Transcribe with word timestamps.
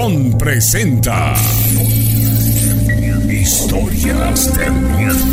Presenta 0.00 1.34
Historias 3.28 4.56
de 4.56 4.70
miedo. 4.70 5.26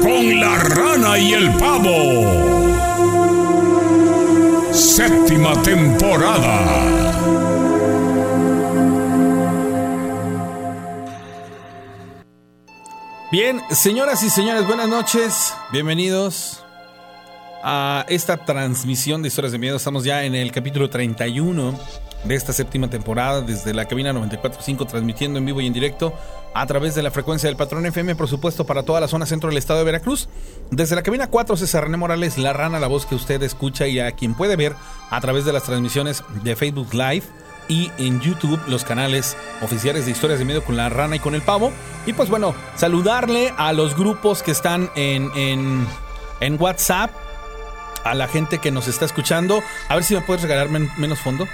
Con 0.00 0.40
la 0.40 0.56
rana 0.56 1.18
y 1.18 1.34
el 1.34 1.52
pavo. 1.58 2.24
Séptima 4.72 5.60
temporada. 5.60 6.58
Bien, 13.30 13.60
señoras 13.72 14.22
y 14.22 14.30
señores, 14.30 14.66
buenas 14.66 14.88
noches. 14.88 15.52
Bienvenidos 15.70 16.64
a 17.62 18.04
esta 18.08 18.36
transmisión 18.36 19.22
de 19.22 19.28
historias 19.28 19.52
de 19.52 19.58
miedo. 19.58 19.76
Estamos 19.76 20.04
ya 20.04 20.24
en 20.24 20.34
el 20.34 20.52
capítulo 20.52 20.90
31 20.90 21.78
de 22.24 22.34
esta 22.34 22.52
séptima 22.52 22.90
temporada 22.90 23.40
desde 23.40 23.72
la 23.72 23.86
cabina 23.86 24.12
94.5 24.12 24.86
transmitiendo 24.86 25.38
en 25.38 25.46
vivo 25.46 25.60
y 25.60 25.66
en 25.66 25.72
directo 25.72 26.12
a 26.54 26.66
través 26.66 26.94
de 26.94 27.02
la 27.02 27.10
frecuencia 27.10 27.48
del 27.48 27.56
patrón 27.56 27.86
FM, 27.86 28.16
por 28.16 28.28
supuesto, 28.28 28.64
para 28.64 28.82
toda 28.82 29.00
la 29.00 29.08
zona 29.08 29.26
centro 29.26 29.48
del 29.48 29.58
estado 29.58 29.80
de 29.80 29.84
Veracruz. 29.84 30.28
Desde 30.70 30.96
la 30.96 31.02
cabina 31.02 31.28
4, 31.28 31.56
César 31.56 31.84
René 31.84 31.96
Morales, 31.96 32.38
la 32.38 32.52
rana, 32.52 32.80
la 32.80 32.88
voz 32.88 33.06
que 33.06 33.14
usted 33.14 33.42
escucha 33.42 33.86
y 33.86 34.00
a 34.00 34.12
quien 34.12 34.34
puede 34.34 34.56
ver 34.56 34.74
a 35.10 35.20
través 35.20 35.44
de 35.44 35.52
las 35.52 35.64
transmisiones 35.64 36.24
de 36.42 36.56
Facebook 36.56 36.92
Live 36.92 37.24
y 37.68 37.90
en 37.98 38.20
YouTube 38.20 38.60
los 38.66 38.84
canales 38.84 39.36
oficiales 39.62 40.06
de 40.06 40.12
historias 40.12 40.38
de 40.38 40.46
miedo 40.46 40.64
con 40.64 40.76
la 40.76 40.88
rana 40.88 41.16
y 41.16 41.18
con 41.20 41.34
el 41.34 41.42
pavo. 41.42 41.70
Y 42.06 42.14
pues 42.14 42.28
bueno, 42.28 42.54
saludarle 42.76 43.52
a 43.56 43.72
los 43.72 43.94
grupos 43.94 44.42
que 44.42 44.50
están 44.50 44.90
en, 44.96 45.30
en, 45.36 45.86
en 46.40 46.60
WhatsApp, 46.60 47.10
a 48.10 48.14
la 48.14 48.28
gente 48.28 48.58
que 48.58 48.70
nos 48.70 48.88
está 48.88 49.04
escuchando. 49.04 49.62
A 49.88 49.94
ver 49.94 50.04
si 50.04 50.14
me 50.14 50.20
puedes 50.20 50.42
regalar 50.42 50.68
menos 50.70 51.18
fondo. 51.18 51.46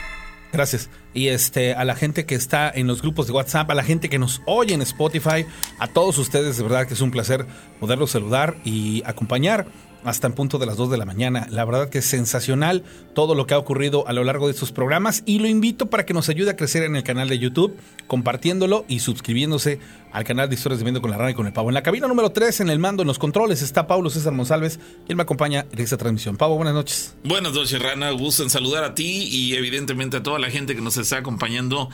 Gracias. 0.52 0.88
Y 1.12 1.28
este, 1.28 1.74
a 1.74 1.84
la 1.84 1.96
gente 1.96 2.26
que 2.26 2.36
está 2.36 2.70
en 2.72 2.86
los 2.86 3.02
grupos 3.02 3.26
de 3.26 3.32
WhatsApp, 3.32 3.68
a 3.70 3.74
la 3.74 3.82
gente 3.82 4.08
que 4.08 4.20
nos 4.20 4.40
oye 4.46 4.72
en 4.72 4.82
Spotify, 4.82 5.46
a 5.80 5.88
todos 5.88 6.16
ustedes, 6.18 6.56
de 6.56 6.62
verdad 6.62 6.86
que 6.86 6.94
es 6.94 7.00
un 7.00 7.10
placer 7.10 7.44
poderlos 7.80 8.12
saludar 8.12 8.56
y 8.64 9.02
acompañar 9.04 9.66
hasta 10.04 10.26
en 10.26 10.34
punto 10.34 10.58
de 10.58 10.66
las 10.66 10.76
2 10.76 10.90
de 10.90 10.98
la 10.98 11.04
mañana. 11.04 11.46
La 11.50 11.64
verdad 11.64 11.88
que 11.88 11.98
es 11.98 12.04
sensacional 12.04 12.84
todo 13.14 13.34
lo 13.34 13.46
que 13.46 13.54
ha 13.54 13.58
ocurrido 13.58 14.06
a 14.06 14.12
lo 14.12 14.24
largo 14.24 14.46
de 14.46 14.52
estos 14.52 14.72
programas 14.72 15.22
y 15.26 15.38
lo 15.38 15.48
invito 15.48 15.86
para 15.86 16.06
que 16.06 16.14
nos 16.14 16.28
ayude 16.28 16.50
a 16.50 16.56
crecer 16.56 16.82
en 16.82 16.96
el 16.96 17.02
canal 17.02 17.28
de 17.28 17.38
YouTube, 17.38 17.76
compartiéndolo 18.06 18.84
y 18.88 19.00
suscribiéndose 19.00 19.80
al 20.12 20.24
canal 20.24 20.48
de 20.48 20.54
Historias 20.54 20.78
de 20.78 20.84
Viendo 20.84 21.00
con 21.00 21.10
la 21.10 21.16
Rana 21.16 21.30
y 21.30 21.34
con 21.34 21.46
el 21.46 21.52
Pavo. 21.52 21.70
En 21.70 21.74
la 21.74 21.82
cabina 21.82 22.06
número 22.06 22.30
3, 22.30 22.60
en 22.60 22.70
el 22.70 22.78
mando, 22.78 23.02
en 23.02 23.08
los 23.08 23.18
controles, 23.18 23.62
está 23.62 23.86
Pablo 23.86 24.10
César 24.10 24.32
Monsalves 24.32 24.78
él 25.08 25.16
me 25.16 25.22
acompaña 25.22 25.66
en 25.72 25.80
esta 25.80 25.96
transmisión. 25.96 26.36
Pavo, 26.36 26.56
buenas 26.56 26.74
noches. 26.74 27.14
Buenas 27.24 27.52
noches, 27.52 27.80
Rana. 27.80 28.10
Gusto 28.10 28.42
en 28.42 28.50
saludar 28.50 28.84
a 28.84 28.94
ti 28.94 29.28
y 29.30 29.54
evidentemente 29.54 30.18
a 30.18 30.22
toda 30.22 30.38
la 30.38 30.50
gente 30.50 30.74
que 30.74 30.80
nos 30.80 30.96
está 30.96 31.18
acompañando 31.18 31.90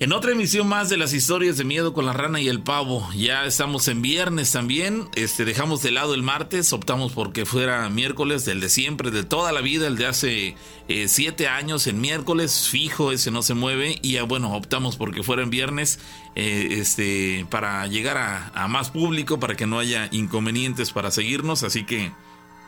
en 0.00 0.12
otra 0.12 0.30
emisión 0.30 0.68
más 0.68 0.88
de 0.88 0.96
las 0.96 1.12
historias 1.12 1.56
de 1.56 1.64
miedo 1.64 1.92
con 1.92 2.06
la 2.06 2.12
rana 2.12 2.40
y 2.40 2.48
el 2.48 2.60
pavo. 2.60 3.08
Ya 3.16 3.44
estamos 3.46 3.88
en 3.88 4.00
viernes 4.00 4.52
también. 4.52 5.08
Este, 5.16 5.44
dejamos 5.44 5.82
de 5.82 5.90
lado 5.90 6.14
el 6.14 6.22
martes, 6.22 6.72
optamos 6.72 7.12
porque 7.12 7.44
fuera 7.44 7.88
miércoles, 7.88 8.44
del 8.44 8.60
de 8.60 8.68
siempre, 8.68 9.10
de 9.10 9.24
toda 9.24 9.50
la 9.50 9.60
vida, 9.60 9.88
el 9.88 9.96
de 9.96 10.06
hace 10.06 10.56
eh, 10.86 11.08
siete 11.08 11.48
años, 11.48 11.88
en 11.88 12.00
miércoles, 12.00 12.68
fijo, 12.68 13.10
ese 13.10 13.32
no 13.32 13.42
se 13.42 13.54
mueve. 13.54 13.98
Y 14.00 14.12
ya 14.12 14.22
bueno, 14.22 14.54
optamos 14.54 14.96
porque 14.96 15.24
fuera 15.24 15.42
en 15.42 15.50
viernes, 15.50 15.98
eh, 16.36 16.68
este, 16.78 17.44
para 17.50 17.84
llegar 17.88 18.18
a, 18.18 18.52
a 18.54 18.68
más 18.68 18.90
público, 18.90 19.40
para 19.40 19.56
que 19.56 19.66
no 19.66 19.80
haya 19.80 20.08
inconvenientes 20.12 20.92
para 20.92 21.10
seguirnos. 21.10 21.64
Así 21.64 21.84
que 21.84 22.12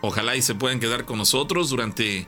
ojalá 0.00 0.34
y 0.34 0.42
se 0.42 0.56
puedan 0.56 0.80
quedar 0.80 1.04
con 1.04 1.18
nosotros 1.18 1.70
durante 1.70 2.26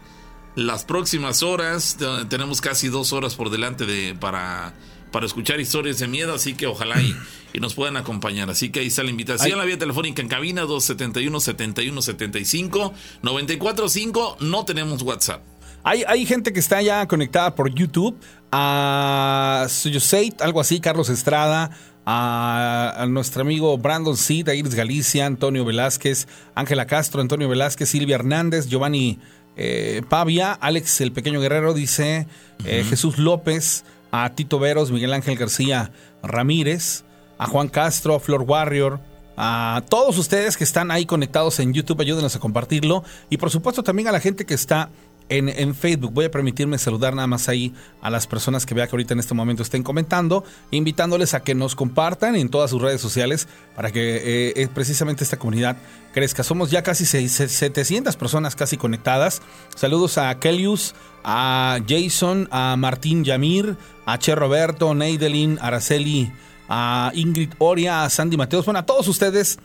las 0.54 0.84
próximas 0.84 1.42
horas. 1.42 1.96
Tenemos 2.28 2.60
casi 2.60 2.88
dos 2.88 3.12
horas 3.12 3.34
por 3.34 3.50
delante 3.50 3.86
de 3.86 4.14
para 4.14 4.74
para 5.12 5.26
escuchar 5.26 5.60
historias 5.60 6.00
de 6.00 6.08
miedo, 6.08 6.34
así 6.34 6.54
que 6.54 6.66
ojalá 6.66 7.00
y, 7.00 7.14
nos 7.60 7.74
puedan 7.74 7.96
acompañar. 7.96 8.50
Así 8.50 8.70
que 8.70 8.80
ahí 8.80 8.88
está 8.88 9.04
la 9.04 9.10
invitación, 9.10 9.56
la 9.58 9.64
vía 9.64 9.78
telefónica 9.78 10.22
en 10.22 10.28
cabina 10.28 10.64
271-7175, 10.64 12.92
945, 13.22 14.38
no 14.40 14.64
tenemos 14.64 15.02
WhatsApp. 15.02 15.42
Hay, 15.84 16.04
hay 16.06 16.26
gente 16.26 16.52
que 16.52 16.60
está 16.60 16.80
ya 16.80 17.06
conectada 17.06 17.54
por 17.54 17.74
YouTube, 17.74 18.16
a 18.50 19.66
Suyoseit, 19.68 20.40
algo 20.40 20.60
así, 20.60 20.80
Carlos 20.80 21.08
Estrada, 21.08 21.70
a, 22.06 23.06
nuestro 23.08 23.42
amigo 23.42 23.76
Brandon 23.78 24.16
Seed, 24.16 24.48
a 24.48 24.54
Iris 24.54 24.74
Galicia, 24.74 25.26
Antonio 25.26 25.64
Velázquez, 25.64 26.28
Ángela 26.54 26.86
Castro, 26.86 27.20
Antonio 27.20 27.48
Velázquez, 27.48 27.88
Silvia 27.88 28.16
Hernández, 28.16 28.68
Giovanni 28.68 29.18
eh, 29.56 30.02
Pavia, 30.08 30.52
Alex 30.52 31.00
el 31.00 31.12
Pequeño 31.12 31.40
Guerrero, 31.40 31.74
dice 31.74 32.26
eh, 32.64 32.84
Jesús 32.88 33.18
López, 33.18 33.84
a 34.12 34.30
Tito 34.34 34.60
Veros, 34.60 34.92
Miguel 34.92 35.12
Ángel 35.12 35.36
García 35.36 35.90
Ramírez, 36.22 37.02
a 37.38 37.46
Juan 37.46 37.68
Castro, 37.68 38.14
a 38.14 38.20
Flor 38.20 38.42
Warrior, 38.42 39.00
a 39.36 39.82
todos 39.88 40.18
ustedes 40.18 40.56
que 40.56 40.64
están 40.64 40.90
ahí 40.90 41.06
conectados 41.06 41.58
en 41.58 41.72
YouTube, 41.72 42.02
ayúdenos 42.02 42.36
a 42.36 42.38
compartirlo. 42.38 43.02
Y 43.30 43.38
por 43.38 43.50
supuesto 43.50 43.82
también 43.82 44.08
a 44.08 44.12
la 44.12 44.20
gente 44.20 44.44
que 44.44 44.54
está 44.54 44.90
en, 45.38 45.74
Facebook. 45.74 46.12
Voy 46.12 46.26
a 46.26 46.30
permitirme 46.30 46.78
saludar 46.78 47.14
nada 47.14 47.26
más 47.26 47.48
ahí 47.48 47.74
a 48.00 48.10
las 48.10 48.26
personas 48.26 48.66
que 48.66 48.74
vea 48.74 48.86
que 48.86 48.92
ahorita 48.92 49.14
en 49.14 49.20
este 49.20 49.34
momento 49.34 49.62
estén 49.62 49.82
comentando, 49.82 50.44
invitándoles 50.70 51.34
a 51.34 51.42
que 51.42 51.54
nos 51.54 51.74
compartan 51.74 52.36
en 52.36 52.48
todas 52.48 52.70
sus 52.70 52.82
redes 52.82 53.00
sociales 53.00 53.48
para 53.74 53.90
que 53.90 54.16
eh, 54.16 54.52
eh, 54.56 54.68
precisamente 54.72 55.24
esta 55.24 55.38
comunidad 55.38 55.76
crezca. 56.12 56.42
Somos 56.42 56.70
ya 56.70 56.82
casi 56.82 57.06
700 57.06 58.16
personas 58.16 58.54
casi 58.56 58.76
conectadas. 58.76 59.42
Saludos 59.74 60.18
a 60.18 60.38
Kelius, 60.38 60.94
a 61.24 61.78
Jason, 61.88 62.48
a 62.50 62.76
Martín 62.76 63.24
Yamir, 63.24 63.76
a 64.04 64.18
Che 64.18 64.34
Roberto, 64.34 64.94
Neidelin, 64.94 65.58
Araceli, 65.60 66.30
a 66.68 67.10
Ingrid 67.14 67.54
Oria, 67.58 68.04
a 68.04 68.10
Sandy 68.10 68.36
Mateos, 68.36 68.64
bueno, 68.64 68.80
a 68.80 68.86
todos 68.86 69.08
ustedes 69.08 69.58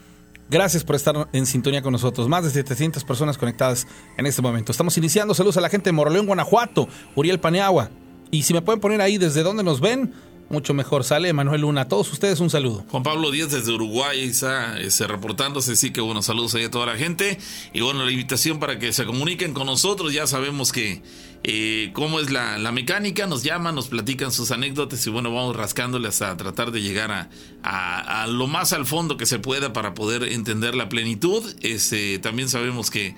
Gracias 0.50 0.82
por 0.82 0.96
estar 0.96 1.28
en 1.32 1.44
sintonía 1.44 1.82
con 1.82 1.92
nosotros. 1.92 2.26
Más 2.26 2.42
de 2.42 2.50
700 2.50 3.04
personas 3.04 3.36
conectadas 3.36 3.86
en 4.16 4.24
este 4.24 4.40
momento. 4.40 4.72
Estamos 4.72 4.96
iniciando. 4.96 5.34
Saludos 5.34 5.58
a 5.58 5.60
la 5.60 5.68
gente 5.68 5.88
de 5.88 5.92
Moroleón, 5.92 6.26
Guanajuato, 6.26 6.88
Uriel 7.14 7.38
Paneagua. 7.38 7.90
Y 8.30 8.42
si 8.44 8.54
me 8.54 8.62
pueden 8.62 8.80
poner 8.80 9.00
ahí 9.02 9.18
desde 9.18 9.42
dónde 9.42 9.62
nos 9.62 9.80
ven, 9.80 10.14
mucho 10.48 10.74
mejor. 10.74 11.04
Sale 11.04 11.32
Manuel 11.32 11.62
Luna. 11.62 11.82
A 11.82 11.88
todos 11.88 12.12
ustedes 12.12 12.40
un 12.40 12.50
saludo. 12.50 12.84
Juan 12.90 13.02
Pablo 13.02 13.30
Díaz 13.30 13.50
desde 13.50 13.72
Uruguay 13.72 14.22
está 14.22 14.76
reportándose. 15.06 15.76
Sí 15.76 15.90
que 15.90 16.00
bueno, 16.00 16.22
saludos 16.22 16.54
ahí 16.54 16.64
a 16.64 16.70
toda 16.70 16.86
la 16.86 16.96
gente. 16.96 17.38
Y 17.72 17.80
bueno, 17.80 18.04
la 18.04 18.10
invitación 18.10 18.58
para 18.58 18.78
que 18.78 18.92
se 18.92 19.04
comuniquen 19.04 19.54
con 19.54 19.66
nosotros. 19.66 20.12
Ya 20.12 20.26
sabemos 20.26 20.72
que 20.72 21.02
eh, 21.44 21.90
cómo 21.92 22.20
es 22.20 22.30
la, 22.30 22.58
mecánica, 22.72 23.26
nos 23.26 23.44
llaman, 23.44 23.74
nos 23.74 23.88
platican 23.88 24.32
sus 24.32 24.50
anécdotas 24.50 25.06
y 25.06 25.10
bueno, 25.10 25.32
vamos 25.32 25.56
rascándole 25.56 26.08
hasta 26.08 26.36
tratar 26.36 26.72
de 26.72 26.82
llegar 26.82 27.30
a, 27.62 28.26
lo 28.26 28.46
más 28.46 28.72
al 28.72 28.86
fondo 28.86 29.16
que 29.16 29.26
se 29.26 29.38
pueda 29.38 29.72
para 29.72 29.94
poder 29.94 30.24
entender 30.24 30.74
la 30.74 30.88
plenitud. 30.88 31.44
Este, 31.62 32.18
también 32.18 32.48
sabemos 32.48 32.90
que 32.90 33.14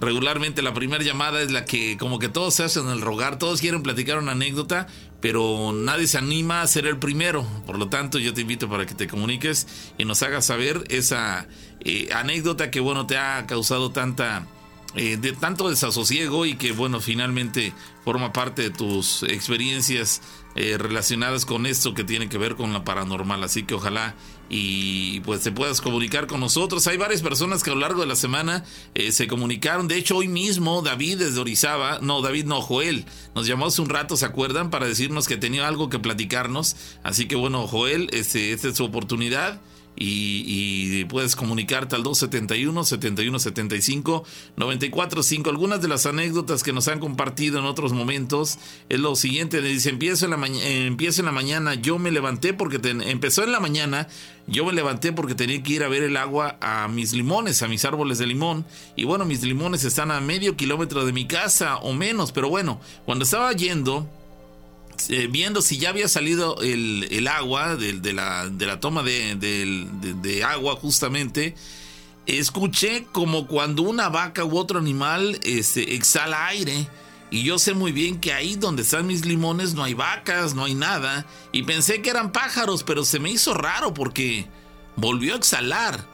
regularmente 0.00 0.62
la 0.62 0.74
primera 0.74 1.02
llamada 1.04 1.42
es 1.42 1.50
la 1.50 1.64
que 1.64 1.96
como 1.98 2.18
que 2.18 2.28
todos 2.28 2.54
se 2.54 2.64
hacen 2.64 2.88
el 2.88 3.00
rogar, 3.00 3.38
todos 3.38 3.60
quieren 3.60 3.82
platicar 3.82 4.18
una 4.18 4.32
anécdota, 4.32 4.86
pero 5.20 5.72
nadie 5.72 6.06
se 6.06 6.18
anima 6.18 6.62
a 6.62 6.66
ser 6.66 6.86
el 6.86 6.98
primero. 6.98 7.46
Por 7.66 7.78
lo 7.78 7.88
tanto, 7.88 8.18
yo 8.18 8.34
te 8.34 8.42
invito 8.42 8.68
para 8.68 8.86
que 8.86 8.94
te 8.94 9.08
comuniques 9.08 9.66
y 9.98 10.04
nos 10.04 10.22
hagas 10.22 10.46
saber 10.46 10.84
esa 10.88 11.46
eh, 11.80 12.08
anécdota 12.14 12.70
que 12.70 12.80
bueno 12.80 13.06
te 13.06 13.18
ha 13.18 13.46
causado 13.46 13.90
tanta 13.90 14.46
eh, 14.94 15.18
de 15.18 15.32
tanto 15.32 15.68
desasosiego 15.68 16.46
y 16.46 16.54
que 16.54 16.72
bueno 16.72 17.00
finalmente 17.00 17.74
forma 18.04 18.32
parte 18.32 18.62
de 18.62 18.70
tus 18.70 19.22
experiencias 19.24 20.22
eh, 20.54 20.76
relacionadas 20.78 21.44
con 21.44 21.66
esto 21.66 21.94
que 21.94 22.04
tiene 22.04 22.28
que 22.28 22.38
ver 22.38 22.56
con 22.56 22.72
la 22.72 22.84
paranormal. 22.84 23.44
Así 23.44 23.64
que 23.64 23.74
ojalá 23.74 24.14
y 24.48 25.20
pues 25.20 25.42
te 25.42 25.52
puedas 25.52 25.80
comunicar 25.80 26.26
con 26.26 26.40
nosotros. 26.40 26.86
Hay 26.86 26.96
varias 26.96 27.22
personas 27.22 27.62
que 27.62 27.70
a 27.70 27.74
lo 27.74 27.80
largo 27.80 28.00
de 28.00 28.06
la 28.06 28.16
semana 28.16 28.64
eh, 28.94 29.12
se 29.12 29.28
comunicaron. 29.28 29.88
De 29.88 29.96
hecho 29.96 30.16
hoy 30.16 30.28
mismo 30.28 30.82
David 30.82 31.18
desde 31.18 31.40
Orizaba 31.40 31.98
no 32.00 32.22
David 32.22 32.46
no 32.46 32.60
Joel 32.60 33.04
nos 33.34 33.46
llamó 33.46 33.66
hace 33.66 33.82
un 33.82 33.88
rato 33.88 34.16
se 34.16 34.26
acuerdan 34.26 34.70
para 34.70 34.86
decirnos 34.86 35.28
que 35.28 35.36
tenía 35.36 35.68
algo 35.68 35.90
que 35.90 35.98
platicarnos. 35.98 36.76
Así 37.02 37.26
que 37.26 37.36
bueno 37.36 37.66
Joel 37.66 38.08
este, 38.12 38.52
esta 38.52 38.68
es 38.68 38.76
su 38.76 38.84
oportunidad 38.84 39.60
y, 39.98 41.04
puedes 41.06 41.36
comunicarte 41.36 41.96
al 41.96 42.02
271 42.02 42.84
7175 42.84 44.24
945 44.56 45.50
algunas 45.50 45.80
de 45.80 45.88
las 45.88 46.06
anécdotas 46.06 46.62
que 46.62 46.72
nos 46.72 46.88
han 46.88 47.00
compartido 47.00 47.58
en 47.58 47.64
otros 47.64 47.92
momentos 47.92 48.58
es 48.88 49.00
lo 49.00 49.16
siguiente 49.16 49.62
dice 49.62 49.90
empiezo 49.90 50.26
en 50.26 50.32
la 50.32 50.36
mañana 50.36 50.66
empiezo 50.66 51.22
en 51.22 51.26
la 51.26 51.32
mañana 51.32 51.74
yo 51.74 51.98
me 51.98 52.10
levanté 52.10 52.52
porque 52.52 52.80
empezó 52.82 53.44
en 53.44 53.52
la 53.52 53.60
mañana 53.60 54.08
yo 54.46 54.64
me 54.64 54.72
levanté 54.72 55.12
porque 55.12 55.34
tenía 55.34 55.62
que 55.62 55.74
ir 55.74 55.84
a 55.84 55.88
ver 55.88 56.02
el 56.02 56.16
agua 56.16 56.58
a 56.60 56.88
mis 56.88 57.12
limones 57.12 57.62
a 57.62 57.68
mis 57.68 57.84
árboles 57.84 58.18
de 58.18 58.26
limón 58.26 58.66
y 58.96 59.04
bueno 59.04 59.24
mis 59.24 59.42
limones 59.42 59.84
están 59.84 60.10
a 60.10 60.20
medio 60.20 60.56
kilómetro 60.56 61.06
de 61.06 61.12
mi 61.12 61.26
casa 61.26 61.78
o 61.78 61.92
menos 61.92 62.32
pero 62.32 62.48
bueno 62.48 62.80
cuando 63.06 63.24
estaba 63.24 63.52
yendo 63.52 64.08
eh, 65.08 65.28
viendo 65.30 65.62
si 65.62 65.78
ya 65.78 65.90
había 65.90 66.08
salido 66.08 66.60
el, 66.60 67.28
agua 67.28 67.76
de, 67.76 68.12
la, 68.12 68.48
de, 68.48 68.66
la, 68.66 68.80
toma 68.80 69.02
de, 69.02 70.44
agua 70.46 70.76
justamente, 70.76 71.54
escuché 72.26 73.06
como 73.12 73.46
cuando 73.46 73.82
una 73.82 74.08
vaca 74.08 74.44
u 74.44 74.58
otro 74.58 74.78
animal 74.78 75.38
este, 75.44 75.94
exhala 75.94 76.46
aire. 76.48 76.88
Y 77.30 77.42
yo 77.42 77.58
sé 77.58 77.74
muy 77.74 77.92
bien 77.92 78.20
que 78.20 78.32
ahí 78.32 78.56
donde 78.56 78.82
están 78.82 79.06
mis 79.06 79.26
limones 79.26 79.74
no 79.74 79.84
hay 79.84 79.94
vacas, 79.94 80.54
no 80.54 80.64
hay 80.64 80.74
nada. 80.74 81.26
Y 81.52 81.62
pensé 81.62 82.00
que 82.00 82.10
eran 82.10 82.32
pájaros, 82.32 82.84
pero 82.84 83.04
se 83.04 83.18
me 83.18 83.30
hizo 83.30 83.54
raro 83.54 83.92
porque 83.92 84.46
volvió 84.96 85.34
a 85.34 85.36
exhalar. 85.36 86.06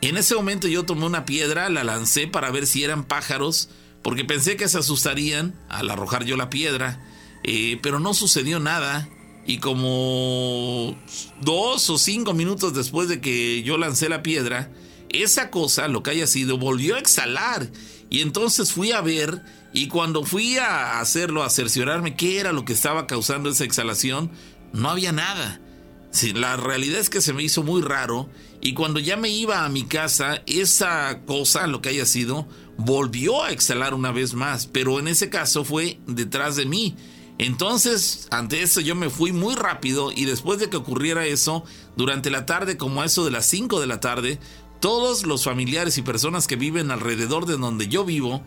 En 0.00 0.16
ese 0.16 0.34
momento 0.34 0.68
yo 0.68 0.84
tomé 0.84 1.06
una 1.06 1.24
piedra, 1.24 1.68
la 1.68 1.84
lancé 1.84 2.26
para 2.26 2.50
ver 2.50 2.66
si 2.66 2.82
eran 2.82 3.04
pájaros, 3.04 3.68
porque 4.02 4.24
pensé 4.24 4.56
que 4.56 4.68
se 4.68 4.78
asustarían 4.78 5.54
al 5.68 5.90
arrojar 5.90 6.24
yo 6.24 6.36
la 6.36 6.50
piedra. 6.50 7.00
Eh, 7.44 7.78
pero 7.82 8.00
no 8.00 8.14
sucedió 8.14 8.60
nada. 8.60 9.08
Y 9.44 9.58
como 9.58 10.96
dos 11.40 11.90
o 11.90 11.98
cinco 11.98 12.32
minutos 12.32 12.74
después 12.74 13.08
de 13.08 13.20
que 13.20 13.62
yo 13.64 13.76
lancé 13.76 14.08
la 14.08 14.22
piedra, 14.22 14.70
esa 15.08 15.50
cosa, 15.50 15.88
lo 15.88 16.02
que 16.02 16.10
haya 16.10 16.26
sido, 16.26 16.58
volvió 16.58 16.94
a 16.94 17.00
exhalar. 17.00 17.68
Y 18.08 18.20
entonces 18.20 18.72
fui 18.72 18.92
a 18.92 19.00
ver, 19.00 19.42
y 19.72 19.88
cuando 19.88 20.24
fui 20.24 20.58
a 20.58 21.00
hacerlo, 21.00 21.42
a 21.42 21.50
cerciorarme 21.50 22.14
qué 22.14 22.38
era 22.38 22.52
lo 22.52 22.64
que 22.64 22.72
estaba 22.72 23.06
causando 23.06 23.48
esa 23.48 23.64
exhalación, 23.64 24.30
no 24.72 24.90
había 24.90 25.12
nada. 25.12 25.60
la 26.34 26.56
realidad 26.56 27.00
es 27.00 27.10
que 27.10 27.22
se 27.22 27.32
me 27.32 27.42
hizo 27.42 27.62
muy 27.62 27.82
raro, 27.82 28.28
y 28.60 28.74
cuando 28.74 29.00
ya 29.00 29.16
me 29.16 29.30
iba 29.30 29.64
a 29.64 29.68
mi 29.68 29.84
casa, 29.84 30.42
esa 30.46 31.22
cosa, 31.26 31.66
lo 31.66 31.80
que 31.80 31.88
haya 31.88 32.06
sido, 32.06 32.46
volvió 32.76 33.42
a 33.42 33.50
exhalar 33.50 33.94
una 33.94 34.12
vez 34.12 34.34
más, 34.34 34.66
pero 34.66 34.98
en 35.00 35.08
ese 35.08 35.30
caso 35.30 35.64
fue 35.64 35.98
detrás 36.06 36.56
de 36.56 36.66
mí. 36.66 36.96
Entonces, 37.42 38.28
ante 38.30 38.62
eso 38.62 38.80
yo 38.80 38.94
me 38.94 39.10
fui 39.10 39.32
muy 39.32 39.56
rápido 39.56 40.12
y 40.12 40.26
después 40.26 40.60
de 40.60 40.70
que 40.70 40.76
ocurriera 40.76 41.26
eso, 41.26 41.64
durante 41.96 42.30
la 42.30 42.46
tarde, 42.46 42.76
como 42.76 43.02
a 43.02 43.04
eso 43.04 43.24
de 43.24 43.32
las 43.32 43.46
5 43.46 43.80
de 43.80 43.88
la 43.88 43.98
tarde, 43.98 44.38
todos 44.78 45.26
los 45.26 45.42
familiares 45.42 45.98
y 45.98 46.02
personas 46.02 46.46
que 46.46 46.54
viven 46.54 46.92
alrededor 46.92 47.46
de 47.46 47.56
donde 47.56 47.88
yo 47.88 48.04
vivo 48.04 48.42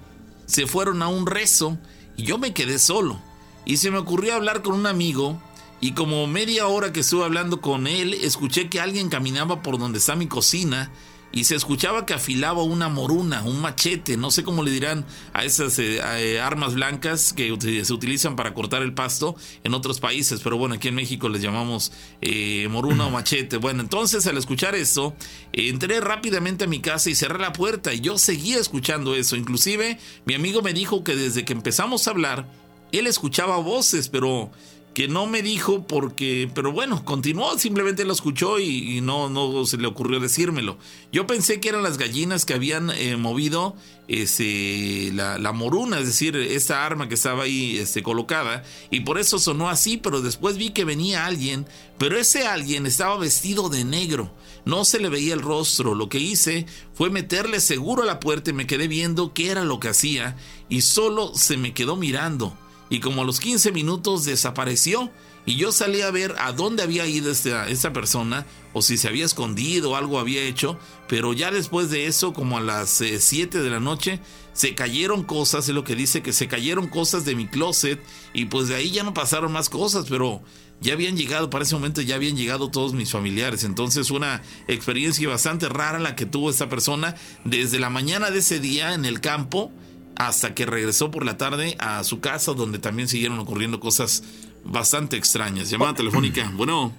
se 0.46 0.66
fueron 0.66 1.02
a 1.02 1.10
un 1.10 1.26
rezo 1.26 1.78
y 2.16 2.24
yo 2.24 2.38
me 2.38 2.54
quedé 2.54 2.80
solo. 2.80 3.20
Y 3.66 3.78
se 3.78 3.92
me 3.92 3.98
ocurrió 3.98 4.34
hablar 4.34 4.62
con 4.62 4.76
un 4.76 4.86
amigo 4.86 5.42
y 5.82 5.92
como 5.92 6.26
media 6.26 6.68
hora 6.68 6.94
que 6.94 7.02
estuve 7.02 7.26
hablando 7.26 7.60
con 7.60 7.88
él, 7.88 8.14
escuché 8.14 8.70
que 8.70 8.80
alguien 8.80 9.10
caminaba 9.10 9.62
por 9.62 9.78
donde 9.78 9.98
está 9.98 10.16
mi 10.16 10.28
cocina 10.28 10.90
y 11.36 11.44
se 11.44 11.56
escuchaba 11.56 12.06
que 12.06 12.14
afilaba 12.14 12.64
una 12.64 12.88
moruna, 12.88 13.44
un 13.44 13.60
machete, 13.60 14.16
no 14.16 14.32
sé 14.32 14.44
cómo 14.44 14.64
le 14.64 14.72
dirán 14.72 15.06
a 15.34 15.44
esas 15.44 15.78
eh, 15.80 16.00
eh, 16.18 16.40
armas 16.40 16.76
blancas 16.76 17.34
que 17.34 17.54
se 17.84 17.94
utilizan 17.94 18.38
para 18.38 18.54
cortar 18.54 18.82
el 18.82 18.94
pasto 18.94 19.36
en 19.66 19.74
otros 19.74 20.00
países, 20.00 20.40
pero 20.42 20.58
bueno, 20.58 20.76
aquí 20.76 20.88
en 20.88 20.96
México 20.96 21.28
les 21.28 21.42
llamamos 21.42 21.92
eh, 22.22 22.70
moruna 22.70 23.08
o 23.08 23.12
machete. 23.12 23.58
Bueno, 23.58 23.82
entonces 23.82 24.26
al 24.28 24.38
escuchar 24.38 24.76
eso, 24.76 25.14
entré 25.52 26.00
rápidamente 26.00 26.64
a 26.64 26.68
mi 26.68 26.80
casa 26.80 27.10
y 27.10 27.16
cerré 27.16 27.38
la 27.38 27.52
puerta 27.52 27.94
y 27.94 28.00
yo 28.00 28.18
seguía 28.18 28.58
escuchando 28.58 29.14
eso. 29.14 29.36
Inclusive 29.36 30.00
mi 30.24 30.36
amigo 30.36 30.62
me 30.62 30.72
dijo 30.72 31.04
que 31.04 31.18
desde 31.18 31.44
que 31.44 31.52
empezamos 31.52 32.08
a 32.08 32.12
hablar, 32.12 32.50
él 32.94 33.08
escuchaba 33.08 33.58
voces, 33.58 34.08
pero 34.08 34.52
que 34.96 35.10
no 35.10 35.28
me 35.28 35.42
dijo 35.42 35.86
porque, 35.86 36.50
pero 36.56 36.72
bueno, 36.72 37.04
continuó, 37.04 37.60
simplemente 37.60 38.06
lo 38.06 38.14
escuchó 38.14 38.60
y, 38.62 39.02
no, 39.02 39.30
no 39.30 39.66
se 39.66 39.76
le 39.78 39.88
ocurrió 39.88 40.22
decírmelo. 40.22 40.78
Yo 41.12 41.28
pensé 41.28 41.60
que 41.60 41.68
eran 41.68 41.84
las 41.84 41.98
gallinas 41.98 42.46
que 42.46 42.54
habían 42.54 42.90
eh, 42.92 43.18
movido 43.18 43.76
ese, 44.08 45.12
la, 45.14 45.38
la, 45.38 45.52
moruna, 45.52 46.00
es 46.00 46.06
decir, 46.06 46.38
esta 46.38 46.86
arma 46.86 47.10
que 47.10 47.16
estaba 47.16 47.44
ahí 47.44 47.78
este, 47.78 48.04
colocada, 48.04 48.64
y 48.90 49.02
por 49.02 49.20
eso 49.20 49.38
sonó 49.38 49.70
así, 49.70 49.98
pero 49.98 50.22
después 50.22 50.56
vi 50.56 50.70
que 50.70 50.86
venía 50.86 51.26
alguien, 51.26 51.68
pero 51.98 52.18
ese 52.18 52.48
alguien 52.48 52.86
estaba 52.86 53.18
vestido 53.18 53.68
de 53.68 53.84
negro, 53.84 54.32
no 54.64 54.86
se 54.86 55.00
le 55.00 55.10
veía 55.10 55.34
el 55.34 55.42
rostro, 55.42 55.94
lo 55.94 56.08
que 56.08 56.20
hice 56.20 56.68
fue 56.94 57.10
meterle 57.10 57.60
seguro 57.60 58.04
a 58.04 58.06
la 58.06 58.22
puerta 58.22 58.52
y 58.52 58.54
me 58.54 58.66
quedé 58.66 58.88
viendo 58.88 59.34
qué 59.34 59.50
era 59.50 59.66
lo 59.66 59.82
que 59.82 59.90
hacía, 59.90 60.38
y 60.70 60.84
solo 60.84 61.34
se 61.36 61.58
me 61.58 61.74
quedó 61.74 61.98
mirando 61.98 62.58
y 62.90 63.00
como 63.00 63.22
a 63.22 63.26
los 63.26 63.40
15 63.40 63.72
minutos 63.72 64.26
desapareció 64.26 65.12
y 65.46 65.56
yo 65.56 65.72
salí 65.72 66.02
a 66.02 66.12
ver 66.12 66.36
a 66.40 66.52
dónde 66.52 66.84
había 66.84 67.06
ido 67.06 67.32
esta, 67.32 67.68
esta 67.68 67.94
persona 67.94 68.46
o 68.74 68.82
si 68.82 68.98
se 68.98 69.08
había 69.08 69.26
escondido 69.26 69.92
o 69.92 69.96
algo 69.96 70.20
había 70.20 70.42
hecho, 70.42 70.78
pero 71.08 71.34
ya 71.34 71.52
después 71.52 71.90
de 71.90 72.08
eso, 72.08 72.34
como 72.34 72.58
a 72.58 72.62
las 72.62 72.90
7 72.90 73.58
eh, 73.58 73.62
de 73.62 73.70
la 73.70 73.80
noche, 73.80 74.20
se 74.54 74.74
cayeron 74.74 75.24
cosas, 75.24 75.68
es 75.70 75.76
lo 75.76 75.84
que 75.84 75.96
dice 75.96 76.24
que 76.24 76.34
se 76.34 76.48
cayeron 76.48 76.88
cosas 76.88 77.26
de 77.26 77.36
mi 77.36 77.48
closet 77.48 78.02
y 78.34 78.46
pues 78.46 78.68
de 78.70 78.76
ahí 78.76 78.90
ya 78.90 79.04
no 79.04 79.14
pasaron 79.14 79.52
más 79.52 79.70
cosas, 79.70 80.06
pero 80.10 80.42
ya 80.82 80.94
habían 80.94 81.16
llegado, 81.16 81.50
para 81.50 81.64
ese 81.64 81.76
momento 81.76 82.02
ya 82.02 82.16
habían 82.16 82.36
llegado 82.36 82.70
todos 82.72 82.94
mis 82.94 83.12
familiares. 83.12 83.64
Entonces 83.64 84.12
una 84.12 84.42
experiencia 84.68 85.28
bastante 85.30 85.70
rara 85.70 86.00
la 86.00 86.16
que 86.16 86.26
tuvo 86.26 86.50
esta 86.50 86.70
persona 86.70 87.16
desde 87.44 87.80
la 87.80 87.90
mañana 87.90 88.32
de 88.32 88.40
ese 88.40 88.60
día 88.60 88.94
en 88.94 89.06
el 89.06 89.22
campo 89.22 89.72
hasta 90.16 90.54
que 90.54 90.66
regresó 90.66 91.12
por 91.12 91.26
la 91.26 91.38
tarde 91.38 91.76
a 91.80 92.04
su 92.04 92.20
casa 92.20 92.54
donde 92.54 92.80
también 92.80 93.08
siguieron 93.08 93.40
ocurriendo 93.40 93.80
cosas 93.80 94.24
bastante 94.64 95.18
extrañas. 95.18 95.70
Llamada 95.70 95.94
telefónica. 95.94 96.52
Bueno. 96.56 96.94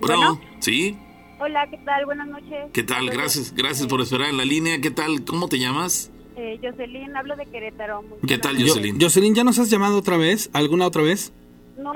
Bueno, 0.00 0.40
¿sí? 0.60 0.96
Hola, 1.38 1.68
¿qué 1.70 1.76
tal? 1.78 2.06
Buenas 2.06 2.26
noches. 2.26 2.70
¿Qué 2.72 2.82
tal? 2.82 3.10
Gracias, 3.10 3.54
gracias 3.54 3.86
por 3.86 4.00
esperar 4.00 4.30
en 4.30 4.38
la 4.38 4.44
línea. 4.44 4.80
¿Qué 4.80 4.90
tal? 4.90 5.24
¿Cómo 5.24 5.48
te 5.48 5.58
llamas? 5.58 6.10
Eh, 6.36 6.58
Jocelyn, 6.62 7.14
hablo 7.14 7.36
de 7.36 7.44
Querétaro. 7.46 8.02
¿Qué 8.26 8.38
tal, 8.38 8.56
Jocelyn? 8.58 8.98
Jocelyn, 8.98 9.34
¿ya 9.34 9.44
nos 9.44 9.58
has 9.58 9.68
llamado 9.68 9.98
otra 9.98 10.16
vez? 10.16 10.48
¿Alguna 10.54 10.86
otra 10.86 11.02
vez? 11.02 11.32
No, 11.76 11.92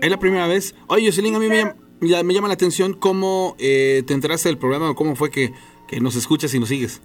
¿Es 0.00 0.10
la 0.10 0.18
primera 0.18 0.46
vez? 0.46 0.74
Oye, 0.86 1.06
Jocelyn, 1.06 1.34
a 1.34 1.38
mí 1.40 1.48
me, 1.48 1.74
llama, 2.00 2.48
la 2.48 2.54
atención 2.54 2.94
cómo 2.94 3.56
eh, 3.58 4.04
te 4.06 4.14
enteraste 4.14 4.48
del 4.48 4.58
programa 4.58 4.90
o 4.90 4.94
cómo 4.94 5.16
fue 5.16 5.30
que, 5.30 5.52
que 5.88 6.00
nos 6.00 6.14
escuchas 6.14 6.54
y 6.54 6.60
nos 6.60 6.68
sigues. 6.68 7.02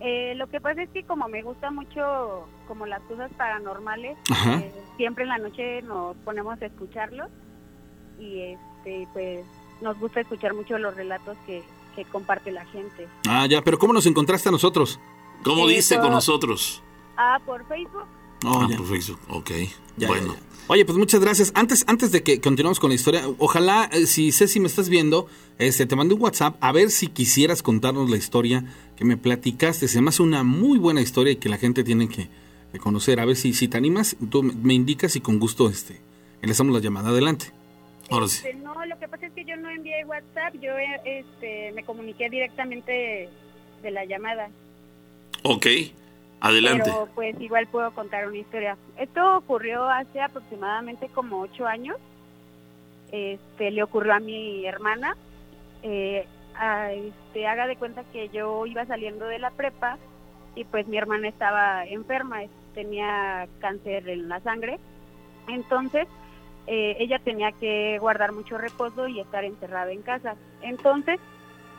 Eh, 0.00 0.34
lo 0.36 0.48
que 0.48 0.60
pasa 0.60 0.82
es 0.82 0.88
que 0.90 1.04
como 1.04 1.28
me 1.28 1.42
gusta 1.42 1.70
mucho 1.70 2.48
como 2.66 2.86
las 2.86 3.02
cosas 3.02 3.30
paranormales, 3.36 4.16
eh, 4.46 4.72
siempre 4.96 5.24
en 5.24 5.28
la 5.28 5.38
noche 5.38 5.82
nos 5.82 6.16
ponemos 6.18 6.60
a 6.62 6.66
escucharlos 6.66 7.28
y 8.18 8.40
este 8.40 9.06
pues 9.12 9.44
nos 9.82 9.98
gusta 9.98 10.20
escuchar 10.20 10.54
mucho 10.54 10.78
los 10.78 10.94
relatos 10.94 11.36
que, 11.46 11.62
comparte 12.10 12.50
la 12.50 12.64
gente. 12.64 13.06
Ah, 13.28 13.44
ya, 13.46 13.60
pero 13.60 13.78
¿cómo 13.78 13.92
nos 13.92 14.06
encontraste 14.06 14.48
a 14.48 14.52
nosotros? 14.52 14.98
¿Cómo 15.44 15.68
eh, 15.68 15.74
dice 15.74 15.98
con 15.98 16.10
nosotros? 16.12 16.82
Ah, 17.14 17.38
por 17.44 17.68
Facebook. 17.68 18.06
Oh, 18.46 18.62
ah, 18.62 18.68
por 18.74 18.86
Facebook, 18.86 19.20
ok. 19.28 19.50
bueno. 20.06 20.34
Oye, 20.72 20.84
pues 20.84 20.96
muchas 20.96 21.20
gracias. 21.20 21.50
Antes, 21.56 21.84
antes 21.88 22.12
de 22.12 22.22
que 22.22 22.40
continuemos 22.40 22.78
con 22.78 22.90
la 22.90 22.94
historia, 22.94 23.22
ojalá, 23.38 23.90
eh, 23.92 24.06
si 24.06 24.30
Ceci 24.30 24.60
me 24.60 24.68
estás 24.68 24.88
viendo, 24.88 25.26
este, 25.58 25.84
te 25.84 25.96
mandé 25.96 26.14
un 26.14 26.22
WhatsApp 26.22 26.58
a 26.60 26.70
ver 26.70 26.90
si 26.90 27.08
quisieras 27.08 27.60
contarnos 27.60 28.08
la 28.08 28.16
historia 28.16 28.64
que 28.94 29.04
me 29.04 29.16
platicaste. 29.16 29.88
Se 29.88 30.00
me 30.00 30.10
hace 30.10 30.22
una 30.22 30.44
muy 30.44 30.78
buena 30.78 31.00
historia 31.00 31.32
y 31.32 31.36
que 31.38 31.48
la 31.48 31.58
gente 31.58 31.82
tiene 31.82 32.08
que, 32.08 32.28
conocer. 32.78 33.18
A 33.18 33.24
ver 33.24 33.34
si, 33.34 33.52
si 33.52 33.66
te 33.66 33.78
animas, 33.78 34.16
tú 34.30 34.44
me 34.44 34.72
indicas 34.72 35.16
y 35.16 35.20
con 35.20 35.40
gusto 35.40 35.68
este, 35.68 36.00
hacemos 36.48 36.72
la 36.72 36.80
llamada. 36.80 37.08
Adelante. 37.08 37.46
Ahora 38.08 38.28
sí. 38.28 38.46
Este, 38.46 38.54
no, 38.60 38.86
lo 38.86 38.96
que 39.00 39.08
pasa 39.08 39.26
es 39.26 39.32
que 39.32 39.44
yo 39.44 39.56
no 39.56 39.70
envié 39.70 40.04
WhatsApp, 40.04 40.54
yo 40.62 40.70
este, 41.04 41.72
me 41.72 41.82
comuniqué 41.82 42.30
directamente 42.30 43.28
de 43.82 43.90
la 43.90 44.04
llamada. 44.04 44.48
Ok. 45.42 45.66
Adelante. 46.40 46.84
Pero 46.84 47.08
pues 47.14 47.40
igual 47.40 47.66
puedo 47.66 47.90
contar 47.92 48.26
una 48.26 48.38
historia. 48.38 48.76
Esto 48.96 49.36
ocurrió 49.36 49.88
hace 49.88 50.20
aproximadamente 50.20 51.08
como 51.08 51.40
ocho 51.40 51.66
años. 51.66 51.96
Este, 53.12 53.70
le 53.70 53.82
ocurrió 53.82 54.14
a 54.14 54.20
mi 54.20 54.66
hermana. 54.66 55.16
Eh, 55.82 56.26
este, 56.92 57.46
haga 57.46 57.66
de 57.66 57.76
cuenta 57.76 58.04
que 58.12 58.28
yo 58.28 58.66
iba 58.66 58.84
saliendo 58.86 59.26
de 59.26 59.38
la 59.38 59.50
prepa 59.50 59.98
y 60.54 60.64
pues 60.64 60.86
mi 60.86 60.98
hermana 60.98 61.28
estaba 61.28 61.84
enferma, 61.86 62.40
tenía 62.74 63.46
cáncer 63.60 64.08
en 64.08 64.28
la 64.28 64.40
sangre. 64.40 64.78
Entonces, 65.48 66.06
eh, 66.66 66.96
ella 66.98 67.18
tenía 67.18 67.52
que 67.52 67.98
guardar 67.98 68.32
mucho 68.32 68.58
reposo 68.58 69.08
y 69.08 69.20
estar 69.20 69.44
encerrada 69.44 69.90
en 69.92 70.02
casa. 70.02 70.36
Entonces, 70.62 71.18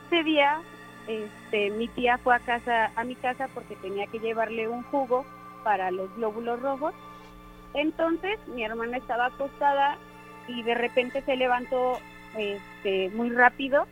ese 0.06 0.22
día 0.24 0.60
este, 1.06 1.70
mi 1.70 1.88
tía 1.88 2.18
fue 2.18 2.34
a 2.34 2.40
casa, 2.40 2.92
a 2.94 3.04
mi 3.04 3.14
casa 3.14 3.48
porque 3.54 3.76
tenía 3.76 4.06
que 4.06 4.18
llevarle 4.18 4.68
un 4.68 4.82
jugo 4.84 5.24
para 5.64 5.90
los 5.90 6.14
glóbulos 6.16 6.60
rojos. 6.60 6.94
Entonces 7.74 8.38
mi 8.48 8.64
hermana 8.64 8.98
estaba 8.98 9.26
acostada 9.26 9.96
y 10.48 10.62
de 10.62 10.74
repente 10.74 11.22
se 11.22 11.36
levantó 11.36 11.98
este, 12.36 13.10
muy 13.10 13.30
rápido, 13.30 13.86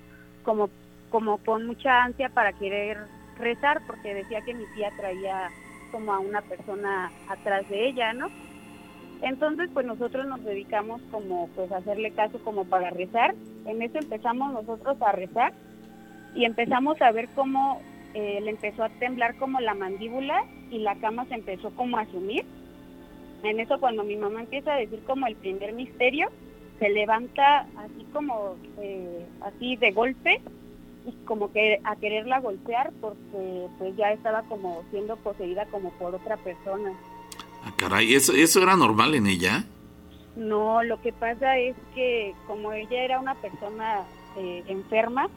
como, 0.44 0.70
como 1.10 1.38
con 1.38 1.66
mucha 1.66 2.04
ansia 2.04 2.28
para 2.30 2.52
querer 2.52 2.98
rezar, 3.38 3.80
porque 3.86 4.14
decía 4.14 4.42
que 4.42 4.54
mi 4.54 4.66
tía 4.74 4.90
traía 4.96 5.50
como 5.90 6.12
a 6.12 6.18
una 6.18 6.42
persona 6.42 7.10
atrás 7.28 7.68
de 7.68 7.88
ella, 7.88 8.12
¿no? 8.12 8.28
Entonces, 9.22 9.68
pues 9.72 9.84
nosotros 9.84 10.26
nos 10.26 10.42
dedicamos 10.44 11.00
como 11.10 11.48
pues 11.48 11.70
a 11.72 11.78
hacerle 11.78 12.10
caso 12.12 12.38
como 12.42 12.64
para 12.64 12.90
rezar. 12.90 13.34
En 13.66 13.82
eso 13.82 13.98
empezamos 13.98 14.52
nosotros 14.52 15.00
a 15.02 15.12
rezar 15.12 15.52
y 16.34 16.44
empezamos 16.44 17.00
a 17.00 17.12
ver 17.12 17.28
cómo 17.34 17.80
eh, 18.14 18.40
le 18.42 18.50
empezó 18.50 18.84
a 18.84 18.88
temblar 18.88 19.36
como 19.36 19.60
la 19.60 19.74
mandíbula 19.74 20.44
y 20.70 20.78
la 20.78 20.96
cama 20.96 21.26
se 21.26 21.34
empezó 21.34 21.70
como 21.70 21.98
a 21.98 22.06
sumir. 22.06 22.44
En 23.42 23.58
eso 23.58 23.80
cuando 23.80 24.04
mi 24.04 24.16
mamá 24.16 24.40
empieza 24.40 24.74
a 24.74 24.78
decir 24.78 25.00
como 25.06 25.26
el 25.26 25.36
primer 25.36 25.72
misterio, 25.72 26.28
se 26.78 26.88
levanta 26.88 27.66
así 27.76 28.06
como 28.12 28.56
eh, 28.78 29.26
así 29.42 29.76
de 29.76 29.92
golpe 29.92 30.40
como 31.24 31.52
que 31.52 31.80
a 31.84 31.96
quererla 31.96 32.40
golpear 32.40 32.92
porque 33.00 33.66
pues 33.78 33.96
ya 33.96 34.12
estaba 34.12 34.42
como 34.42 34.82
siendo 34.90 35.16
poseída 35.16 35.64
como 35.66 35.90
por 35.92 36.14
otra 36.14 36.36
persona. 36.36 36.92
Ah, 37.64 37.72
caray, 37.76 38.14
¿eso, 38.14 38.32
¿eso 38.32 38.62
era 38.62 38.76
normal 38.76 39.14
en 39.14 39.26
ella? 39.26 39.64
No, 40.36 40.82
lo 40.82 41.00
que 41.00 41.12
pasa 41.12 41.58
es 41.58 41.76
que 41.94 42.34
como 42.46 42.72
ella 42.72 43.02
era 43.02 43.20
una 43.20 43.34
persona 43.36 44.02
eh, 44.36 44.62
enferma, 44.68 45.28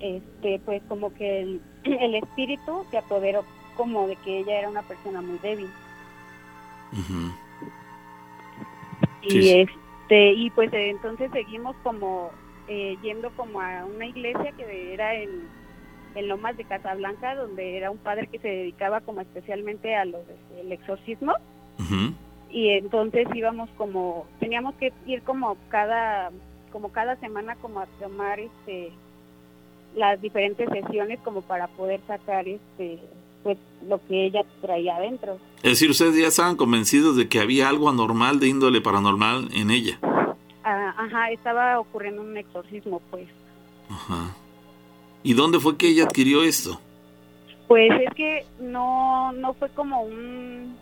este, 0.00 0.60
pues 0.64 0.82
como 0.88 1.12
que 1.14 1.40
el, 1.40 1.62
el, 1.84 2.14
espíritu 2.14 2.84
se 2.90 2.98
apoderó 2.98 3.44
como 3.76 4.06
de 4.06 4.16
que 4.16 4.38
ella 4.38 4.58
era 4.58 4.68
una 4.68 4.82
persona 4.82 5.20
muy 5.20 5.38
débil. 5.38 5.68
Y 9.22 9.30
Sí. 9.30 9.60
este 9.60 10.32
y 10.32 10.50
pues 10.50 10.72
entonces 10.72 11.30
seguimos 11.32 11.76
como 11.82 12.30
eh, 12.68 12.96
yendo 13.02 13.30
como 13.30 13.60
a 13.60 13.84
una 13.84 14.06
iglesia 14.06 14.52
que 14.52 14.94
era 14.94 15.14
en, 15.14 15.48
en 16.14 16.28
Lomas 16.28 16.56
de 16.56 16.64
Casablanca, 16.64 17.34
donde 17.34 17.76
era 17.76 17.90
un 17.90 17.98
padre 17.98 18.26
que 18.28 18.38
se 18.38 18.48
dedicaba 18.48 19.00
como 19.00 19.20
especialmente 19.20 19.94
a 19.94 20.04
los 20.04 20.22
el 20.58 20.72
exorcismo 20.72 21.34
y 22.50 22.70
entonces 22.70 23.28
íbamos 23.34 23.68
como 23.76 24.26
teníamos 24.40 24.74
que 24.76 24.92
ir 25.06 25.22
como 25.22 25.56
cada 25.68 26.30
como 26.72 26.90
cada 26.90 27.16
semana 27.16 27.56
como 27.56 27.80
a 27.80 27.86
tomar 28.00 28.40
este 28.40 28.92
las 29.98 30.20
diferentes 30.22 30.68
sesiones 30.70 31.18
como 31.24 31.42
para 31.42 31.66
poder 31.68 32.00
sacar 32.06 32.46
este 32.46 33.00
pues 33.42 33.58
lo 33.86 34.00
que 34.06 34.26
ella 34.26 34.42
traía 34.60 34.96
adentro. 34.96 35.38
Es 35.62 35.72
decir, 35.72 35.90
ustedes 35.90 36.16
ya 36.16 36.28
estaban 36.28 36.56
convencidos 36.56 37.16
de 37.16 37.28
que 37.28 37.40
había 37.40 37.68
algo 37.68 37.88
anormal 37.88 38.40
de 38.40 38.48
índole 38.48 38.80
paranormal 38.80 39.48
en 39.54 39.70
ella. 39.70 39.98
Ah, 40.64 40.94
ajá, 40.96 41.30
estaba 41.30 41.78
ocurriendo 41.80 42.22
un 42.22 42.36
exorcismo 42.36 43.00
pues. 43.10 43.28
Ajá. 43.90 44.34
¿Y 45.22 45.34
dónde 45.34 45.60
fue 45.60 45.76
que 45.76 45.88
ella 45.88 46.04
adquirió 46.04 46.42
esto? 46.42 46.80
Pues 47.66 47.90
es 48.00 48.14
que 48.14 48.44
no, 48.60 49.32
no 49.32 49.54
fue 49.54 49.68
como 49.70 50.02
un, 50.02 50.76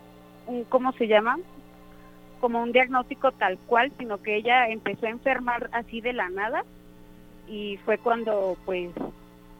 un, 0.46 0.64
¿cómo 0.64 0.92
se 0.92 1.08
llama? 1.08 1.38
Como 2.40 2.62
un 2.62 2.72
diagnóstico 2.72 3.32
tal 3.32 3.58
cual, 3.66 3.92
sino 3.98 4.22
que 4.22 4.36
ella 4.36 4.68
empezó 4.68 5.06
a 5.06 5.10
enfermar 5.10 5.70
así 5.72 6.00
de 6.00 6.12
la 6.12 6.28
nada 6.28 6.64
y 7.48 7.78
fue 7.84 7.98
cuando 7.98 8.56
pues 8.64 8.90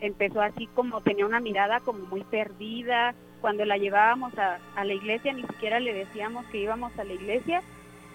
empezó 0.01 0.41
así 0.41 0.67
como 0.75 1.01
tenía 1.01 1.27
una 1.27 1.41
mirada 1.41 1.81
como 1.81 2.01
muy 2.07 2.23
perdida. 2.25 3.15
Cuando 3.41 3.65
la 3.65 3.77
llevábamos 3.77 4.37
a, 4.39 4.59
a 4.75 4.85
la 4.85 4.95
iglesia 4.95 5.33
ni 5.33 5.43
siquiera 5.43 5.79
le 5.79 5.93
decíamos 5.93 6.45
que 6.47 6.59
íbamos 6.59 6.97
a 6.99 7.05
la 7.05 7.13
iglesia, 7.13 7.63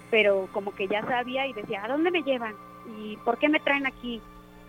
pero 0.10 0.50
como 0.52 0.74
que 0.74 0.88
ya 0.88 1.02
sabía 1.04 1.48
y 1.48 1.54
decía, 1.54 1.84
¿a 1.84 1.88
dónde 1.88 2.12
me 2.12 2.24
llevan? 2.24 2.56
¿Y 3.00 3.18
por 3.18 3.38
qué 3.38 3.48
me 3.48 3.60
traen 3.60 3.86
aquí? 3.86 4.20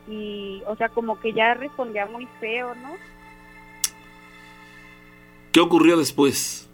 Y, 0.09 0.63
o 0.67 0.77
sea, 0.77 0.89
como 0.89 1.19
que 1.21 1.33
ya 1.33 1.55
respondía 1.55 2.07
muy 2.07 2.27
feo, 2.41 2.75
¿no? 2.75 2.91
¿Qué 5.53 5.61
ocurrió 5.61 5.97
después? 5.97 6.69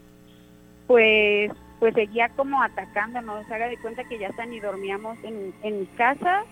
pues 0.89 1.53
pues 1.79 1.95
seguía 1.95 2.29
como 2.31 2.61
atacándonos, 2.61 3.49
haga 3.53 3.69
de 3.69 3.77
cuenta 3.77 4.03
que 4.03 4.19
ya 4.19 4.31
hasta 4.31 4.45
ni 4.47 4.59
dormíamos 4.59 5.17
en, 5.23 5.55
en 5.63 5.81
mi 5.81 5.87
casa, 5.87 6.43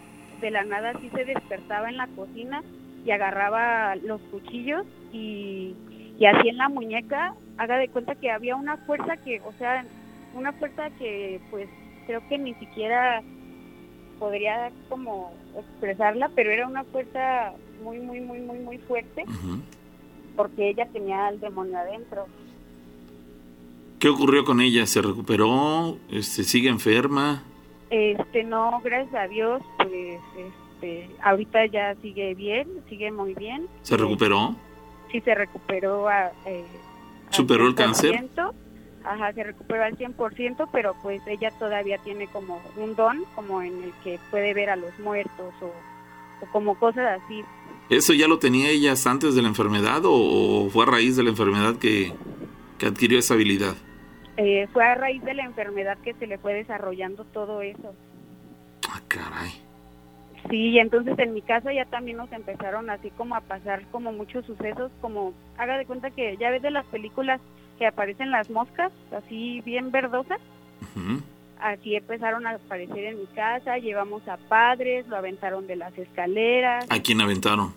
de 0.40 0.50
la 0.50 0.64
nada 0.64 0.92
sí 1.00 1.10
se 1.14 1.24
despertaba 1.24 1.88
en 1.88 1.96
la 1.96 2.06
cocina 2.08 2.62
y 3.04 3.10
agarraba 3.10 3.96
los 3.96 4.20
cuchillos 4.30 4.84
y, 5.12 5.74
y 6.18 6.26
así 6.26 6.48
en 6.48 6.58
la 6.58 6.68
muñeca, 6.68 7.34
haga 7.58 7.78
de 7.78 7.88
cuenta 7.88 8.14
que 8.14 8.30
había 8.30 8.56
una 8.56 8.76
fuerza 8.78 9.16
que, 9.18 9.40
o 9.40 9.52
sea, 9.58 9.84
una 10.34 10.52
fuerza 10.52 10.90
que 10.98 11.40
pues 11.50 11.68
creo 12.06 12.26
que 12.28 12.38
ni 12.38 12.54
siquiera 12.54 13.22
podría 14.18 14.70
como 14.88 15.32
expresarla, 15.56 16.30
pero 16.34 16.50
era 16.50 16.66
una 16.66 16.84
fuerza 16.84 17.52
muy, 17.82 17.98
muy, 17.98 18.20
muy, 18.20 18.40
muy, 18.40 18.58
muy 18.58 18.78
fuerte 18.78 19.24
porque 20.34 20.70
ella 20.70 20.86
tenía 20.92 21.26
al 21.26 21.40
demonio 21.40 21.78
adentro. 21.78 22.26
¿Qué 23.98 24.08
ocurrió 24.08 24.44
con 24.44 24.60
ella? 24.60 24.86
¿Se 24.86 25.00
recuperó? 25.00 25.98
Este, 26.10 26.44
¿Sigue 26.44 26.68
enferma? 26.68 27.42
Este, 27.90 28.44
no, 28.44 28.80
gracias 28.82 29.14
a 29.14 29.28
Dios, 29.28 29.62
pues, 29.78 30.20
este, 30.36 31.10
ahorita 31.22 31.66
ya 31.66 31.94
sigue 32.02 32.34
bien, 32.34 32.68
sigue 32.88 33.12
muy 33.12 33.34
bien. 33.34 33.68
¿Se 33.82 33.96
recuperó? 33.96 34.56
Sí, 35.10 35.20
se 35.20 35.34
recuperó 35.34 36.08
a, 36.08 36.32
eh, 36.46 36.64
al 37.28 37.34
¿Superó 37.34 37.66
el 37.66 37.74
cáncer? 37.74 38.12
100%. 38.12 38.52
Ajá, 39.04 39.32
se 39.32 39.44
recuperó 39.44 39.84
al 39.84 39.96
100%, 39.96 40.68
pero 40.72 40.96
pues 41.00 41.22
ella 41.28 41.52
todavía 41.60 41.98
tiene 41.98 42.26
como 42.26 42.60
un 42.76 42.96
don, 42.96 43.24
como 43.36 43.62
en 43.62 43.84
el 43.84 43.92
que 44.02 44.18
puede 44.32 44.52
ver 44.52 44.68
a 44.68 44.74
los 44.74 44.98
muertos 44.98 45.54
o, 45.60 45.66
o 46.44 46.46
como 46.50 46.74
cosas 46.76 47.22
así. 47.22 47.44
¿Eso 47.88 48.12
ya 48.14 48.26
lo 48.26 48.40
tenía 48.40 48.68
ella 48.68 48.94
antes 49.04 49.36
de 49.36 49.42
la 49.42 49.48
enfermedad 49.48 50.04
o, 50.04 50.12
o 50.66 50.70
fue 50.70 50.82
a 50.82 50.86
raíz 50.86 51.14
de 51.14 51.22
la 51.22 51.30
enfermedad 51.30 51.76
que, 51.76 52.12
que 52.78 52.86
adquirió 52.86 53.20
esa 53.20 53.34
habilidad? 53.34 53.76
Eh, 54.36 54.66
fue 54.72 54.84
a 54.84 54.94
raíz 54.94 55.22
de 55.24 55.34
la 55.34 55.44
enfermedad 55.44 55.96
que 56.04 56.14
se 56.14 56.26
le 56.26 56.38
fue 56.38 56.52
desarrollando 56.54 57.24
todo 57.24 57.62
eso. 57.62 57.94
Ah, 58.90 59.00
caray. 59.08 59.50
Sí, 60.50 60.68
y 60.70 60.78
entonces 60.78 61.18
en 61.18 61.34
mi 61.34 61.42
casa 61.42 61.72
ya 61.72 61.86
también 61.86 62.18
nos 62.18 62.30
empezaron 62.32 62.88
así 62.90 63.10
como 63.10 63.34
a 63.34 63.40
pasar 63.40 63.82
como 63.90 64.12
muchos 64.12 64.44
sucesos, 64.46 64.92
como 65.00 65.32
haga 65.58 65.76
de 65.78 65.86
cuenta 65.86 66.10
que 66.10 66.36
ya 66.36 66.50
ves 66.50 66.62
de 66.62 66.70
las 66.70 66.84
películas 66.86 67.40
que 67.78 67.86
aparecen 67.86 68.30
las 68.30 68.48
moscas, 68.50 68.92
así 69.10 69.60
bien 69.62 69.90
verdosas, 69.90 70.38
así 71.60 71.96
empezaron 71.96 72.46
a 72.46 72.52
aparecer 72.52 73.04
en 73.06 73.18
mi 73.20 73.26
casa, 73.26 73.78
llevamos 73.78 74.26
a 74.28 74.36
padres, 74.36 75.06
lo 75.08 75.16
aventaron 75.16 75.66
de 75.66 75.76
las 75.76 75.96
escaleras, 75.98 76.86
¿A 76.90 77.00
quién 77.00 77.20
aventaron? 77.20 77.72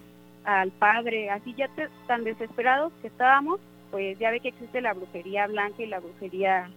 al 0.46 0.72
padre, 0.72 1.30
así 1.32 1.54
ya 1.56 1.68
te- 1.70 1.89
tan 2.08 2.24
desesperados 2.24 2.94
que 3.01 3.08
estábamos, 3.08 3.60
pues 3.91 4.17
ya 4.19 4.31
ve 4.31 4.39
que 4.39 4.50
existe 4.50 4.81
la 4.81 4.93
brujería 4.93 5.48
blanca 5.48 5.81
y 5.81 5.88
la 5.88 6.00
brujería 6.00 6.69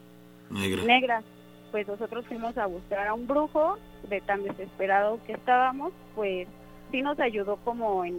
Negra. 0.51 0.83
negra. 0.85 1.23
Pues 1.71 1.87
nosotros 1.89 2.27
fuimos 2.27 2.57
a 2.59 2.67
buscar 2.67 3.07
a 3.09 3.15
un 3.15 3.27
brujo, 3.27 3.79
de 4.09 4.21
tan 4.21 4.43
desesperados 4.43 5.21
que 5.27 5.33
estábamos, 5.33 5.93
pues 6.15 6.47
sí 6.91 7.01
nos 7.03 7.19
ayudó 7.19 7.57
como 7.65 8.05
en, 8.05 8.19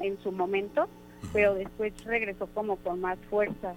en 0.00 0.20
su 0.22 0.32
momento, 0.32 0.88
pero 1.32 1.54
después 1.54 1.92
regresó 2.04 2.46
como 2.48 2.76
con 2.76 3.00
más 3.00 3.18
fuerza. 3.28 3.74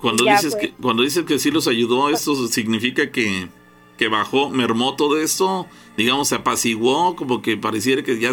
Cuando 0.00 0.24
Ya 0.24 0.32
dices 0.32 0.52
fue. 0.52 0.60
que 0.60 0.72
cuando 0.72 1.02
dices 1.02 1.24
que 1.24 1.38
sí 1.38 1.50
los 1.50 1.66
ayudó, 1.68 2.10
¿esto 2.10 2.34
significa 2.48 3.10
que, 3.10 3.48
que 3.96 4.08
bajó, 4.08 4.50
mermó 4.50 4.96
todo 4.96 5.18
esto? 5.18 5.66
Digamos, 5.96 6.28
se 6.28 6.34
apaciguó, 6.34 7.16
como 7.16 7.40
que 7.40 7.56
pareciera 7.56 8.02
que 8.02 8.18
ya, 8.18 8.32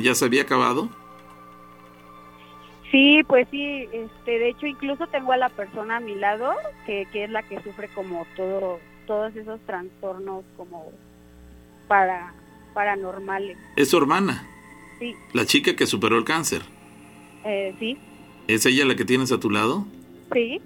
ya 0.00 0.14
se 0.14 0.24
había 0.24 0.42
acabado. 0.42 0.88
Sí, 2.90 3.22
pues 3.26 3.46
sí, 3.50 3.86
este, 3.92 4.38
de 4.38 4.48
hecho 4.50 4.66
incluso 4.66 5.06
tengo 5.08 5.32
a 5.32 5.36
la 5.36 5.48
persona 5.48 5.98
a 5.98 6.00
mi 6.00 6.14
lado 6.16 6.50
que, 6.86 7.06
que 7.12 7.24
es 7.24 7.30
la 7.30 7.42
que 7.44 7.62
sufre 7.62 7.88
como 7.94 8.26
todo, 8.36 8.80
todos 9.06 9.34
esos 9.36 9.60
trastornos 9.60 10.44
como 10.56 10.90
para 11.86 12.34
paranormales. 12.74 13.56
Es 13.76 13.90
su 13.90 13.98
hermana, 13.98 14.46
Sí, 14.98 15.14
la 15.32 15.46
chica 15.46 15.74
que 15.76 15.86
superó 15.86 16.16
el 16.18 16.24
cáncer. 16.24 16.62
eh, 17.44 17.74
sí, 17.78 17.96
¿Es 18.48 18.66
ella 18.66 18.84
la 18.84 18.96
que 18.96 19.04
tienes 19.04 19.30
a 19.32 19.38
tu 19.38 19.50
lado? 19.50 19.86
sí, 20.32 20.60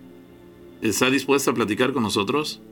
¿Está 0.83 1.11
dispuesta 1.11 1.51
a 1.51 1.55
platicar 1.55 1.93
con 1.93 2.03
nosotros? 2.03 2.63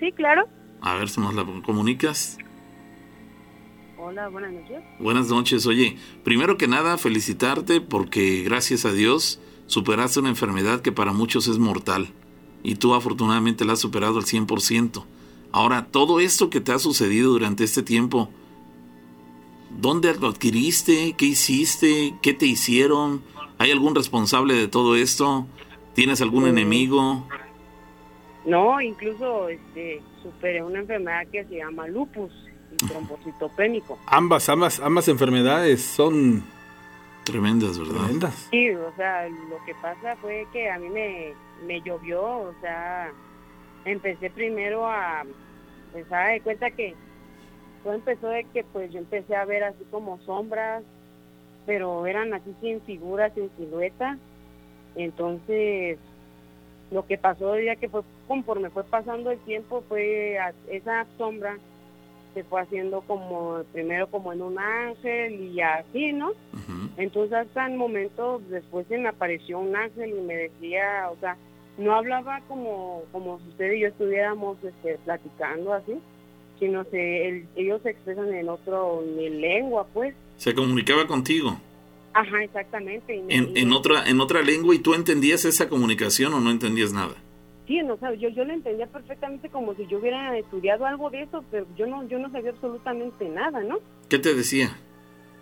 sí, 0.00 0.10
claro. 0.12 0.46
A 0.80 0.94
ver 0.94 1.08
si 1.08 1.20
nos 1.20 1.34
la 1.34 1.44
comunicas. 1.64 2.38
Hola, 4.04 4.28
buenas 4.28 4.52
noches. 4.52 4.82
Buenas 4.98 5.28
noches. 5.28 5.64
Oye, 5.66 5.96
primero 6.24 6.56
que 6.58 6.66
nada, 6.66 6.98
felicitarte 6.98 7.80
porque 7.80 8.42
gracias 8.42 8.84
a 8.84 8.92
Dios 8.92 9.38
superaste 9.66 10.18
una 10.18 10.28
enfermedad 10.30 10.80
que 10.80 10.90
para 10.90 11.12
muchos 11.12 11.46
es 11.46 11.58
mortal 11.58 12.08
y 12.64 12.74
tú 12.74 12.94
afortunadamente 12.94 13.64
la 13.64 13.74
has 13.74 13.78
superado 13.78 14.18
al 14.18 14.24
100%. 14.24 15.04
Ahora, 15.52 15.86
todo 15.86 16.18
esto 16.18 16.50
que 16.50 16.60
te 16.60 16.72
ha 16.72 16.80
sucedido 16.80 17.30
durante 17.30 17.62
este 17.62 17.84
tiempo, 17.84 18.28
¿dónde 19.70 20.12
lo 20.18 20.28
adquiriste? 20.28 21.14
¿Qué 21.16 21.26
hiciste? 21.26 22.14
¿Qué 22.22 22.34
te 22.34 22.46
hicieron? 22.46 23.22
¿Hay 23.58 23.70
algún 23.70 23.94
responsable 23.94 24.54
de 24.54 24.66
todo 24.66 24.96
esto? 24.96 25.46
¿Tienes 25.94 26.20
algún 26.22 26.44
Mm. 26.44 26.48
enemigo? 26.48 27.28
No, 28.46 28.80
incluso 28.80 29.48
este, 29.48 30.02
superé 30.24 30.60
una 30.64 30.80
enfermedad 30.80 31.24
que 31.30 31.44
se 31.44 31.58
llama 31.58 31.86
lupus 31.86 32.32
y 32.72 32.86
trombocitopénico. 32.86 33.98
Ambas, 34.06 34.48
ambas, 34.48 34.80
ambas 34.80 35.08
enfermedades 35.08 35.82
son 35.82 36.42
Tremendas, 37.24 37.78
¿verdad? 37.78 37.94
tremendas. 38.00 38.48
Sí, 38.50 38.70
o 38.70 38.92
sea, 38.96 39.28
lo 39.28 39.64
que 39.64 39.74
pasa 39.80 40.16
fue 40.16 40.46
que 40.52 40.68
a 40.70 40.78
mí 40.78 40.88
me, 40.88 41.32
me 41.66 41.80
llovió, 41.82 42.20
o 42.24 42.54
sea, 42.60 43.12
empecé 43.84 44.28
primero 44.30 44.86
a, 44.88 45.22
pues, 45.92 46.10
a 46.12 46.26
de 46.28 46.40
cuenta 46.40 46.70
que 46.72 46.94
todo 47.84 47.92
empezó 47.94 48.28
de 48.28 48.44
que 48.52 48.64
pues 48.64 48.92
yo 48.92 48.98
empecé 48.98 49.36
a 49.36 49.44
ver 49.44 49.62
así 49.64 49.84
como 49.90 50.18
sombras, 50.24 50.82
pero 51.66 52.06
eran 52.06 52.32
así 52.34 52.52
sin 52.60 52.80
figuras, 52.82 53.32
sin 53.34 53.50
silueta. 53.56 54.18
Entonces, 54.96 55.98
lo 56.90 57.06
que 57.06 57.18
pasó 57.18 57.58
ya 57.58 57.76
que 57.76 57.88
fue 57.88 58.02
conforme 58.28 58.70
fue 58.70 58.84
pasando 58.84 59.30
el 59.30 59.38
tiempo 59.40 59.82
fue 59.88 60.38
a- 60.38 60.52
esa 60.68 61.06
sombra 61.18 61.56
se 62.34 62.44
fue 62.44 62.62
haciendo 62.62 63.02
como 63.02 63.62
primero 63.72 64.06
como 64.08 64.32
en 64.32 64.42
un 64.42 64.58
ángel 64.58 65.40
y 65.40 65.60
así, 65.60 66.12
¿no? 66.12 66.32
Entonces 66.96 67.32
hasta 67.32 67.66
el 67.66 67.76
momento 67.76 68.40
después 68.48 68.86
se 68.88 68.98
me 68.98 69.08
apareció 69.08 69.58
un 69.58 69.74
ángel 69.74 70.10
y 70.10 70.20
me 70.22 70.34
decía, 70.34 71.08
o 71.10 71.16
sea, 71.20 71.36
no 71.78 71.94
hablaba 71.94 72.40
como 72.48 73.02
como 73.12 73.38
si 73.40 73.48
usted 73.48 73.72
y 73.72 73.80
yo 73.80 73.88
estuviéramos 73.88 74.58
este, 74.62 74.98
platicando 75.04 75.72
así, 75.72 75.94
sino 76.58 76.84
se 76.84 77.46
ellos 77.56 77.80
se 77.82 77.90
expresan 77.90 78.32
en 78.34 78.48
otro 78.48 79.02
en 79.02 79.40
lengua, 79.40 79.86
pues. 79.92 80.14
Se 80.36 80.54
comunicaba 80.54 81.06
contigo. 81.06 81.56
Ajá, 82.14 82.44
exactamente. 82.44 83.22
en, 83.28 83.56
en 83.56 83.72
otra 83.72 84.06
en 84.06 84.20
otra 84.20 84.42
lengua 84.42 84.74
y 84.74 84.78
tú 84.78 84.94
entendías 84.94 85.44
esa 85.44 85.68
comunicación 85.68 86.34
o 86.34 86.40
no 86.40 86.50
entendías 86.50 86.92
nada. 86.92 87.14
Sí, 87.66 87.80
no, 87.82 87.94
o 87.94 88.14
yo, 88.14 88.28
yo 88.28 88.44
lo 88.44 88.52
entendía 88.52 88.86
perfectamente 88.86 89.48
como 89.48 89.74
si 89.74 89.86
yo 89.86 89.98
hubiera 89.98 90.36
estudiado 90.36 90.84
algo 90.84 91.10
de 91.10 91.22
eso, 91.22 91.44
pero 91.50 91.66
yo 91.76 91.86
no, 91.86 92.06
yo 92.08 92.18
no 92.18 92.30
sabía 92.30 92.50
absolutamente 92.50 93.28
nada, 93.28 93.62
¿no? 93.62 93.78
¿Qué 94.08 94.18
te 94.18 94.34
decía? 94.34 94.76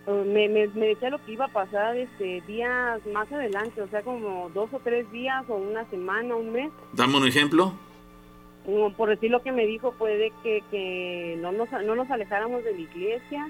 Eh, 0.05 0.23
me, 0.27 0.47
me, 0.49 0.87
decía 0.87 1.09
lo 1.09 1.23
que 1.25 1.33
iba 1.33 1.45
a 1.45 1.53
pasar 1.53 1.97
este 1.97 2.41
días 2.41 3.05
más 3.07 3.31
adelante, 3.31 3.81
o 3.81 3.87
sea, 3.87 4.03
como 4.03 4.49
dos 4.49 4.71
o 4.71 4.79
tres 4.79 5.11
días 5.11 5.43
o 5.49 5.55
una 5.55 5.89
semana, 5.89 6.35
un 6.35 6.51
mes. 6.51 6.71
Dame 6.93 7.17
un 7.17 7.27
ejemplo. 7.27 7.73
Por 8.95 9.09
decir 9.09 9.31
lo 9.31 9.41
que 9.41 9.51
me 9.51 9.65
dijo, 9.65 9.93
puede 9.93 10.31
que, 10.43 10.63
que 10.69 11.35
no, 11.41 11.51
nos, 11.51 11.71
no 11.71 11.95
nos 11.95 12.11
alejáramos 12.11 12.63
de 12.63 12.73
la 12.73 12.79
iglesia, 12.79 13.49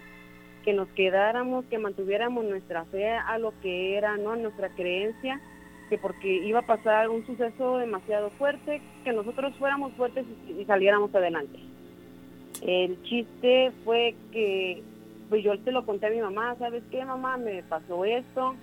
que 0.64 0.72
nos 0.72 0.88
quedáramos, 0.90 1.66
que 1.66 1.78
mantuviéramos 1.78 2.46
nuestra 2.46 2.86
fe 2.86 3.10
a 3.10 3.38
lo 3.38 3.54
que 3.62 3.98
era, 3.98 4.16
¿no? 4.16 4.38
Nuestra 4.38 4.70
creencia 4.70 5.42
que 5.92 5.98
porque 5.98 6.38
iba 6.38 6.60
a 6.60 6.66
pasar 6.66 7.10
un 7.10 7.26
suceso 7.26 7.78
demasiado 7.78 8.30
fuerte, 8.30 8.82
que 9.04 9.12
nosotros 9.12 9.54
fuéramos 9.60 9.92
fuertes 9.96 10.26
y, 10.48 10.64
saliéramos 10.64 11.14
adelante. 11.14 11.60
El 12.62 13.04
chiste 13.04 13.74
fue 13.84 14.16
que 14.32 14.82
pues 15.28 15.44
yo 15.44 15.60
te 15.60 15.74
lo 15.74 15.86
conté 15.86 16.06
a 16.06 16.12
mi 16.12 16.22
mamá, 16.22 16.56
¿sabes 16.60 16.82
qué 16.92 17.04
mamá? 17.04 17.36
Me 17.36 17.62
pasó 17.64 18.06
esto. 18.06 18.56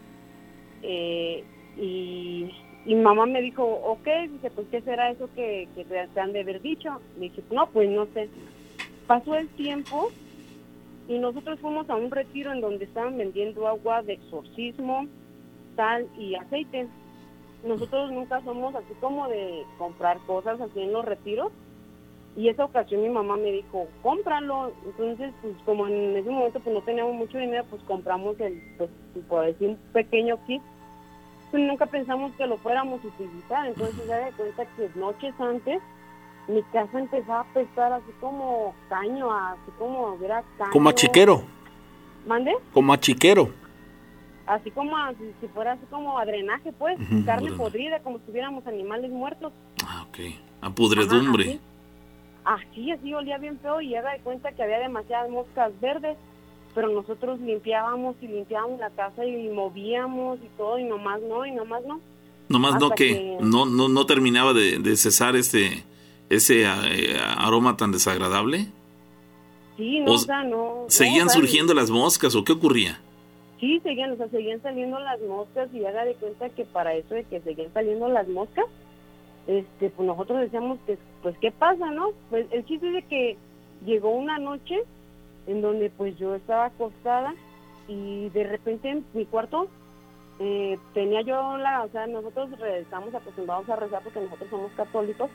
Eh, 0.83 1.45
y, 1.77 2.51
mi 2.87 2.95
mamá 2.95 3.27
me 3.27 3.43
dijo, 3.43 3.63
ok, 3.63 4.09
dice, 4.33 4.51
pues 4.51 4.67
¿qué 4.71 4.81
será 4.81 5.11
eso 5.11 5.29
que, 5.35 5.69
te, 5.75 6.19
han 6.19 6.33
de 6.33 6.41
haber 6.41 6.63
dicho? 6.63 6.99
Le 7.17 7.29
dije, 7.29 7.43
no, 7.51 7.67
pues 7.67 7.91
no 7.91 8.07
sé. 8.15 8.31
Pasó 9.07 9.35
el 9.35 9.49
tiempo 9.49 10.11
y 11.09 11.19
nosotros 11.19 11.61
fuimos 11.61 11.91
a 11.91 11.97
un 11.97 12.11
retiro 12.11 12.53
en 12.53 12.63
donde 12.63 12.87
estaban 12.87 13.19
vendiendo 13.19 13.69
agua 13.69 14.01
de 14.01 14.15
exorcismo, 14.15 15.07
sal 15.77 16.07
y 16.19 16.35
aceite 16.35 16.89
nosotros 17.65 18.11
nunca 18.13 18.41
somos 18.43 18.75
así 18.75 18.93
como 19.01 19.29
de 19.29 19.65
comprar 19.79 20.19
cosas 20.27 20.61
así 20.61 20.81
en 20.81 20.93
los 20.93 21.05
retiros. 21.05 21.53
Y 22.37 22.49
esa 22.49 22.65
ocasión 22.65 23.03
mi 23.03 23.09
mamá 23.09 23.37
me 23.37 23.51
dijo, 23.51 23.89
cómpralo. 24.03 24.73
Entonces, 24.87 25.33
pues 25.43 25.55
como 25.65 25.89
en 25.89 26.17
ese 26.17 26.31
momento 26.31 26.61
pues 26.61 26.75
no 26.75 26.83
teníamos 26.83 27.15
mucho 27.15 27.39
dinero, 27.39 27.65
pues 27.69 27.83
compramos 27.83 28.39
el, 28.39 28.63
pues 28.77 28.91
por 29.29 29.45
decir, 29.45 29.71
un 29.71 29.77
pequeño 29.93 30.39
kit. 30.47 30.63
Pues 31.51 31.63
nunca 31.63 31.87
pensamos 31.87 32.33
que 32.37 32.47
lo 32.47 32.59
fuéramos 32.59 33.01
a 33.05 33.09
utilizar. 33.09 33.67
Entonces 33.67 34.07
ya 34.07 34.19
de 34.19 34.33
cuenta 34.33 34.65
que 34.77 34.91
noches 34.95 35.35
antes 35.41 35.83
mi 36.47 36.63
casa 36.65 36.99
empezaba 36.99 37.41
a 37.41 37.53
pesar 37.53 37.93
así 37.93 38.11
como 38.21 38.75
caño, 38.89 39.33
así 39.33 39.71
como 39.79 40.17
era 40.23 40.45
caño. 40.59 40.71
Como 40.73 40.89
a 40.91 40.95
chiquero. 40.95 41.43
¿Mande? 42.27 42.55
Como 42.73 42.93
a 42.93 43.01
chiquero 43.01 43.51
así 44.49 44.71
como 44.71 44.97
si, 45.41 45.47
fuera 45.49 45.73
así 45.73 45.85
como 45.91 46.19
a 46.19 46.25
drenaje, 46.25 46.73
pues, 46.73 46.99
carne 47.25 47.53
podrida, 47.53 48.01
como 48.01 48.19
si 48.19 48.25
tuviéramos 48.25 48.67
animales 48.67 49.11
muertos. 49.11 49.53
Ah, 49.85 50.07
ok. 50.09 50.19
A 50.61 50.71
pudredumbre. 50.71 51.61
así. 52.45 52.91
así, 52.91 53.15
olía 53.15 53.39
bien 53.39 53.59
feo 53.61 53.81
y 53.81 53.95
haga 53.95 54.13
de 54.13 54.21
cuenta 54.21 54.53
que 54.53 54.63
había 54.63 54.79
demasiadas 54.79 55.31
moscas 55.31 55.73
verdes, 55.81 56.17
pero 56.75 56.89
nosotros 56.89 57.41
limpiábamos 57.41 58.17
y 58.21 58.27
limpiábamos 58.27 58.81
la 58.81 58.91
casa 58.91 59.25
y 59.25 59.49
movíamos 59.49 60.39
y 60.39 60.49
todo 60.57 60.79
y 60.79 60.85
nomás 60.85 61.21
no, 61.23 61.45
y 61.45 61.53
nomás 61.53 61.83
no. 61.87 62.01
Nomás 62.49 62.81
no 62.81 62.91
que, 62.91 63.37
no, 63.41 63.67
no, 63.67 63.89
no 63.89 64.07
terminaba 64.07 64.55
de, 64.55 64.97
cesar 64.97 65.37
este 65.37 65.85
ese 66.31 66.63
eh, 66.65 67.19
aroma 67.37 67.77
tan 67.77 67.93
desagradable. 67.93 68.69
Sí, 69.77 70.01
no, 70.01 70.13
o, 70.13 70.19
sea, 70.19 70.43
no. 70.45 70.87
¿Seguían 70.89 71.31
surgiendo 71.31 71.75
las 71.75 71.91
moscas 71.91 72.35
o 72.35 72.45
qué 72.45 72.53
ocurría? 72.53 73.01
Sí, 73.61 73.81
seguían, 73.81 74.13
o 74.13 74.17
sea, 74.17 74.29
seguían 74.29 74.63
saliendo 74.63 74.99
las 75.01 75.21
moscas 75.21 75.73
y 75.73 75.85
haga 75.85 76.05
de 76.05 76.15
cuenta 76.15 76.49
que 76.51 76.65
para 76.65 76.95
eso 76.95 77.15
de 77.15 77.25
que 77.25 77.41
seguían 77.41 77.73
saliendo 77.73 78.09
las 78.09 78.29
moscas, 78.29 78.67
este, 79.47 79.91
pues 79.91 80.07
nosotros 80.07 80.41
decíamos 80.41 80.79
que, 80.87 80.99
pues, 81.23 81.37
¿qué 81.39 81.51
pasa, 81.51 81.91
no? 81.91 82.11
Pues 82.31 82.47
el 82.53 82.65
chiste 82.67 82.87
es 82.89 82.95
de 82.95 83.03
que 83.03 83.37
llegó 83.85 84.11
una 84.11 84.39
noche 84.39 84.83
en 85.47 85.63
donde 85.63 85.91
pues 85.91 86.17
yo 86.19 86.35
estaba 86.35 86.67
acostada 86.67 87.35
y 87.89 88.29
de 88.31 88.45
repente 88.45 88.91
en 88.91 89.05
mi 89.15 89.25
cuarto 89.25 89.69
eh, 90.41 90.79
tenía 90.93 91.23
yo 91.23 91.57
la, 91.57 91.83
o 91.83 91.89
sea, 91.89 92.07
nosotros 92.07 92.51
estamos 92.63 93.15
acostumbrados 93.15 93.69
a 93.69 93.77
rezar 93.77 94.03
porque 94.03 94.21
nosotros 94.21 94.51
somos 94.51 94.71
católicos 94.73 95.31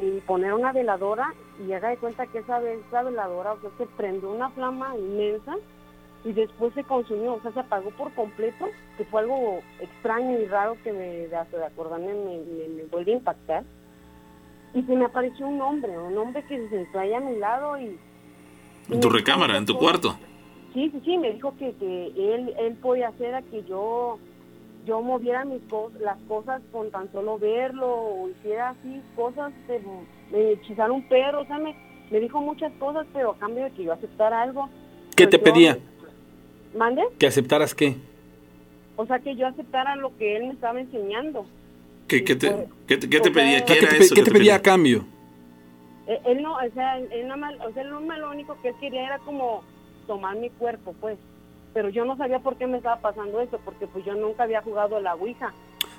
y 0.00 0.20
poner 0.20 0.54
una 0.54 0.72
veladora 0.72 1.34
y 1.64 1.72
haga 1.72 1.90
de 1.90 1.98
cuenta 1.98 2.26
que 2.26 2.38
esa, 2.38 2.60
esa 2.68 3.02
veladora, 3.02 3.52
o 3.52 3.60
sea, 3.60 3.70
se 3.78 3.86
prendió 3.86 4.30
una 4.30 4.50
flama 4.50 4.96
inmensa 4.96 5.56
y 6.24 6.32
después 6.32 6.72
se 6.74 6.84
consumió, 6.84 7.34
o 7.34 7.42
sea, 7.42 7.52
se 7.52 7.60
apagó 7.60 7.90
por 7.90 8.12
completo, 8.14 8.66
que 8.96 9.04
fue 9.04 9.20
algo 9.20 9.60
extraño 9.78 10.38
y 10.40 10.46
raro 10.46 10.76
que 10.82 10.92
me, 10.92 11.28
de 11.28 11.36
acordarme 11.36 12.14
me, 12.14 12.38
me, 12.68 12.84
vuelve 12.84 13.12
a 13.12 13.16
impactar. 13.16 13.64
Y 14.72 14.82
se 14.82 14.96
me 14.96 15.04
apareció 15.04 15.46
un 15.46 15.60
hombre, 15.60 15.96
un 15.98 16.16
hombre 16.16 16.42
que 16.46 16.56
se 16.56 16.68
sentó 16.70 16.98
ahí 16.98 17.12
a 17.12 17.20
mi 17.20 17.36
lado 17.36 17.78
y... 17.78 17.98
¿En 18.90 19.00
tu 19.00 19.10
recámara, 19.10 19.56
en 19.58 19.66
tu 19.66 19.76
cuarto? 19.76 20.16
Sí, 20.72 20.90
sí, 20.90 21.00
sí, 21.04 21.18
me 21.18 21.32
dijo 21.32 21.54
que, 21.58 21.72
que 21.74 22.06
él, 22.06 22.54
él 22.58 22.74
podía 22.82 23.08
hacer 23.08 23.34
a 23.34 23.42
que 23.42 23.62
yo 23.64 24.18
yo 24.86 25.00
moviera 25.00 25.46
mis 25.46 25.62
cosas, 25.62 25.98
las 26.02 26.18
cosas 26.28 26.60
con 26.70 26.90
tan 26.90 27.10
solo 27.10 27.38
verlo 27.38 27.90
o 27.90 28.28
hiciera 28.28 28.70
así 28.70 29.00
cosas 29.16 29.50
de, 29.66 29.80
de 30.30 30.52
hechizar 30.52 30.90
un 30.90 31.08
perro, 31.08 31.40
o 31.40 31.46
sea, 31.46 31.58
me, 31.58 31.74
me 32.10 32.20
dijo 32.20 32.40
muchas 32.40 32.72
cosas, 32.74 33.06
pero 33.14 33.30
a 33.30 33.38
cambio 33.38 33.64
de 33.64 33.70
que 33.70 33.84
yo 33.84 33.92
aceptara 33.92 34.42
algo. 34.42 34.68
¿Qué 35.16 35.26
te 35.26 35.38
pues 35.38 35.52
pedía? 35.52 35.78
¿Mande? 36.74 37.02
¿Que 37.18 37.26
aceptaras 37.26 37.74
qué? 37.74 37.96
O 38.96 39.06
sea, 39.06 39.18
que 39.18 39.36
yo 39.36 39.46
aceptara 39.46 39.96
lo 39.96 40.16
que 40.16 40.36
él 40.36 40.44
me 40.44 40.52
estaba 40.52 40.80
enseñando. 40.80 41.46
¿Qué, 42.08 42.22
qué 42.22 42.36
te, 42.36 42.66
qué 42.86 42.96
te, 42.96 43.08
pedía? 43.30 43.64
¿Qué, 43.64 43.74
te, 43.76 44.30
pedía 44.30 44.56
a 44.56 44.62
cambio? 44.62 45.06
Eh, 46.06 46.20
él, 46.26 46.42
no, 46.42 46.54
o 46.54 46.70
sea, 46.74 46.98
él, 46.98 47.26
no 47.26 47.34
o 47.34 47.72
sea, 47.72 47.84
lo 47.84 48.30
único 48.30 48.60
que 48.60 48.68
él 48.68 48.74
quería 48.80 49.06
era 49.06 49.18
como 49.20 49.62
tomar 50.06 50.36
mi 50.36 50.50
cuerpo, 50.50 50.94
pues. 51.00 51.16
Pero 51.72 51.88
yo 51.88 52.04
no 52.04 52.16
sabía 52.16 52.38
por 52.38 52.56
qué 52.56 52.66
me 52.66 52.76
estaba 52.76 53.00
pasando 53.00 53.40
eso, 53.40 53.58
porque 53.64 53.86
pues 53.86 54.04
yo 54.04 54.14
nunca 54.14 54.44
había 54.44 54.62
jugado 54.62 55.00
la 55.00 55.14
Ouija. 55.14 55.52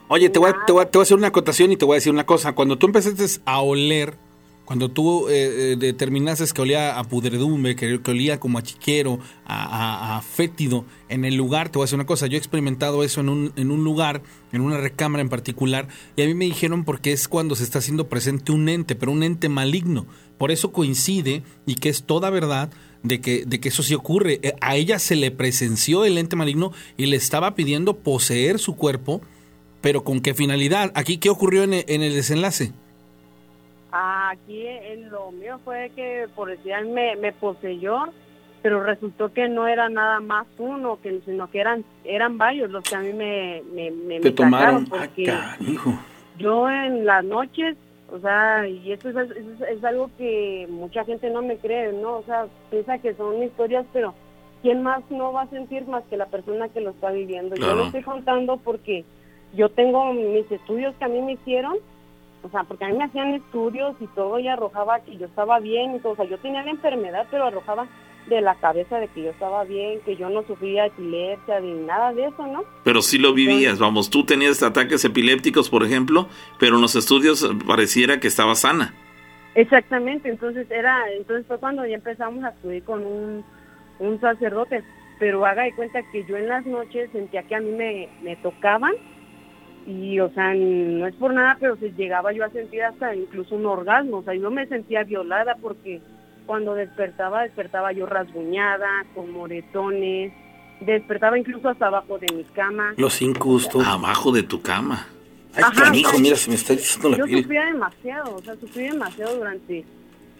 Oye, 0.07 0.29
te 0.29 0.39
voy, 0.39 0.51
te, 0.65 0.71
voy, 0.71 0.85
te 0.85 0.91
voy 0.97 1.01
a 1.01 1.03
hacer 1.03 1.17
una 1.17 1.27
acotación 1.27 1.71
y 1.71 1.77
te 1.77 1.85
voy 1.85 1.95
a 1.95 1.97
decir 1.97 2.13
una 2.13 2.25
cosa. 2.25 2.53
Cuando 2.53 2.77
tú 2.77 2.85
empezaste 2.85 3.41
a 3.45 3.61
oler 3.61 4.13
cuando 4.65 4.89
tú 4.89 5.29
eh, 5.29 5.73
eh, 5.73 5.75
determinaste 5.77 6.45
que 6.53 6.61
olía 6.61 6.97
a 6.99 7.03
pudredumbre, 7.03 7.75
que, 7.75 7.99
olía 8.07 8.39
como 8.39 8.57
a 8.57 8.63
chiquero, 8.63 9.19
a, 9.45 10.21
fétido 10.27 10.85
en 11.07 11.23
el 11.23 11.35
lugar, 11.35 11.69
te 11.69 11.77
voy 11.77 11.83
a 11.83 11.85
decir 11.85 11.95
una 11.95 12.07
cosa, 12.07 12.27
yo 12.27 12.35
he 12.35 12.37
experimentado 12.37 13.03
eso 13.03 13.21
en 13.21 13.29
un, 13.29 13.53
en 13.55 13.71
un 13.71 13.83
lugar, 13.83 14.23
en 14.51 14.61
una 14.61 14.77
recámara 14.77 15.21
en 15.21 15.29
particular, 15.29 15.87
y 16.15 16.23
a 16.23 16.25
mí 16.25 16.33
me 16.33 16.45
dijeron 16.45 16.83
porque 16.83 17.11
es 17.11 17.27
cuando 17.27 17.55
se 17.55 17.63
está 17.63 17.79
haciendo 17.79 18.09
presente 18.09 18.51
un 18.51 18.67
ente, 18.67 18.95
pero 18.95 19.11
un 19.11 19.23
ente 19.23 19.49
maligno. 19.49 20.07
Por 20.39 20.51
eso 20.51 20.71
coincide 20.71 21.43
y 21.65 21.75
que 21.75 21.89
es 21.89 22.03
toda 22.03 22.29
verdad 22.29 22.69
de 23.03 23.21
que, 23.21 23.45
de 23.45 23.59
que 23.59 23.69
eso 23.69 23.83
sí 23.83 23.93
ocurre. 23.93 24.39
Eh, 24.41 24.55
a 24.59 24.75
ella 24.75 24.99
se 24.99 25.15
le 25.15 25.31
presenció 25.31 26.03
el 26.05 26.17
ente 26.17 26.35
maligno 26.35 26.73
y 26.97 27.05
le 27.05 27.15
estaba 27.15 27.55
pidiendo 27.55 27.99
poseer 27.99 28.59
su 28.59 28.75
cuerpo, 28.75 29.21
pero 29.79 30.03
¿con 30.03 30.19
qué 30.19 30.33
finalidad? 30.33 30.91
Aquí, 30.95 31.19
¿qué 31.19 31.29
ocurrió 31.29 31.63
en 31.63 31.73
el 31.73 32.13
desenlace? 32.13 32.73
Aquí 33.97 34.67
en 34.67 35.09
lo 35.09 35.31
mío 35.31 35.57
fue 35.63 35.89
que 35.95 36.27
por 36.35 36.49
decir 36.49 36.73
me, 36.85 37.15
me 37.15 37.31
poseyó, 37.31 38.07
pero 38.61 38.83
resultó 38.83 39.31
que 39.31 39.47
no 39.47 39.67
era 39.67 39.87
nada 39.87 40.19
más 40.19 40.47
uno, 40.57 40.99
que, 41.01 41.21
sino 41.23 41.49
que 41.49 41.61
eran 41.61 41.85
eran 42.03 42.37
varios 42.37 42.69
los 42.71 42.83
que 42.83 42.95
a 42.95 42.99
mí 42.99 43.13
me, 43.13 43.61
me, 43.73 43.91
me, 43.91 44.19
¿Te 44.19 44.31
tomaron? 44.31 44.85
Ah, 44.91 44.97
porque 44.99 45.33
yo 46.37 46.69
en 46.69 47.05
las 47.05 47.23
noches, 47.23 47.77
o 48.11 48.19
sea, 48.19 48.67
y 48.67 48.91
eso 48.91 49.09
es, 49.09 49.31
es, 49.69 49.83
algo 49.85 50.09
que 50.17 50.67
mucha 50.69 51.05
gente 51.05 51.29
no 51.29 51.41
me 51.41 51.55
cree, 51.55 51.93
¿no? 51.93 52.17
O 52.17 52.23
sea, 52.23 52.47
piensa 52.69 52.97
que 52.97 53.13
son 53.15 53.41
historias, 53.43 53.85
pero 53.93 54.13
¿quién 54.61 54.83
más 54.83 55.09
no 55.09 55.31
va 55.31 55.43
a 55.43 55.49
sentir 55.49 55.87
más 55.87 56.03
que 56.09 56.17
la 56.17 56.25
persona 56.25 56.67
que 56.67 56.81
lo 56.81 56.89
está 56.89 57.11
viviendo? 57.11 57.55
Yo 57.55 57.73
lo 57.75 57.85
estoy 57.85 58.03
contando 58.03 58.57
porque 58.57 59.05
yo 59.53 59.69
tengo 59.69 60.11
mis 60.11 60.51
estudios 60.51 60.93
que 60.95 61.05
a 61.05 61.07
mí 61.07 61.21
me 61.21 61.33
hicieron 61.33 61.77
o 62.45 62.49
sea, 62.51 62.63
porque 62.63 62.85
a 62.85 62.89
mí 62.89 62.97
me 62.97 63.05
hacían 63.05 63.33
estudios 63.33 63.95
y 63.99 64.07
todo 64.07 64.37
y 64.37 64.47
arrojaba 64.47 64.99
que 64.99 65.17
yo 65.17 65.25
estaba 65.25 65.59
bien 65.59 65.95
y 65.95 65.99
todo, 65.99 66.13
o 66.13 66.15
sea, 66.15 66.25
yo 66.25 66.37
tenía 66.37 66.63
la 66.63 66.69
enfermedad, 66.69 67.25
pero 67.31 67.45
arrojaba 67.45 67.87
de 68.27 68.41
la 68.41 68.55
cabeza 68.55 68.99
de 68.99 69.07
que 69.07 69.23
yo 69.23 69.31
estaba 69.31 69.63
bien, 69.63 69.99
que 70.01 70.15
yo 70.15 70.29
no 70.29 70.43
sufría 70.43 70.85
epilepsia 70.85 71.59
ni 71.59 71.73
nada 71.73 72.13
de 72.13 72.25
eso, 72.25 72.45
¿no? 72.45 72.63
Pero 72.83 73.01
sí 73.01 73.17
lo 73.17 73.33
vivías, 73.33 73.79
vamos, 73.79 74.11
tú 74.11 74.25
tenías 74.25 74.61
ataques 74.61 75.03
epilépticos, 75.05 75.69
por 75.69 75.83
ejemplo, 75.83 76.27
pero 76.59 76.75
en 76.75 76.81
los 76.83 76.95
estudios 76.95 77.49
pareciera 77.65 78.19
que 78.19 78.27
estaba 78.27 78.53
sana. 78.55 78.93
Exactamente, 79.55 80.29
entonces 80.29 80.69
era, 80.69 81.11
entonces 81.13 81.47
fue 81.47 81.57
cuando 81.57 81.85
ya 81.85 81.95
empezamos 81.95 82.43
a 82.43 82.49
acudir 82.49 82.83
con 82.83 83.03
un, 83.05 83.43
un 83.99 84.21
sacerdote, 84.21 84.83
pero 85.17 85.45
haga 85.45 85.63
de 85.63 85.73
cuenta 85.73 86.03
que 86.11 86.25
yo 86.25 86.37
en 86.37 86.47
las 86.47 86.65
noches 86.65 87.09
sentía 87.11 87.41
que 87.43 87.55
a 87.55 87.59
mí 87.59 87.71
me, 87.71 88.09
me 88.21 88.35
tocaban 88.37 88.93
y 89.85 90.19
o 90.19 90.29
sea, 90.29 90.53
no 90.53 91.05
es 91.07 91.15
por 91.15 91.33
nada, 91.33 91.57
pero 91.59 91.77
se 91.77 91.91
llegaba 91.91 92.33
yo 92.33 92.43
a 92.43 92.49
sentir 92.49 92.83
hasta 92.83 93.15
incluso 93.15 93.55
un 93.55 93.65
orgasmo, 93.65 94.17
o 94.17 94.23
sea, 94.23 94.33
yo 94.33 94.49
me 94.49 94.65
sentía 94.67 95.03
violada 95.03 95.55
porque 95.61 96.01
cuando 96.45 96.73
despertaba, 96.73 97.43
despertaba 97.43 97.91
yo 97.91 98.05
rasguñada, 98.05 99.05
con 99.13 99.31
moretones, 99.31 100.33
despertaba 100.79 101.37
incluso 101.37 101.69
hasta 101.69 101.87
abajo 101.87 102.17
de 102.17 102.27
mi 102.33 102.43
cama. 102.43 102.93
Los 102.97 103.21
incustos. 103.21 103.85
Abajo 103.85 104.31
de 104.31 104.43
tu 104.43 104.61
cama. 104.61 105.07
Ay, 105.55 105.63
canijo, 105.75 106.19
mira, 106.19 106.35
se 106.35 106.49
me 106.49 106.55
está 106.55 106.73
diciendo 106.73 107.09
la 107.09 107.17
Yo 107.17 107.27
sufría 107.27 107.65
demasiado, 107.65 108.35
o 108.35 108.41
sea, 108.41 108.55
sufrí 108.55 108.89
demasiado 108.89 109.37
durante, 109.37 109.85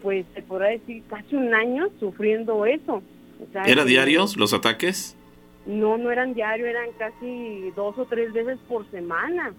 pues, 0.02 0.26
se 0.34 0.42
podrá 0.42 0.68
decir, 0.68 1.04
casi 1.10 1.36
un 1.36 1.54
año 1.54 1.88
sufriendo 2.00 2.66
eso. 2.66 3.02
O 3.40 3.52
sea, 3.52 3.64
¿Era 3.64 3.86
diarios 3.86 4.38
los 4.38 4.54
ataques? 4.54 5.16
No, 5.66 5.98
no 5.98 6.12
eran 6.12 6.34
diarios, 6.34 6.68
eran 6.68 6.90
casi 6.98 7.72
dos 7.76 7.98
o 7.98 8.06
tres 8.06 8.32
veces 8.34 8.60
por 8.68 8.90
semana. 8.92 9.54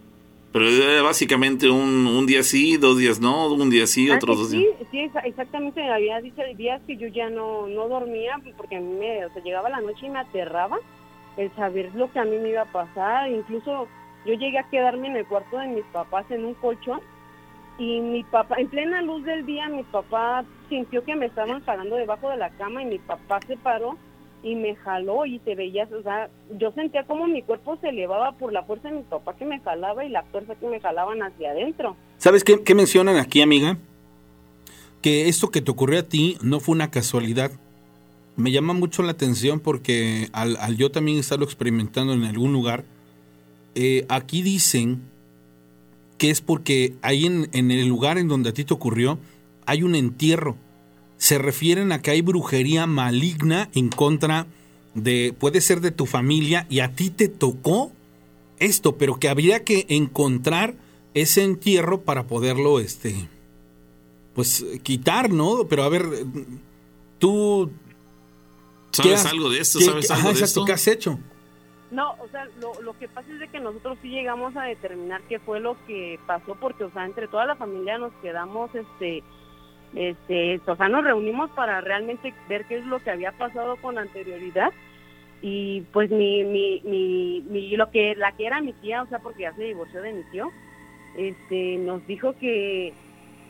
Pero 0.53 0.69
era 0.69 1.03
básicamente 1.03 1.69
un, 1.69 2.07
un 2.07 2.25
día 2.27 2.43
sí, 2.43 2.77
dos 2.77 2.97
días 2.99 3.21
no, 3.21 3.53
un 3.53 3.69
día 3.69 3.87
sí, 3.87 4.09
Ah, 4.11 4.15
otros 4.17 4.39
dos 4.39 4.51
sí, 4.51 4.59
días. 4.59 4.75
sí, 4.91 4.99
exa- 5.01 5.23
exactamente. 5.25 5.83
Había 5.83 6.21
días 6.21 6.81
que 6.87 6.97
yo 6.97 7.09
ya 7.09 7.29
no, 7.29 7.67
no 7.67 7.89
dormía 7.89 8.41
porque 8.57 8.77
a 8.77 8.81
mí 8.81 8.95
me, 8.99 9.27
o 9.27 9.33
sea, 9.33 9.43
llegaba 9.43 9.69
la 9.69 9.81
noche 9.81 10.07
y 10.07 10.11
me 10.11 10.21
aterraba 10.21 10.79
el 11.37 11.55
saber 11.57 11.91
lo 11.95 12.11
que 12.13 12.19
a 12.21 12.25
mí 12.25 12.39
me 12.39 12.51
iba 12.51 12.63
a 12.63 12.73
pasar. 12.73 13.29
Incluso 13.31 13.89
yo 14.25 14.35
llegué 14.35 14.59
a 14.59 14.69
quedarme 14.71 15.09
en 15.09 15.17
el 15.17 15.27
cuarto 15.27 15.59
de 15.59 15.67
mis 15.69 15.85
papás 15.87 16.25
en 16.31 16.45
un 16.45 16.55
colchón 16.55 17.01
y 17.79 18.01
mi 18.01 18.23
papá, 18.25 18.55
en 18.59 18.69
plena 18.69 19.03
luz 19.03 19.23
del 19.25 19.45
día, 19.45 19.69
mi 19.69 19.83
papá 19.83 20.45
sintió 20.71 21.05
que 21.05 21.15
me 21.15 21.27
estaban 21.27 21.63
jalando 21.65 21.97
debajo 21.97 22.31
de 22.31 22.39
la 22.39 22.49
cama 22.51 22.83
y 22.83 22.87
mi 22.87 22.99
papá 22.99 23.41
se 23.47 23.57
paró 23.59 23.99
y 24.47 24.55
me 24.55 24.77
jaló 24.77 25.27
y 25.27 25.41
se 25.41 25.57
veía, 25.57 25.89
o 25.93 26.03
sea, 26.05 26.31
yo 26.57 26.71
sentía 26.71 27.05
como 27.05 27.27
mi 27.27 27.43
cuerpo 27.43 27.77
se 27.81 27.89
elevaba 27.89 28.31
por 28.39 28.53
la 28.53 28.63
fuerza 28.63 28.89
de 28.89 28.99
mi 28.99 29.03
papá 29.03 29.35
que 29.37 29.45
me 29.45 29.59
jalaba 29.59 30.05
y 30.05 30.09
la 30.09 30.23
fuerza 30.23 30.55
que 30.55 30.69
me 30.69 30.79
jalaban 30.81 31.21
hacia 31.21 31.51
adentro. 31.51 31.97
¿Sabes 32.19 32.45
qué, 32.45 32.63
qué 32.63 32.77
mencionan 32.77 33.17
aquí, 33.17 33.43
amiga? 33.43 33.77
Que 35.03 35.29
esto 35.29 35.51
que 35.51 35.63
te 35.63 35.73
ocurrió 35.73 35.99
a 35.99 36.05
ti 36.05 36.39
no 36.43 36.61
fue 36.61 36.77
una 36.77 36.93
casualidad. 36.93 37.51
Me 38.37 38.53
llama 38.53 38.73
mucho 38.73 39.03
la 39.03 39.11
atención 39.11 39.59
porque 39.59 40.29
al, 40.33 40.57
al 40.59 40.77
yo 40.77 40.93
también 40.93 41.19
estarlo 41.19 41.45
experimentando 41.45 42.13
en 42.13 42.23
algún 42.23 42.53
lugar, 42.53 42.85
eh, 43.75 44.07
aquí 44.09 44.43
dicen 44.43 45.03
que 46.19 46.31
es 46.31 46.41
porque 46.41 46.95
ahí 47.03 47.27
en, 47.27 47.49
en 47.53 47.73
el 47.73 47.89
lugar 47.89 48.17
en 48.17 48.29
donde 48.29 48.51
a 48.51 48.53
ti 48.53 48.65
te 48.65 48.75
ocurrió 48.75 49.19
hay 49.67 49.83
un 49.83 49.97
entierro. 49.97 50.57
Se 51.19 51.39
refieren 51.39 51.93
a 51.93 52.03
que 52.03 52.11
hay 52.11 52.21
brujería 52.23 52.87
maligna 52.87 53.71
en 53.75 53.89
contra 53.89 54.47
de, 54.95 55.35
puede 55.39 55.61
ser 55.61 55.81
de 55.81 55.91
tu 55.91 56.07
familia 56.07 56.67
y 56.69 56.81
a 56.81 56.93
ti 56.95 57.11
te 57.11 57.29
tocó 57.29 57.93
esto, 58.59 58.97
pero 58.97 59.17
que 59.19 59.29
habría 59.29 59.65
que 59.65 59.87
encontrar 59.89 60.75
ese 61.15 61.43
entierro 61.45 62.03
para 62.03 62.27
poderlo, 62.27 62.81
este, 62.81 63.29
pues 64.35 64.65
quitar, 64.83 65.31
¿no? 65.31 65.67
Pero 65.69 65.83
a 65.85 65.89
ver, 65.89 66.05
tú... 67.19 67.71
¿qué 68.93 69.03
¿Sabes 69.03 69.25
has- 69.27 69.33
algo 69.33 69.51
de 69.51 69.61
esto? 69.61 69.79
qué- 69.79 69.85
¿Sabes 69.87 70.11
ajá, 70.11 70.21
algo 70.21 70.29
de 70.29 70.41
exacto, 70.41 70.61
esto? 70.61 70.65
¿qué 70.67 70.73
has 70.73 70.87
hecho? 70.89 71.19
No, 71.91 72.13
o 72.13 72.29
sea, 72.31 72.45
lo, 72.61 72.81
lo 72.83 72.99
que 72.99 73.09
pasa 73.09 73.31
es 73.33 73.39
de 73.39 73.49
que 73.49 73.61
nosotros 73.61 73.97
sí 74.03 74.09
llegamos 74.09 74.57
a 74.57 74.63
determinar 74.65 75.23
qué 75.29 75.39
fue 75.39 75.61
lo 75.61 75.77
que 75.87 76.19
pasó, 76.27 76.57
porque, 76.61 76.85
o 76.85 76.91
sea, 76.93 77.05
entre 77.07 77.29
toda 77.29 77.47
la 77.47 77.57
familia 77.57 77.97
nos 77.97 78.13
quedamos, 78.23 78.71
este, 78.75 79.23
este, 79.97 80.61
o 80.67 80.77
sea, 80.77 80.89
nos 80.89 81.03
reunimos 81.05 81.51
para 81.51 81.81
realmente 81.81 82.33
ver 82.49 82.65
qué 82.67 82.77
es 82.79 82.87
lo 82.87 83.01
que 83.01 83.11
había 83.11 83.33
pasado 83.33 83.77
con 83.77 83.99
anterioridad. 83.99 84.71
Y 85.43 85.83
pues 85.93 86.11
mi, 86.11 86.45
mi, 86.45 86.81
mi, 86.85 87.43
mi- 87.49 87.77
lo 87.77 87.91
que, 87.91 88.15
la 88.15 88.33
que 88.33 88.47
era 88.47 88.61
mi 88.61 88.73
tía, 88.75 89.03
o 89.03 89.07
sea, 89.07 89.19
porque 89.19 89.43
ya 89.43 89.53
se 89.55 89.65
divorció 89.65 90.01
de 90.03 90.13
mi 90.13 90.23
tío, 90.31 90.51
este, 91.17 91.79
nos 91.79 92.07
dijo 92.07 92.35
que 92.39 92.89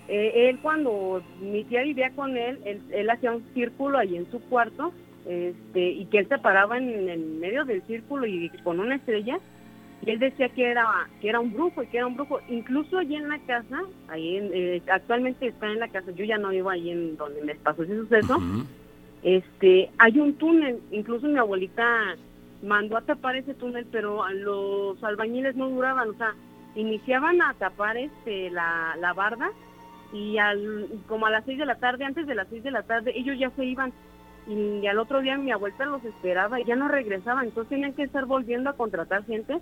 eh, 0.08 0.48
él 0.48 0.58
cuando 0.62 1.22
mi 1.40 1.64
tía 1.64 1.82
vivía 1.82 2.10
con 2.14 2.36
él, 2.36 2.58
él, 2.64 2.80
él 2.92 3.10
hacía 3.10 3.32
un 3.32 3.44
círculo 3.54 3.98
ahí 3.98 4.16
en 4.16 4.30
su 4.30 4.40
cuarto 4.48 4.92
este 5.28 5.90
y 5.90 6.06
que 6.06 6.18
él 6.18 6.28
se 6.28 6.38
paraba 6.38 6.78
en 6.78 7.08
el 7.08 7.18
medio 7.18 7.64
del 7.64 7.82
círculo 7.82 8.26
y 8.26 8.48
con 8.62 8.78
una 8.78 8.94
estrella 8.94 9.38
y 10.06 10.10
él 10.12 10.18
decía 10.20 10.48
que 10.50 10.70
era 10.70 10.86
que 11.20 11.28
era 11.28 11.40
un 11.40 11.52
brujo 11.52 11.82
y 11.82 11.88
que 11.88 11.98
era 11.98 12.06
un 12.06 12.14
brujo 12.14 12.40
incluso 12.48 12.96
allí 12.98 13.16
en 13.16 13.28
la 13.28 13.38
casa 13.40 13.82
ahí 14.08 14.36
en- 14.36 14.50
eh, 14.54 14.82
actualmente 14.90 15.48
está 15.48 15.66
en 15.66 15.80
la 15.80 15.88
casa 15.88 16.12
yo 16.12 16.24
ya 16.24 16.38
no 16.38 16.48
vivo 16.50 16.70
ahí 16.70 16.90
en 16.90 17.16
donde 17.16 17.42
me 17.42 17.54
pasó 17.56 17.82
ese 17.82 17.96
suceso 17.96 18.38
este 19.22 19.90
hay 19.98 20.18
un 20.20 20.34
túnel 20.34 20.78
incluso 20.92 21.26
mi 21.26 21.38
abuelita 21.38 22.16
mandó 22.62 22.96
a 22.96 23.02
tapar 23.02 23.36
ese 23.36 23.54
túnel 23.54 23.86
pero 23.90 24.26
los 24.30 25.02
albañiles 25.02 25.56
no 25.56 25.68
duraban 25.68 26.10
o 26.10 26.14
sea 26.14 26.34
iniciaban 26.74 27.42
a 27.42 27.54
tapar 27.54 27.96
este 27.96 28.50
la, 28.50 28.94
la 29.00 29.12
barda 29.12 29.48
y 30.12 30.38
al 30.38 30.86
como 31.08 31.26
a 31.26 31.30
las 31.30 31.44
seis 31.44 31.58
de 31.58 31.66
la 31.66 31.76
tarde 31.76 32.04
antes 32.04 32.26
de 32.26 32.34
las 32.34 32.46
seis 32.48 32.62
de 32.62 32.70
la 32.70 32.82
tarde 32.84 33.12
ellos 33.16 33.36
ya 33.38 33.50
se 33.50 33.64
iban 33.64 33.92
y 34.48 34.86
al 34.86 34.98
otro 35.00 35.20
día 35.20 35.36
mi 35.36 35.50
abuelita 35.50 35.86
los 35.86 36.04
esperaba 36.04 36.60
y 36.60 36.64
ya 36.64 36.76
no 36.76 36.86
regresaban 36.86 37.46
entonces 37.46 37.70
tenían 37.70 37.94
que 37.94 38.04
estar 38.04 38.26
volviendo 38.26 38.70
a 38.70 38.74
contratar 38.76 39.24
gente 39.24 39.58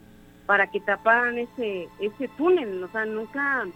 para 0.46 0.66
que 0.68 0.80
taparan 0.80 1.38
ese 1.38 1.88
ese 1.98 2.28
túnel 2.37 2.83
o 2.83 2.88
sea 2.88 3.04
nunca 3.07 3.66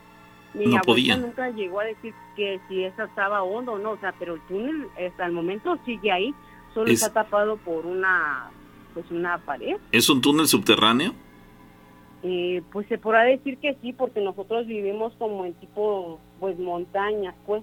mi 0.55 0.67
No 0.67 0.81
nunca 1.17 1.51
llegó 1.51 1.81
a 1.81 1.85
decir 1.85 2.15
que 2.37 2.61
si 2.69 2.85
esa 2.85 3.05
estaba 3.05 3.43
hondo 3.43 3.73
o 3.73 3.79
no 3.79 3.93
o 3.93 3.99
sea 3.99 4.15
pero 4.19 4.35
el 4.35 4.41
túnel 4.43 4.87
hasta 5.07 5.27
el 5.27 5.33
momento 5.33 5.79
sigue 5.85 6.11
ahí 6.11 6.35
solo 6.75 6.91
Es- 6.91 7.03
está 7.03 7.13
tapado 7.23 7.57
por 7.59 7.87
una 7.87 8.51
pues 8.95 9.11
una 9.11 9.39
pared 9.39 9.77
¿Es 9.93 10.09
un 10.11 10.21
túnel 10.21 10.47
subterráneo? 10.47 11.13
eh, 12.23 12.63
pues 12.73 12.87
se 12.89 12.99
podrá 12.99 13.23
decir 13.23 13.59
que 13.59 13.75
sí, 13.81 13.93
porque 13.93 14.21
nosotros 14.21 14.67
vivimos 14.67 15.13
como 15.19 15.45
en 15.45 15.55
tipo, 15.55 16.19
pues 16.41 16.59
montañas, 16.59 17.35
pues, 17.47 17.63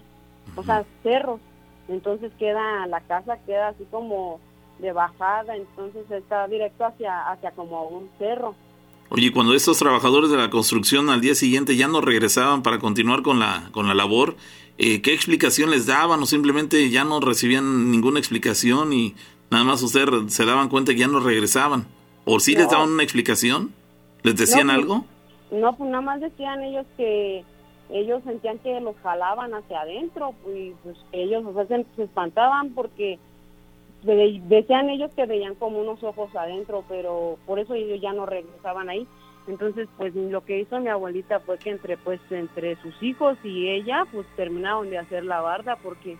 o 0.55 0.63
sea, 0.63 0.85
cerros. 1.03 1.41
Entonces 1.89 2.31
queda, 2.39 2.87
la 2.87 3.01
casa 3.01 3.37
queda 3.45 3.69
así 3.69 3.85
como 3.91 4.39
de 4.79 4.93
bajada, 4.93 5.57
entonces 5.57 6.09
está 6.09 6.47
directo 6.47 6.85
hacia, 6.85 7.29
hacia 7.29 7.51
como 7.51 7.83
un 7.89 8.09
cerro. 8.17 8.55
Oye, 9.09 9.31
cuando 9.31 9.53
estos 9.53 9.77
trabajadores 9.77 10.29
de 10.31 10.37
la 10.37 10.49
construcción 10.49 11.09
al 11.09 11.21
día 11.21 11.35
siguiente 11.35 11.75
ya 11.75 11.87
no 11.87 12.01
regresaban 12.01 12.63
para 12.63 12.79
continuar 12.79 13.21
con 13.21 13.39
la, 13.39 13.69
con 13.71 13.87
la 13.87 13.93
labor, 13.93 14.35
eh, 14.77 15.01
¿qué 15.01 15.13
explicación 15.13 15.69
les 15.69 15.85
daban 15.85 16.21
o 16.21 16.25
simplemente 16.25 16.89
ya 16.89 17.03
no 17.03 17.19
recibían 17.19 17.91
ninguna 17.91 18.19
explicación 18.19 18.93
y 18.93 19.15
nada 19.51 19.63
más 19.63 19.81
ustedes 19.83 20.33
se 20.33 20.45
daban 20.45 20.69
cuenta 20.69 20.93
que 20.93 20.99
ya 20.99 21.07
no 21.07 21.19
regresaban? 21.19 21.85
¿O 22.25 22.39
sí 22.39 22.55
les 22.55 22.69
daban 22.69 22.89
una 22.89 23.03
explicación? 23.03 23.73
¿Les 24.23 24.35
decían 24.35 24.67
No, 24.67 24.73
pues, 24.73 24.83
algo? 24.83 25.05
No, 25.51 25.77
pues 25.77 25.89
nada 25.89 26.01
más 26.01 26.19
decían 26.19 26.63
ellos 26.63 26.85
que 26.97 27.43
ellos 27.91 28.23
sentían 28.25 28.57
que 28.59 28.79
los 28.81 28.95
jalaban 29.03 29.53
hacia 29.53 29.81
adentro 29.81 30.33
y 30.47 30.71
pues 30.83 30.97
ellos 31.11 31.43
o 31.45 31.53
sea, 31.53 31.67
se, 31.67 31.85
se 31.95 32.03
espantaban 32.03 32.71
porque 32.71 33.19
decían 34.05 34.89
ellos 34.89 35.11
que 35.15 35.25
veían 35.25 35.55
como 35.55 35.79
unos 35.79 36.03
ojos 36.03 36.35
adentro, 36.35 36.83
pero 36.87 37.37
por 37.45 37.59
eso 37.59 37.73
ellos 37.73 37.99
ya 38.01 38.13
no 38.13 38.25
regresaban 38.25 38.89
ahí. 38.89 39.07
Entonces, 39.47 39.87
pues 39.97 40.15
lo 40.15 40.43
que 40.43 40.59
hizo 40.59 40.79
mi 40.79 40.89
abuelita 40.89 41.39
fue 41.39 41.57
que 41.59 41.69
entre 41.69 41.97
pues 41.97 42.19
entre 42.31 42.75
sus 42.77 43.01
hijos 43.03 43.37
y 43.43 43.69
ella 43.69 44.05
pues 44.11 44.25
terminaron 44.35 44.89
de 44.89 44.97
hacer 44.97 45.23
la 45.23 45.41
barda 45.41 45.75
porque 45.83 46.17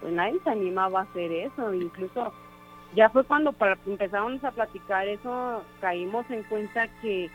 pues 0.00 0.12
nadie 0.12 0.38
se 0.44 0.50
animaba 0.50 1.00
a 1.00 1.02
hacer 1.04 1.32
eso, 1.32 1.72
incluso 1.72 2.32
ya 2.94 3.08
fue 3.10 3.24
cuando 3.24 3.52
para, 3.52 3.78
empezamos 3.86 4.42
a 4.44 4.50
platicar 4.50 5.08
eso, 5.08 5.62
caímos 5.80 6.30
en 6.30 6.42
cuenta 6.44 6.88
que 7.00 7.30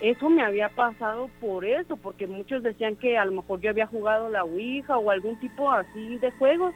eso 0.00 0.28
me 0.28 0.42
había 0.42 0.68
pasado 0.68 1.30
por 1.40 1.64
eso, 1.64 1.96
porque 1.96 2.26
muchos 2.26 2.62
decían 2.62 2.96
que 2.96 3.16
a 3.16 3.24
lo 3.24 3.32
mejor 3.32 3.60
yo 3.60 3.70
había 3.70 3.86
jugado 3.86 4.28
la 4.28 4.44
Ouija 4.44 4.98
o 4.98 5.10
algún 5.10 5.38
tipo 5.40 5.70
así 5.70 6.18
de 6.18 6.30
juegos, 6.32 6.74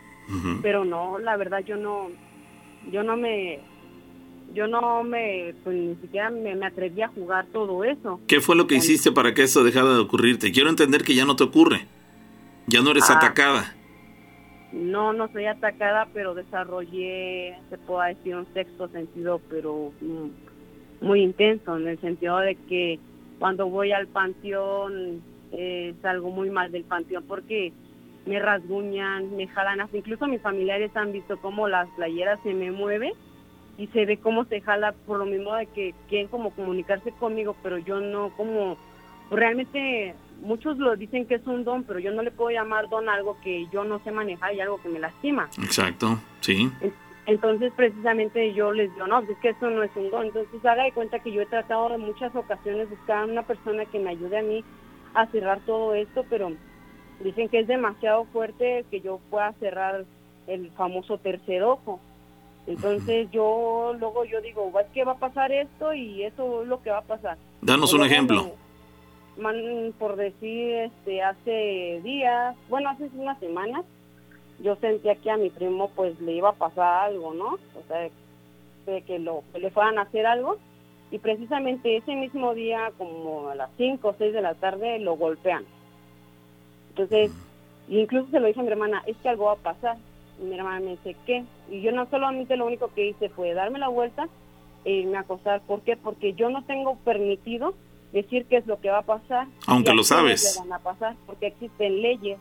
pero 0.63 0.85
no, 0.85 1.19
la 1.19 1.37
verdad 1.37 1.61
yo 1.61 1.77
no, 1.77 2.09
yo 2.91 3.03
no 3.03 3.17
me, 3.17 3.59
yo 4.55 4.67
no 4.67 5.03
me, 5.05 5.55
pues 5.65 5.77
ni 5.77 5.95
siquiera 5.97 6.31
me, 6.31 6.55
me 6.55 6.67
atreví 6.67 7.03
a 7.03 7.09
jugar 7.09 7.47
todo 7.53 7.85
eso. 7.85 8.21
¿Qué 8.27 8.41
fue 8.41 8.57
lo 8.57 8.67
que 8.67 8.77
hiciste 8.77 9.13
para 9.13 9.35
que 9.35 9.43
eso 9.43 9.63
dejara 9.65 9.93
de 9.95 10.01
ocurrirte? 10.01 10.53
Quiero 10.53 10.71
entender 10.71 11.03
que 11.03 11.15
ya 11.15 11.25
no 11.25 11.37
te 11.37 11.45
ocurre. 11.45 11.87
Ya 12.67 12.81
no 12.83 12.91
eres 12.91 13.11
Ah. 13.11 13.17
atacada. 13.19 13.75
No, 14.73 15.13
no 15.13 15.27
soy 15.33 15.47
atacada, 15.47 16.09
pero 16.15 16.35
desarrollé, 16.35 17.57
se 17.71 17.79
puede 17.79 18.15
decir, 18.15 18.37
un 18.37 18.47
sexto 18.55 18.89
sentido, 18.89 19.41
pero 19.51 19.93
mm, 20.01 21.05
muy 21.05 21.23
intenso, 21.23 21.77
en 21.77 21.89
el 21.89 22.01
sentido 22.01 22.39
de 22.39 22.55
que 22.55 23.01
cuando 23.41 23.67
voy 23.69 23.91
al 23.91 24.07
panteón 24.07 25.23
eh, 25.53 25.95
salgo 26.03 26.31
muy 26.31 26.51
mal 26.51 26.71
del 26.71 26.85
panteón 26.85 27.25
porque 27.27 27.73
me 28.27 28.39
rasguñan, 28.39 29.37
me 29.37 29.47
jalan, 29.49 29.81
hasta 29.81 29.97
incluso 29.97 30.27
mis 30.27 30.43
familiares 30.43 30.95
han 30.97 31.13
visto 31.13 31.39
cómo 31.41 31.69
las 31.69 31.89
playeras 31.91 32.39
se 32.43 32.55
me 32.55 32.71
mueven 32.71 33.13
y 33.79 33.87
se 33.89 34.05
ve 34.05 34.19
cómo 34.19 34.45
se 34.45 34.61
jala 34.61 34.93
por 35.07 35.19
lo 35.19 35.27
mismo 35.27 35.55
de 35.55 35.67
que 35.67 35.95
quieren 36.09 36.29
como 36.29 36.51
comunicarse 36.51 37.13
conmigo, 37.13 37.57
pero 37.63 37.79
yo 37.79 38.01
no 38.01 38.31
como 38.37 38.77
realmente 39.31 40.15
muchos 40.43 40.79
lo 40.79 40.97
dicen 40.97 41.27
que 41.27 41.37
es 41.37 41.47
un 41.47 41.65
don, 41.65 41.85
pero 41.85 41.99
yo 41.99 42.13
no 42.13 42.23
le 42.23 42.31
puedo 42.31 42.51
llamar 42.51 42.89
don 42.89 43.09
a 43.09 43.15
algo 43.15 43.39
que 43.43 43.67
yo 43.73 43.85
no 43.85 43.99
sé 44.01 44.11
manejar 44.11 44.55
y 44.55 44.61
algo 44.61 44.81
que 44.83 44.89
me 44.89 44.99
lastima. 44.99 45.49
Exacto, 45.63 46.19
sí. 46.41 46.71
Entonces, 47.27 47.73
precisamente 47.77 48.53
yo 48.55 48.73
les 48.73 48.93
digo, 48.93 49.07
no, 49.07 49.19
pues 49.21 49.31
es 49.31 49.39
que 49.39 49.51
eso 49.51 49.71
no 49.71 49.83
es 49.83 49.91
un 49.95 50.11
don. 50.11 50.27
Entonces, 50.27 50.65
haga 50.65 50.85
de 50.85 50.93
cuenta 50.93 51.21
que 51.21 51.31
yo 51.31 51.43
he 51.43 51.47
tratado 51.47 51.95
en 51.95 52.01
muchas 52.01 52.35
ocasiones 52.35 52.91
buscar 52.91 53.29
una 53.29 53.43
persona 53.43 53.85
que 53.85 53.99
me 53.99 54.11
ayude 54.11 54.39
a 54.39 54.43
mí 54.43 54.65
a 55.15 55.27
cerrar 55.27 55.61
todo 55.61 55.95
esto, 55.95 56.25
pero 56.29 56.53
dicen 57.21 57.49
que 57.49 57.61
es 57.61 57.67
demasiado 57.67 58.25
fuerte 58.27 58.85
que 58.91 59.01
yo 59.01 59.21
pueda 59.31 59.53
cerrar 59.55 60.05
el 60.47 60.71
famoso 60.73 61.19
tercer 61.19 61.63
ojo. 61.63 62.01
Entonces 62.67 63.29
yo 63.31 63.95
luego 63.99 64.25
yo 64.25 64.41
digo, 64.41 64.73
es 64.79 64.87
que 64.93 65.05
va 65.05 65.13
a 65.13 65.19
pasar 65.19 65.53
esto 65.53 65.95
y 65.95 66.23
eso 66.23 66.63
es 66.63 66.69
lo 66.69 66.83
que 66.83 66.91
va 66.91 66.99
a 66.99 67.03
pasar. 67.03 67.37
Danos 67.63 67.93
un 67.93 68.05
ejemplo. 68.05 68.53
por 69.99 70.17
decir, 70.17 70.75
este, 70.75 71.23
hace 71.23 72.01
días, 72.05 72.57
bueno, 72.69 72.91
hace 72.91 73.09
unas 73.15 73.39
semanas, 73.39 73.85
yo 74.61 74.77
sentía 74.77 75.15
que 75.15 75.31
a 75.31 75.37
mi 75.37 75.51
primo 75.51 75.91
pues 75.97 76.21
le 76.21 76.33
iba 76.33 76.51
a 76.51 76.55
pasar 76.55 77.05
algo, 77.11 77.33
¿no? 77.33 77.55
O 77.55 77.83
sea, 77.89 78.09
de 78.87 79.03
que, 79.03 79.19
lo, 79.19 79.43
que 79.53 79.61
le 79.61 79.71
fueran 79.71 79.99
a 79.99 80.03
hacer 80.03 80.27
algo. 80.27 80.57
Y 81.11 81.19
precisamente 81.19 81.97
ese 81.97 82.15
mismo 82.15 82.55
día, 82.55 82.93
como 82.97 83.49
a 83.49 83.55
las 83.55 83.71
5 83.77 84.09
o 84.09 84.15
6 84.17 84.33
de 84.33 84.43
la 84.43 84.55
tarde, 84.55 84.99
lo 85.01 85.17
golpean. 85.17 85.65
Entonces, 87.01 87.33
incluso 87.89 88.31
se 88.31 88.41
lo 88.41 88.47
dije 88.47 88.61
a 88.61 88.63
mi 88.63 88.69
hermana, 88.69 89.03
es 89.07 89.17
que 89.19 89.29
algo 89.29 89.47
va 89.47 89.53
a 89.53 89.57
pasar. 89.57 89.97
Y 90.41 90.45
mi 90.45 90.55
hermana 90.55 90.81
me 90.81 90.91
dice, 90.93 91.17
¿qué? 91.27 91.45
Y 91.71 91.81
yo 91.81 91.93
no 91.93 92.07
solamente 92.11 92.57
lo 92.57 92.67
único 92.67 92.91
que 92.95 93.09
hice 93.09 93.31
fue 93.31 93.55
darme 93.55 93.79
la 93.79 93.89
vuelta 93.89 94.29
e 94.85 94.93
irme 94.93 95.17
a 95.17 95.21
acostar. 95.21 95.63
¿Por 95.63 95.81
qué? 95.83 95.97
Porque 95.97 96.35
yo 96.35 96.51
no 96.51 96.63
tengo 96.65 96.97
permitido 97.05 97.75
decir 98.13 98.45
qué 98.51 98.59
es 98.59 98.67
lo 98.67 98.81
que 98.81 98.91
va 98.91 98.99
a 98.99 99.03
pasar. 99.03 99.47
Aunque 99.67 99.95
lo 99.95 100.05
sabes. 100.05 100.59
Van 100.61 100.73
a 100.73 100.79
pasar, 100.79 101.17
porque 101.27 101.49
existen 101.49 102.03
leyes. 102.03 102.39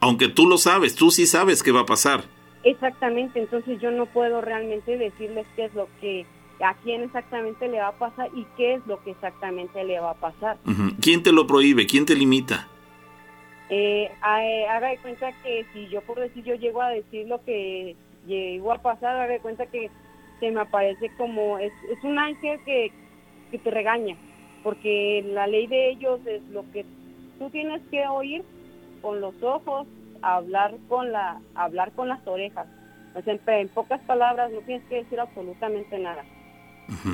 Aunque 0.00 0.28
tú 0.28 0.46
lo 0.46 0.58
sabes, 0.58 0.94
tú 0.94 1.10
sí 1.10 1.26
sabes 1.26 1.62
qué 1.62 1.72
va 1.72 1.80
a 1.80 1.86
pasar. 1.86 2.24
Exactamente, 2.64 3.38
entonces 3.38 3.80
yo 3.80 3.90
no 3.90 4.06
puedo 4.06 4.40
realmente 4.40 4.96
decirles 4.98 5.46
qué 5.54 5.66
es 5.66 5.74
lo 5.74 5.88
que 6.00 6.26
a 6.60 6.74
quién 6.82 7.02
exactamente 7.02 7.68
le 7.68 7.78
va 7.78 7.88
a 7.88 7.92
pasar 7.92 8.28
y 8.34 8.44
qué 8.56 8.74
es 8.74 8.86
lo 8.86 9.02
que 9.04 9.12
exactamente 9.12 9.84
le 9.84 10.00
va 10.00 10.12
a 10.12 10.14
pasar. 10.14 10.58
¿Quién 11.00 11.22
te 11.22 11.32
lo 11.32 11.46
prohíbe? 11.46 11.86
¿Quién 11.86 12.06
te 12.06 12.16
limita? 12.16 12.68
Eh, 13.68 14.10
haga 14.20 14.88
de 14.88 14.98
cuenta 14.98 15.32
que 15.42 15.66
si 15.72 15.88
yo 15.88 16.00
por 16.02 16.20
decir 16.20 16.44
yo 16.44 16.54
llego 16.54 16.82
a 16.82 16.90
decir 16.90 17.26
lo 17.26 17.42
que 17.44 17.96
llegó 18.26 18.72
a 18.72 18.78
pasar, 18.78 19.16
haga 19.16 19.32
de 19.32 19.40
cuenta 19.40 19.66
que 19.66 19.90
se 20.40 20.50
me 20.50 20.60
aparece 20.60 21.10
como, 21.16 21.58
es, 21.58 21.72
es 21.90 22.02
un 22.04 22.18
ángel 22.18 22.60
que, 22.64 22.92
que 23.50 23.58
te 23.58 23.70
regaña, 23.70 24.16
porque 24.62 25.24
la 25.26 25.46
ley 25.46 25.66
de 25.66 25.90
ellos 25.90 26.20
es 26.26 26.42
lo 26.50 26.64
que 26.72 26.84
tú 27.38 27.50
tienes 27.50 27.82
que 27.90 28.06
oír 28.06 28.42
con 29.02 29.20
los 29.20 29.40
ojos, 29.42 29.86
hablar 30.22 30.74
con 30.88 31.12
la, 31.12 31.40
hablar 31.54 31.92
con 31.92 32.08
las 32.08 32.26
orejas. 32.26 32.66
O 33.14 33.22
sea, 33.22 33.38
en, 33.46 33.68
pocas 33.68 34.00
palabras 34.02 34.52
no 34.52 34.60
tienes 34.60 34.84
que 34.88 34.96
decir 34.96 35.18
absolutamente 35.18 35.98
nada. 35.98 36.24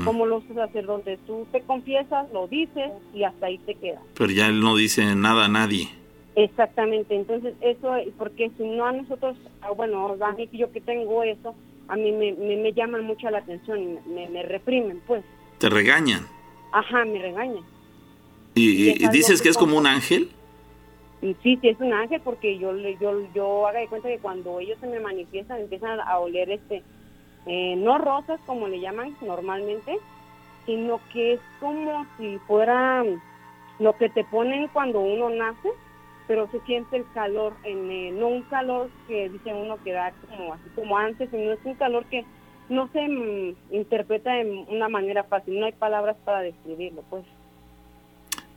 Como 0.05 0.27
los 0.27 0.45
sacerdotes, 0.55 1.19
tú 1.27 1.47
te 1.51 1.63
confiesas, 1.63 2.31
lo 2.31 2.47
dices 2.47 2.91
y 3.15 3.25
hasta 3.25 3.47
ahí 3.47 3.57
te 3.59 3.75
queda. 3.75 4.01
Pero 4.19 4.31
ya 4.31 4.47
él 4.49 4.61
no 4.61 4.77
dice 4.77 5.15
nada 5.17 5.47
a 5.47 5.49
nadie. 5.49 5.89
Exactamente, 6.35 7.15
entonces 7.15 7.55
eso, 7.61 7.95
porque 8.17 8.51
si 8.57 8.65
no 8.65 8.87
a 8.87 8.93
nosotros, 8.93 9.37
ah, 9.61 9.71
bueno, 9.73 10.17
a 10.19 10.33
mí 10.33 10.49
yo 10.53 10.73
que 10.73 10.81
tengo 10.81 11.23
eso, 11.23 11.55
a 11.89 11.97
mí 11.97 12.11
me, 12.11 12.33
me, 12.33 12.73
llaman 12.73 13.05
mucho 13.05 13.29
la 13.29 13.39
atención, 13.39 13.99
me, 14.07 14.29
me 14.29 14.43
reprimen, 14.43 15.03
pues. 15.07 15.23
¿Te 15.59 15.69
regañan? 15.69 16.27
Ajá, 16.73 17.05
me 17.05 17.19
regañan. 17.19 17.65
¿Y, 18.55 19.09
dices 19.09 19.41
que, 19.41 19.49
es 19.49 19.57
como 19.57 19.77
un 19.77 19.87
ángel? 19.87 20.31
Sí, 21.21 21.37
sí, 21.43 21.59
es 21.63 21.79
un 21.81 21.93
ángel 21.93 22.21
porque 22.23 22.59
yo, 22.59 22.77
yo, 22.77 23.27
yo 23.35 23.67
haga 23.67 23.81
de 23.81 23.87
cuenta 23.87 24.09
que 24.09 24.19
cuando 24.19 24.59
ellos 24.59 24.79
se 24.81 24.89
me 24.89 25.01
manifiestan 25.01 25.61
empiezan 25.61 26.01
a 26.01 26.19
oler 26.19 26.51
este, 26.51 26.83
eh, 27.47 27.77
no 27.77 27.99
rosas 27.99 28.41
como 28.45 28.69
le 28.69 28.81
llaman 28.81 29.17
normalmente, 29.21 29.99
sino 30.67 31.01
que 31.13 31.35
es 31.35 31.41
como 31.61 32.07
si 32.19 32.39
fuera 32.47 33.05
lo 33.79 33.97
que 33.97 34.09
te 34.09 34.25
ponen 34.25 34.69
cuando 34.69 35.01
uno 35.01 35.31
nace, 35.31 35.71
pero 36.33 36.49
se 36.49 36.61
siente 36.61 36.97
el 36.97 37.07
calor, 37.11 37.59
en, 37.63 37.91
eh, 37.91 38.11
no 38.11 38.29
un 38.29 38.45
calor 38.45 38.91
que 39.07 39.29
dice 39.29 39.53
uno 39.53 39.77
que 39.85 39.93
da 39.93 40.15
como 40.27 40.55
así 40.55 40.71
como 40.71 40.97
antes, 40.97 41.29
sino 41.29 41.53
es 41.53 41.61
un 41.63 41.75
calor 41.75 42.07
que 42.07 42.25
no 42.71 42.89
se 42.89 43.07
mm, 43.07 43.55
interpreta 43.69 44.33
de 44.33 44.65
una 44.67 44.89
manera 44.89 45.25
fácil, 45.25 45.61
no 45.61 45.67
hay 45.67 45.73
palabras 45.73 46.17
para 46.25 46.41
describirlo, 46.41 47.05
pues. 47.11 47.27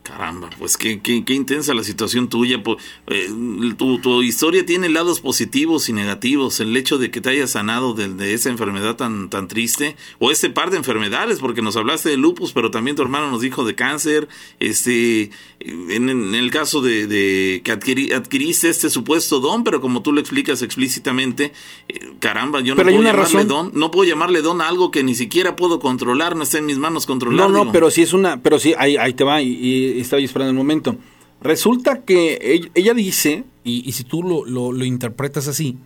Caramba, 0.06 0.50
pues 0.56 0.76
qué, 0.76 1.00
qué, 1.00 1.24
qué, 1.24 1.34
intensa 1.34 1.74
la 1.74 1.82
situación 1.82 2.28
tuya. 2.28 2.62
Eh, 3.08 3.28
tu, 3.76 3.98
tu, 3.98 4.22
historia 4.22 4.64
tiene 4.64 4.88
lados 4.88 5.18
positivos 5.18 5.88
y 5.88 5.92
negativos. 5.92 6.60
El 6.60 6.76
hecho 6.76 6.96
de 6.96 7.10
que 7.10 7.20
te 7.20 7.30
hayas 7.30 7.50
sanado 7.50 7.92
de, 7.92 8.08
de, 8.08 8.32
esa 8.32 8.48
enfermedad 8.48 8.94
tan, 8.94 9.30
tan 9.30 9.48
triste, 9.48 9.96
o 10.20 10.30
ese 10.30 10.48
par 10.48 10.70
de 10.70 10.76
enfermedades, 10.76 11.40
porque 11.40 11.60
nos 11.60 11.76
hablaste 11.76 12.10
de 12.10 12.18
lupus, 12.18 12.52
pero 12.52 12.70
también 12.70 12.94
tu 12.94 13.02
hermano 13.02 13.32
nos 13.32 13.40
dijo 13.40 13.64
de 13.64 13.74
cáncer. 13.74 14.28
Este, 14.60 15.32
en, 15.58 16.08
en 16.08 16.36
el 16.36 16.52
caso 16.52 16.82
de, 16.82 17.08
de 17.08 17.62
que 17.64 17.72
adquiriste 17.72 18.68
este 18.68 18.90
supuesto 18.90 19.40
don, 19.40 19.64
pero 19.64 19.80
como 19.80 20.02
tú 20.02 20.12
lo 20.12 20.20
explicas 20.20 20.62
explícitamente, 20.62 21.52
eh, 21.88 22.12
caramba, 22.20 22.60
yo 22.60 22.76
no 22.76 22.82
puedo 22.84 23.02
llamarle 23.02 23.44
don, 23.44 23.72
no 23.74 23.90
puedo 23.90 24.08
llamarle 24.08 24.40
don 24.40 24.60
a 24.60 24.68
algo 24.68 24.92
que 24.92 25.02
ni 25.02 25.16
siquiera 25.16 25.56
puedo 25.56 25.80
controlar, 25.80 26.36
no 26.36 26.44
está 26.44 26.58
en 26.58 26.66
mis 26.66 26.78
manos 26.78 27.06
controlar. 27.06 27.50
No, 27.50 27.64
no, 27.64 27.72
pero 27.72 27.90
sí 27.90 28.02
es 28.02 28.12
una, 28.12 28.40
pero 28.40 28.60
sí, 28.60 28.72
ahí, 28.78 28.96
ahí 28.96 29.12
te 29.12 29.24
va 29.24 29.42
y 29.42 29.95
estaba 30.00 30.22
esperando 30.22 30.50
el 30.50 30.56
momento. 30.56 30.96
Resulta 31.40 32.02
que 32.02 32.70
ella, 32.74 32.94
dice, 32.94 33.44
y, 33.62 33.92
si 33.92 34.04
tú 34.04 34.22
lo, 34.22 34.44
lo, 34.72 34.84
interpretas 34.84 35.48
así, 35.48 35.76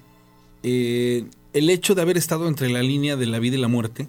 eh, 0.63 1.25
el 1.53 1.71
hecho 1.71 1.95
de 1.95 2.03
haber 2.03 2.17
estado 2.17 2.47
entre 2.49 2.69
la 2.71 2.83
línea 2.83 3.17
de 3.17 3.27
la 3.27 3.39
vida 3.39 3.57
y 3.57 3.61
la 3.61 3.69
muerte 3.69 4.09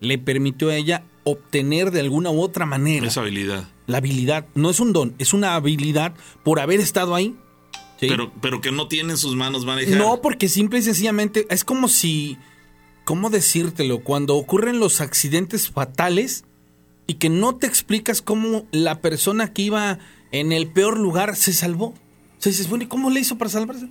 le 0.00 0.18
permitió 0.18 0.68
a 0.68 0.76
ella 0.76 1.04
obtener 1.24 1.90
de 1.90 2.00
alguna 2.00 2.30
u 2.30 2.40
otra 2.40 2.66
manera 2.66 3.06
esa 3.06 3.20
habilidad. 3.20 3.68
La 3.86 3.98
habilidad 3.98 4.46
no 4.54 4.70
es 4.70 4.80
un 4.80 4.92
don, 4.92 5.14
es 5.18 5.32
una 5.32 5.54
habilidad 5.54 6.14
por 6.44 6.60
haber 6.60 6.80
estado 6.80 7.14
ahí. 7.14 7.34
Pero, 8.00 8.32
pero 8.40 8.60
que 8.60 8.70
no 8.70 8.86
tiene 8.86 9.12
en 9.12 9.18
sus 9.18 9.34
manos 9.34 9.64
manejar. 9.64 9.98
No, 9.98 10.22
porque 10.22 10.48
simple 10.48 10.78
y 10.78 10.82
sencillamente 10.82 11.46
es 11.50 11.64
como 11.64 11.88
si, 11.88 12.36
¿cómo 13.04 13.28
decírtelo? 13.28 14.04
Cuando 14.04 14.36
ocurren 14.36 14.78
los 14.78 15.00
accidentes 15.00 15.68
fatales, 15.68 16.44
y 17.08 17.14
que 17.14 17.30
no 17.30 17.56
te 17.56 17.66
explicas 17.66 18.22
cómo 18.22 18.66
la 18.70 19.00
persona 19.00 19.52
que 19.52 19.62
iba 19.62 19.98
en 20.30 20.52
el 20.52 20.68
peor 20.68 20.98
lugar 20.98 21.34
se 21.34 21.52
salvó. 21.52 21.94
se 22.36 22.50
dices, 22.50 22.68
bueno, 22.68 22.84
¿y 22.84 22.86
cómo 22.86 23.10
le 23.10 23.18
hizo 23.18 23.38
para 23.38 23.50
salvarse? 23.50 23.88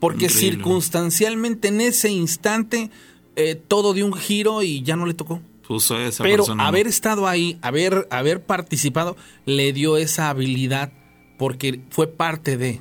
Porque 0.00 0.28
circunstancialmente 0.28 1.68
en 1.68 1.80
ese 1.80 2.10
instante 2.10 2.90
eh, 3.36 3.56
todo 3.56 3.92
dio 3.92 4.06
un 4.06 4.14
giro 4.14 4.62
y 4.62 4.82
ya 4.82 4.96
no 4.96 5.04
le 5.04 5.14
tocó. 5.14 5.42
Pero 6.22 6.44
haber 6.58 6.86
estado 6.86 7.26
ahí, 7.26 7.58
haber, 7.60 8.06
haber 8.10 8.44
participado, 8.44 9.16
le 9.46 9.72
dio 9.72 9.96
esa 9.96 10.30
habilidad 10.30 10.92
porque 11.38 11.80
fue 11.90 12.06
parte 12.06 12.56
de. 12.56 12.80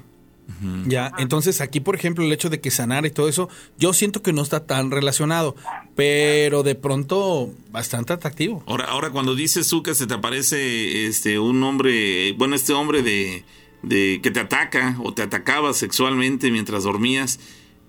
Ya, 0.86 1.12
entonces 1.18 1.62
aquí, 1.62 1.80
por 1.80 1.96
ejemplo, 1.96 2.24
el 2.24 2.32
hecho 2.32 2.50
de 2.50 2.60
que 2.60 2.72
sanar 2.72 3.06
y 3.06 3.12
todo 3.12 3.28
eso, 3.28 3.50
yo 3.78 3.94
siento 3.94 4.22
que 4.22 4.34
no 4.34 4.42
está 4.42 4.66
tan 4.66 4.92
relacionado, 4.92 5.56
pero 5.96 6.64
de 6.64 6.76
pronto 6.76 7.52
bastante 7.72 8.14
atractivo. 8.14 8.64
Ahora, 8.68 8.86
ahora 8.86 9.10
cuando 9.12 9.36
dices 9.36 9.68
tú 9.68 9.84
que 9.84 9.96
se 9.96 10.08
te 10.08 10.14
aparece 10.14 11.06
este 11.08 11.40
un 11.40 11.62
hombre, 11.64 12.34
bueno, 12.34 12.56
este 12.56 12.74
hombre 12.74 13.02
de, 13.02 13.44
de 13.84 14.20
que 14.22 14.32
te 14.32 14.40
ataca 14.40 14.98
o 15.04 15.14
te 15.14 15.22
atacaba 15.22 15.74
sexualmente 15.74 16.52
mientras 16.52 16.84
dormías, 16.84 17.40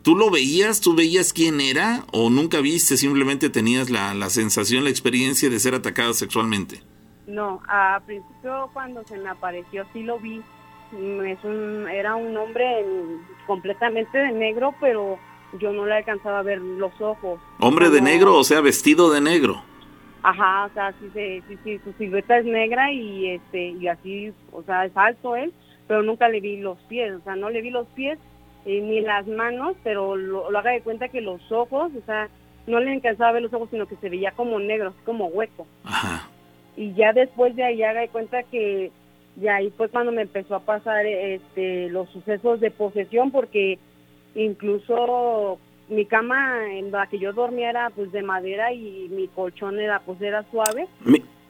¿tú 0.02 0.16
lo 0.16 0.30
veías? 0.30 0.80
¿Tú 0.80 0.94
veías 0.94 1.32
quién 1.32 1.60
era? 1.60 2.04
¿O 2.12 2.30
nunca 2.30 2.60
viste? 2.60 2.96
Simplemente 2.96 3.50
tenías 3.50 3.90
la, 3.90 4.14
la 4.14 4.30
sensación, 4.30 4.84
la 4.84 4.90
experiencia 4.90 5.50
de 5.50 5.60
ser 5.60 5.74
atacada 5.74 6.14
sexualmente. 6.14 6.82
No, 7.26 7.62
a 7.68 8.00
principio 8.04 8.70
cuando 8.72 9.02
se 9.06 9.16
me 9.16 9.30
apareció 9.30 9.86
sí 9.92 10.02
lo 10.02 10.18
vi 10.18 10.42
es 11.24 11.44
un, 11.44 11.88
era 11.88 12.16
un 12.16 12.36
hombre 12.36 12.84
completamente 13.46 14.18
de 14.18 14.32
negro, 14.32 14.74
pero 14.80 15.18
yo 15.58 15.72
no 15.72 15.86
le 15.86 15.94
alcanzaba 15.94 16.40
a 16.40 16.42
ver 16.42 16.60
los 16.60 16.98
ojos. 17.00 17.40
¿Hombre 17.60 17.90
de 17.90 18.00
negro, 18.00 18.36
o 18.36 18.44
sea, 18.44 18.60
vestido 18.60 19.12
de 19.12 19.20
negro? 19.20 19.62
Ajá, 20.22 20.66
o 20.66 20.72
sea, 20.72 20.92
sí, 20.92 21.10
sí, 21.14 21.58
sí, 21.62 21.80
su 21.84 21.92
silueta 21.98 22.38
es 22.38 22.46
negra 22.46 22.90
y 22.90 23.28
este 23.28 23.68
y 23.72 23.88
así, 23.88 24.32
o 24.52 24.62
sea, 24.62 24.86
es 24.86 24.96
alto 24.96 25.36
él, 25.36 25.52
pero 25.86 26.02
nunca 26.02 26.28
le 26.28 26.40
vi 26.40 26.56
los 26.56 26.78
pies, 26.88 27.14
o 27.14 27.20
sea, 27.24 27.36
no 27.36 27.50
le 27.50 27.60
vi 27.60 27.68
los 27.68 27.86
pies 27.88 28.18
eh, 28.64 28.80
ni 28.80 29.02
las 29.02 29.26
manos, 29.26 29.76
pero 29.84 30.16
lo, 30.16 30.48
haga 30.56 30.70
de 30.70 30.80
cuenta 30.80 31.08
que 31.08 31.20
los 31.20 31.40
ojos, 31.52 31.92
o 31.94 32.06
sea, 32.06 32.30
no 32.66 32.80
le 32.80 32.92
alcanzaba 32.92 33.28
a 33.28 33.32
ver 33.34 33.42
los 33.42 33.52
ojos, 33.52 33.68
sino 33.70 33.86
que 33.86 33.96
se 33.96 34.08
veía 34.08 34.32
como 34.32 34.58
negro, 34.58 34.94
como 35.04 35.26
hueco. 35.26 35.66
Ajá. 35.84 36.30
Y 36.74 36.94
ya 36.94 37.12
después 37.12 37.54
de 37.54 37.64
ahí 37.64 37.82
haga 37.82 38.00
de 38.00 38.08
cuenta 38.08 38.42
que 38.44 38.90
y 39.40 39.48
ahí 39.48 39.72
fue 39.76 39.88
cuando 39.88 40.12
me 40.12 40.22
empezó 40.22 40.54
a 40.54 40.60
pasar 40.60 41.06
este 41.06 41.88
los 41.88 42.08
sucesos 42.10 42.60
de 42.60 42.70
posesión 42.70 43.30
porque 43.30 43.78
incluso 44.34 45.58
mi 45.88 46.06
cama 46.06 46.72
en 46.72 46.90
la 46.90 47.06
que 47.08 47.18
yo 47.18 47.32
dormía 47.32 47.70
era 47.70 47.90
pues 47.90 48.10
de 48.12 48.22
madera 48.22 48.72
y 48.72 49.08
mi 49.10 49.28
colchón 49.28 49.78
era 49.80 50.00
pues 50.00 50.20
era 50.22 50.44
suave 50.50 50.86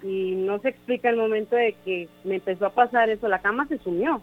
y 0.03 0.33
no 0.35 0.59
se 0.61 0.69
explica 0.71 1.09
el 1.09 1.17
momento 1.17 1.57
de 1.57 1.75
que 1.85 2.09
me 2.25 2.37
empezó 2.37 2.67
a 2.67 2.71
pasar 2.75 3.09
eso, 3.11 3.27
la 3.29 3.41
cama 3.41 3.67
se 3.69 3.79
sumió. 3.79 4.21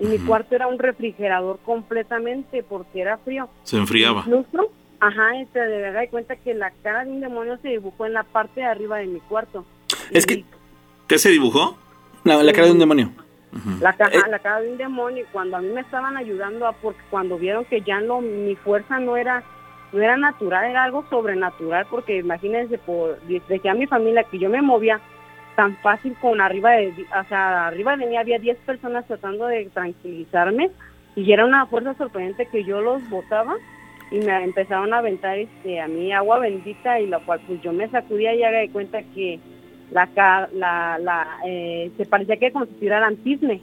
Y 0.00 0.04
mi 0.06 0.18
cuarto 0.18 0.54
era 0.56 0.66
un 0.66 0.78
refrigerador 0.80 1.58
completamente 1.64 2.62
porque 2.64 3.02
era 3.02 3.16
frío. 3.18 3.48
Se 3.62 3.76
enfriaba. 3.78 4.24
Incluso, 4.26 4.70
ajá, 5.00 5.40
este, 5.40 5.60
de 5.60 5.78
verdad, 5.80 6.00
de 6.00 6.08
cuenta 6.08 6.34
que 6.36 6.52
la 6.54 6.70
cara 6.82 7.04
de 7.04 7.12
un 7.12 7.20
demonio 7.20 7.56
se 7.62 7.68
dibujó 7.68 8.04
en 8.04 8.14
la 8.14 8.24
parte 8.24 8.60
de 8.60 8.66
arriba 8.66 8.98
de 8.98 9.06
mi 9.06 9.20
cuarto. 9.20 9.64
Es 10.10 10.24
Y 10.24 10.26
que- 10.26 10.44
¿Qué 11.06 11.18
se 11.18 11.30
dibujó? 11.30 11.78
La, 12.26 12.42
la 12.42 12.52
cara 12.52 12.66
de 12.66 12.72
un 12.72 12.78
demonio. 12.78 13.10
La, 13.80 13.90
Eh. 13.90 14.20
la 14.28 14.38
cara 14.38 14.60
de 14.60 14.70
un 14.70 14.76
demonio 14.76 15.22
y 15.22 15.26
cuando 15.32 15.56
a 15.56 15.60
mí 15.60 15.68
me 15.68 15.80
estaban 15.80 16.16
ayudando 16.16 16.66
a 16.66 16.72
porque 16.72 17.00
cuando 17.08 17.38
vieron 17.38 17.64
que 17.64 17.80
ya 17.80 18.00
no 18.00 18.20
mi 18.20 18.54
fuerza 18.56 18.98
no 18.98 19.16
era 19.16 19.42
no 19.92 20.02
era 20.02 20.16
natural 20.16 20.68
era 20.70 20.84
algo 20.84 21.04
sobrenatural 21.08 21.86
porque 21.88 22.18
imagínense 22.18 22.76
por 22.76 23.18
desde 23.22 23.66
a 23.68 23.74
mi 23.74 23.86
familia 23.86 24.24
que 24.24 24.38
yo 24.38 24.50
me 24.50 24.60
movía 24.60 25.00
tan 25.54 25.76
fácil 25.78 26.14
con 26.20 26.40
arriba 26.40 26.72
de 26.72 26.92
o 27.18 27.28
sea 27.28 27.68
arriba 27.68 27.96
de 27.96 28.06
mí 28.06 28.16
había 28.16 28.38
10 28.38 28.58
personas 28.58 29.06
tratando 29.06 29.46
de 29.46 29.64
tranquilizarme 29.72 30.70
y 31.14 31.32
era 31.32 31.46
una 31.46 31.64
fuerza 31.66 31.94
sorprendente 31.94 32.46
que 32.46 32.62
yo 32.64 32.82
los 32.82 33.08
botaba 33.08 33.54
y 34.10 34.18
me 34.18 34.44
empezaron 34.44 34.92
a 34.92 34.98
aventar 34.98 35.38
este 35.38 35.80
a 35.80 35.88
mí 35.88 36.12
agua 36.12 36.40
bendita 36.40 37.00
y 37.00 37.06
la 37.06 37.20
cual 37.20 37.40
pues 37.46 37.62
yo 37.62 37.72
me 37.72 37.88
sacudía 37.88 38.34
y 38.34 38.42
haga 38.42 38.58
de 38.58 38.70
cuenta 38.70 39.02
que 39.14 39.40
la 39.92 40.06
ca- 40.08 40.48
la, 40.54 40.98
la 40.98 41.38
eh, 41.46 41.90
se 41.96 42.04
parecía 42.06 42.36
que 42.38 42.50
como 42.52 42.66
si 42.66 42.72
tiraran 42.80 43.16
cisne 43.24 43.60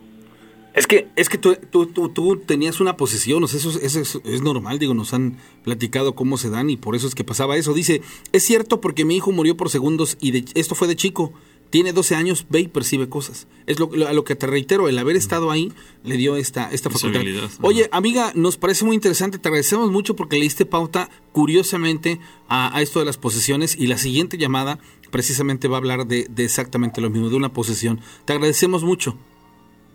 Es 0.74 0.88
que, 0.88 1.08
es 1.16 1.30
que 1.30 1.38
tú, 1.38 1.56
tú, 1.70 1.86
tú, 1.88 2.10
tú 2.10 2.38
tenías 2.38 2.80
una 2.82 2.98
posesión, 2.98 3.44
o 3.44 3.48
sea, 3.48 3.60
eso, 3.60 3.70
es- 3.70 3.96
eso 3.98 4.22
es, 4.26 4.42
normal, 4.42 4.80
digo, 4.80 4.94
nos 4.96 5.14
han 5.14 5.38
platicado 5.64 6.16
cómo 6.16 6.38
se 6.38 6.50
dan 6.50 6.70
y 6.70 6.78
por 6.78 6.96
eso 6.96 7.08
es 7.08 7.14
que 7.16 7.24
pasaba 7.24 7.58
eso. 7.58 7.74
Dice, 7.74 8.02
es 8.32 8.44
cierto 8.44 8.82
porque 8.82 9.06
mi 9.06 9.16
hijo 9.18 9.32
murió 9.32 9.56
por 9.56 9.70
segundos 9.70 10.18
y 10.20 10.32
de, 10.32 10.46
esto 10.56 10.74
fue 10.76 10.88
de 10.88 10.96
chico. 10.96 11.32
Tiene 11.70 11.92
12 11.92 12.14
años, 12.16 12.46
ve 12.52 12.60
y 12.60 12.68
percibe 12.68 13.10
cosas. 13.10 13.48
Es 13.66 13.80
lo, 13.80 13.90
lo- 13.96 14.08
a 14.08 14.14
lo 14.14 14.24
que 14.24 14.36
te 14.36 14.46
reitero, 14.46 14.90
el 14.90 14.98
haber 15.00 15.16
estado 15.16 15.50
ahí 15.50 15.72
le 16.04 16.18
dio 16.18 16.36
esta, 16.38 16.70
esta 16.72 16.90
facultad. 16.92 17.22
Oye, 17.62 17.90
amiga, 17.92 18.32
nos 18.36 18.58
parece 18.58 18.86
muy 18.86 18.94
interesante, 18.96 19.40
te 19.40 19.48
agradecemos 19.48 19.90
mucho 19.92 20.16
porque 20.16 20.38
le 20.38 20.44
diste 20.44 20.66
pauta 20.68 21.10
curiosamente 21.32 22.20
a, 22.48 22.76
a 22.78 22.82
esto 22.82 23.00
de 23.00 23.06
las 23.06 23.18
posesiones 23.18 23.76
y 23.76 23.88
la 23.88 23.98
siguiente 23.98 24.38
llamada 24.38 24.78
precisamente 25.14 25.70
va 25.70 25.78
a 25.78 25.80
hablar 25.80 26.06
de, 26.08 26.28
de 26.30 26.44
exactamente 26.44 27.00
lo 27.00 27.10
mismo, 27.10 27.30
de 27.30 27.36
una 27.38 27.54
posesión. 27.54 28.02
Te 28.26 28.34
agradecemos 28.34 28.84
mucho. 28.84 29.16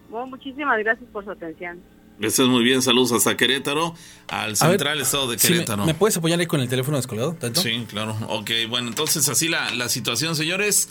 Bueno, 0.09 0.29
muchísimas 0.29 0.79
gracias 0.79 1.11
por 1.13 1.25
su 1.25 1.31
atención. 1.33 1.81
Estás 2.21 2.47
muy 2.49 2.65
bien, 2.65 2.81
saludos 2.83 3.13
hasta 3.13 3.37
Querétaro, 3.37 3.95
al 4.29 4.41
A 4.41 4.47
ver, 4.47 4.57
central 4.57 5.01
estado 5.01 5.29
de 5.31 5.39
Sí, 5.39 5.49
me- 5.49 5.55
Querétaro. 5.55 5.85
me, 5.85 5.95
puedes 5.95 6.17
apoyar 6.17 6.41
ahí 6.41 6.47
con 6.47 6.61
el 6.61 6.69
teléfono 6.69 6.97
descolgado? 6.97 7.35
¿Tanto? 7.35 7.61
Sí, 7.61 7.85
claro. 7.89 8.17
Ok, 8.29 8.51
bueno, 8.71 8.89
entonces 8.89 9.29
así 9.29 9.49
la, 9.49 9.71
la 9.75 9.89
situación, 9.89 10.35
señores. 10.35 10.89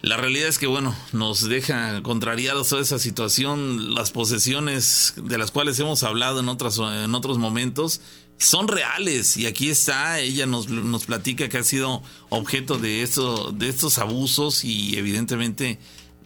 La 0.00 0.16
realidad 0.16 0.48
es 0.48 0.58
que, 0.58 0.68
bueno, 0.68 0.94
nos 1.12 1.48
deja 1.48 2.00
contrariados 2.02 2.68
toda 2.68 2.80
esa 2.82 2.98
situación. 3.00 3.94
Las 3.94 4.12
posesiones 4.12 5.14
de 5.16 5.36
las 5.38 5.50
cuales 5.50 5.78
hemos 5.80 6.04
hablado 6.04 6.38
en, 6.40 6.48
otras, 6.48 6.78
en 6.78 7.12
otros 7.16 7.38
momentos 7.38 8.00
son 8.38 8.68
reales. 8.68 9.36
Y 9.36 9.46
aquí 9.46 9.68
está, 9.68 10.20
ella 10.20 10.46
nos, 10.46 10.68
nos 10.68 11.04
platica 11.04 11.48
que 11.48 11.58
ha 11.58 11.64
sido 11.64 12.02
objeto 12.30 12.78
de, 12.78 13.02
esto, 13.02 13.52
de 13.52 13.68
estos 13.68 13.98
abusos 13.98 14.64
y 14.64 14.96
evidentemente 14.96 15.78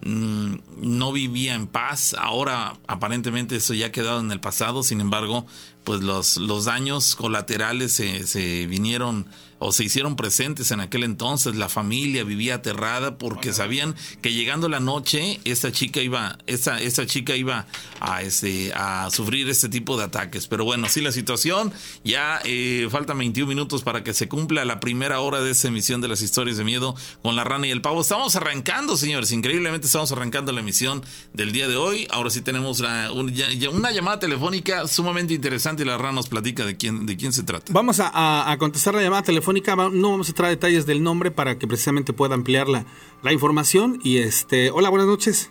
mm, 0.04 0.54
no 0.76 1.12
vivía 1.12 1.54
en 1.54 1.66
paz. 1.66 2.14
Ahora 2.18 2.78
aparentemente 2.86 3.56
eso 3.56 3.74
ya 3.74 3.86
ha 3.86 3.92
quedado 3.92 4.20
en 4.20 4.30
el 4.30 4.40
pasado. 4.40 4.82
Sin 4.82 5.00
embargo, 5.00 5.46
pues 5.84 6.02
los, 6.02 6.36
los 6.36 6.66
daños 6.66 7.16
colaterales 7.16 7.92
se, 7.92 8.26
se 8.26 8.66
vinieron 8.66 9.26
o 9.62 9.72
se 9.72 9.84
hicieron 9.84 10.16
presentes 10.16 10.70
en 10.70 10.80
aquel 10.80 11.04
entonces. 11.04 11.56
La 11.56 11.68
familia 11.68 12.24
vivía 12.24 12.56
aterrada 12.56 13.18
porque 13.18 13.52
sabían 13.52 13.94
que 14.20 14.32
llegando 14.32 14.68
la 14.68 14.80
noche 14.80 15.40
esta 15.44 15.70
chica 15.72 16.00
iba, 16.00 16.38
esta, 16.46 16.80
esta 16.80 17.06
chica 17.06 17.36
iba 17.36 17.66
a 18.00 18.22
este 18.22 18.72
a 18.74 19.08
sufrir 19.10 19.48
este 19.48 19.68
tipo 19.68 19.96
de 19.96 20.04
ataques. 20.04 20.46
Pero 20.48 20.64
bueno, 20.64 20.88
sí 20.88 21.00
la 21.00 21.12
situación. 21.12 21.72
Ya 22.04 22.40
eh, 22.44 22.88
faltan 22.90 23.18
21 23.18 23.48
minutos 23.48 23.82
para 23.82 24.02
que 24.02 24.14
se 24.14 24.28
cumpla 24.28 24.64
la 24.64 24.80
primera 24.80 25.20
hora 25.20 25.40
de 25.40 25.50
esta 25.50 25.68
emisión 25.68 26.00
de 26.00 26.08
las 26.08 26.22
historias 26.22 26.56
de 26.56 26.64
miedo 26.64 26.94
con 27.22 27.36
la 27.36 27.44
rana 27.44 27.66
y 27.66 27.70
el 27.70 27.80
pavo. 27.82 28.00
Estamos 28.00 28.34
arrancando, 28.36 28.96
señores. 28.96 29.30
Increíblemente 29.32 29.86
estamos 29.86 30.10
arrancando 30.12 30.50
la 30.52 30.60
emisión 30.60 31.02
del 31.32 31.52
día 31.52 31.68
de 31.68 31.76
hoy. 31.76 32.08
Ahora 32.10 32.30
sí 32.30 32.40
tenemos 32.40 32.80
la- 32.80 33.12
un- 33.12 33.32
ya- 33.32 33.50
ya 33.52 33.70
una 33.70 33.90
llamada 33.92 34.18
telefónica 34.18 34.88
sumamente 34.88 35.34
interesante 35.34 35.82
y 35.82 35.86
la 35.86 35.98
rana 35.98 36.12
nos 36.12 36.28
platica 36.28 36.64
de 36.64 36.76
quién, 36.76 37.06
de 37.06 37.16
quién 37.16 37.32
se 37.32 37.42
trata. 37.42 37.72
Vamos 37.72 38.00
a, 38.00 38.08
a- 38.08 38.50
a 38.50 38.58
contestar 38.58 38.94
la 38.94 39.02
llamada 39.02 39.22
telefónica. 39.22 39.51
No 39.52 40.10
vamos 40.10 40.30
a 40.30 40.32
traer 40.32 40.54
detalles 40.54 40.86
del 40.86 41.02
nombre 41.02 41.30
para 41.30 41.58
que 41.58 41.66
precisamente 41.66 42.14
pueda 42.14 42.34
ampliar 42.34 42.68
la, 42.68 42.86
la 43.22 43.32
información. 43.32 43.98
Y 44.02 44.18
este, 44.18 44.70
hola, 44.70 44.88
buenas 44.88 45.06
noches. 45.06 45.50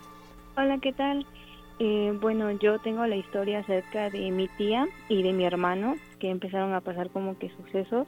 Hola, 0.57 0.79
¿qué 0.79 0.91
tal? 0.91 1.27
Eh, 1.77 2.17
bueno, 2.19 2.49
yo 2.51 2.79
tengo 2.79 3.05
la 3.05 3.15
historia 3.15 3.59
acerca 3.59 4.09
de 4.09 4.31
mi 4.31 4.47
tía 4.47 4.87
y 5.07 5.21
de 5.21 5.33
mi 5.33 5.45
hermano 5.45 5.97
que 6.19 6.29
empezaron 6.29 6.73
a 6.73 6.81
pasar 6.81 7.11
como 7.11 7.37
que 7.37 7.49
sucesos 7.49 8.07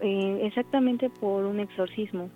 eh, 0.00 0.40
exactamente 0.44 1.10
por 1.10 1.44
un 1.44 1.58
exorcismo. 1.58 2.30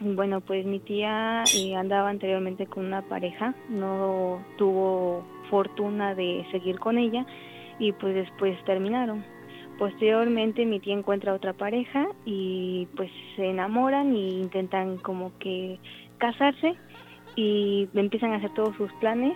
Bueno, 0.00 0.42
pues 0.42 0.66
mi 0.66 0.80
tía 0.80 1.44
eh, 1.56 1.76
andaba 1.76 2.10
anteriormente 2.10 2.66
con 2.66 2.84
una 2.84 3.02
pareja, 3.02 3.54
no 3.70 4.44
tuvo 4.58 5.24
fortuna 5.50 6.14
de 6.14 6.46
seguir 6.52 6.78
con 6.78 6.98
ella 6.98 7.24
y 7.78 7.92
pues 7.92 8.14
después 8.14 8.62
terminaron. 8.64 9.24
Posteriormente 9.78 10.66
mi 10.66 10.80
tía 10.80 10.94
encuentra 10.94 11.34
otra 11.34 11.52
pareja 11.52 12.08
y 12.24 12.88
pues 12.96 13.10
se 13.36 13.50
enamoran 13.50 14.14
y 14.16 14.40
intentan 14.40 14.98
como 14.98 15.32
que 15.38 15.78
casarse 16.18 16.74
y 17.36 17.88
empiezan 17.94 18.32
a 18.32 18.36
hacer 18.36 18.52
todos 18.54 18.74
sus 18.76 18.92
planes 18.94 19.34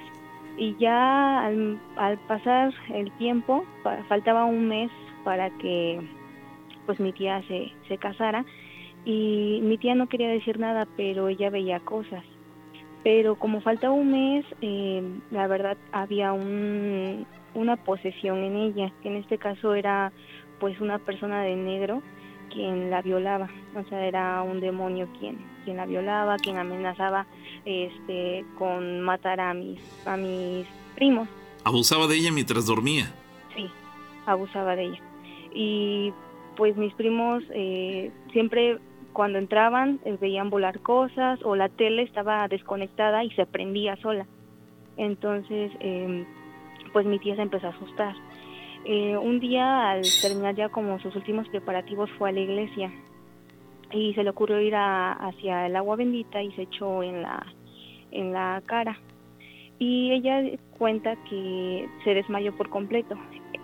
y 0.59 0.77
ya 0.79 1.47
al, 1.47 1.81
al 1.97 2.19
pasar 2.27 2.75
el 2.93 3.11
tiempo, 3.19 3.65
faltaba 4.09 4.45
un 4.45 4.69
mes 4.69 4.91
para 5.25 5.51
que 5.59 6.01
pues 6.87 6.99
mi 6.99 7.13
tía 7.13 7.43
se, 7.47 7.71
se 7.87 7.97
casara 7.99 8.45
y 9.05 9.61
mi 9.63 9.79
tía 9.79 9.95
no 9.95 10.09
quería 10.09 10.29
decir 10.29 10.59
nada, 10.59 10.87
pero 10.97 11.29
ella 11.29 11.51
veía 11.51 11.81
cosas. 11.81 12.25
Pero 13.03 13.37
como 13.37 13.61
faltaba 13.61 13.95
un 13.95 14.11
mes, 14.13 14.45
eh, 14.61 15.03
la 15.31 15.47
verdad 15.49 15.77
había 15.91 16.33
un, 16.33 17.27
una 17.55 17.77
posesión 17.77 18.39
en 18.39 18.57
ella, 18.57 18.93
que 19.03 19.09
en 19.09 19.17
este 19.17 19.39
caso 19.39 19.75
era 19.75 20.13
pues 20.61 20.81
una 20.81 20.99
persona 20.99 21.43
de 21.43 21.57
negro 21.57 22.03
quien 22.51 22.91
la 22.91 23.01
violaba, 23.03 23.49
o 23.75 23.83
sea, 23.89 24.05
era 24.07 24.43
un 24.43 24.61
demonio 24.61 25.09
quien, 25.19 25.39
quien 25.65 25.79
la 25.79 25.87
violaba, 25.87 26.37
quien 26.37 26.59
amenazaba 26.59 27.27
este 27.65 28.45
con 28.59 29.01
matar 29.01 29.41
a 29.41 29.55
mis 29.55 29.81
a 30.07 30.17
mis 30.17 30.67
primos, 30.95 31.29
Abusaba 31.65 32.07
de 32.09 32.17
ella 32.17 32.33
mientras 32.33 32.67
dormía. 32.67 33.07
sí, 33.55 33.71
abusaba 34.27 34.77
de 34.77 34.85
ella. 34.85 35.01
Y 35.55 36.13
pues 36.57 36.77
mis 36.77 36.93
primos 36.95 37.43
eh, 37.55 38.11
siempre 38.33 38.79
cuando 39.13 39.39
entraban 39.39 40.01
eh, 40.05 40.17
veían 40.21 40.51
volar 40.51 40.81
cosas 40.81 41.41
o 41.45 41.55
la 41.57 41.69
tele 41.69 42.03
estaba 42.03 42.47
desconectada 42.49 43.25
y 43.25 43.31
se 43.31 43.47
prendía 43.47 43.97
sola. 43.97 44.27
Entonces, 44.97 45.71
eh, 45.81 46.27
pues 46.93 47.07
mi 47.07 47.19
tía 47.19 47.37
se 47.37 47.43
empezó 47.43 47.67
a 47.69 47.71
asustar. 47.71 48.15
Eh, 48.85 49.17
un 49.17 49.39
día, 49.41 49.91
al 49.91 50.03
terminar 50.21 50.55
ya 50.55 50.69
como 50.69 50.99
sus 50.99 51.15
últimos 51.15 51.49
preparativos, 51.49 52.11
fue 52.19 52.31
a 52.31 52.33
la 52.33 52.41
iglesia 52.41 52.91
y 53.93 54.15
se 54.15 54.25
le 54.25 54.31
ocurrió 54.31 54.61
ir 54.61 54.75
a- 54.75 55.13
hacia 55.13 55.67
el 55.67 55.77
agua 55.77 55.97
bendita 55.97 56.43
y 56.43 56.51
se 56.53 56.63
echó 56.63 57.03
en 57.03 57.23
la, 57.23 57.47
en 58.11 58.33
la 58.33 58.63
cara. 58.67 58.99
Y 59.79 60.13
ella 60.13 60.43
cuenta 60.79 61.17
que 61.29 61.89
se 62.05 62.15
desmayó 62.15 62.57
por 62.57 62.69
completo. 62.71 63.17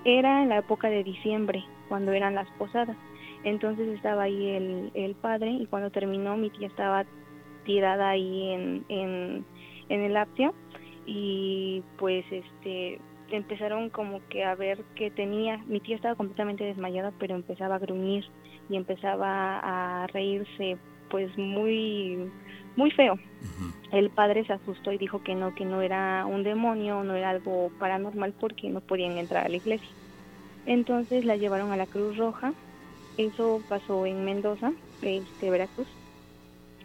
Era 0.05 0.43
en 0.43 0.49
la 0.51 0.59
época 0.59 0.89
de 0.89 1.03
diciembre, 1.05 1.65
cuando 1.89 2.13
eran 2.13 2.35
las 2.35 2.49
posadas. 2.53 2.97
Entonces 3.45 3.89
estaba 3.89 4.25
ahí 4.25 4.49
el, 4.51 4.91
el 4.95 5.15
padre 5.15 5.51
y 5.51 5.67
cuando 5.67 5.91
terminó 5.91 6.37
mi 6.37 6.51
tía 6.51 6.67
estaba 6.67 7.05
tirada 7.65 8.11
ahí 8.11 8.51
en, 8.51 8.85
en, 8.89 9.45
en 9.89 10.01
el 10.01 10.17
apio 10.17 10.55
y 11.07 11.83
pues 11.99 12.25
este 12.31 13.01
empezaron 13.37 13.91
como 13.91 14.21
que 14.29 14.45
a 14.45 14.55
ver 14.55 14.85
qué 14.95 15.11
tenía. 15.11 15.59
Mi 15.67 15.81
tía 15.81 15.97
estaba 15.97 16.15
completamente 16.15 16.65
desmayada, 16.65 17.13
pero 17.19 17.35
empezaba 17.35 17.77
a 17.77 17.79
gruñir 17.79 18.25
y 18.69 18.77
empezaba 18.77 19.61
a 19.63 20.07
reírse 20.09 20.79
pues 21.11 21.37
muy 21.39 22.31
muy 22.77 22.91
feo. 22.93 23.19
El 23.91 24.11
padre 24.11 24.45
se 24.45 24.53
asustó 24.53 24.93
y 24.93 24.99
dijo 24.99 25.23
que 25.23 25.35
no, 25.35 25.55
que 25.55 25.65
no 25.65 25.83
era 25.83 26.27
un 26.27 26.45
demonio, 26.45 27.03
no 27.03 27.15
era 27.15 27.31
algo 27.31 27.71
paranormal 27.79 28.35
porque 28.39 28.69
no 28.69 28.81
podían 28.81 29.19
entrar 29.19 29.47
a 29.47 29.49
la 29.49 29.57
iglesia. 29.57 29.89
Entonces 30.67 31.25
la 31.25 31.37
llevaron 31.37 31.73
a 31.73 31.77
la 31.77 31.87
Cruz 31.87 32.17
Roja. 32.17 32.53
Eso 33.17 33.61
pasó 33.69 34.07
en 34.07 34.25
Mendoza, 34.25 34.73
este, 35.03 35.51
Veracruz. 35.51 35.89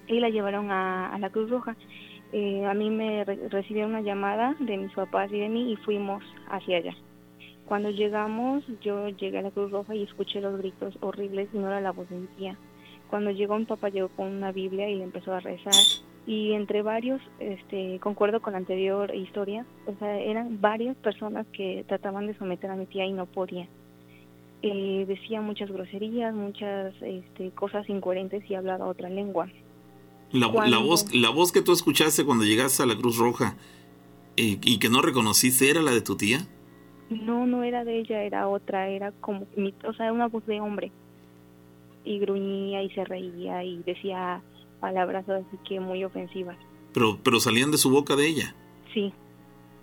Y 0.08 0.20
la 0.20 0.30
llevaron 0.30 0.72
a, 0.72 1.14
a 1.14 1.20
la 1.20 1.30
Cruz 1.30 1.50
Roja. 1.50 1.76
Eh, 2.34 2.66
a 2.66 2.74
mí 2.74 2.90
me 2.90 3.24
re- 3.24 3.48
recibieron 3.50 3.92
una 3.92 4.02
llamada 4.02 4.56
de 4.60 4.78
mis 4.78 4.92
papás 4.94 5.32
y 5.32 5.40
de 5.40 5.50
mí 5.50 5.72
y 5.72 5.76
fuimos 5.78 6.24
hacia 6.50 6.78
allá. 6.78 6.96
Cuando 7.68 7.92
llegamos, 7.92 8.64
yo 8.82 9.08
llegué 9.10 9.38
a 9.38 9.44
la 9.44 9.52
Cruz 9.52 9.72
Roja 9.72 9.96
y 9.96 10.04
escuché 10.04 10.42
los 10.42 10.58
gritos 10.58 10.98
horribles 11.02 11.48
y 11.54 11.58
no 11.60 11.68
era 11.68 11.80
la 11.80 11.92
voz 11.92 12.10
de 12.10 12.18
mi 12.18 12.28
tía. 12.38 12.58
Cuando 13.10 13.30
llegó 13.32 13.58
mi 13.60 13.66
papá 13.66 13.90
llegó 13.90 14.10
con 14.10 14.28
una 14.28 14.52
Biblia 14.52 14.90
y 14.90 14.96
le 14.96 15.04
empezó 15.04 15.32
a 15.34 15.40
rezar 15.40 15.86
y 16.26 16.54
entre 16.54 16.82
varios, 16.82 17.22
este, 17.40 18.00
concuerdo 18.00 18.42
con 18.42 18.54
la 18.54 18.60
anterior 18.60 19.14
historia, 19.14 19.66
o 19.86 19.94
sea, 20.00 20.20
eran 20.20 20.60
varias 20.60 20.96
personas 20.98 21.46
que 21.48 21.86
trataban 21.88 22.26
de 22.28 22.34
someter 22.38 22.72
a 22.72 22.76
mi 22.76 22.88
tía 22.88 23.06
y 23.06 23.14
no 23.14 23.28
podían. 23.28 23.68
Eh, 24.64 25.06
decía 25.08 25.42
muchas 25.42 25.70
groserías, 25.70 26.34
muchas 26.34 26.94
este, 27.02 27.52
cosas 27.52 27.88
incoherentes 27.90 28.50
y 28.50 28.56
hablaba 28.56 28.88
otra 28.88 29.10
lengua. 29.10 29.48
La, 30.34 30.52
la, 30.68 30.80
voz, 30.80 31.14
la 31.14 31.30
voz 31.30 31.52
que 31.52 31.62
tú 31.62 31.72
escuchaste 31.72 32.26
cuando 32.26 32.44
llegaste 32.44 32.84
a 32.84 32.86
la 32.88 32.98
Cruz 32.98 33.18
Roja 33.18 33.56
eh, 34.36 34.58
y 34.62 34.80
que 34.80 34.90
no 34.90 35.02
reconociste, 35.02 35.70
¿era 35.70 35.82
la 35.82 35.92
de 35.92 36.02
tu 36.02 36.18
tía? 36.18 36.48
No, 37.10 37.46
no 37.46 37.64
era 37.64 37.84
de 37.84 38.00
ella, 38.00 38.24
era 38.24 38.48
otra, 38.48 38.90
era 38.90 39.12
como, 39.12 39.48
mi, 39.56 39.74
o 39.88 39.94
sea, 39.94 40.12
una 40.12 40.28
voz 40.28 40.46
de 40.48 40.60
hombre. 40.60 40.92
Y 42.04 42.20
gruñía 42.20 42.82
y 42.82 42.90
se 42.90 43.06
reía 43.06 43.64
y 43.64 43.84
decía 43.84 44.42
palabras 44.80 45.30
así 45.30 45.58
que 45.68 45.80
muy 45.80 46.04
ofensivas. 46.04 46.58
Pero, 46.94 47.20
pero 47.24 47.40
salían 47.40 47.72
de 47.72 47.78
su 47.78 47.90
boca 47.90 48.16
de 48.16 48.28
ella. 48.28 48.56
Sí. 48.94 49.14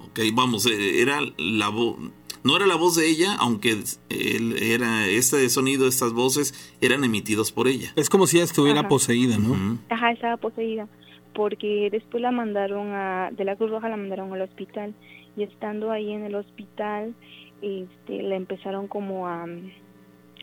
Ok, 0.01 0.19
vamos, 0.35 0.67
eh, 0.67 1.01
era 1.01 1.21
la 1.39 1.69
voz, 1.69 1.97
no 2.45 2.57
era 2.57 2.67
la 2.67 2.77
voz 2.77 2.97
de 2.97 3.09
ella, 3.09 3.37
aunque 3.39 3.71
él 4.09 4.55
era 4.61 5.07
este 5.07 5.49
sonido, 5.49 5.87
estas 5.87 6.13
voces 6.13 6.75
eran 6.81 7.05
emitidos 7.05 7.53
por 7.53 7.69
ella. 7.69 7.93
Es 7.97 8.09
como 8.09 8.27
si 8.27 8.37
ella 8.37 8.45
estuviera 8.45 8.89
poseída, 8.89 9.37
¿no? 9.39 9.79
Ajá, 9.89 10.13
estaba 10.13 10.37
poseída, 10.37 10.89
porque 11.35 11.89
después 11.91 12.23
la 12.23 12.31
mandaron 12.31 12.89
a, 12.93 13.31
de 13.33 13.45
la 13.45 13.57
Cruz 13.57 13.71
Roja 13.71 13.89
la 13.89 13.97
mandaron 13.97 14.33
al 14.33 14.43
hospital 14.43 14.95
y 15.37 15.43
estando 15.43 15.91
ahí 15.91 16.13
en 16.13 16.25
el 16.25 16.35
hospital, 16.35 17.15
este, 17.63 18.23
le 18.23 18.37
empezaron 18.37 18.89
como 18.89 19.29
a, 19.29 19.47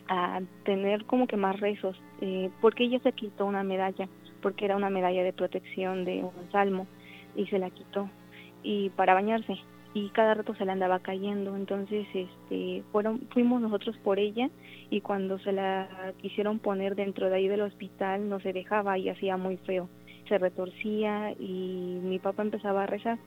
a 0.08 0.40
tener 0.64 1.04
como 1.04 1.26
que 1.26 1.36
más 1.36 1.58
rezos, 1.58 1.96
eh, 2.20 2.50
porque 2.60 2.84
ella 2.84 3.00
se 3.00 3.12
quitó 3.12 3.44
una 3.44 3.62
medalla 3.62 4.08
porque 4.40 4.64
era 4.64 4.76
una 4.76 4.90
medalla 4.90 5.22
de 5.24 5.32
protección 5.32 6.04
de 6.04 6.22
un 6.22 6.52
salmo 6.52 6.86
y 7.34 7.46
se 7.46 7.58
la 7.58 7.70
quitó 7.70 8.08
y 8.62 8.90
para 8.90 9.14
bañarse 9.14 9.56
y 10.04 10.10
cada 10.10 10.34
rato 10.34 10.54
se 10.54 10.64
la 10.64 10.72
andaba 10.72 11.00
cayendo. 11.00 11.56
Entonces 11.56 12.06
este 12.14 12.82
fueron 12.92 13.20
fuimos 13.30 13.60
nosotros 13.60 13.96
por 13.98 14.18
ella 14.18 14.50
y 14.90 15.00
cuando 15.00 15.38
se 15.38 15.52
la 15.52 16.12
quisieron 16.20 16.58
poner 16.58 16.94
dentro 16.94 17.28
de 17.28 17.36
ahí 17.36 17.48
del 17.48 17.62
hospital 17.62 18.28
no 18.28 18.40
se 18.40 18.52
dejaba 18.52 18.98
y 18.98 19.08
hacía 19.08 19.36
muy 19.36 19.56
feo. 19.58 19.88
Se 20.28 20.38
retorcía 20.38 21.32
y 21.32 21.98
mi 22.02 22.18
papá 22.18 22.42
empezaba 22.42 22.84
a 22.84 22.86
rezar. 22.86 23.18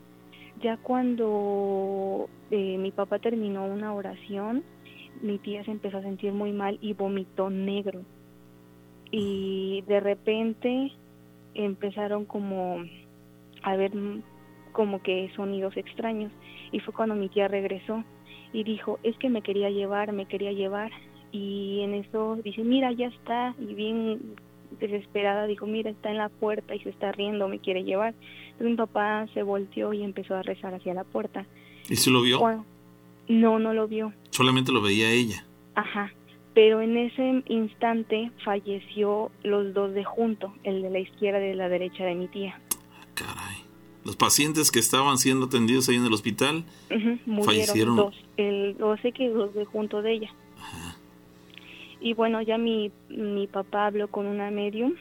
Ya 0.62 0.78
cuando 0.78 2.30
eh, 2.52 2.78
mi 2.78 2.92
papá 2.92 3.20
terminó 3.20 3.66
una 3.66 3.94
oración 3.94 4.64
mi 5.22 5.38
tía 5.38 5.64
se 5.64 5.72
empezó 5.72 5.98
a 5.98 6.02
sentir 6.02 6.34
muy 6.34 6.52
mal 6.52 6.78
y 6.82 6.94
vomitó 6.94 7.50
negro. 7.50 8.02
Y 9.12 9.84
de 9.88 10.00
repente 10.00 10.92
empezaron 11.54 12.26
como 12.26 12.78
a 13.62 13.76
ver 13.76 13.92
como 14.72 15.02
que 15.02 15.30
sonidos 15.36 15.76
extraños 15.78 16.32
y 16.72 16.80
fue 16.80 16.94
cuando 16.94 17.16
mi 17.16 17.30
tía 17.30 17.48
regresó 17.48 18.04
y 18.54 18.64
dijo, 18.64 19.00
es 19.04 19.18
que 19.18 19.30
me 19.30 19.42
quería 19.42 19.70
llevar, 19.70 20.12
me 20.14 20.26
quería 20.26 20.52
llevar 20.52 20.92
y 21.32 21.82
en 21.82 21.94
eso 21.94 22.38
dice, 22.44 22.64
mira, 22.64 22.92
ya 22.92 23.08
está 23.08 23.56
y 23.60 23.74
bien 23.74 24.36
desesperada 24.80 25.48
dijo, 25.48 25.66
mira, 25.66 25.90
está 25.90 26.10
en 26.10 26.18
la 26.18 26.30
puerta 26.30 26.76
y 26.76 26.80
se 26.80 26.90
está 26.90 27.12
riendo, 27.12 27.48
me 27.48 27.60
quiere 27.60 27.84
llevar. 27.84 28.14
Entonces 28.52 28.68
mi 28.68 28.76
papá 28.76 29.28
se 29.34 29.44
volteó 29.44 29.94
y 29.94 30.04
empezó 30.04 30.36
a 30.36 30.44
rezar 30.44 30.74
hacia 30.74 30.94
la 30.94 31.04
puerta. 31.04 31.46
¿Y 31.90 31.96
se 31.96 32.10
lo 32.10 32.22
vio? 32.22 32.40
no, 33.28 33.60
no 33.60 33.74
lo 33.74 33.88
vio. 33.88 34.14
Solamente 34.32 34.72
lo 34.72 34.82
veía 34.82 35.10
ella. 35.12 35.46
Ajá 35.76 36.12
pero 36.54 36.82
en 36.82 36.98
ese 36.98 37.44
instante 37.48 38.32
falleció 38.44 39.32
los 39.44 39.74
dos 39.74 39.94
de 39.94 40.04
junto, 40.04 40.54
el 40.64 40.82
de 40.82 40.90
la 40.90 41.00
izquierda 41.00 41.40
y 41.40 41.50
de 41.50 41.56
la 41.56 41.70
derecha 41.70 42.04
de 42.04 42.16
mi 42.16 42.28
tía. 42.28 42.60
Caray. 43.14 43.61
Los 44.04 44.16
pacientes 44.16 44.72
que 44.72 44.80
estaban 44.80 45.18
siendo 45.18 45.46
atendidos 45.46 45.88
ahí 45.90 45.96
en 45.96 46.06
el 46.06 46.14
hospital 46.14 46.64
fallecieron. 47.44 47.96
Dos, 47.96 48.16
el 48.38 48.76
sé 49.02 49.12
que 49.12 49.30
dos 49.30 49.54
de 49.54 49.66
junto 49.66 50.02
de 50.02 50.14
ella. 50.14 50.34
Y 52.00 52.14
bueno, 52.14 52.42
ya 52.42 52.58
mi, 52.58 52.92
mi 53.10 53.46
papá 53.46 53.86
habló 53.86 54.08
con 54.08 54.26
una 54.26 54.50
medium 54.50 54.96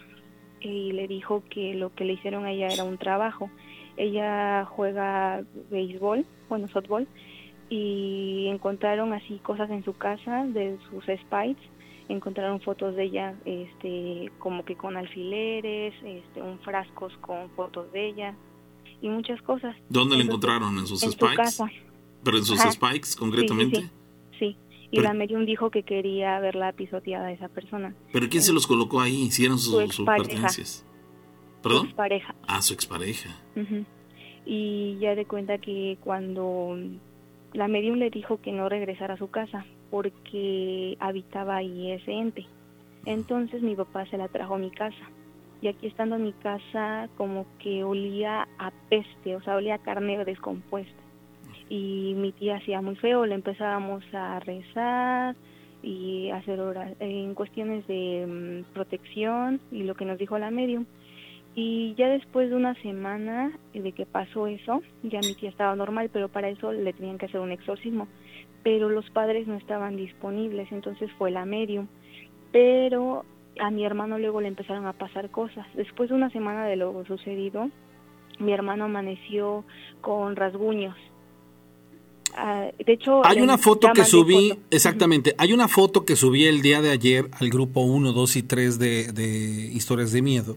y 0.61 0.93
le 0.93 1.09
dijo 1.09 1.43
que 1.49 1.75
lo 1.75 1.95
que 1.95 2.05
le 2.05 2.13
hicieron 2.13 2.45
a 2.45 2.53
ella 2.53 2.69
era 2.69 2.85
un 2.85 2.99
trabajo. 2.99 3.51
Ella 3.97 4.67
juega 4.67 5.43
béisbol, 5.71 6.27
bueno, 6.51 6.69
softball, 6.69 7.09
y 7.71 8.49
encontraron 8.49 9.15
así 9.15 9.39
cosas 9.43 9.71
en 9.71 9.83
su 9.83 9.95
casa 9.95 10.45
de 10.45 10.79
sus 10.91 11.05
spites 11.05 11.71
encontraron 12.13 12.61
fotos 12.61 12.97
de 12.97 13.05
ella 13.05 13.35
este 13.45 14.31
como 14.39 14.65
que 14.65 14.77
con 14.77 14.97
alfileres 14.97 15.95
este 16.03 16.43
un 16.43 16.59
frascos 16.59 17.17
con 17.19 17.49
fotos 17.51 17.91
de 17.93 18.09
ella 18.09 18.35
y 19.01 19.09
muchas 19.09 19.41
cosas. 19.43 19.77
Dónde 19.89 20.17
la 20.17 20.25
encontraron 20.25 20.79
en 20.79 20.87
sus 20.87 21.01
spikes 21.01 21.37
casa. 21.37 21.71
pero 22.23 22.39
en 22.39 22.45
sus 22.45 22.59
spikes 22.61 23.17
concretamente 23.19 23.91
sí, 24.39 24.57
y 24.91 25.01
la 25.01 25.15
medium 25.15 25.47
dijo 25.47 25.71
que 25.71 25.83
quería 25.83 26.39
verla 26.41 26.73
pisoteada 26.73 27.29
a 27.29 27.33
esa 27.33 27.49
persona. 27.49 27.95
Pero 28.13 28.29
quién 28.29 28.43
se 28.43 28.53
los 28.53 28.67
colocó 28.67 29.01
ahí 29.01 29.23
hicieron 29.23 29.59
sus, 29.59 29.95
sus 29.95 30.07
pertenencias 30.07 30.85
perdón 31.63 31.89
su 31.89 31.95
pareja. 31.95 32.35
Ah 32.47 32.63
su 32.63 32.75
expareja 32.75 33.31
y 34.47 34.99
ya 35.01 35.15
de 35.15 35.27
cuenta 35.27 35.59
que 35.59 35.99
cuando 36.03 36.77
la 37.53 37.69
medium 37.69 37.99
le 37.99 38.11
dijo 38.11 38.41
que 38.41 38.53
no 38.53 38.69
regresara 38.69 39.15
a 39.15 39.19
su 39.19 39.29
casa 39.29 39.65
porque 39.91 40.97
habitaba 41.01 41.57
ahí 41.57 41.91
ese 41.93 42.13
ente. 42.13 42.47
Entonces 43.05 43.63
mi 43.63 43.75
papá 43.75 44.07
se 44.07 44.17
la 44.17 44.29
trajo 44.29 44.55
a 44.55 44.59
mi 44.59 44.71
casa. 44.71 45.11
Y 45.63 45.69
aquí 45.69 45.87
estando 45.87 46.17
en 46.17 46.25
mi 46.25 46.33
casa 46.33 47.09
como 47.17 47.47
que 47.59 47.85
olía 47.85 48.49
a 48.59 48.71
peste, 48.89 49.37
o 49.37 49.43
sea, 49.43 49.57
olía 49.57 49.75
a 49.75 49.79
carne 49.79 50.25
descompuesta. 50.25 51.03
Y 51.69 52.15
mi 52.17 52.33
tía 52.33 52.57
hacía 52.57 52.81
muy 52.81 52.97
feo, 52.97 53.27
le 53.27 53.35
empezábamos 53.35 54.03
a 54.13 54.41
rezar 54.41 55.37
y 55.83 56.31
hacer 56.31 56.61
horas 56.61 56.93
en 56.99 57.35
cuestiones 57.35 57.87
de 57.87 58.27
mm, 58.27 58.73
protección 58.73 59.61
y 59.71 59.85
lo 59.85 59.95
que 59.95 60.05
nos 60.05 60.19
dijo 60.19 60.39
la 60.39 60.51
medium. 60.51 60.87
Y 61.55 61.95
ya 61.95 62.09
después 62.09 62.49
de 62.49 62.57
una 62.57 62.75
semana 62.77 63.53
de 63.75 63.93
que 63.93 64.07
pasó 64.07 64.47
eso, 64.47 64.83
ya 65.03 65.19
mi 65.21 65.35
tía 65.35 65.51
estaba 65.51 65.75
normal, 65.75 66.09
pero 66.13 66.29
para 66.29 66.49
eso 66.49 66.73
le 66.73 66.93
tenían 66.93 67.19
que 67.19 67.27
hacer 67.27 67.41
un 67.41 67.51
exorcismo. 67.51 68.09
Pero 68.63 68.89
los 68.89 69.09
padres 69.11 69.47
no 69.47 69.57
estaban 69.57 69.97
disponibles, 69.97 70.71
entonces 70.71 71.11
fue 71.19 71.31
la 71.31 71.45
medium. 71.45 71.89
Pero 72.53 73.25
a 73.59 73.71
mi 73.71 73.85
hermano 73.85 74.19
luego 74.19 74.41
le 74.41 74.49
empezaron 74.49 74.87
a 74.87 74.93
pasar 74.93 75.31
cosas. 75.31 75.67
Después 75.75 76.11
de 76.11 76.15
una 76.15 76.31
semana 76.31 76.67
de 76.67 76.77
lo 76.77 77.05
sucedido, 77.07 77.71
mi 78.39 78.53
hermano 78.53 78.85
amaneció 78.85 79.65
con 80.01 80.37
rasguños. 80.37 80.97
Ah, 82.37 82.69
de 82.79 82.93
hecho, 82.93 83.27
hay 83.27 83.41
una 83.41 83.59
foto 83.59 83.93
que 83.93 84.05
subí, 84.05 84.57
exactamente, 84.71 85.35
hay 85.37 85.53
una 85.53 85.67
foto 85.67 86.05
que 86.05 86.15
subí 86.15 86.45
el 86.45 86.63
día 86.63 86.81
de 86.81 86.91
ayer 86.91 87.29
al 87.41 87.51
grupo 87.51 87.81
1, 87.81 88.13
2 88.13 88.37
y 88.37 88.43
3 88.45 88.79
de, 88.79 89.13
de 89.13 89.27
Historias 89.73 90.13
de 90.13 90.23
Miedo 90.23 90.57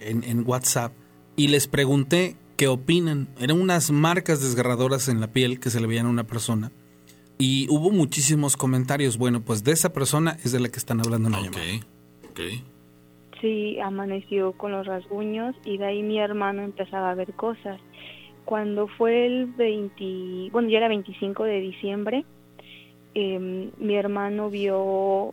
en, 0.00 0.44
WhatsApp 0.46 0.92
y 1.36 1.48
les 1.48 1.66
pregunté 1.66 2.36
qué 2.56 2.68
opinan. 2.68 3.28
Eran 3.38 3.60
unas 3.60 3.90
marcas 3.90 4.42
desgarradoras 4.42 5.08
en 5.08 5.20
la 5.20 5.32
piel 5.32 5.60
que 5.60 5.70
se 5.70 5.80
le 5.80 5.86
veían 5.86 6.06
a 6.06 6.10
una 6.10 6.24
persona. 6.24 6.72
Y 7.38 7.66
hubo 7.70 7.90
muchísimos 7.90 8.56
comentarios. 8.56 9.16
Bueno, 9.16 9.42
pues 9.42 9.64
de 9.64 9.72
esa 9.72 9.92
persona 9.92 10.38
es 10.44 10.52
de 10.52 10.60
la 10.60 10.68
que 10.68 10.78
están 10.78 11.00
hablando 11.00 11.28
en 11.28 11.32
la 11.32 11.48
okay. 11.48 11.82
Sí, 13.40 13.78
amaneció 13.80 14.52
con 14.52 14.72
los 14.72 14.86
rasguños 14.86 15.56
y 15.64 15.78
de 15.78 15.86
ahí 15.86 16.02
mi 16.02 16.18
hermano 16.18 16.62
empezaba 16.62 17.10
a 17.10 17.14
ver 17.14 17.32
cosas. 17.32 17.80
Cuando 18.44 18.86
fue 18.86 19.26
el 19.26 19.46
20, 19.46 20.50
bueno, 20.52 20.68
ya 20.68 20.78
era 20.78 20.88
25 20.88 21.44
de 21.44 21.60
diciembre, 21.60 22.24
em, 23.14 23.70
mi 23.78 23.94
hermano 23.94 24.50
vio 24.50 25.32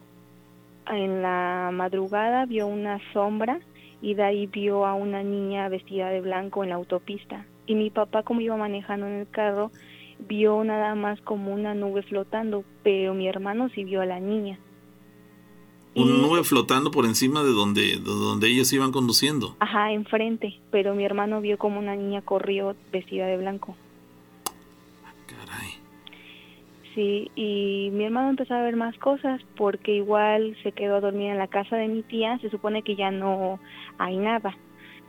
en 0.89 1.22
la 1.22 1.70
madrugada, 1.74 2.45
vio 2.45 2.68
una 2.68 2.99
sombra 3.12 3.60
y 4.01 4.14
de 4.14 4.24
ahí 4.24 4.47
vio 4.47 4.86
a 4.86 4.93
una 4.93 5.24
niña 5.24 5.68
vestida 5.68 6.10
de 6.10 6.22
blanco 6.22 6.64
en 6.64 6.70
la 6.70 6.76
autopista. 6.76 7.45
Y 7.66 7.76
mi 7.76 7.89
papá, 7.89 8.24
como 8.24 8.41
iba 8.41 8.55
manejando 8.55 9.08
en 9.08 9.14
el 9.14 9.30
carro, 9.30 9.72
vio 10.20 10.64
nada 10.64 10.95
más 10.95 11.20
como 11.22 11.53
una 11.53 11.74
nube 11.74 12.03
flotando, 12.03 12.64
pero 12.84 13.14
mi 13.14 13.28
hermano 13.28 13.70
sí 13.70 13.84
vio 13.84 14.01
a 14.01 14.05
la 14.05 14.20
niña. 14.20 14.60
Una 16.04 16.14
nube 16.14 16.43
flotando 16.43 16.91
por 16.91 17.06
encima 17.06 17.43
de 17.43 17.52
donde, 17.52 17.82
de 17.82 18.00
donde 18.00 18.48
ellos 18.48 18.72
iban 18.74 18.91
conduciendo. 18.91 19.56
Ajá, 19.60 19.91
enfrente, 19.91 20.60
pero 20.72 20.93
mi 20.93 21.04
hermano 21.04 21.41
vio 21.41 21.58
como 21.58 21.80
una 21.80 21.95
niña 21.95 22.22
corrió 22.22 22.76
vestida 22.91 23.26
de 23.26 23.38
blanco. 23.38 23.76
Sí, 26.98 27.30
y 27.36 27.91
mi 27.93 28.06
hermano 28.06 28.32
empezó 28.32 28.56
a 28.56 28.64
ver 28.64 28.76
más 28.76 28.98
cosas 28.98 29.39
porque 29.56 29.93
igual 29.93 30.58
se 30.64 30.72
quedó 30.72 30.95
a 30.95 31.00
dormir 31.00 31.30
en 31.30 31.38
la 31.38 31.48
casa 31.48 31.76
de 31.76 31.88
mi 31.88 32.02
tía, 32.02 32.39
se 32.39 32.50
supone 32.50 32.82
que 32.82 32.95
ya 32.95 33.12
no 33.12 33.60
hay 34.00 34.18
nada, 34.18 34.58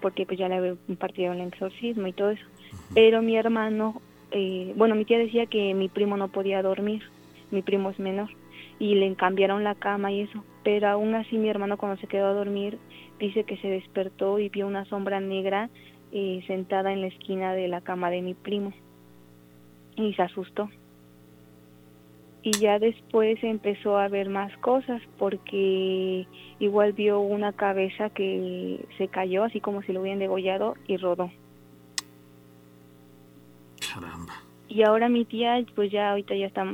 porque 0.03 0.26
pues 0.26 0.39
ya 0.39 0.51
le 0.51 0.57
había 0.57 0.76
impartido 0.86 1.32
el 1.32 1.41
exorcismo 1.41 2.07
y 2.07 2.12
todo 2.12 2.32
eso. 2.32 2.45
Pero 2.93 3.22
mi 3.22 3.36
hermano, 3.36 4.03
eh, 4.32 4.74
bueno, 4.76 4.97
mi 4.97 5.07
tía 5.07 5.16
decía 5.16 5.47
que 5.47 5.72
mi 5.72 5.89
primo 5.89 6.18
no 6.18 6.28
podía 6.28 6.61
dormir, 6.61 7.05
mi 7.51 7.62
primo 7.62 7.89
es 7.89 7.99
menor, 7.99 8.28
y 8.79 8.95
le 8.95 9.14
cambiaron 9.16 9.64
la 9.64 9.74
cama 9.74 10.12
y 10.12 10.22
eso, 10.22 10.45
pero 10.62 10.89
aún 10.89 11.14
así 11.14 11.37
mi 11.37 11.49
hermano 11.49 11.76
cuando 11.76 12.01
se 12.01 12.07
quedó 12.07 12.29
a 12.29 12.35
dormir 12.35 12.79
dice 13.18 13.45
que 13.45 13.57
se 13.59 13.68
despertó 13.68 14.39
y 14.39 14.49
vio 14.49 14.66
una 14.66 14.85
sombra 14.85 15.20
negra 15.20 15.70
eh, 16.12 16.43
sentada 16.47 16.93
en 16.93 17.01
la 17.01 17.09
esquina 17.09 17.53
de 17.53 17.68
la 17.68 17.81
cama 17.81 18.11
de 18.11 18.22
mi 18.22 18.35
primo 18.35 18.72
y 19.97 20.14
se 20.14 20.22
asustó. 20.22 20.70
Y 22.43 22.53
ya 22.53 22.79
después 22.79 23.43
empezó 23.43 23.99
a 23.99 24.09
ver 24.09 24.29
más 24.29 24.57
cosas 24.59 25.03
porque 25.18 26.26
igual 26.61 26.93
vio 26.93 27.20
una 27.20 27.53
cabeza 27.53 28.11
que 28.11 28.87
se 28.97 29.09
cayó 29.09 29.45
así 29.45 29.61
como 29.61 29.83
si 29.83 29.93
lo 29.93 30.01
hubieran 30.01 30.20
degollado 30.20 30.74
y 30.87 30.97
rodó. 30.97 31.31
Caramba. 33.93 34.35
Y 34.68 34.83
ahora 34.83 35.09
mi 35.09 35.24
tía 35.24 35.62
pues 35.74 35.91
ya 35.91 36.11
ahorita 36.11 36.37
ya 36.37 36.47
está, 36.47 36.64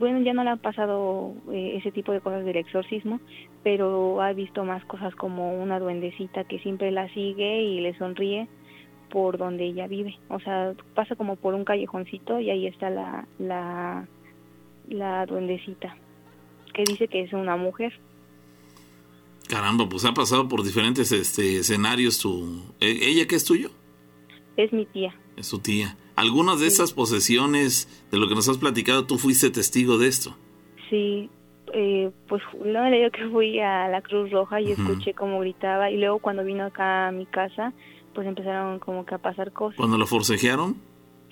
bueno 0.00 0.20
ya 0.22 0.32
no 0.32 0.42
le 0.42 0.50
ha 0.50 0.56
pasado 0.56 1.34
eh, 1.52 1.74
ese 1.76 1.92
tipo 1.92 2.10
de 2.10 2.20
cosas 2.20 2.44
del 2.44 2.56
exorcismo, 2.56 3.20
pero 3.62 4.20
ha 4.22 4.32
visto 4.32 4.64
más 4.64 4.84
cosas 4.86 5.14
como 5.14 5.62
una 5.62 5.78
duendecita 5.78 6.44
que 6.44 6.58
siempre 6.58 6.90
la 6.90 7.08
sigue 7.14 7.62
y 7.62 7.80
le 7.80 7.96
sonríe 7.98 8.48
por 9.10 9.38
donde 9.38 9.66
ella 9.66 9.86
vive. 9.86 10.18
O 10.28 10.40
sea, 10.40 10.72
pasa 10.94 11.14
como 11.16 11.36
por 11.36 11.54
un 11.54 11.64
callejoncito 11.64 12.40
y 12.40 12.48
ahí 12.50 12.66
está 12.66 12.88
la, 12.90 13.28
la, 13.38 14.08
la 14.88 15.26
duendecita, 15.26 15.94
que 16.72 16.84
dice 16.84 17.06
que 17.06 17.20
es 17.20 17.32
una 17.32 17.56
mujer. 17.56 17.92
Caramba, 19.48 19.88
pues 19.88 20.04
ha 20.04 20.14
pasado 20.14 20.48
por 20.48 20.62
diferentes 20.62 21.12
este, 21.12 21.58
escenarios 21.58 22.20
tu... 22.20 22.62
¿e- 22.80 23.10
¿Ella 23.10 23.26
qué 23.26 23.34
es 23.36 23.44
tuyo? 23.44 23.70
Es 24.56 24.72
mi 24.72 24.86
tía. 24.86 25.14
Es 25.36 25.46
su 25.46 25.58
tía. 25.58 25.96
Algunas 26.16 26.60
de 26.60 26.66
esas 26.66 26.92
posesiones, 26.92 27.88
de 28.10 28.18
lo 28.18 28.28
que 28.28 28.34
nos 28.34 28.48
has 28.48 28.58
platicado, 28.58 29.06
tú 29.06 29.16
fuiste 29.18 29.50
testigo 29.50 29.96
de 29.98 30.08
esto. 30.08 30.36
Sí, 30.90 31.30
eh, 31.72 32.10
pues 32.28 32.42
no 32.64 32.88
le 32.90 32.98
digo 32.98 33.10
que 33.10 33.28
fui 33.28 33.58
a 33.60 33.88
la 33.88 34.02
Cruz 34.02 34.30
Roja 34.30 34.60
y 34.60 34.72
escuché 34.72 35.14
cómo 35.14 35.40
gritaba 35.40 35.90
y 35.90 35.96
luego 35.98 36.18
cuando 36.18 36.44
vino 36.44 36.64
acá 36.64 37.08
a 37.08 37.12
mi 37.12 37.26
casa, 37.26 37.72
pues 38.14 38.26
empezaron 38.26 38.80
como 38.80 39.06
que 39.06 39.14
a 39.14 39.18
pasar 39.18 39.52
cosas. 39.52 39.76
Cuando 39.76 39.96
lo 39.98 40.06
forcejearon, 40.06 40.76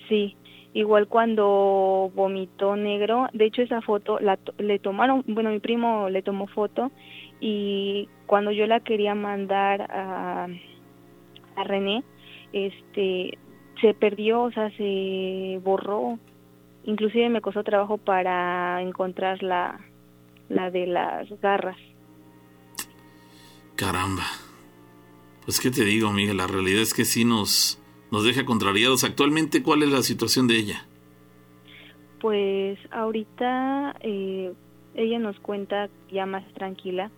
Sí, 0.07 0.35
igual 0.73 1.07
cuando 1.07 2.11
vomitó 2.15 2.75
negro, 2.75 3.27
de 3.33 3.45
hecho 3.45 3.61
esa 3.61 3.81
foto 3.81 4.17
la 4.19 4.37
to- 4.37 4.53
le 4.57 4.79
tomaron, 4.79 5.23
bueno, 5.27 5.51
mi 5.51 5.59
primo 5.59 6.09
le 6.09 6.23
tomó 6.23 6.47
foto 6.47 6.91
y 7.39 8.07
cuando 8.25 8.51
yo 8.51 8.65
la 8.65 8.79
quería 8.79 9.13
mandar 9.13 9.81
a, 9.91 10.47
a 11.57 11.63
René, 11.63 12.03
este, 12.53 13.37
se 13.81 13.93
perdió, 13.93 14.43
o 14.43 14.51
sea, 14.51 14.69
se 14.77 15.59
borró. 15.63 16.19
Inclusive 16.83 17.29
me 17.29 17.41
costó 17.41 17.63
trabajo 17.63 17.97
para 17.97 18.81
encontrar 18.81 19.43
la, 19.43 19.79
la 20.49 20.71
de 20.71 20.87
las 20.87 21.29
garras. 21.41 21.77
caramba. 23.75 24.23
Pues 25.45 25.59
qué 25.61 25.71
te 25.71 25.85
digo, 25.85 26.09
amiga, 26.09 26.33
la 26.33 26.47
realidad 26.47 26.81
es 26.81 26.93
que 26.93 27.05
sí 27.05 27.23
nos, 27.23 27.81
nos 28.11 28.25
deja 28.25 28.45
contrariados. 28.45 29.03
Actualmente, 29.03 29.63
¿cuál 29.63 29.83
es 29.83 29.89
la 29.89 30.03
situación 30.03 30.47
de 30.47 30.57
ella? 30.57 30.85
Pues 32.19 32.77
ahorita 32.91 33.95
eh, 34.01 34.53
ella 34.95 35.19
nos 35.19 35.39
cuenta 35.39 35.89
ya 36.11 36.25
más 36.25 36.45
tranquila 36.53 37.09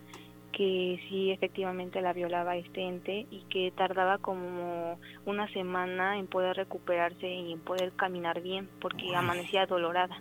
que 0.52 1.00
sí 1.10 1.32
efectivamente 1.32 2.02
la 2.02 2.14
violaba 2.14 2.56
este 2.58 2.82
ente 2.88 3.26
y 3.32 3.40
que 3.50 3.72
tardaba 3.76 4.18
como 4.18 5.00
una 5.26 5.48
semana 5.54 6.18
en 6.20 6.28
poder 6.28 6.56
recuperarse 6.58 7.28
y 7.34 7.54
en 7.54 7.60
poder 7.60 7.92
caminar 7.96 8.42
bien 8.42 8.68
porque 8.82 9.16
amanecía 9.16 9.66
dolorada. 9.66 10.20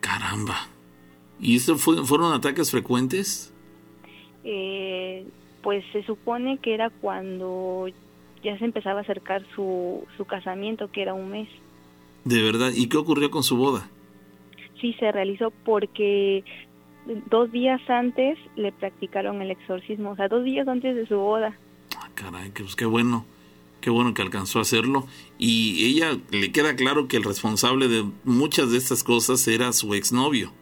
Caramba. 0.00 0.56
¿Y 1.40 1.56
esto 1.56 1.76
fue- 1.76 2.04
fueron 2.04 2.32
ataques 2.32 2.70
frecuentes? 2.70 3.52
Eh, 4.44 5.26
pues 5.62 5.84
se 5.92 6.02
supone 6.04 6.58
que 6.58 6.74
era 6.74 6.90
cuando 6.90 7.86
ya 8.42 8.56
se 8.58 8.64
empezaba 8.64 9.00
a 9.00 9.02
acercar 9.02 9.42
su, 9.54 10.04
su 10.16 10.24
casamiento, 10.24 10.90
que 10.90 11.02
era 11.02 11.14
un 11.14 11.30
mes. 11.30 11.48
De 12.24 12.42
verdad. 12.42 12.70
¿Y 12.74 12.88
qué 12.88 12.96
ocurrió 12.96 13.30
con 13.30 13.42
su 13.42 13.56
boda? 13.56 13.88
Sí, 14.80 14.92
se 15.00 15.10
realizó 15.10 15.50
porque 15.64 16.44
dos 17.30 17.50
días 17.52 17.80
antes 17.88 18.38
le 18.56 18.72
practicaron 18.72 19.42
el 19.42 19.50
exorcismo, 19.50 20.10
o 20.10 20.16
sea, 20.16 20.28
dos 20.28 20.44
días 20.44 20.68
antes 20.68 20.94
de 20.94 21.06
su 21.06 21.16
boda. 21.16 21.56
Ah, 21.96 22.08
caray, 22.14 22.50
que, 22.50 22.62
pues 22.62 22.76
qué 22.76 22.86
bueno. 22.86 23.24
Qué 23.80 23.90
bueno 23.90 24.12
que 24.12 24.22
alcanzó 24.22 24.58
a 24.58 24.62
hacerlo. 24.62 25.06
Y 25.38 25.86
ella 25.86 26.18
le 26.32 26.50
queda 26.50 26.74
claro 26.74 27.06
que 27.06 27.16
el 27.16 27.22
responsable 27.22 27.86
de 27.86 28.04
muchas 28.24 28.72
de 28.72 28.78
estas 28.78 29.04
cosas 29.04 29.46
era 29.46 29.72
su 29.72 29.94
exnovio. 29.94 30.52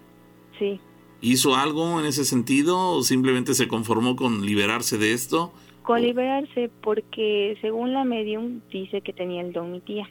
Sí, 0.59 0.81
¿Hizo 1.23 1.57
algo 1.57 1.99
en 1.99 2.07
ese 2.07 2.25
sentido 2.25 2.79
o 2.79 3.03
simplemente 3.03 3.55
se 3.55 3.69
conformó 3.69 4.17
con 4.17 4.45
liberarse 4.45 4.99
de 4.99 5.13
esto? 5.13 5.53
con 5.87 6.03
liberarse 6.03 6.69
porque 6.83 7.57
según 7.61 7.93
la 7.93 8.05
medium 8.05 8.61
dice 8.73 9.03
que 9.03 9.13
tenía 9.13 9.41
el 9.41 9.53
don 9.53 9.71
mi 9.71 9.81
tía, 9.81 10.11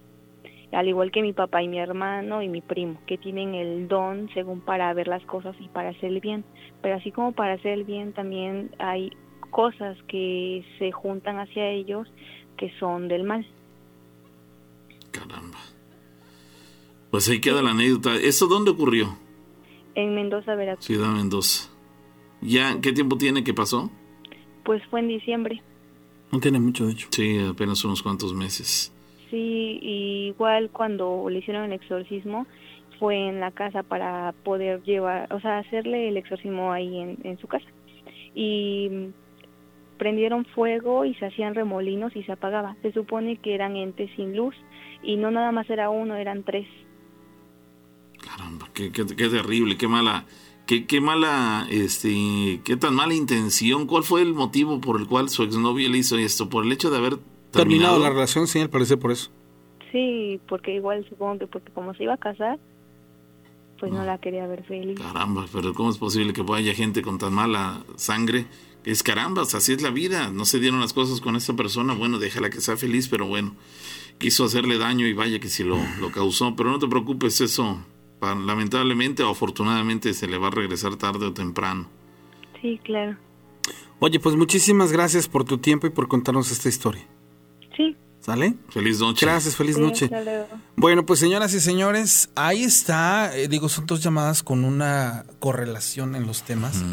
al 0.76 0.88
igual 0.88 1.12
que 1.12 1.22
mi 1.22 1.34
papá 1.34 1.64
y 1.64 1.68
mi 1.68 1.80
hermano 1.80 2.42
y 2.42 2.50
mi 2.50 2.62
primo, 2.62 3.00
que 3.08 3.18
tienen 3.18 3.56
el 3.56 3.88
don 3.88 4.30
según 4.34 4.62
para 4.62 4.94
ver 4.94 5.08
las 5.08 5.24
cosas 5.26 5.56
y 5.60 5.68
para 5.70 5.90
hacer 5.90 6.12
el 6.12 6.20
bien. 6.20 6.44
Pero 6.82 6.96
así 6.96 7.12
como 7.12 7.32
para 7.32 7.54
hacer 7.54 7.72
el 7.72 7.84
bien 7.84 8.14
también 8.14 8.72
hay 8.80 9.12
cosas 9.52 9.98
que 10.08 10.66
se 10.78 10.92
juntan 10.92 11.40
hacia 11.40 11.70
ellos 11.70 12.08
que 12.58 12.72
son 12.80 13.08
del 13.08 13.24
mal. 13.24 13.46
Caramba. 15.12 15.60
Pues 17.10 17.30
ahí 17.30 17.40
queda 17.40 17.62
la 17.62 17.72
anécdota. 17.72 18.16
¿Esto 18.16 18.48
dónde 18.48 18.72
ocurrió? 18.72 19.18
En 19.96 20.14
Mendoza, 20.14 20.56
Veracruz, 20.56 20.86
Ciudad 20.86 21.10
Mendoza. 21.10 21.70
¿Ya 22.42 22.82
qué 22.82 22.92
tiempo 22.92 23.18
tiene 23.18 23.44
que 23.44 23.54
pasó? 23.54 23.90
pues 24.66 24.82
fue 24.90 25.00
en 25.00 25.08
diciembre. 25.08 25.62
No 26.32 26.40
tiene 26.40 26.60
mucho, 26.60 26.88
de 26.88 26.94
hecho. 26.94 27.08
Sí, 27.12 27.40
apenas 27.40 27.86
unos 27.86 28.02
cuantos 28.02 28.34
meses. 28.34 28.92
Sí, 29.32 29.80
igual 29.82 30.70
cuando 30.72 31.28
le 31.30 31.40
hicieron 31.40 31.64
el 31.66 31.74
exorcismo 31.74 32.46
fue 33.00 33.28
en 33.28 33.40
la 33.40 33.52
casa 33.52 33.84
para 33.84 34.34
poder 34.44 34.82
llevar, 34.84 35.34
o 35.34 35.40
sea, 35.42 35.58
hacerle 35.60 36.08
el 36.10 36.18
exorcismo 36.18 36.72
ahí 36.72 36.98
en, 36.98 37.18
en 37.24 37.38
su 37.40 37.48
casa. 37.48 37.66
Y 38.34 39.10
prendieron 39.98 40.46
fuego 40.46 41.06
y 41.06 41.16
se 41.16 41.26
hacían 41.26 41.56
remolinos 41.56 42.16
y 42.16 42.24
se 42.24 42.32
apagaba. 42.34 42.76
Se 42.82 42.92
supone 42.92 43.38
que 43.38 43.56
eran 43.56 43.76
entes 43.76 44.10
sin 44.16 44.36
luz 44.36 44.56
y 45.04 45.16
no 45.18 45.32
nada 45.32 45.52
más 45.52 45.70
era 45.70 45.90
uno, 45.90 46.16
eran 46.16 46.44
tres. 46.44 46.68
Caramba, 48.24 48.70
qué, 48.74 48.92
qué- 48.92 49.06
qué 49.06 49.30
terrible, 49.30 49.78
qué 49.78 49.88
mala, 49.88 50.26
qué, 50.66 50.86
qué 50.86 51.00
mala, 51.02 51.68
este, 51.70 52.62
qué 52.64 52.76
tan 52.78 52.96
mala 52.96 53.14
intención. 53.14 53.88
¿Cuál 53.88 54.04
fue 54.04 54.22
el 54.22 54.34
motivo 54.34 54.80
por 54.82 55.00
el 55.00 55.08
cual 55.08 55.30
su 55.30 55.44
exnovio 55.44 55.90
le 55.90 56.00
hizo 56.00 56.18
esto? 56.18 56.50
¿Por 56.50 56.66
el 56.66 56.72
hecho 56.72 56.90
de 56.90 56.98
haber 56.98 57.18
Terminado 57.56 57.94
terminado? 57.94 58.00
la 58.00 58.10
relación, 58.10 58.48
sí, 58.48 58.60
al 58.60 58.70
parecer 58.70 59.00
por 59.00 59.12
eso. 59.12 59.32
Sí, 59.92 60.40
porque 60.48 60.76
igual 60.76 61.06
supongo 61.08 61.40
que 61.40 61.48
porque 61.48 61.72
como 61.72 61.94
se 61.94 62.04
iba 62.04 62.14
a 62.14 62.18
casar, 62.18 62.60
pues 63.80 63.92
no 63.92 64.04
la 64.04 64.18
quería 64.18 64.48
ver 64.48 64.64
feliz. 64.64 65.00
Caramba, 65.00 65.46
pero 65.52 65.74
¿cómo 65.74 65.90
es 65.90 65.98
posible 65.98 66.34
que 66.34 66.44
haya 66.54 66.74
gente 66.74 67.02
con 67.02 67.18
tan 67.18 67.34
mala 67.34 67.84
sangre? 67.96 68.46
Es 68.84 69.04
carambas, 69.04 69.56
así 69.56 69.74
es 69.74 69.82
la 69.82 69.90
vida. 69.90 70.30
No 70.32 70.46
se 70.46 70.60
dieron 70.60 70.80
las 70.80 70.94
cosas 70.94 71.20
con 71.22 71.36
esta 71.36 71.54
persona. 71.54 71.94
Bueno, 71.94 72.20
déjala 72.20 72.50
que 72.50 72.62
sea 72.62 72.78
feliz, 72.78 73.08
pero 73.08 73.26
bueno, 73.26 73.56
quiso 74.18 74.46
hacerle 74.46 74.78
daño 74.78 75.08
y 75.08 75.14
vaya 75.14 75.40
que 75.40 75.50
si 75.50 75.64
lo, 75.64 75.78
lo 76.00 76.12
causó. 76.12 76.56
Pero 76.56 76.70
no 76.70 76.80
te 76.80 76.88
preocupes, 76.88 77.42
eso 77.42 77.80
lamentablemente 78.22 79.24
o 79.24 79.30
afortunadamente 79.30 80.14
se 80.14 80.28
le 80.28 80.38
va 80.38 80.48
a 80.48 80.52
regresar 80.52 80.96
tarde 80.96 81.28
o 81.28 81.34
temprano. 81.34 81.88
Sí, 82.62 82.80
claro. 82.84 83.18
Oye, 84.00 84.20
pues 84.20 84.36
muchísimas 84.36 84.92
gracias 84.92 85.28
por 85.28 85.44
tu 85.44 85.58
tiempo 85.58 85.88
y 85.88 85.90
por 85.90 86.08
contarnos 86.08 86.52
esta 86.52 86.70
historia. 86.70 87.08
Sí. 87.76 87.96
¿Sale? 88.20 88.56
Feliz 88.70 89.00
noche. 89.00 89.26
Gracias, 89.26 89.56
feliz 89.56 89.76
sí, 89.76 89.82
noche. 89.82 90.06
hasta 90.06 90.22
luego. 90.24 90.48
Bueno, 90.76 91.06
pues 91.06 91.20
señoras 91.20 91.54
y 91.54 91.60
señores, 91.60 92.30
ahí 92.36 92.64
está, 92.64 93.38
eh, 93.38 93.48
digo, 93.48 93.70
son 93.70 93.86
dos 93.86 94.02
llamadas 94.02 94.42
con 94.42 94.66
una 94.66 95.26
correlación 95.40 96.16
en 96.16 96.26
los 96.26 96.42
temas 96.42 96.84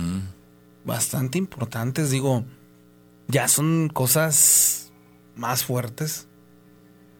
bastante 0.84 1.38
importantes, 1.38 2.10
digo, 2.10 2.44
ya 3.28 3.48
son 3.48 3.88
cosas 3.88 4.92
más 5.36 5.64
fuertes. 5.64 6.28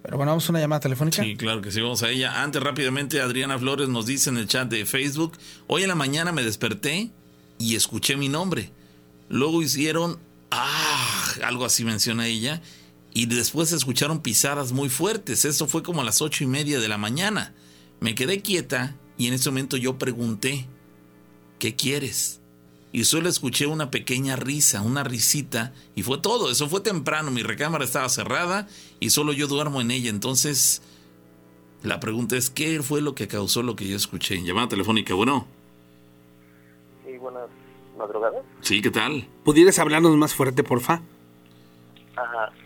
Pero 0.02 0.16
bueno, 0.16 0.32
vamos 0.32 0.48
a 0.48 0.52
una 0.52 0.60
llamada 0.60 0.80
telefónica. 0.80 1.22
Sí, 1.22 1.36
claro 1.36 1.62
que 1.62 1.70
sí, 1.70 1.80
vamos 1.80 2.02
a 2.02 2.10
ella. 2.10 2.42
Antes, 2.42 2.60
rápidamente, 2.62 3.20
Adriana 3.20 3.58
Flores 3.58 3.88
nos 3.88 4.04
dice 4.04 4.30
en 4.30 4.36
el 4.36 4.48
chat 4.48 4.68
de 4.68 4.84
Facebook, 4.84 5.38
hoy 5.68 5.82
en 5.82 5.88
la 5.88 5.94
mañana 5.94 6.32
me 6.32 6.42
desperté 6.42 7.12
y 7.58 7.76
escuché 7.76 8.16
mi 8.16 8.28
nombre. 8.28 8.72
Luego 9.28 9.62
hicieron, 9.62 10.18
ah, 10.50 11.24
algo 11.44 11.64
así 11.64 11.84
menciona 11.84 12.26
ella, 12.26 12.60
y 13.14 13.26
después 13.26 13.68
se 13.68 13.76
escucharon 13.76 14.20
pisadas 14.20 14.72
muy 14.72 14.88
fuertes. 14.88 15.44
Eso 15.44 15.66
fue 15.66 15.82
como 15.82 16.00
a 16.00 16.04
las 16.04 16.22
ocho 16.22 16.44
y 16.44 16.46
media 16.46 16.80
de 16.80 16.88
la 16.88 16.98
mañana. 16.98 17.54
Me 18.00 18.14
quedé 18.14 18.40
quieta 18.40 18.96
y 19.18 19.26
en 19.26 19.34
ese 19.34 19.50
momento 19.50 19.76
yo 19.76 19.98
pregunté, 19.98 20.66
¿qué 21.58 21.76
quieres? 21.76 22.40
Y 22.94 23.04
solo 23.04 23.28
escuché 23.28 23.66
una 23.66 23.90
pequeña 23.90 24.36
risa, 24.36 24.82
una 24.82 25.02
risita, 25.02 25.72
y 25.94 26.02
fue 26.02 26.18
todo. 26.18 26.50
Eso 26.50 26.68
fue 26.68 26.80
temprano. 26.80 27.30
Mi 27.30 27.42
recámara 27.42 27.84
estaba 27.84 28.08
cerrada 28.10 28.68
y 29.00 29.08
solo 29.10 29.32
yo 29.32 29.46
duermo 29.46 29.80
en 29.80 29.90
ella. 29.90 30.10
Entonces, 30.10 30.82
la 31.82 32.00
pregunta 32.00 32.36
es: 32.36 32.50
¿qué 32.50 32.82
fue 32.82 33.00
lo 33.00 33.14
que 33.14 33.28
causó 33.28 33.62
lo 33.62 33.76
que 33.76 33.88
yo 33.88 33.96
escuché? 33.96 34.42
Llamada 34.42 34.68
telefónica, 34.68 35.14
bueno. 35.14 35.46
Sí, 37.06 37.16
buenas 37.16 37.48
madrugadas. 37.96 38.44
Sí, 38.60 38.82
¿qué 38.82 38.90
tal? 38.90 39.26
¿Pudieras 39.42 39.78
hablarnos 39.78 40.14
más 40.18 40.34
fuerte, 40.34 40.62
porfa? 40.62 41.00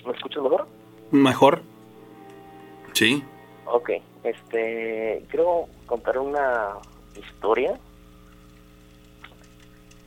¿Me 0.07 0.13
escuchas 0.13 0.43
mejor? 0.43 0.67
Mejor. 1.11 1.63
Sí. 2.93 3.23
Ok, 3.67 3.91
este, 4.23 5.25
quiero 5.29 5.67
contar 5.87 6.19
una 6.19 6.79
historia, 7.17 7.79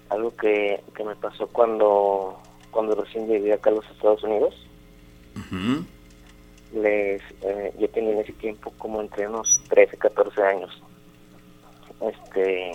algo 0.09 0.35
que, 0.35 0.81
que 0.95 1.03
me 1.03 1.15
pasó 1.15 1.47
cuando, 1.47 2.39
cuando 2.71 2.95
recién 2.95 3.27
llegué 3.27 3.53
acá 3.53 3.69
a 3.69 3.73
los 3.73 3.85
Estados 3.91 4.23
Unidos. 4.23 4.55
Ujú. 5.35 5.85
Les, 6.73 7.21
eh, 7.41 7.73
yo 7.79 7.89
tenía 7.89 8.13
en 8.13 8.19
ese 8.19 8.33
tiempo 8.33 8.73
como 8.77 9.01
entre 9.01 9.27
unos 9.27 9.61
13, 9.69 9.97
14 9.97 10.41
años. 10.41 10.81
Este, 12.01 12.71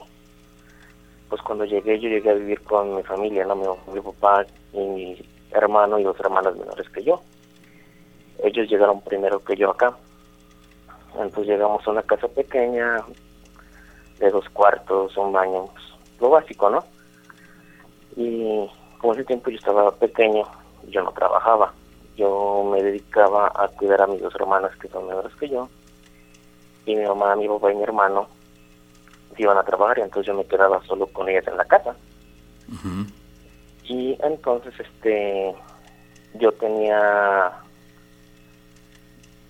pues 1.28 1.40
cuando 1.42 1.64
llegué, 1.64 1.98
yo 1.98 2.08
llegué 2.08 2.30
a 2.30 2.34
vivir 2.34 2.60
con 2.62 2.96
mi 2.96 3.02
familia, 3.02 3.46
¿no? 3.46 3.56
Mi, 3.56 3.66
mi 3.94 4.00
papá 4.00 4.44
y 4.72 4.78
mi 4.78 5.33
hermano 5.54 5.98
y 5.98 6.04
dos 6.04 6.18
hermanas 6.20 6.56
menores 6.56 6.88
que 6.90 7.02
yo. 7.02 7.22
Ellos 8.42 8.68
llegaron 8.68 9.00
primero 9.00 9.42
que 9.42 9.56
yo 9.56 9.70
acá. 9.70 9.96
Entonces 11.14 11.46
llegamos 11.46 11.86
a 11.86 11.90
una 11.90 12.02
casa 12.02 12.28
pequeña, 12.28 13.04
de 14.18 14.30
dos 14.30 14.48
cuartos, 14.50 15.16
un 15.16 15.32
baño, 15.32 15.66
pues, 15.66 15.84
lo 16.20 16.30
básico, 16.30 16.70
¿no? 16.70 16.84
Y 18.16 18.68
como 18.98 19.12
ese 19.14 19.24
tiempo 19.24 19.50
yo 19.50 19.56
estaba 19.56 19.94
pequeño, 19.94 20.44
yo 20.88 21.02
no 21.02 21.12
trabajaba. 21.12 21.72
Yo 22.16 22.68
me 22.72 22.82
dedicaba 22.82 23.52
a 23.54 23.68
cuidar 23.68 24.02
a 24.02 24.06
mis 24.06 24.22
dos 24.22 24.34
hermanas 24.34 24.76
que 24.76 24.88
son 24.88 25.06
menores 25.06 25.34
que 25.36 25.48
yo. 25.48 25.68
Y 26.86 26.96
mi 26.96 27.04
mamá, 27.04 27.34
mi 27.36 27.48
papá 27.48 27.72
y 27.72 27.76
mi 27.76 27.82
hermano 27.82 28.28
iban 29.36 29.58
a 29.58 29.64
trabajar 29.64 29.98
y 29.98 30.02
entonces 30.02 30.26
yo 30.26 30.34
me 30.34 30.44
quedaba 30.44 30.82
solo 30.84 31.06
con 31.06 31.28
ellas 31.28 31.46
en 31.48 31.56
la 31.56 31.64
casa. 31.64 31.96
Ujú. 32.68 33.06
Y 33.84 34.16
entonces, 34.22 34.72
este, 34.78 35.54
yo 36.34 36.52
tenía, 36.52 37.52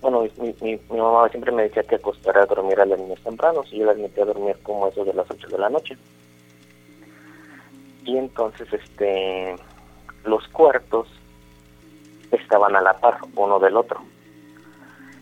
bueno, 0.01 0.27
mi, 0.37 0.55
mi, 0.61 0.79
mamá 0.89 1.29
siempre 1.29 1.51
me 1.51 1.63
decía 1.63 1.83
que 1.83 1.95
acostara 1.95 2.43
a 2.43 2.45
dormir 2.45 2.79
a 2.79 2.85
las 2.85 2.99
niñas 2.99 3.21
tempranos 3.23 3.71
y 3.71 3.79
yo 3.79 3.85
las 3.85 3.97
metía 3.97 4.23
a 4.23 4.27
dormir 4.27 4.57
como 4.63 4.87
eso 4.87 5.05
de 5.05 5.13
las 5.13 5.29
8 5.29 5.47
de 5.47 5.57
la 5.57 5.69
noche. 5.69 5.97
Y 8.03 8.17
entonces, 8.17 8.71
este, 8.71 9.55
los 10.25 10.47
cuartos 10.49 11.07
estaban 12.31 12.75
a 12.75 12.81
la 12.81 12.93
par 12.93 13.19
uno 13.35 13.59
del 13.59 13.77
otro. 13.77 14.01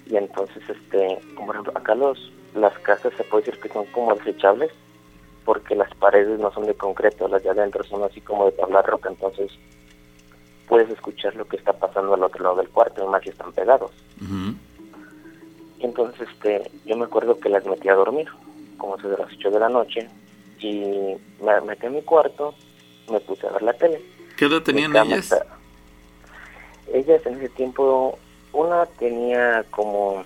Y 0.08 0.18
entonces, 0.18 0.64
este, 0.68 1.20
como 1.36 1.54
acá 1.54 1.96
los, 1.96 2.32
las 2.56 2.78
casas 2.80 3.14
se 3.16 3.24
puede 3.24 3.46
decir 3.46 3.62
que 3.62 3.70
son 3.70 3.86
como 3.88 4.16
desechables 4.16 4.72
porque 5.46 5.76
las 5.76 5.94
paredes 5.96 6.40
no 6.40 6.52
son 6.54 6.66
de 6.66 6.74
concreto, 6.74 7.28
las 7.28 7.44
de 7.44 7.50
adentro 7.50 7.84
son 7.84 8.04
así 8.04 8.22
como 8.22 8.46
de 8.46 8.54
tabla 8.54 8.82
roca, 8.82 9.10
entonces 9.10 9.52
puedes 10.68 10.90
escuchar 10.90 11.36
lo 11.36 11.46
que 11.46 11.58
está 11.58 11.74
pasando 11.74 12.14
al 12.14 12.24
otro 12.24 12.44
lado 12.44 12.56
del 12.58 12.70
cuarto, 12.70 13.06
más 13.08 13.22
si 13.24 13.30
están 13.30 13.52
pegados. 13.54 13.92
Entonces 15.80 16.28
este, 16.30 16.72
yo 16.86 16.96
me 16.96 17.06
acuerdo 17.06 17.38
que 17.40 17.50
las 17.50 17.66
metí 17.66 17.90
a 17.90 17.96
dormir, 17.96 18.28
como 18.78 18.98
se 19.00 19.08
de 19.10 19.18
las 19.18 19.32
8 19.34 19.52
de 19.52 19.60
la 19.60 19.70
noche, 19.70 20.08
y 20.60 21.16
me 21.42 21.62
metí 21.66 21.86
en 21.88 21.96
mi 21.96 22.02
cuarto, 22.02 22.54
me 23.12 23.20
puse 23.20 23.46
a 23.48 23.52
ver 23.52 23.64
la 23.64 23.74
tele. 23.74 24.02
¿Qué 24.38 24.46
edad 24.46 24.62
tenían 24.62 24.92
ellas? 24.96 25.32
está- 25.32 25.46
Ellas 26.94 27.26
en 27.26 27.36
ese 27.36 27.50
tiempo, 27.50 28.18
una 28.54 28.86
tenía 28.86 29.64
como, 29.72 30.24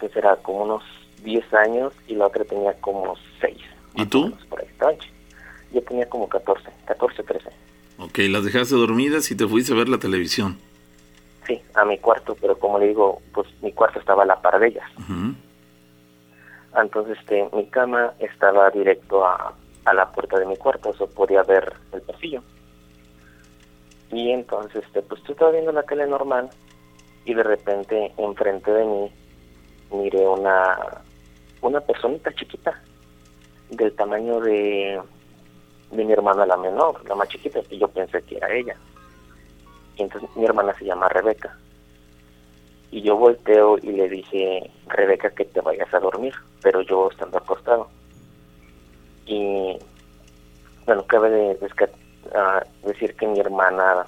¿qué 0.00 0.08
será? 0.08 0.36
Como 0.36 0.62
unos 0.64 0.82
10 1.22 1.52
años 1.54 1.92
y 2.08 2.14
la 2.14 2.26
otra 2.26 2.44
tenía 2.44 2.72
como 2.80 3.14
6. 3.40 3.58
¿Y 3.94 4.06
tú? 4.06 4.32
Por 4.48 4.64
Yo 5.72 5.82
tenía 5.82 6.08
como 6.08 6.28
14, 6.28 6.68
14, 6.86 7.22
13. 7.22 7.50
Ok, 7.98 8.18
las 8.30 8.44
dejaste 8.44 8.76
dormidas 8.76 9.30
y 9.30 9.36
te 9.36 9.46
fuiste 9.46 9.72
a 9.72 9.76
ver 9.76 9.88
la 9.88 9.98
televisión. 9.98 10.58
Sí, 11.46 11.60
a 11.74 11.84
mi 11.84 11.98
cuarto, 11.98 12.36
pero 12.40 12.58
como 12.58 12.78
le 12.78 12.88
digo, 12.88 13.20
pues 13.32 13.48
mi 13.62 13.72
cuarto 13.72 13.98
estaba 13.98 14.22
a 14.22 14.26
la 14.26 14.40
par 14.40 14.60
de 14.60 14.68
ellas. 14.68 14.88
Ujú. 14.98 15.34
Entonces, 16.80 17.18
este, 17.18 17.48
mi 17.54 17.66
cama 17.66 18.12
estaba 18.18 18.70
directo 18.70 19.24
a, 19.24 19.54
a 19.84 19.94
la 19.94 20.12
puerta 20.12 20.38
de 20.38 20.46
mi 20.46 20.56
cuarto, 20.56 20.90
eso 20.90 21.08
podía 21.08 21.42
ver 21.42 21.72
el 21.92 22.02
pasillo. 22.02 22.42
Y 24.12 24.30
entonces, 24.30 24.84
este, 24.84 25.02
pues 25.02 25.22
yo 25.24 25.32
estaba 25.32 25.50
viendo 25.50 25.72
la 25.72 25.82
tele 25.82 26.06
normal 26.06 26.50
y 27.24 27.34
de 27.34 27.42
repente 27.42 28.12
enfrente 28.16 28.70
de 28.70 28.84
mí 28.84 29.12
miré 29.90 30.26
una, 30.26 31.02
una 31.62 31.80
personita 31.80 32.32
chiquita 32.34 32.80
del 33.70 33.94
tamaño 33.94 34.40
de, 34.40 35.00
de 35.90 36.04
mi 36.04 36.12
hermana 36.12 36.46
la 36.46 36.56
menor, 36.56 37.06
la 37.08 37.14
más 37.14 37.28
chiquita, 37.28 37.60
y 37.70 37.78
yo 37.78 37.88
pensé 37.88 38.22
que 38.22 38.36
era 38.36 38.52
ella. 38.54 38.76
Y 39.96 40.02
entonces 40.02 40.30
mi 40.36 40.44
hermana 40.44 40.74
se 40.78 40.84
llama 40.84 41.08
Rebeca. 41.08 41.56
Y 42.90 43.02
yo 43.02 43.16
volteo 43.16 43.78
y 43.78 43.92
le 43.92 44.08
dije, 44.08 44.70
Rebeca, 44.86 45.30
que 45.30 45.44
te 45.44 45.60
vayas 45.60 45.92
a 45.92 46.00
dormir, 46.00 46.34
pero 46.62 46.80
yo 46.82 47.10
estando 47.10 47.38
acostado. 47.38 47.88
Y 49.26 49.76
bueno, 50.86 51.04
cabe 51.06 51.28
de, 51.28 51.58
ah, 52.34 52.64
decir 52.84 53.14
que 53.16 53.26
mi 53.26 53.40
hermana 53.40 54.06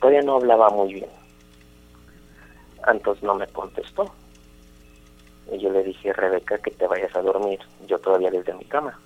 todavía 0.00 0.22
no 0.22 0.36
hablaba 0.36 0.70
muy 0.70 0.94
bien. 0.94 1.10
Entonces 2.86 3.22
no 3.22 3.34
me 3.34 3.46
contestó. 3.46 4.12
Y 5.54 5.60
yo 5.60 5.70
le 5.70 5.84
dije, 5.84 6.12
Rebeca, 6.12 6.58
que 6.58 6.72
te 6.72 6.86
vayas 6.86 7.14
a 7.14 7.22
dormir, 7.22 7.60
yo 7.86 7.98
todavía 8.00 8.30
desde 8.30 8.54
mi 8.54 8.64
cama. 8.64 8.98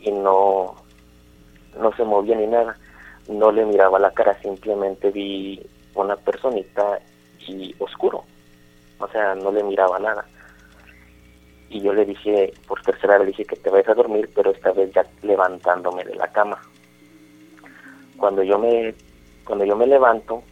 Y 0.00 0.12
no, 0.12 0.76
no 1.78 1.92
se 1.96 2.04
movía 2.04 2.36
ni 2.36 2.46
nada. 2.46 2.76
No 3.28 3.50
le 3.50 3.64
miraba 3.64 3.98
la 3.98 4.12
cara, 4.12 4.40
simplemente 4.40 5.10
vi 5.10 5.60
una 5.94 6.16
personita 6.16 7.00
y 7.40 7.74
oscuro. 7.78 8.24
O 8.98 9.08
sea, 9.08 9.34
no 9.34 9.50
le 9.50 9.64
miraba 9.64 9.98
nada. 9.98 10.24
Y 11.68 11.80
yo 11.80 11.92
le 11.92 12.04
dije, 12.04 12.52
por 12.68 12.80
tercera 12.82 13.18
vez 13.18 13.26
le 13.26 13.30
dije 13.32 13.44
que 13.44 13.56
te 13.56 13.70
vayas 13.70 13.88
a 13.88 13.94
dormir, 13.94 14.30
pero 14.34 14.50
esta 14.52 14.72
vez 14.72 14.92
ya 14.92 15.04
levantándome 15.22 16.04
de 16.04 16.14
la 16.14 16.28
cama. 16.28 16.60
Cuando 18.16 18.42
yo 18.42 18.58
me, 18.58 18.94
cuando 19.44 19.64
yo 19.64 19.74
me 19.74 19.86
levanto, 19.86 20.42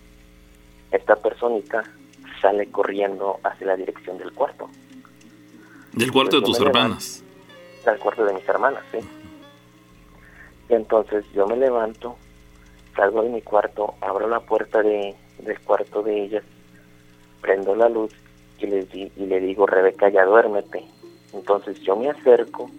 esta 0.90 1.14
personita 1.16 1.84
sale 2.40 2.70
corriendo 2.70 3.38
hacia 3.44 3.66
la 3.68 3.76
dirección 3.76 4.18
del 4.18 4.32
cuarto, 4.32 4.68
Del 5.92 6.12
cuarto 6.12 6.36
de 6.40 6.42
tus 6.46 6.58
me 6.58 6.66
levanto. 6.66 6.78
hermanas. 6.80 7.24
al 7.86 7.98
cuarto 7.98 8.24
de 8.24 8.34
mis 8.34 8.48
hermanas, 8.48 8.82
sí. 8.92 8.98
Y 10.68 10.74
entonces 10.74 11.24
yo 11.32 11.46
me 11.46 11.56
levanto, 11.56 12.16
salgo 12.94 13.22
de 13.22 13.30
mi 13.30 13.40
cuarto, 13.42 13.94
abro 14.02 14.28
la 14.28 14.40
puerta 14.40 14.82
de, 14.82 15.14
del 15.38 15.58
cuarto 15.60 16.02
de 16.02 16.24
ellas, 16.24 16.44
prendo 17.40 17.74
la 17.74 17.88
luz 17.88 18.12
y, 18.58 18.66
les 18.66 18.90
di- 18.90 19.10
y 19.16 19.26
le 19.26 19.40
digo, 19.40 19.66
Rebeca, 19.66 20.10
ya 20.10 20.24
duérmete. 20.26 20.84
Entonces 21.32 21.80
yo 21.80 21.96
me 21.96 22.10
acerco 22.10 22.70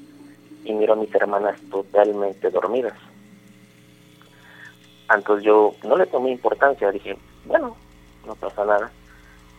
y 0.64 0.74
miro 0.74 0.94
a 0.94 0.98
mis 0.98 1.14
hermanas 1.16 1.60
totalmente 1.72 2.50
dormidas. 2.52 2.94
Entonces 5.14 5.44
yo 5.46 5.74
no 5.88 5.96
le 5.98 6.06
tomé 6.06 6.32
importancia, 6.32 6.92
dije, 6.92 7.18
bueno, 7.46 7.76
no 8.28 8.36
pasa 8.36 8.64
nada. 8.66 8.92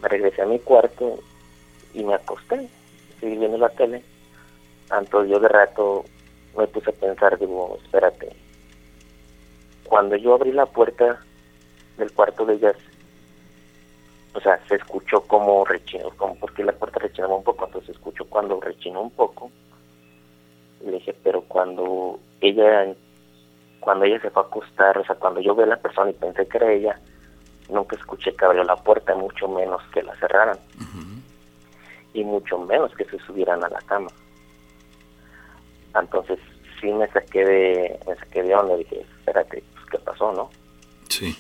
Me 0.03 0.09
regresé 0.09 0.43
a 0.43 0.47
mi 0.47 0.59
cuarto 0.59 1.19
y 1.95 2.05
me 2.05 2.15
acosté, 2.15 2.69
seguí 3.21 3.37
viendo 3.37 3.59
la 3.59 3.69
tele. 3.71 4.03
Entonces 4.91 5.31
yo 5.31 5.39
de 5.39 5.49
rato 5.49 6.05
me 6.57 6.67
puse 6.67 6.91
a 6.91 6.95
pensar, 6.95 7.39
digo, 7.39 7.79
espérate. 7.85 8.35
Cuando 9.85 10.17
yo 10.17 10.35
abrí 10.35 10.53
la 10.53 10.67
puerta 10.67 11.21
del 11.97 12.13
cuarto 12.13 12.45
de 12.45 12.55
ellas, 12.55 12.77
o 14.35 14.41
sea, 14.41 14.61
se 14.69 14.77
escuchó 14.77 15.23
como 15.23 15.65
rechinó, 15.65 16.11
como 16.17 16.37
porque 16.37 16.63
la 16.63 16.73
puerta 16.73 17.01
rechinaba 17.01 17.35
un 17.35 17.45
poco, 17.45 17.67
entonces 17.67 17.87
se 17.87 17.93
escuchó 17.93 18.25
cuando 18.27 18.61
rechinó 18.61 19.03
un 19.03 19.11
poco. 19.11 19.51
Le 20.85 20.93
dije, 20.93 21.15
pero 21.23 21.43
cuando 21.43 22.19
ella, 22.41 22.95
cuando 23.81 24.05
ella 24.05 24.21
se 24.21 24.31
fue 24.31 24.43
a 24.43 24.47
acostar, 24.47 24.99
o 24.99 25.05
sea, 25.05 25.17
cuando 25.17 25.41
yo 25.41 25.55
vi 25.55 25.65
a 25.65 25.67
la 25.67 25.77
persona 25.77 26.11
y 26.11 26.15
pensé 26.15 26.47
que 26.47 26.57
era 26.57 26.73
ella, 26.73 27.01
nunca 27.71 27.97
escuché 27.97 28.35
que 28.35 28.45
abrió 28.45 28.65
la 28.65 28.77
puerta, 28.77 29.15
mucho 29.15 29.49
menos 29.49 29.83
que 29.93 30.03
la 30.03 30.15
cerraran. 30.17 30.59
Y 32.13 32.25
mucho 32.25 32.59
menos 32.59 32.93
que 32.97 33.05
se 33.05 33.19
subieran 33.21 33.63
a 33.63 33.69
la 33.69 33.81
cama. 33.83 34.11
Entonces 35.95 36.39
sí 36.81 36.93
me 36.93 37.07
saqué 37.09 37.45
de, 37.45 38.01
me 38.07 38.17
saqué 38.17 38.43
de 38.43 38.55
onda, 38.55 38.77
dije, 38.77 39.01
espérate, 39.19 39.63
pues, 39.75 39.87
¿qué 39.91 39.99
pasó, 39.99 40.33
no? 40.33 40.51
Sí. 41.09 41.37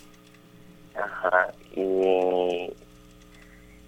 Ajá, 0.95 1.53
y, 1.75 2.73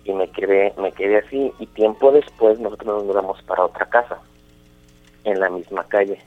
y 0.05 0.13
me 0.13 0.31
quedé, 0.31 0.73
me 0.79 0.93
quedé 0.93 1.19
así, 1.19 1.53
y 1.59 1.67
tiempo 1.67 2.11
después 2.13 2.59
nosotros 2.59 2.95
nos 2.95 3.05
mudamos 3.05 3.43
para 3.43 3.65
otra 3.65 3.87
casa, 3.87 4.19
en 5.25 5.41
la 5.41 5.51
misma 5.51 5.85
calle, 5.85 6.19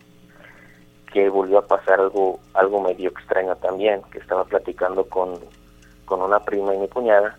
que 1.12 1.30
volvió 1.30 1.60
a 1.60 1.68
pasar 1.68 2.00
algo, 2.00 2.40
algo 2.54 2.82
medio 2.82 3.10
extraño 3.10 3.56
también, 3.58 4.02
que 4.12 4.20
estaba 4.20 4.44
platicando 4.44 5.08
con, 5.08 5.40
con 6.06 6.22
una 6.22 6.40
prima 6.40 6.74
y 6.74 6.78
mi 6.78 6.88
cuñada 6.88 7.38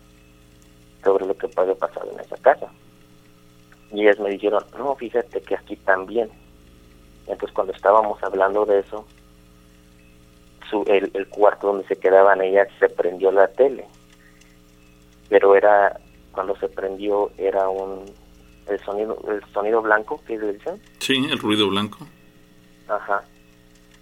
sobre 1.03 1.25
lo 1.25 1.35
que 1.37 1.49
había 1.55 1.75
pasado 1.75 2.11
en 2.11 2.19
esa 2.19 2.37
casa. 2.37 2.67
Y 3.91 4.01
ellas 4.03 4.19
me 4.19 4.29
dijeron, 4.29 4.63
no, 4.77 4.95
fíjate 4.95 5.41
que 5.41 5.55
aquí 5.55 5.75
también. 5.77 6.29
Entonces 7.27 7.53
cuando 7.55 7.73
estábamos 7.73 8.21
hablando 8.23 8.65
de 8.65 8.79
eso, 8.79 9.05
su, 10.69 10.83
el, 10.87 11.09
el 11.13 11.27
cuarto 11.29 11.67
donde 11.67 11.87
se 11.87 11.95
quedaban 11.97 12.41
ellas 12.41 12.67
se 12.79 12.89
prendió 12.89 13.31
la 13.31 13.47
tele. 13.47 13.85
pero 15.29 15.55
era 15.55 15.97
cuando 16.33 16.55
se 16.57 16.67
prendió 16.69 17.31
era 17.37 17.67
un 17.69 18.05
el 18.67 18.79
sonido 18.83 19.17
el 19.29 19.41
sonido 19.53 19.81
blanco 19.81 20.21
le 20.27 20.53
dicen 20.53 20.81
Sí, 20.99 21.15
el 21.29 21.39
ruido 21.39 21.69
blanco. 21.69 22.05
ajá 22.89 23.23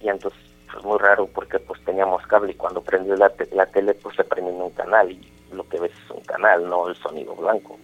y 0.01 0.09
entonces 0.09 0.39
pues 0.75 0.83
muy 0.85 0.97
raro 0.99 1.25
porque 1.33 1.57
pues 1.59 1.81
teníamos 1.85 2.21
cable 2.27 2.51
y 2.51 2.55
cuando 2.55 2.81
prendió 2.81 3.15
la, 3.15 3.29
te- 3.29 3.47
la 3.55 3.65
tele 3.65 3.93
pues 3.93 4.13
se 4.17 4.25
prendió 4.25 4.53
en 4.53 4.61
un 4.61 4.71
canal 4.71 5.09
y 5.09 5.31
lo 5.53 5.65
que 5.69 5.79
ves 5.79 5.91
es 6.03 6.11
un 6.11 6.21
canal 6.25 6.67
no 6.69 6.89
el 6.89 6.95
sonido 6.97 7.33
blanco 7.33 7.79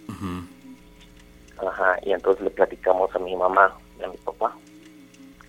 ajá 1.66 1.98
y 2.04 2.12
entonces 2.12 2.44
le 2.44 2.50
platicamos 2.50 3.14
a 3.16 3.20
mi 3.20 3.34
mamá 3.36 3.74
y 3.98 4.04
a 4.04 4.08
mi 4.10 4.18
papá 4.18 4.54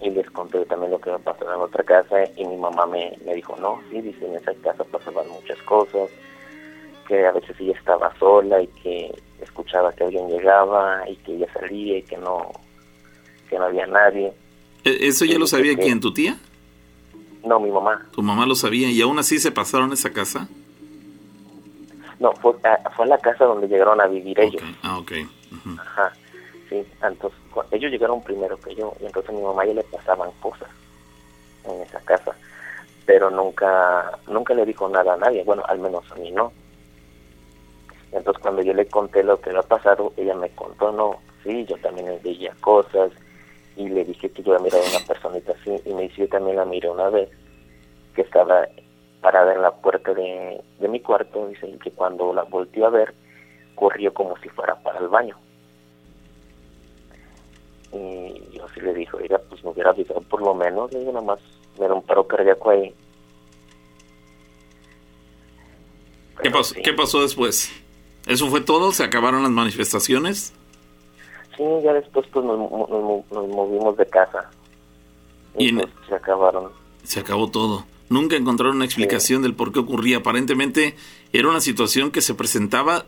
y 0.01 0.11
les 0.11 0.31
conté 0.31 0.65
también 0.67 0.93
lo 0.93 1.01
que 1.01 1.11
me 1.11 1.19
pasó 1.19 1.45
en 1.53 1.61
otra 1.61 1.83
casa 1.83 2.17
y 2.37 2.45
mi 2.45 2.57
mamá 2.57 2.87
me, 2.87 3.19
me 3.25 3.35
dijo 3.35 3.57
no 3.61 3.81
sí 3.91 4.01
dice 4.01 4.25
en 4.27 4.37
esa 4.37 4.55
casa 4.63 4.85
pasaban 4.85 5.29
muchas 5.29 5.59
cosas 5.63 6.09
que 7.09 7.27
a 7.27 7.33
veces 7.33 7.57
ella 7.59 7.77
estaba 7.77 8.17
sola 8.19 8.63
y 8.63 8.69
que 8.69 9.13
escuchaba 9.41 9.93
que 9.93 10.05
alguien 10.05 10.29
llegaba 10.29 11.03
y 11.09 11.17
que 11.17 11.35
ella 11.35 11.53
salía 11.53 11.99
y 11.99 12.03
que 12.03 12.17
no 12.19 12.53
que 13.51 13.59
no 13.59 13.65
había 13.65 13.87
nadie 13.87 14.33
¿E- 14.85 15.09
¿Eso 15.09 15.25
ya 15.25 15.39
lo 15.39 15.47
sabía 15.47 15.73
sí. 15.75 15.79
quién? 15.81 16.01
¿Tu 16.01 16.13
tía? 16.13 16.37
No 17.45 17.61
mi 17.61 17.71
mamá 17.71 18.07
¿Tu 18.13 18.23
mamá 18.23 18.47
lo 18.47 18.55
sabía? 18.55 18.91
¿Y 18.91 19.01
aún 19.03 19.19
así 19.19 19.39
se 19.39 19.51
pasaron 19.53 19.91
a 19.91 19.95
esa 19.95 20.13
casa? 20.13 20.49
no 22.21 22.33
fue 22.35 22.55
a, 22.65 22.89
fue 22.91 23.05
a 23.05 23.09
la 23.09 23.19
casa 23.19 23.45
donde 23.45 23.67
llegaron 23.67 24.01
a 24.01 24.07
vivir 24.07 24.39
ellos 24.41 24.63
Ah, 24.83 24.99
ok. 24.99 25.13
Ajá, 25.79 26.13
sí, 26.69 26.85
entonces 27.03 27.39
ellos 27.73 27.91
llegaron 27.91 28.23
primero 28.23 28.57
que 28.59 28.75
yo 28.75 28.93
y 29.01 29.07
entonces 29.07 29.31
a 29.31 29.33
mi 29.35 29.43
mamá 29.43 29.65
ya 29.67 29.75
le 29.75 29.83
pasaban 29.85 30.31
cosas 30.41 30.69
en 31.65 31.81
esa 31.83 32.01
casa, 32.01 32.33
pero 33.07 33.31
nunca 33.31 34.19
nunca 34.29 34.55
le 34.55 34.65
dijo 34.65 34.89
nada 34.89 35.15
a 35.15 35.17
nadie, 35.17 35.43
bueno, 35.45 35.63
al 35.67 35.79
menos 35.79 36.11
a 36.11 36.15
mí 36.17 36.31
no. 36.31 36.53
Entonces 38.13 38.43
cuando 38.43 38.63
yo 38.63 38.73
le 38.75 38.87
conté 38.87 39.23
lo 39.23 39.41
que 39.41 39.51
había 39.51 39.63
pasado, 39.63 40.13
ella 40.17 40.35
me 40.35 40.51
contó, 40.51 40.93
no, 40.93 41.17
sí, 41.43 41.65
yo 41.69 41.77
también 41.79 42.07
veía 42.23 42.55
cosas 42.61 43.11
y 43.77 43.89
le 43.89 44.05
dije 44.05 44.31
que 44.31 44.43
yo 44.43 44.55
había 44.55 44.65
mirado 44.65 44.85
a 44.85 44.97
una 44.97 45.07
personita 45.07 45.53
así 45.53 45.71
y 45.85 45.95
me 45.95 46.03
dice, 46.03 46.23
yo 46.23 46.29
también 46.29 46.57
la 46.57 46.65
miré 46.65 46.91
una 46.91 47.09
vez 47.09 47.31
que 48.15 48.23
estaba 48.23 48.67
parada 49.21 49.55
en 49.55 49.63
la 49.63 49.71
puerta 49.71 50.13
de, 50.13 50.61
de 50.79 50.89
mi 50.89 51.01
cuarto, 51.01 51.49
dice, 51.49 51.69
y 51.69 51.79
que 51.79 51.91
cuando 51.91 52.33
la 52.33 52.43
volteó 52.43 52.87
a 52.87 52.91
ver, 52.91 53.15
corrió 53.75 54.13
como 54.13 54.37
si 54.39 54.49
fuera 54.49 54.75
para 54.83 54.99
el 54.99 55.09
baño. 55.09 55.37
Y 57.93 58.57
yo 58.57 58.67
sí 58.75 58.81
le 58.81 58.95
dije, 58.95 59.17
oiga, 59.17 59.41
pues 59.49 59.63
me 59.65 59.71
hubiera 59.71 59.91
avisado 59.91 60.21
por 60.23 60.43
lo 60.43 60.55
menos, 60.55 60.93
le 60.93 61.01
digo, 61.01 61.13
nada 61.13 61.25
más, 61.25 61.41
me 61.79 61.87
da 61.87 61.95
un 61.95 62.03
paro 62.03 62.27
cardíaco 62.27 62.71
ahí. 62.71 62.95
¿Qué 66.43 66.51
pasó, 66.51 66.75
sí. 66.75 66.83
¿Qué 66.83 66.93
pasó 66.93 67.23
después? 67.23 67.71
¿Eso 68.27 68.49
fue 68.49 68.61
todo? 68.61 68.93
¿Se 68.93 69.05
acabaron 69.05 69.43
las 69.43 69.53
manifestaciones? 69.53 70.55
Sí, 71.79 71.85
ya 71.85 71.93
después 71.93 72.27
pues 72.33 72.45
nos, 72.45 72.59
nos 72.59 73.31
nos 73.31 73.49
movimos 73.49 73.97
de 73.97 74.07
casa. 74.07 74.51
Y 75.57 75.67
Y, 75.67 75.69
en- 75.69 75.85
se 76.09 76.15
acabaron. 76.15 76.71
Se 77.05 77.21
acabó 77.21 77.51
todo. 77.51 77.85
Nunca 78.09 78.37
encontraron 78.37 78.77
una 78.77 78.85
explicación 78.85 79.43
del 79.43 79.55
por 79.55 79.73
qué 79.73 79.79
ocurría. 79.81 80.19
Aparentemente 80.19 80.97
era 81.33 81.49
una 81.49 81.61
situación 81.61 82.11
que 82.11 82.21
se 82.21 82.35
presentaba 82.35 83.07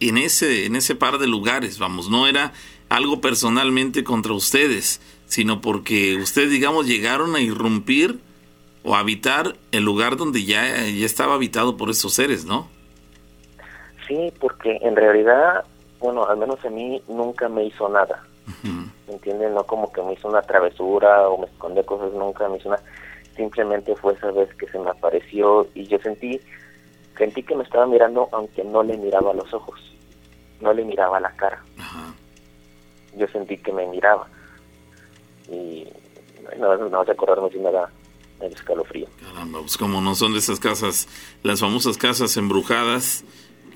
en 0.00 0.18
ese, 0.18 0.66
en 0.66 0.76
ese 0.76 0.94
par 0.94 1.18
de 1.18 1.26
lugares, 1.26 1.78
vamos, 1.78 2.10
no 2.10 2.26
era 2.26 2.52
algo 2.90 3.20
personalmente 3.22 4.04
contra 4.04 4.34
ustedes, 4.34 5.00
sino 5.26 5.60
porque 5.62 6.16
ustedes, 6.16 6.50
digamos, 6.50 6.86
llegaron 6.86 7.34
a 7.34 7.40
irrumpir 7.40 8.18
o 8.84 8.94
a 8.94 8.98
habitar 9.00 9.56
el 9.72 9.84
lugar 9.84 10.16
donde 10.16 10.44
ya, 10.44 10.84
ya 10.84 11.06
estaba 11.06 11.34
habitado 11.34 11.76
por 11.78 11.88
esos 11.90 12.12
seres, 12.12 12.44
¿no? 12.44 12.68
Sí, 14.06 14.32
porque 14.38 14.78
en 14.82 14.94
realidad, 14.94 15.64
bueno, 16.06 16.24
al 16.24 16.36
menos 16.36 16.64
a 16.64 16.70
mí 16.70 17.02
nunca 17.08 17.48
me 17.48 17.64
hizo 17.64 17.88
nada. 17.88 18.22
Ujú. 18.46 18.88
¿Me 19.08 19.14
entienden? 19.14 19.54
No 19.54 19.64
como 19.64 19.92
que 19.92 20.00
me 20.02 20.12
hizo 20.12 20.28
una 20.28 20.40
travesura 20.40 21.28
o 21.28 21.38
me 21.38 21.46
esconde 21.46 21.84
cosas, 21.84 22.12
nunca 22.12 22.48
me 22.48 22.58
hizo 22.58 22.70
nada. 22.70 22.82
Simplemente 23.34 23.96
fue 23.96 24.12
esa 24.12 24.30
vez 24.30 24.48
que 24.54 24.68
se 24.68 24.78
me 24.78 24.88
apareció 24.88 25.66
y 25.74 25.84
yo 25.88 25.98
sentí, 25.98 26.40
sentí 27.18 27.42
que 27.42 27.56
me 27.56 27.64
estaba 27.64 27.86
mirando 27.86 28.28
aunque 28.30 28.62
no 28.62 28.84
le 28.84 28.96
miraba 28.96 29.34
los 29.34 29.52
ojos, 29.52 29.80
no 30.60 30.72
le 30.72 30.84
miraba 30.84 31.18
la 31.18 31.32
cara. 31.32 31.60
Yo 33.16 33.26
sentí 33.28 33.58
que 33.58 33.72
me 33.72 33.84
miraba. 33.88 34.28
Y 35.48 35.88
no, 36.56 36.76
no 36.76 36.98
vas 36.98 37.08
a 37.08 37.12
acordarme 37.12 37.50
si 37.50 37.58
me 37.58 37.72
da 37.72 37.90
el 38.40 38.52
escalofrío. 38.52 39.08
Caramba, 39.20 39.58
pues 39.58 39.76
como 39.76 40.00
no 40.00 40.14
son 40.14 40.34
de 40.34 40.38
esas 40.38 40.60
casas, 40.60 41.08
las 41.42 41.58
famosas 41.58 41.98
casas 41.98 42.36
embrujadas 42.36 43.24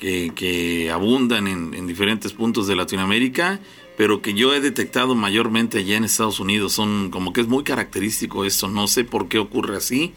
que, 0.00 0.32
que 0.34 0.90
abundan 0.90 1.46
en, 1.46 1.74
en 1.74 1.86
diferentes 1.86 2.32
puntos 2.32 2.66
de 2.66 2.74
Latinoamérica, 2.74 3.60
pero 3.96 4.22
que 4.22 4.32
yo 4.32 4.54
he 4.54 4.60
detectado 4.60 5.14
mayormente 5.14 5.78
allá 5.78 5.96
en 5.96 6.04
Estados 6.04 6.40
Unidos. 6.40 6.72
Son 6.72 7.10
como 7.10 7.34
que 7.34 7.42
es 7.42 7.48
muy 7.48 7.62
característico 7.62 8.44
esto, 8.46 8.66
no 8.66 8.86
sé 8.86 9.04
por 9.04 9.28
qué 9.28 9.38
ocurre 9.38 9.76
así, 9.76 10.14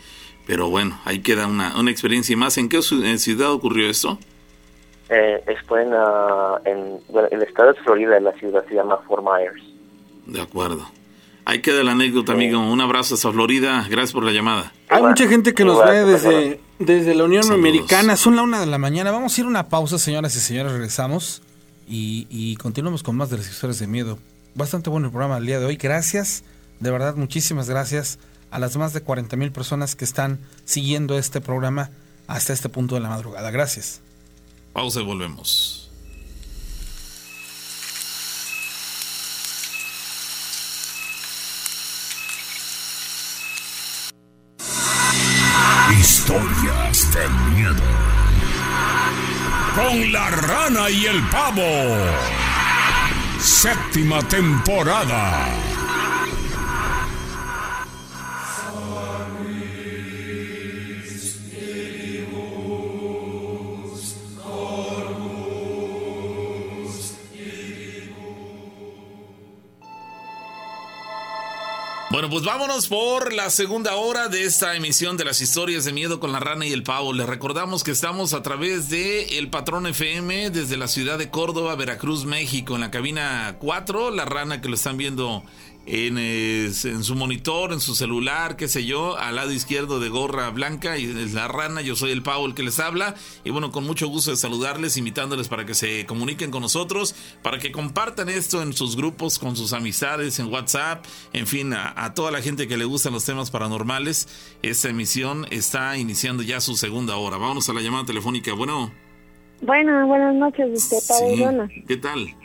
pero 0.47 0.69
bueno, 0.69 0.99
ahí 1.03 1.19
queda 1.19 1.47
una, 1.47 1.77
una 1.77 1.91
experiencia 1.91 2.35
más. 2.37 2.57
¿En 2.57 2.69
qué 2.69 2.81
ciudad 2.81 3.51
ocurrió 3.51 3.89
esto? 3.89 4.17
Eh, 5.09 5.43
fue 5.67 5.83
en, 5.83 5.93
ah, 5.93 6.61
en 6.65 6.99
bueno, 7.09 7.27
el 7.31 7.43
estado 7.43 7.73
de 7.73 7.79
Florida, 7.81 8.19
la 8.21 8.31
ciudad 8.33 8.65
se 8.67 8.75
llama 8.75 8.97
Fort 9.05 9.23
Myers. 9.23 9.61
De 10.25 10.41
acuerdo. 10.41 10.87
Ahí 11.45 11.61
queda 11.61 11.83
la 11.83 11.91
anécdota, 11.91 12.31
amigo. 12.33 12.59
Un 12.59 12.79
abrazo 12.81 13.15
hasta 13.15 13.31
Florida. 13.31 13.85
Gracias 13.89 14.13
por 14.13 14.23
la 14.23 14.31
llamada. 14.31 14.73
Hay 14.89 15.01
mucha 15.03 15.27
gente 15.27 15.53
que 15.53 15.65
nos 15.65 15.83
ve 15.85 16.05
desde, 16.05 16.61
desde 16.79 17.15
la 17.15 17.25
Unión 17.25 17.43
Saludos. 17.43 17.59
Americana. 17.59 18.15
Son 18.15 18.35
la 18.35 18.43
una 18.43 18.59
de 18.59 18.65
la 18.65 18.77
mañana. 18.77 19.11
Vamos 19.11 19.37
a 19.37 19.41
ir 19.41 19.45
a 19.45 19.49
una 19.49 19.67
pausa, 19.69 19.97
señoras 19.97 20.35
y 20.35 20.39
señores. 20.39 20.71
Regresamos 20.71 21.41
y, 21.87 22.27
y 22.29 22.55
continuamos 22.55 23.03
con 23.03 23.17
más 23.17 23.29
de 23.29 23.37
las 23.37 23.49
historias 23.49 23.79
de 23.79 23.87
miedo. 23.87 24.19
Bastante 24.55 24.89
bueno 24.89 25.07
el 25.07 25.11
programa 25.11 25.35
del 25.35 25.47
día 25.47 25.59
de 25.59 25.65
hoy. 25.65 25.75
Gracias, 25.75 26.43
de 26.79 26.91
verdad, 26.91 27.15
muchísimas 27.15 27.67
gracias 27.69 28.19
a 28.51 28.59
las 28.59 28.77
más 28.77 28.93
de 28.93 29.01
40 29.01 29.35
mil 29.35 29.51
personas 29.51 29.95
que 29.95 30.05
están 30.05 30.39
siguiendo 30.63 31.17
este 31.17 31.41
programa 31.41 31.89
hasta 32.27 32.53
este 32.53 32.69
punto 32.69 32.95
de 32.95 33.01
la 33.01 33.09
madrugada. 33.09 33.49
Gracias. 33.51 33.99
Pausa 34.73 35.01
y 35.01 35.05
volvemos. 35.05 35.82
Con 49.75 50.11
la 50.11 50.29
rana 50.29 50.89
y 50.89 51.05
el 51.05 51.21
pavo. 51.29 51.63
Séptima 53.39 54.21
temporada. 54.27 55.72
Bueno, 72.13 72.29
pues 72.29 72.43
vámonos 72.43 72.89
por 72.89 73.33
la 73.33 73.49
segunda 73.49 73.95
hora 73.95 74.27
de 74.27 74.43
esta 74.43 74.75
emisión 74.75 75.17
de 75.17 75.25
las 75.25 75.41
historias 75.41 75.83
de 75.83 75.93
miedo 75.93 76.19
con 76.19 76.31
la 76.31 76.39
rana 76.39 76.63
y 76.63 76.71
el 76.71 76.83
pavo. 76.83 77.11
Les 77.11 77.25
recordamos 77.25 77.83
que 77.83 77.89
estamos 77.89 78.35
a 78.35 78.43
través 78.43 78.87
de 78.87 79.39
El 79.39 79.49
Patrón 79.49 79.87
FM 79.87 80.51
desde 80.51 80.77
la 80.77 80.87
ciudad 80.87 81.17
de 81.17 81.31
Córdoba, 81.31 81.73
Veracruz, 81.73 82.25
México, 82.25 82.75
en 82.75 82.81
la 82.81 82.91
cabina 82.91 83.55
4. 83.59 84.11
La 84.11 84.25
rana 84.25 84.61
que 84.61 84.69
lo 84.69 84.75
están 84.75 84.95
viendo 84.95 85.43
en, 85.85 86.17
eh, 86.17 86.71
en 86.83 87.03
su 87.03 87.15
monitor, 87.15 87.73
en 87.73 87.79
su 87.79 87.95
celular, 87.95 88.55
qué 88.55 88.67
sé 88.67 88.85
yo, 88.85 89.17
al 89.17 89.35
lado 89.35 89.51
izquierdo 89.51 89.99
de 89.99 90.09
gorra 90.09 90.49
blanca 90.49 90.97
y 90.97 91.05
es 91.05 91.33
la 91.33 91.47
rana. 91.47 91.81
Yo 91.81 91.95
soy 91.95 92.11
el 92.11 92.23
pavo 92.23 92.45
el 92.45 92.53
que 92.53 92.63
les 92.63 92.79
habla. 92.79 93.15
Y 93.43 93.49
bueno, 93.49 93.71
con 93.71 93.83
mucho 93.83 94.07
gusto 94.07 94.31
de 94.31 94.37
saludarles, 94.37 94.97
invitándoles 94.97 95.47
para 95.47 95.65
que 95.65 95.73
se 95.73 96.05
comuniquen 96.05 96.51
con 96.51 96.61
nosotros, 96.61 97.15
para 97.41 97.59
que 97.59 97.71
compartan 97.71 98.29
esto 98.29 98.61
en 98.61 98.73
sus 98.73 98.95
grupos, 98.95 99.39
con 99.39 99.55
sus 99.55 99.73
amistades, 99.73 100.39
en 100.39 100.47
WhatsApp, 100.47 101.05
en 101.33 101.47
fin, 101.47 101.73
a, 101.73 101.93
a 101.95 102.13
toda 102.13 102.31
la 102.31 102.41
gente 102.41 102.67
que 102.67 102.77
le 102.77 102.85
gustan 102.85 103.13
los 103.13 103.25
temas 103.25 103.51
paranormales. 103.51 104.27
Esta 104.61 104.89
emisión 104.89 105.45
está 105.51 105.97
iniciando 105.97 106.43
ya 106.43 106.61
su 106.61 106.75
segunda 106.75 107.17
hora. 107.17 107.37
Vámonos 107.37 107.67
a 107.69 107.73
la 107.73 107.81
llamada 107.81 108.05
telefónica. 108.05 108.53
Bueno, 108.53 108.91
Bueno, 109.61 110.07
buenas 110.07 110.35
noches, 110.35 110.67
este 110.73 110.99
sí. 110.99 111.83
¿qué 111.87 111.97
tal? 111.97 112.35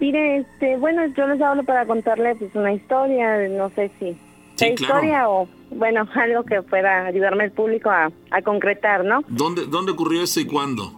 Mire, 0.00 0.38
este, 0.38 0.76
bueno, 0.78 1.06
yo 1.16 1.26
les 1.26 1.40
hablo 1.40 1.62
para 1.62 1.84
contarle 1.86 2.34
pues 2.36 2.54
una 2.54 2.72
historia, 2.72 3.48
no 3.48 3.68
sé 3.70 3.90
si 3.98 4.16
Sí, 4.56 4.68
la 4.70 4.74
claro. 4.74 4.94
historia 4.94 5.28
o 5.30 5.48
bueno, 5.70 6.08
algo 6.14 6.42
que 6.44 6.62
pueda 6.62 7.06
ayudarme 7.06 7.44
al 7.44 7.52
público 7.52 7.90
a, 7.90 8.10
a 8.30 8.42
concretar, 8.42 9.04
¿no? 9.04 9.20
¿Dónde, 9.28 9.66
¿Dónde 9.66 9.92
ocurrió 9.92 10.22
esto 10.22 10.40
y 10.40 10.46
cuándo? 10.46 10.92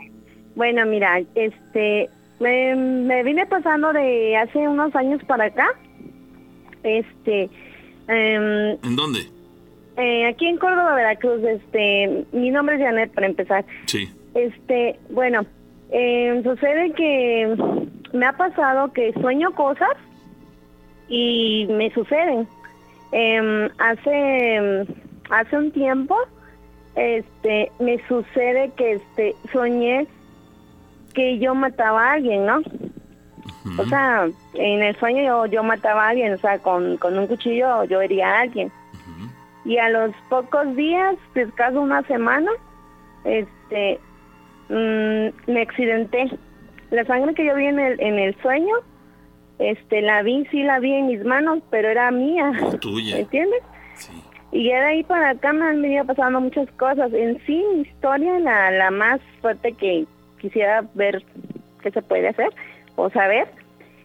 Bueno, 0.55 0.85
mira, 0.87 1.21
este, 1.35 2.09
me, 2.41 2.75
me 2.77 3.23
vine 3.23 3.47
pasando 3.47 3.93
de 3.93 4.37
hace 4.37 4.59
unos 4.69 4.95
años 4.95 5.21
para 5.27 5.45
acá, 5.47 5.67
este, 6.83 7.49
em, 8.09 8.77
¿En 8.85 8.97
dónde? 8.97 9.21
eh, 9.97 10.27
aquí 10.27 10.47
en 10.47 10.59
Córdoba, 10.59 10.95
Veracruz, 10.95 11.43
este, 11.45 12.25
mi 12.33 12.51
nombre 12.51 12.77
es 12.77 12.83
Janet 12.83 13.13
para 13.13 13.27
empezar. 13.27 13.65
Sí. 13.87 14.09
Este, 14.35 14.99
bueno, 15.11 15.45
Eh, 15.95 16.41
sucede 16.43 16.91
que 16.95 17.55
me 18.13 18.27
ha 18.27 18.33
pasado 18.33 18.93
que 18.93 19.13
sueño 19.15 19.53
cosas 19.53 19.97
y 21.09 21.67
me 21.71 21.91
suceden. 21.93 22.47
Em, 23.13 23.69
hace 23.79 24.87
hace 25.31 25.57
un 25.57 25.71
tiempo 25.73 26.17
este 26.95 27.71
me 27.79 27.99
sucede 28.07 28.71
que 28.77 28.93
este 28.95 29.35
soñé 29.53 30.07
que 31.15 31.39
yo 31.39 31.55
mataba 31.55 32.09
a 32.09 32.13
alguien, 32.15 32.47
¿no? 32.47 32.63
O 33.79 33.85
sea, 33.87 34.29
en 34.55 34.83
el 34.83 34.97
sueño 34.97 35.23
yo, 35.23 35.47
yo 35.47 35.63
mataba 35.63 36.07
a 36.07 36.09
alguien, 36.11 36.33
o 36.33 36.39
sea, 36.39 36.59
con, 36.59 36.97
con 36.97 37.19
un 37.19 37.27
cuchillo 37.27 37.85
yo 37.85 38.01
hería 38.01 38.29
a 38.29 38.41
alguien. 38.41 38.73
Y 39.65 39.79
a 39.79 39.89
los 39.91 40.13
pocos 40.29 40.75
días, 40.75 41.17
escaso 41.37 41.81
una 41.81 42.03
semana, 42.03 42.51
este, 43.25 44.01
mm, 44.69 45.53
me 45.53 45.63
accidenté. 45.63 46.31
La 46.93 47.07
sangre 47.07 47.35
que 47.35 47.47
yo 47.47 47.55
vi 47.55 47.67
en 47.67 47.81
el, 47.81 47.99
en 48.01 48.19
el 48.19 48.37
sueño, 48.43 48.77
este, 49.59 50.03
la 50.03 50.23
vi, 50.23 50.45
sí 50.51 50.63
la 50.63 50.79
vi 50.79 50.93
en 50.93 51.07
mis 51.07 51.25
manos, 51.25 51.61
pero 51.71 51.89
era 51.89 52.11
mía. 52.11 52.53
Tuya. 52.81 53.19
¿Entiendes? 53.19 53.63
Y 54.53 54.69
ya 54.69 54.83
de 54.83 54.87
ahí 54.89 55.03
para 55.03 55.31
acá 55.31 55.55
me 55.55 55.65
han 55.65 55.81
venido 55.81 56.05
pasando 56.05 56.39
muchas 56.39 56.71
cosas. 56.73 57.11
En 57.15 57.41
sí, 57.47 57.65
mi 57.75 57.81
historia, 57.81 58.39
la, 58.41 58.71
la 58.71 58.91
más 58.91 59.23
fuerte 59.41 59.73
que 59.73 60.05
quisiera 60.39 60.85
ver 60.93 61.25
qué 61.83 61.91
se 61.91 62.03
puede 62.03 62.29
hacer 62.29 62.51
o 62.97 63.09
saber, 63.09 63.49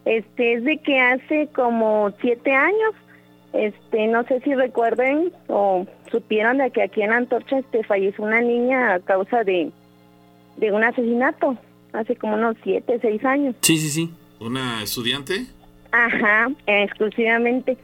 este, 0.06 0.54
es 0.54 0.64
de 0.64 0.78
que 0.78 0.98
hace 0.98 1.48
como 1.48 2.10
siete 2.22 2.54
años, 2.54 2.94
este, 3.52 4.06
no 4.06 4.24
sé 4.24 4.40
si 4.40 4.54
recuerden 4.54 5.30
o 5.48 5.86
supieron 6.10 6.56
de 6.56 6.70
que 6.70 6.84
aquí 6.84 7.02
en 7.02 7.12
Antorcha 7.12 7.58
este, 7.58 7.84
falleció 7.84 8.24
una 8.24 8.40
niña 8.40 8.94
a 8.94 9.00
causa 9.00 9.44
de, 9.44 9.70
de 10.56 10.72
un 10.72 10.82
asesinato, 10.82 11.58
hace 11.92 12.16
como 12.16 12.34
unos 12.34 12.56
siete, 12.62 12.98
seis 13.00 13.24
años. 13.24 13.54
Sí, 13.60 13.78
sí, 13.78 13.90
sí. 13.90 14.10
¿Una 14.40 14.82
estudiante? 14.82 15.46
Ajá, 15.90 16.48
exclusivamente. 16.66 17.76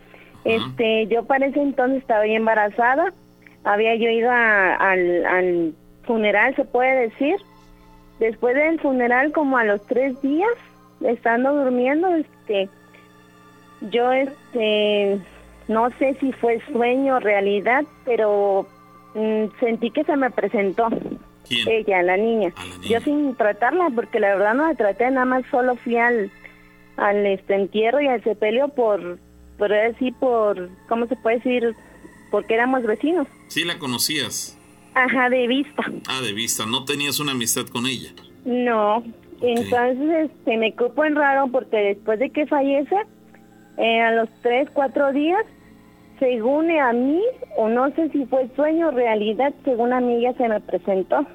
Este, 0.44 1.06
yo 1.06 1.24
para 1.24 1.46
ese 1.46 1.60
entonces 1.60 2.02
estaba 2.02 2.26
ya 2.26 2.34
embarazada, 2.34 3.12
había 3.64 3.94
yo 3.96 4.10
ido 4.10 4.30
al, 4.30 5.24
al 5.24 5.74
funeral, 6.04 6.54
se 6.54 6.64
puede 6.64 7.08
decir. 7.08 7.36
Después 8.20 8.54
del 8.54 8.78
funeral, 8.78 9.32
como 9.32 9.56
a 9.56 9.64
los 9.64 9.84
tres 9.86 10.20
días, 10.22 10.50
estando 11.00 11.54
durmiendo, 11.54 12.14
este, 12.14 12.68
yo, 13.90 14.12
este, 14.12 15.18
no 15.68 15.90
sé 15.98 16.16
si 16.20 16.32
fue 16.32 16.60
sueño 16.72 17.16
o 17.16 17.20
realidad, 17.20 17.84
pero 18.04 18.66
mm, 19.14 19.46
sentí 19.60 19.90
que 19.90 20.04
se 20.04 20.16
me 20.16 20.30
presentó. 20.30 20.88
Ella, 21.50 22.02
la 22.02 22.16
niña. 22.16 22.52
Yo 22.88 23.00
sin 23.00 23.34
tratarla, 23.36 23.90
porque 23.94 24.20
la 24.20 24.28
verdad 24.34 24.54
no 24.54 24.66
la 24.66 24.74
traté, 24.74 25.10
nada 25.10 25.26
más 25.26 25.44
solo 25.50 25.76
fui 25.76 25.96
al, 25.96 26.30
al 26.96 27.26
este, 27.26 27.54
entierro 27.54 28.00
y 28.00 28.08
al 28.08 28.22
sepelio 28.22 28.68
por, 28.68 29.18
por 29.58 29.70
decir, 29.70 30.14
por, 30.20 30.70
¿cómo 30.88 31.06
se 31.06 31.16
puede 31.16 31.36
decir? 31.36 31.74
Porque 32.30 32.54
éramos 32.54 32.82
vecinos. 32.82 33.26
Sí, 33.48 33.64
la 33.64 33.78
conocías. 33.78 34.58
Ajá, 34.94 35.28
de 35.28 35.46
vista. 35.46 35.82
Ah, 36.08 36.20
de 36.22 36.32
vista. 36.32 36.66
¿No 36.66 36.84
tenías 36.84 37.18
una 37.20 37.32
amistad 37.32 37.66
con 37.66 37.86
ella? 37.86 38.10
No. 38.44 39.02
Entonces, 39.40 40.30
este, 40.30 40.56
me 40.56 40.74
cupo 40.74 41.04
en 41.04 41.16
raro 41.16 41.48
porque 41.48 41.76
después 41.76 42.18
de 42.18 42.30
que 42.30 42.46
fallece, 42.46 42.96
eh, 43.76 44.00
a 44.00 44.12
los 44.12 44.28
tres, 44.42 44.68
cuatro 44.72 45.12
días, 45.12 45.44
según 46.18 46.70
a 46.70 46.92
mí, 46.92 47.22
o 47.56 47.68
no 47.68 47.90
sé 47.90 48.08
si 48.10 48.24
fue 48.26 48.48
sueño 48.56 48.88
o 48.88 48.90
realidad, 48.90 49.52
según 49.64 49.92
a 49.92 50.00
mí 50.00 50.16
ella 50.16 50.34
se 50.34 50.48
me 50.48 50.60
presentó, 50.60 51.26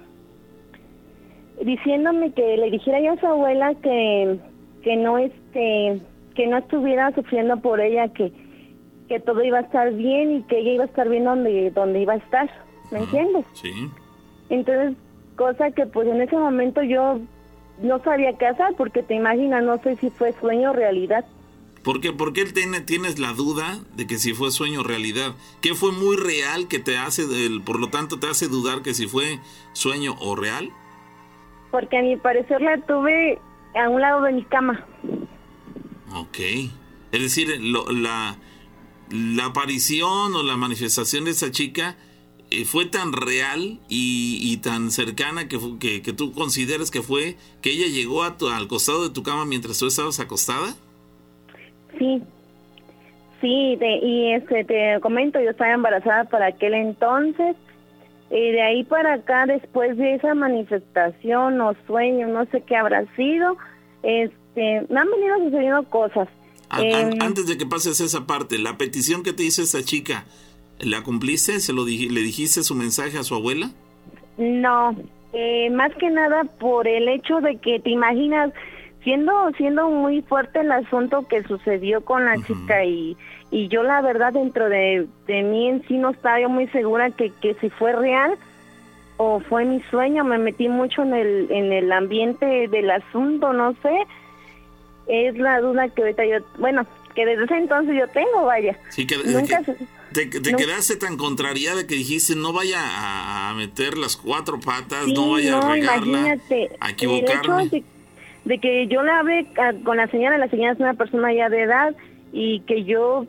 diciéndome 1.64 2.32
que 2.32 2.58
le 2.58 2.72
dijera 2.72 3.02
yo 3.02 3.14
a 3.14 3.20
su 3.20 3.28
abuela 3.28 3.74
que, 3.76 4.40
que 4.84 4.96
no 4.96 5.18
este 5.18 6.00
que 6.36 6.48
no 6.48 6.58
estuviera 6.58 7.14
sufriendo 7.14 7.58
por 7.58 7.82
ella, 7.82 8.08
que, 8.10 8.32
que 9.10 9.20
todo 9.20 9.44
iba 9.44 9.58
a 9.58 9.62
estar 9.62 9.92
bien 9.94 10.38
y 10.38 10.44
que 10.44 10.60
ella 10.60 10.72
iba 10.72 10.84
a 10.84 10.88
estar 10.88 11.10
bien 11.10 11.26
donde, 11.26 11.70
donde 11.72 12.00
iba 12.00 12.14
a 12.14 12.18
estar, 12.18 12.50
¿me 12.92 13.00
entiendes? 13.00 13.46
Sí. 13.54 13.72
Entonces, 14.50 14.96
cosa 15.36 15.72
que 15.72 15.86
pues 15.86 16.08
en 16.08 16.22
ese 16.22 16.38
momento 16.38 16.82
yo 16.82 17.20
no 17.82 18.00
sabía 18.00 18.38
qué 18.38 18.48
hacer 18.48 18.74
porque 18.78 19.04
te 19.04 19.16
imaginas, 19.16 19.64
no 19.64 19.80
sé 19.80 19.98
si 19.98 20.10
fue 20.10 20.32
sueño 20.40 20.72
o 20.72 20.74
realidad. 20.74 21.26
¿Por 21.84 22.02
qué, 22.02 22.12
¿Por 22.12 22.34
qué 22.34 22.46
tiene, 22.46 22.82
tienes 22.82 23.20
la 23.20 23.34
duda 23.34 23.80
de 23.96 24.06
que 24.06 24.18
si 24.18 24.34
fue 24.34 24.52
sueño 24.52 24.82
o 24.82 24.84
realidad? 24.84 25.36
¿Qué 25.62 25.74
fue 25.76 25.92
muy 25.92 26.18
real 26.18 26.68
que 26.68 26.80
te 26.80 26.98
hace, 26.98 27.24
el, 27.46 27.62
por 27.62 27.80
lo 27.80 27.90
tanto, 27.90 28.20
te 28.20 28.28
hace 28.28 28.48
dudar 28.48 28.82
que 28.82 28.94
si 28.94 29.08
fue 29.08 29.40
sueño 29.74 30.16
o 30.20 30.36
real? 30.36 30.72
Porque 31.72 31.98
a 31.98 32.02
mi 32.02 32.18
parecer 32.18 32.62
la 32.62 32.78
tuve 32.86 33.40
a 33.76 33.90
un 33.90 34.02
lado 34.02 34.24
de 34.24 34.34
mi 34.34 34.44
cama. 34.44 34.86
Ok. 36.14 36.40
Es 37.12 37.22
decir, 37.22 37.60
la, 37.62 38.38
la 39.10 39.46
aparición 39.46 40.36
o 40.36 40.44
la 40.44 40.58
manifestación 40.58 41.26
de 41.26 41.32
esa 41.32 41.52
chica 41.52 41.98
eh, 42.52 42.66
fue 42.66 42.86
tan 42.86 43.14
real 43.14 43.80
y, 43.90 44.58
tan 44.58 44.92
cercana 44.92 45.48
que, 45.48 45.60
que, 45.80 46.02
que, 46.02 46.14
tú 46.14 46.34
consideras 46.34 46.90
que 46.90 47.04
fue 47.04 47.38
que 47.62 47.72
ella 47.72 47.88
llegó 47.88 48.24
a 48.24 48.38
tu, 48.38 48.50
al 48.50 48.68
costado 48.68 49.04
de 49.04 49.12
tu 49.12 49.22
cama 49.22 49.46
mientras 49.46 49.78
tú 49.78 49.86
estabas 49.86 50.20
acostada? 50.20 50.76
Sí, 52.00 52.24
sí, 53.42 53.78
y 53.80 54.34
este, 54.34 54.64
te 54.64 55.00
comento, 55.02 55.40
yo 55.40 55.52
estaba 55.52 55.74
embarazada 55.74 56.24
para 56.24 56.48
aquel 56.48 56.74
entonces. 56.74 57.56
Y 58.32 58.52
de 58.52 58.62
ahí 58.62 58.84
para 58.84 59.14
acá, 59.14 59.46
después 59.46 59.98
de 59.98 60.16
esa 60.16 60.34
manifestación 60.34 61.62
o 61.62 61.76
sueño, 61.86 62.28
no 62.28 62.46
sé 62.46 62.62
qué 62.62 62.76
habrá 62.76 63.06
sido, 63.16 63.58
este, 64.02 64.86
me 64.90 65.00
han 65.00 65.12
venido 65.12 65.38
sucediendo 65.38 65.84
cosas. 65.84 66.28
Em, 66.80 67.20
antes 67.22 67.48
de 67.48 67.58
que 67.58 67.66
pases 67.66 68.00
esa 68.00 68.28
parte, 68.28 68.58
la 68.60 68.78
petición 68.78 69.24
que 69.24 69.34
te 69.34 69.44
hizo 69.44 69.64
esa 69.64 69.84
chica, 69.84 70.26
¿La 70.80 71.04
cumpliste? 71.04 71.60
¿Se 71.60 71.74
lo 71.74 71.86
¿Le 71.86 72.22
dijiste 72.22 72.64
su 72.64 72.74
mensaje 72.74 73.18
a 73.18 73.24
su 73.24 73.36
abuela? 73.36 73.70
No, 74.38 74.96
eh, 75.34 75.70
más 75.72 75.94
que 75.96 76.10
nada 76.10 76.46
por 76.46 76.88
el 76.88 77.10
hecho 77.10 77.42
de 77.42 77.58
que 77.58 77.80
te 77.80 77.90
imaginas, 77.90 78.54
siendo 79.10 79.34
siendo 79.58 79.90
muy 79.90 80.22
fuerte 80.22 80.60
el 80.60 80.72
asunto 80.72 81.28
que 81.28 81.42
sucedió 81.44 82.02
con 82.02 82.26
la 82.26 82.36
chica 82.46 82.86
y, 82.86 83.18
y 83.50 83.68
yo 83.68 83.82
la 83.82 84.02
verdad 84.02 84.34
dentro 84.34 84.70
de, 84.70 85.08
de 85.26 85.42
mí 85.42 85.68
en 85.68 85.84
sí 85.88 85.98
no 85.98 86.12
estaba 86.12 86.40
yo 86.40 86.48
muy 86.48 86.68
segura 86.68 87.10
que, 87.10 87.32
que 87.42 87.56
si 87.56 87.72
fue 87.72 87.94
real 87.94 88.38
o 89.18 89.40
fue 89.40 89.66
mi 89.66 89.82
sueño, 89.90 90.24
me 90.24 90.38
metí 90.38 90.70
mucho 90.70 91.02
en 91.02 91.16
el, 91.16 91.48
en 91.50 91.74
el 91.74 91.92
ambiente 91.92 92.68
del 92.68 92.92
asunto, 92.92 93.52
no 93.52 93.74
sé, 93.82 93.98
es 95.08 95.36
la 95.40 95.60
duda 95.60 95.90
que 95.90 96.04
ahorita 96.04 96.26
yo, 96.26 96.38
bueno, 96.60 96.86
que 97.16 97.26
desde 97.26 97.46
ese 97.46 97.58
entonces 97.58 97.96
yo 97.98 98.08
tengo, 98.10 98.46
vaya. 98.46 98.78
Sí, 98.92 99.08
que, 99.08 99.18
Nunca 99.18 99.64
te, 100.14 100.30
quedaste 100.30 100.98
tan 100.98 101.18
contrariada 101.18 101.86
que 101.88 101.96
dijiste 101.96 102.36
no 102.36 102.54
vaya 102.54 102.80
a, 102.80 103.54
meter 103.56 103.98
las 103.98 104.16
cuatro 104.16 104.60
patas, 104.60 105.08
no 105.08 105.32
vaya 105.32 105.58
a 105.58 105.74
regarla, 105.74 106.38
a 106.80 106.90
equivocarme. 106.92 107.70
de, 107.70 107.84
que 108.58 108.88
yo 108.88 109.04
la 109.04 109.20
hablé 109.20 109.48
con 109.84 109.98
la 109.98 110.08
señora, 110.08 110.38
la 110.38 110.50
señora 110.50 110.74
es 110.74 110.80
una 110.80 110.96
persona 110.96 111.34
ya 111.34 111.50
de 111.50 111.62
edad 111.62 111.96
y 112.32 112.62
que 112.62 112.84
yo 112.84 113.26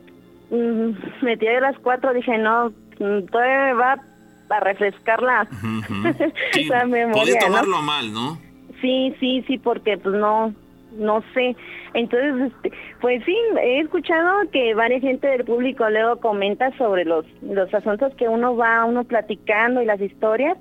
mm, 0.49 1.23
me 1.23 1.37
tiré 1.37 1.55
de 1.55 1.61
las 1.61 1.77
cuatro, 1.79 2.13
dije 2.13 2.37
no, 2.37 2.69
mm, 2.99 3.25
todavía 3.31 3.73
va 3.75 4.01
a 4.49 4.59
refrescar 4.59 5.21
la, 5.21 5.47
Podía 7.13 7.39
tomarlo 7.39 7.81
mal, 7.81 8.11
¿no? 8.11 8.37
Sí, 8.81 9.15
sí, 9.19 9.43
sí, 9.47 9.57
porque 9.57 9.97
pues 9.97 10.15
no, 10.15 10.53
no 10.97 11.23
sé. 11.33 11.55
Entonces, 11.93 12.51
este, 12.51 12.71
pues 12.99 13.23
sí, 13.25 13.35
he 13.61 13.79
escuchado 13.79 14.49
que 14.51 14.73
varias 14.73 15.01
gente 15.01 15.27
del 15.27 15.45
público 15.45 15.89
luego 15.89 16.17
comenta 16.19 16.75
sobre 16.77 17.05
los, 17.05 17.25
los 17.41 17.73
asuntos 17.73 18.13
que 18.15 18.27
uno 18.27 18.55
va, 18.55 18.85
uno 18.85 19.03
platicando 19.03 19.81
y 19.81 19.85
las 19.85 20.01
historias, 20.01 20.57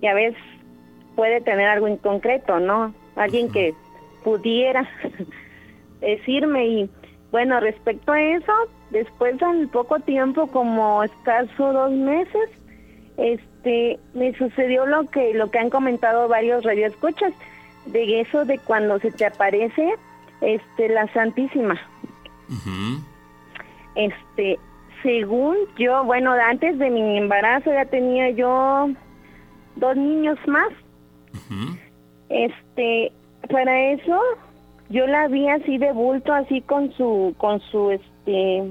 y 0.00 0.06
a 0.06 0.14
veces 0.14 0.40
puede 1.16 1.40
tener 1.40 1.68
algo 1.68 1.88
en 1.88 1.96
concreto, 1.96 2.60
¿no? 2.60 2.94
Alguien 3.16 3.50
que 3.50 3.74
pudiera 4.24 4.88
decirme 6.00 6.66
y 6.66 6.90
bueno, 7.30 7.58
respecto 7.58 8.12
a 8.12 8.22
eso, 8.22 8.52
después 8.90 9.42
al 9.42 9.68
poco 9.68 9.98
tiempo, 10.00 10.46
como 10.46 11.02
escaso 11.02 11.72
dos 11.72 11.90
meses, 11.90 12.48
este, 13.16 13.98
me 14.14 14.32
sucedió 14.34 14.86
lo 14.86 15.10
que 15.10 15.34
lo 15.34 15.50
que 15.50 15.58
han 15.58 15.70
comentado 15.70 16.28
varios 16.28 16.64
radioescuchas 16.64 17.32
de 17.86 18.20
eso 18.20 18.44
de 18.44 18.58
cuando 18.58 18.98
se 19.00 19.10
te 19.10 19.26
aparece 19.26 19.94
este 20.40 20.88
la 20.88 21.12
Santísima. 21.12 21.74
Este, 23.96 24.58
según 25.02 25.56
yo, 25.76 26.04
bueno, 26.04 26.32
antes 26.32 26.78
de 26.78 26.90
mi 26.90 27.18
embarazo 27.18 27.72
ya 27.72 27.84
tenía 27.84 28.30
yo 28.30 28.90
dos 29.76 29.96
niños 29.96 30.38
más. 30.46 30.68
Este, 32.28 33.12
para 33.48 33.92
eso 33.92 34.20
yo 34.90 35.06
la 35.06 35.28
vi 35.28 35.48
así 35.48 35.78
de 35.78 35.92
bulto, 35.92 36.32
así 36.32 36.60
con 36.62 36.92
su, 36.96 37.34
con 37.38 37.60
su, 37.70 37.90
este, 37.90 38.62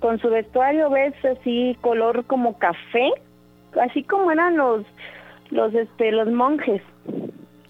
con 0.00 0.18
su 0.20 0.28
vestuario, 0.28 0.90
ves, 0.90 1.14
así 1.24 1.76
color 1.80 2.24
como 2.26 2.58
café, 2.58 3.10
así 3.80 4.02
como 4.02 4.30
eran 4.30 4.56
los, 4.56 4.84
los, 5.50 5.74
este, 5.74 6.12
los 6.12 6.30
monjes. 6.30 6.82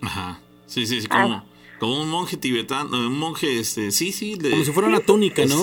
Ajá. 0.02 0.40
Sí, 0.66 0.86
sí, 0.86 1.00
sí, 1.00 1.08
como, 1.08 1.34
ah. 1.34 1.44
como 1.78 2.02
un 2.02 2.10
monje 2.10 2.36
tibetano, 2.36 2.90
un 2.90 3.18
monje, 3.18 3.60
este, 3.60 3.90
sí, 3.90 4.12
sí. 4.12 4.36
como 4.38 4.64
si 4.64 4.72
fuera 4.72 4.88
una 4.88 5.00
túnica, 5.00 5.42
¿no? 5.46 5.62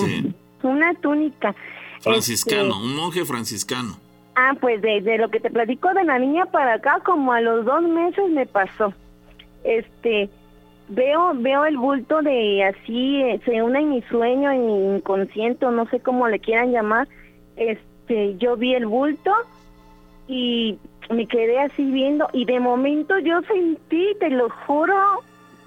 Una 0.62 0.94
túnica. 0.94 1.54
Franciscano, 2.00 2.70
este, 2.70 2.84
un 2.84 2.96
monje 2.96 3.24
franciscano. 3.24 3.98
Ah, 4.34 4.54
pues 4.60 4.80
desde 4.80 5.18
lo 5.18 5.30
que 5.30 5.40
te 5.40 5.50
platico 5.50 5.92
de 5.92 6.04
la 6.04 6.18
niña 6.18 6.46
para 6.46 6.74
acá, 6.74 7.00
como 7.04 7.32
a 7.32 7.40
los 7.40 7.64
dos 7.66 7.82
meses 7.82 8.30
me 8.30 8.46
pasó. 8.46 8.94
Este, 9.62 10.30
veo 10.88 11.32
veo 11.34 11.64
el 11.64 11.76
bulto 11.76 12.22
de 12.22 12.64
así, 12.64 13.22
se 13.44 13.62
une 13.62 13.80
en 13.80 13.90
mi 13.90 14.02
sueño, 14.02 14.50
en 14.50 14.66
mi 14.66 14.96
inconsciente, 14.96 15.66
no 15.66 15.86
sé 15.86 16.00
cómo 16.00 16.28
le 16.28 16.38
quieran 16.38 16.72
llamar. 16.72 17.08
Este, 17.56 18.36
yo 18.38 18.56
vi 18.56 18.74
el 18.74 18.86
bulto 18.86 19.32
y 20.28 20.78
me 21.10 21.26
quedé 21.26 21.60
así 21.60 21.90
viendo 21.90 22.28
y 22.32 22.44
de 22.44 22.60
momento 22.60 23.18
yo 23.18 23.42
sentí, 23.42 24.14
te 24.18 24.30
lo 24.30 24.48
juro, 24.66 24.94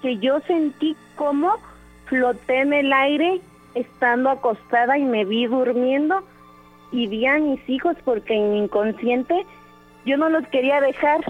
que 0.02 0.18
yo 0.18 0.40
sentí 0.40 0.96
como 1.16 1.54
floté 2.06 2.60
en 2.60 2.72
el 2.72 2.92
aire 2.92 3.40
estando 3.74 4.30
acostada 4.30 4.98
y 4.98 5.04
me 5.04 5.24
vi 5.24 5.46
durmiendo 5.46 6.22
y 6.92 7.06
vi 7.08 7.26
a 7.26 7.38
mis 7.38 7.60
hijos 7.68 7.96
porque 8.04 8.34
en 8.34 8.52
mi 8.52 8.58
inconsciente 8.58 9.34
yo 10.04 10.16
no 10.16 10.28
los 10.28 10.46
quería 10.48 10.80
dejar. 10.80 11.20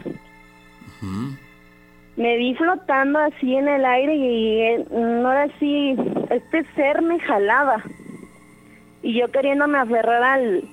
Me 2.16 2.36
vi 2.38 2.54
flotando 2.54 3.18
así 3.18 3.54
en 3.54 3.68
el 3.68 3.84
aire 3.84 4.14
y 4.14 4.84
no 4.90 5.30
era 5.30 5.44
así, 5.44 5.96
este 6.30 6.64
ser 6.74 7.02
me 7.02 7.20
jalaba. 7.20 7.82
Y 9.02 9.18
yo 9.18 9.30
queriéndome 9.30 9.78
aferrar 9.78 10.22
al, 10.22 10.64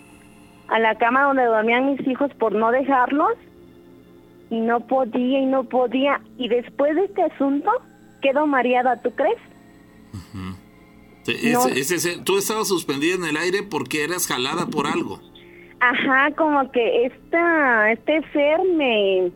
a 0.69 0.79
la 0.79 0.95
cama 0.95 1.23
donde 1.23 1.43
dormían 1.43 1.91
mis 1.91 2.07
hijos 2.07 2.31
por 2.35 2.53
no 2.53 2.71
dejarlos. 2.71 3.33
Y 4.49 4.59
no 4.59 4.81
podía 4.81 5.39
y 5.39 5.45
no 5.45 5.63
podía. 5.63 6.21
Y 6.37 6.47
después 6.47 6.95
de 6.95 7.05
este 7.05 7.23
asunto, 7.23 7.71
quedo 8.21 8.47
mareada, 8.47 9.01
¿tú 9.01 9.11
crees? 9.11 9.39
tú 12.23 12.37
estabas 12.37 12.67
suspendida 12.67 13.15
en 13.15 13.25
el 13.25 13.37
aire 13.37 13.63
porque 13.63 14.03
eras 14.03 14.27
jalada 14.27 14.67
por 14.67 14.87
algo. 14.87 15.19
Ajá, 15.79 16.31
como 16.35 16.71
que 16.71 17.05
esta, 17.05 17.91
este 17.91 18.21
ser 18.31 18.59
me, 18.75 19.31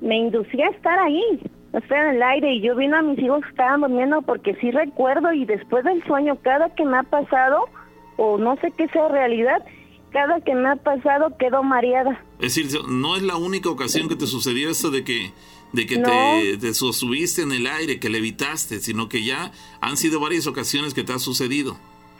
me 0.00 0.16
inducía 0.16 0.66
a 0.66 0.70
estar 0.70 0.98
ahí, 0.98 1.40
estar 1.72 2.06
en 2.06 2.16
el 2.16 2.22
aire. 2.22 2.54
Y 2.54 2.60
yo 2.60 2.76
vino 2.76 2.96
a 2.96 3.02
mis 3.02 3.18
hijos 3.18 3.42
que 3.42 3.50
estaban 3.50 3.80
durmiendo 3.80 4.22
porque 4.22 4.54
sí 4.56 4.70
recuerdo 4.70 5.32
y 5.32 5.44
después 5.44 5.84
del 5.84 6.02
sueño, 6.04 6.36
cada 6.42 6.74
que 6.74 6.84
me 6.84 6.98
ha 6.98 7.02
pasado, 7.02 7.68
o 8.16 8.38
no 8.38 8.56
sé 8.56 8.72
qué 8.76 8.88
sea 8.88 9.08
realidad, 9.08 9.62
cada 10.10 10.40
que 10.40 10.54
me 10.54 10.68
ha 10.70 10.76
pasado 10.76 11.36
quedo 11.38 11.62
mareada. 11.62 12.22
Es 12.40 12.54
decir, 12.54 12.80
no 12.88 13.16
es 13.16 13.22
la 13.22 13.36
única 13.36 13.70
ocasión 13.70 14.08
que 14.08 14.16
te 14.16 14.26
sucedió 14.26 14.70
esto 14.70 14.90
de 14.90 15.04
que 15.04 15.32
de 15.72 15.86
que 15.86 15.98
te, 15.98 16.58
te 16.58 16.74
subiste 16.74 17.42
en 17.42 17.52
el 17.52 17.66
aire, 17.66 18.00
que 18.00 18.08
levitaste, 18.08 18.80
sino 18.80 19.08
que 19.08 19.22
ya 19.22 19.52
han 19.80 19.96
sido 19.96 20.18
varias 20.18 20.48
ocasiones 20.48 20.94
que 20.94 21.04
te 21.04 21.12
ha 21.12 21.18
sucedido. 21.20 21.76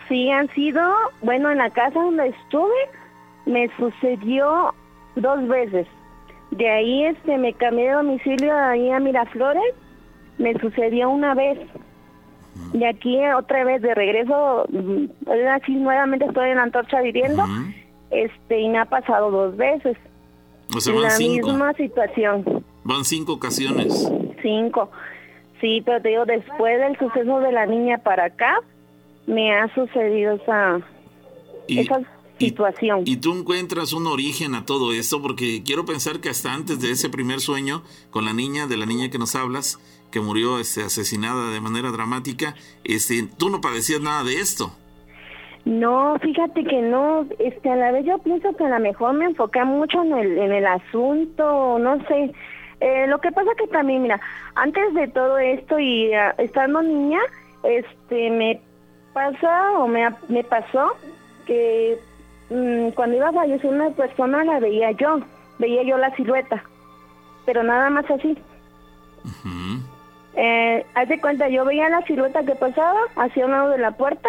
Sí, 0.08 0.30
han 0.30 0.48
sido, 0.54 0.82
bueno, 1.22 1.50
en 1.50 1.58
la 1.58 1.70
casa 1.70 2.00
donde 2.00 2.28
estuve 2.28 2.74
me 3.46 3.68
sucedió 3.76 4.74
dos 5.16 5.48
veces. 5.48 5.86
De 6.50 6.68
ahí 6.68 7.04
este 7.04 7.38
me 7.38 7.52
cambié 7.54 7.86
de 7.86 7.92
domicilio 7.92 8.56
ahí 8.56 8.90
a 8.90 8.98
Miraflores, 8.98 9.74
me 10.38 10.54
sucedió 10.58 11.10
una 11.10 11.34
vez. 11.34 11.58
De 12.72 12.86
aquí 12.86 13.18
otra 13.36 13.64
vez 13.64 13.80
de 13.82 13.94
regreso, 13.94 14.66
mm, 14.68 15.06
así 15.50 15.74
nuevamente 15.74 16.26
estoy 16.26 16.50
en 16.50 16.56
la 16.56 16.64
antorcha 16.64 17.00
viviendo, 17.00 17.44
este 18.10 18.60
y 18.60 18.68
me 18.68 18.78
ha 18.78 18.84
pasado 18.84 19.30
dos 19.30 19.56
veces. 19.56 19.96
O 20.74 20.80
sea, 20.80 20.94
la 20.94 21.16
misma 21.18 21.72
situación. 21.74 22.64
Van 22.84 23.04
cinco 23.04 23.34
ocasiones. 23.34 24.10
Cinco. 24.42 24.90
Sí, 25.60 25.82
pero 25.84 26.00
te 26.00 26.08
digo, 26.08 26.24
después 26.24 26.80
del 26.80 26.96
suceso 26.98 27.40
de 27.40 27.52
la 27.52 27.66
niña 27.66 27.98
para 27.98 28.26
acá, 28.26 28.60
me 29.26 29.54
ha 29.54 29.72
sucedido 29.74 30.34
esa, 30.34 30.80
esa 31.68 32.00
situación. 32.40 33.02
Y, 33.04 33.18
tú 33.18 33.32
encuentras 33.32 33.92
un 33.92 34.06
origen 34.06 34.54
a 34.54 34.64
todo 34.64 34.92
esto, 34.92 35.22
porque 35.22 35.62
quiero 35.64 35.84
pensar 35.84 36.20
que 36.20 36.28
hasta 36.28 36.52
antes 36.52 36.80
de 36.80 36.90
ese 36.90 37.08
primer 37.08 37.40
sueño 37.40 37.82
con 38.10 38.24
la 38.24 38.32
niña, 38.32 38.66
de 38.66 38.76
la 38.76 38.86
niña 38.86 39.10
que 39.10 39.18
nos 39.18 39.34
hablas, 39.36 39.78
que 40.10 40.20
murió 40.20 40.58
este, 40.58 40.82
asesinada 40.82 41.50
de 41.50 41.60
manera 41.60 41.90
dramática, 41.90 42.54
este, 42.82 43.28
tú 43.38 43.50
no 43.50 43.60
padecías 43.60 44.00
nada 44.00 44.24
de 44.24 44.40
esto. 44.40 44.72
No, 45.64 46.18
fíjate 46.20 46.64
que 46.64 46.80
no, 46.80 47.26
este, 47.38 47.70
a 47.70 47.76
la 47.76 47.92
vez 47.92 48.06
yo 48.06 48.18
pienso 48.18 48.56
que 48.56 48.64
a 48.64 48.70
lo 48.70 48.80
mejor 48.80 49.12
me 49.12 49.26
enfoqué 49.26 49.62
mucho 49.64 50.02
en 50.02 50.12
el, 50.14 50.38
en 50.38 50.52
el 50.52 50.66
asunto, 50.66 51.78
no 51.78 51.98
sé, 52.06 52.32
eh, 52.80 53.06
lo 53.06 53.20
que 53.20 53.30
pasa 53.30 53.50
que 53.58 53.66
también, 53.66 54.02
mira, 54.02 54.20
antes 54.54 54.94
de 54.94 55.06
todo 55.08 55.38
esto 55.38 55.78
y 55.78 56.12
ah, 56.14 56.34
estando 56.38 56.80
niña, 56.80 57.20
este, 57.62 58.30
me 58.30 58.60
pasa 59.12 59.72
o 59.78 59.86
me, 59.86 60.08
me 60.28 60.42
pasó 60.44 60.92
que 61.46 61.98
mm, 62.50 62.90
cuando 62.90 63.16
iba 63.16 63.28
a 63.28 63.32
fallecer 63.32 63.70
una 63.70 63.90
persona 63.90 64.44
la 64.44 64.60
veía 64.60 64.90
yo, 64.92 65.20
veía 65.58 65.82
yo 65.82 65.96
la 65.98 66.14
silueta, 66.16 66.62
pero 67.46 67.62
nada 67.62 67.90
más 67.90 68.10
así. 68.10 68.36
eh, 70.36 70.86
haz 70.94 71.08
de 71.08 71.20
cuenta, 71.20 71.48
yo 71.48 71.64
veía 71.64 71.88
la 71.88 72.02
silueta 72.06 72.44
que 72.44 72.54
pasaba 72.54 73.00
hacia 73.16 73.46
un 73.46 73.52
lado 73.52 73.70
de 73.70 73.78
la 73.78 73.92
puerta 73.92 74.28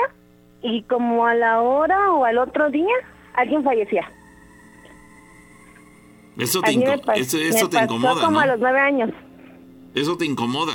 y 0.62 0.84
como 0.84 1.26
a 1.26 1.34
la 1.34 1.62
hora 1.62 2.12
o 2.12 2.26
al 2.26 2.38
otro 2.38 2.70
día 2.70 2.94
alguien 3.34 3.64
fallecía. 3.64 4.10
Eso 6.38 6.62
te, 6.62 6.72
eso, 7.20 7.70
te 7.70 7.84
incomoda, 7.84 8.24
como 8.24 8.40
a 8.40 8.46
los 8.46 8.60
nueve 8.60 8.80
años. 8.80 9.12
Eso 9.94 10.18
te 10.18 10.26
incomoda. 10.26 10.74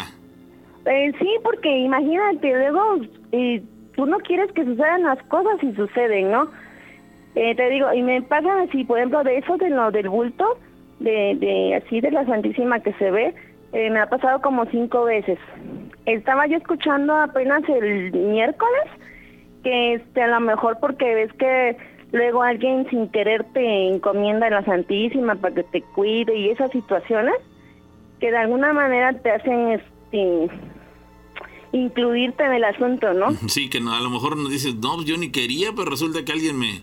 Eh, 0.84 1.12
sí, 1.18 1.28
porque 1.42 1.78
imagínate, 1.78 2.48
luego 2.48 2.98
y 3.32 3.60
tú 3.96 4.06
no 4.06 4.18
quieres 4.18 4.52
que 4.52 4.64
sucedan 4.64 5.02
las 5.02 5.20
cosas 5.24 5.62
y 5.62 5.74
suceden, 5.74 6.30
¿no? 6.30 6.48
Eh, 7.36 7.54
te 7.54 7.68
digo, 7.68 7.92
y 7.92 8.02
me 8.02 8.22
pasa 8.22 8.62
así, 8.62 8.82
por 8.84 8.98
ejemplo, 8.98 9.22
de 9.22 9.38
eso 9.38 9.56
de 9.58 9.68
lo 9.68 9.90
del 9.90 10.08
bulto, 10.08 10.58
de, 11.00 11.36
de 11.38 11.74
así 11.74 12.00
de 12.00 12.10
la 12.10 12.24
Santísima 12.24 12.80
que 12.80 12.94
se 12.94 13.10
ve, 13.10 13.34
eh, 13.72 13.90
me 13.90 14.00
ha 14.00 14.08
pasado 14.08 14.40
como 14.40 14.64
cinco 14.66 15.04
veces. 15.04 15.38
Estaba 16.06 16.46
yo 16.46 16.56
escuchando 16.56 17.14
apenas 17.14 17.62
el 17.68 18.10
miércoles 18.12 18.84
que 19.62 19.94
este 19.94 20.22
a 20.22 20.28
lo 20.28 20.40
mejor 20.40 20.78
porque 20.80 21.14
ves 21.14 21.32
que 21.34 21.76
luego 22.12 22.42
alguien 22.42 22.88
sin 22.88 23.08
querer 23.10 23.44
te 23.52 23.88
encomienda 23.88 24.46
a 24.46 24.50
la 24.50 24.64
Santísima 24.64 25.34
para 25.34 25.56
que 25.56 25.64
te 25.64 25.82
cuide 25.82 26.34
y 26.36 26.50
esas 26.50 26.70
situaciones 26.70 27.34
que 28.18 28.30
de 28.30 28.38
alguna 28.38 28.72
manera 28.72 29.12
te 29.12 29.30
hacen 29.30 29.72
este 29.72 30.48
incluirte 31.72 32.44
en 32.44 32.52
el 32.52 32.64
asunto, 32.64 33.12
¿no? 33.12 33.32
Sí, 33.48 33.68
que 33.68 33.80
no, 33.80 33.92
a 33.94 34.00
lo 34.00 34.08
mejor 34.08 34.38
no 34.38 34.48
dices, 34.48 34.76
no, 34.76 35.02
yo 35.02 35.18
ni 35.18 35.30
quería, 35.30 35.72
pero 35.76 35.90
resulta 35.90 36.24
que 36.24 36.32
alguien 36.32 36.58
me, 36.58 36.82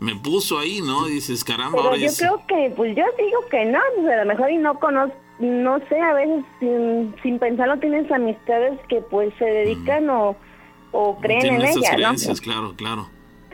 me 0.00 0.14
puso 0.16 0.58
ahí, 0.58 0.80
¿no? 0.80 1.08
Y 1.08 1.14
dices, 1.14 1.44
caramba, 1.44 1.78
pero 1.82 1.96
yo 1.96 2.08
creo 2.16 2.42
que, 2.46 2.72
pues 2.76 2.96
yo 2.96 3.04
digo 3.18 3.40
que 3.50 3.64
no, 3.64 3.78
pues 3.96 4.08
a 4.08 4.24
lo 4.24 4.26
mejor 4.26 4.50
y 4.50 4.58
no 4.58 4.78
conozco, 4.78 5.16
no 5.40 5.78
sé, 5.88 6.00
a 6.00 6.14
veces 6.14 6.44
sin, 6.60 7.14
sin 7.22 7.38
pensarlo 7.38 7.78
tienes 7.78 8.10
amistades 8.10 8.78
que 8.88 9.00
pues 9.02 9.32
se 9.38 9.44
dedican 9.44 10.10
o, 10.10 10.36
o 10.92 11.18
creen 11.20 11.46
en 11.46 11.62
ellas, 11.62 12.26
¿no? 12.26 12.34
Claro, 12.42 12.74
claro. 12.76 13.08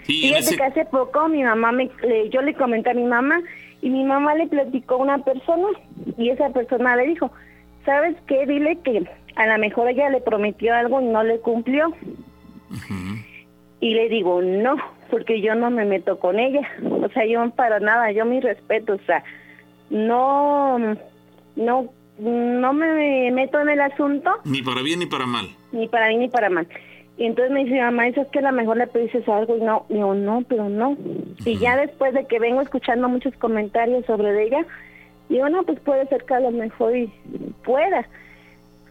Fíjate 0.04 0.56
que 0.56 0.62
hace 0.62 0.84
poco 0.86 1.28
mi 1.28 1.42
mamá 1.42 1.72
me, 1.72 1.90
yo 2.30 2.42
le 2.42 2.54
comenté 2.54 2.90
a 2.90 2.94
mi 2.94 3.04
mamá 3.04 3.40
y 3.80 3.88
mi 3.88 4.04
mamá 4.04 4.34
le 4.34 4.46
platicó 4.46 4.94
a 4.94 4.98
una 4.98 5.18
persona 5.18 5.68
y 6.18 6.28
esa 6.28 6.50
persona 6.50 6.96
le 6.96 7.06
dijo, 7.06 7.30
¿sabes 7.84 8.16
qué? 8.26 8.46
Dile 8.46 8.78
que 8.84 9.08
a 9.36 9.46
lo 9.46 9.58
mejor 9.58 9.88
ella 9.88 10.10
le 10.10 10.20
prometió 10.20 10.74
algo 10.74 11.00
y 11.00 11.06
no 11.06 11.22
le 11.22 11.38
cumplió. 11.40 11.92
Y 13.80 13.94
le 13.94 14.08
digo, 14.08 14.40
no, 14.42 14.76
porque 15.10 15.40
yo 15.40 15.54
no 15.54 15.70
me 15.70 15.84
meto 15.84 16.18
con 16.18 16.38
ella. 16.38 16.68
O 17.04 17.08
sea, 17.10 17.26
yo 17.26 17.48
para 17.50 17.80
nada, 17.80 18.10
yo 18.12 18.24
mi 18.24 18.40
respeto, 18.40 18.94
o 18.94 18.98
sea, 19.06 19.22
no, 19.90 20.78
no, 21.54 21.88
no 22.18 22.72
me 22.72 23.30
meto 23.30 23.60
en 23.60 23.68
el 23.68 23.80
asunto. 23.80 24.30
Ni 24.44 24.62
para 24.62 24.80
bien 24.80 25.00
ni 25.00 25.06
para 25.06 25.26
mal. 25.26 25.48
Ni 25.70 25.86
para 25.86 26.08
bien 26.08 26.20
ni 26.20 26.28
para 26.28 26.48
mal. 26.48 26.66
Y 27.16 27.26
entonces 27.26 27.52
me 27.52 27.64
dice, 27.64 27.80
mamá, 27.80 28.08
eso 28.08 28.22
es 28.22 28.28
que 28.28 28.40
a 28.40 28.42
lo 28.50 28.52
mejor 28.52 28.76
le 28.76 28.86
pediste 28.86 29.22
algo. 29.30 29.56
Y 29.56 29.60
no, 29.60 29.86
digo, 29.88 30.14
no, 30.14 30.42
pero 30.48 30.68
no. 30.68 30.96
Y 31.44 31.58
ya 31.58 31.76
después 31.76 32.14
de 32.14 32.26
que 32.26 32.40
vengo 32.40 32.60
escuchando 32.60 33.08
muchos 33.08 33.34
comentarios 33.36 34.04
sobre 34.06 34.42
ella, 34.42 34.66
digo, 35.28 35.48
no, 35.48 35.62
pues 35.62 35.78
puede 35.80 36.06
ser 36.08 36.24
que 36.24 36.34
a 36.34 36.40
lo 36.40 36.50
mejor 36.50 36.96
y 36.96 37.12
pueda 37.64 38.06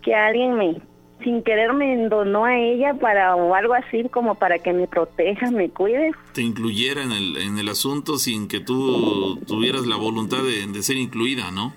que 0.03 0.13
alguien 0.13 0.55
me, 0.55 0.77
sin 1.23 1.43
querer 1.43 1.73
me 1.73 2.07
donó 2.07 2.45
a 2.45 2.57
ella 2.57 2.93
para 2.93 3.35
o 3.35 3.55
algo 3.55 3.73
así 3.73 4.07
como 4.09 4.35
para 4.35 4.59
que 4.59 4.73
me 4.73 4.87
proteja, 4.87 5.49
me 5.51 5.69
cuide. 5.69 6.11
Te 6.33 6.41
incluyera 6.41 7.03
en 7.03 7.11
el, 7.11 7.37
en 7.37 7.57
el 7.57 7.69
asunto 7.69 8.17
sin 8.17 8.47
que 8.47 8.59
tú 8.59 9.39
tuvieras 9.47 9.85
la 9.87 9.95
voluntad 9.95 10.39
de, 10.43 10.83
ser 10.83 10.97
incluida, 10.97 11.51
¿no? 11.51 11.73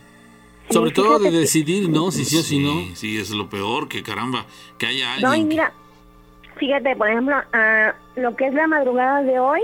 Sobre 0.70 0.90
todo 0.90 1.18
de 1.18 1.30
decidir, 1.30 1.88
¿no? 1.88 2.11
Si 2.11 2.24
sí, 2.24 2.36
o 2.36 2.42
si 2.42 2.59
no. 2.59 2.94
Sí, 2.94 3.18
es 3.18 3.30
lo 3.30 3.49
peor, 3.49 3.88
que 3.88 4.03
caramba, 4.03 4.47
que 4.78 4.86
haya 4.86 5.14
alguien. 5.14 5.30
No, 5.30 5.36
y 5.36 5.44
mira, 5.44 5.72
Fíjate, 6.57 6.97
por 6.97 7.09
ejemplo, 7.09 7.36
a 7.53 7.94
lo 8.16 8.34
que 8.34 8.47
es 8.47 8.55
la 8.55 8.66
madrugada 8.66 9.22
de 9.22 9.38
hoy, 9.38 9.61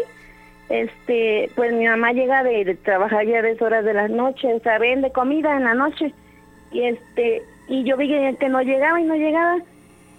este, 0.69 1.51
pues 1.55 1.73
mi 1.73 1.87
mamá 1.87 2.13
llega 2.13 2.43
de, 2.43 2.77
trabajar 2.85 3.27
ya 3.27 3.41
a 3.41 3.65
horas 3.65 3.85
de 3.85 3.95
la 3.95 4.09
noche, 4.09 4.55
o 4.55 4.61
sea, 4.61 4.79
vende 4.79 5.11
comida 5.11 5.57
en 5.57 5.65
la 5.65 5.75
noche 5.75 6.13
y 6.71 6.83
este 6.85 7.43
y 7.69 7.85
yo 7.85 7.97
vi 7.97 8.09
que 8.09 8.49
no 8.49 8.61
llegaba 8.61 9.01
y 9.01 9.05
no 9.05 9.15
llegaba. 9.15 9.57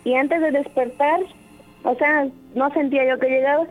Y 0.03 0.15
antes 0.15 0.41
de 0.41 0.51
despertar, 0.51 1.21
o 1.83 1.95
sea, 1.95 2.27
no 2.55 2.69
sentía 2.71 3.07
yo 3.07 3.19
que 3.19 3.29
llegaba, 3.29 3.65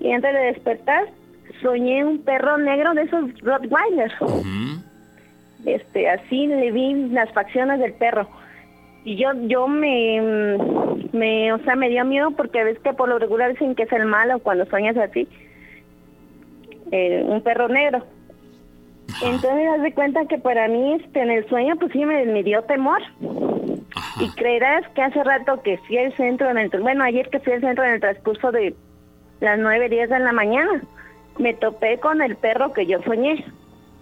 y 0.00 0.12
antes 0.12 0.32
de 0.32 0.40
despertar, 0.40 1.06
soñé 1.62 2.04
un 2.04 2.18
perro 2.22 2.58
negro 2.58 2.94
de 2.94 3.02
esos 3.02 3.40
Rottweilers. 3.40 4.14
Este, 5.64 6.08
así 6.08 6.46
le 6.46 6.70
vi 6.70 7.08
las 7.10 7.32
facciones 7.32 7.80
del 7.80 7.92
perro. 7.94 8.28
Y 9.04 9.16
yo 9.16 9.30
yo 9.46 9.68
me, 9.68 10.58
me, 11.12 11.52
o 11.52 11.58
sea, 11.58 11.76
me 11.76 11.88
dio 11.88 12.04
miedo 12.04 12.32
porque 12.32 12.64
ves 12.64 12.78
que 12.80 12.92
por 12.92 13.08
lo 13.08 13.18
regular 13.18 13.52
dicen 13.52 13.74
que 13.74 13.84
es 13.84 13.92
el 13.92 14.04
malo 14.04 14.40
cuando 14.40 14.66
sueñas 14.66 14.96
así. 14.96 15.28
Eh, 16.90 17.24
un 17.26 17.40
perro 17.40 17.68
negro. 17.68 18.04
Entonces, 19.22 19.68
haz 19.68 19.82
de 19.82 19.94
cuenta 19.94 20.26
que 20.26 20.38
para 20.38 20.68
mí, 20.68 20.94
este, 20.94 21.20
en 21.20 21.30
el 21.30 21.48
sueño, 21.48 21.76
pues 21.76 21.92
sí 21.92 22.04
me, 22.04 22.24
me 22.26 22.42
dio 22.42 22.62
temor. 22.62 23.00
Y 24.20 24.28
creerás 24.30 24.86
que 24.94 25.02
hace 25.02 25.22
rato 25.24 25.62
que 25.62 25.78
fui 25.78 25.98
al 25.98 26.12
centro, 26.16 26.50
en 26.50 26.58
el, 26.58 26.68
bueno, 26.80 27.04
ayer 27.04 27.28
que 27.30 27.40
fui 27.40 27.52
al 27.52 27.60
centro 27.60 27.84
en 27.84 27.92
el 27.92 28.00
transcurso 28.00 28.52
de 28.52 28.74
las 29.40 29.58
nueve, 29.58 29.88
diez 29.88 30.08
de 30.10 30.18
la 30.18 30.32
mañana, 30.32 30.82
me 31.38 31.54
topé 31.54 31.98
con 31.98 32.22
el 32.22 32.36
perro 32.36 32.72
que 32.72 32.86
yo 32.86 33.02
soñé. 33.02 33.44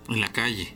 En 0.09 0.21
la 0.21 0.29
calle. 0.29 0.75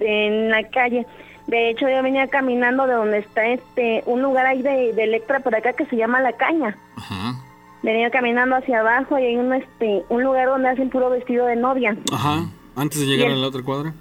En 0.00 0.50
la 0.50 0.68
calle. 0.68 1.06
De 1.46 1.70
hecho, 1.70 1.88
yo 1.88 2.02
venía 2.02 2.26
caminando 2.26 2.86
de 2.86 2.94
donde 2.94 3.18
está 3.18 3.46
este 3.46 4.02
un 4.06 4.20
lugar 4.20 4.46
ahí 4.46 4.62
de, 4.62 4.92
de 4.92 5.04
Electra 5.04 5.40
por 5.40 5.54
acá 5.54 5.74
que 5.74 5.86
se 5.86 5.96
llama 5.96 6.20
La 6.20 6.32
Caña. 6.32 6.76
Ajá. 6.96 7.34
Venía 7.82 8.10
caminando 8.10 8.56
hacia 8.56 8.80
abajo 8.80 9.18
y 9.18 9.26
hay 9.26 9.36
un 9.36 9.52
este 9.54 10.02
un 10.08 10.24
lugar 10.24 10.48
donde 10.48 10.70
hacen 10.70 10.90
puro 10.90 11.08
vestido 11.08 11.46
de 11.46 11.56
novia. 11.56 11.96
Ajá. 12.12 12.46
Antes 12.74 13.00
de 13.00 13.06
llegar 13.06 13.30
a 13.30 13.36
la 13.36 13.46
otra 13.46 13.62
cuadra. 13.62 13.94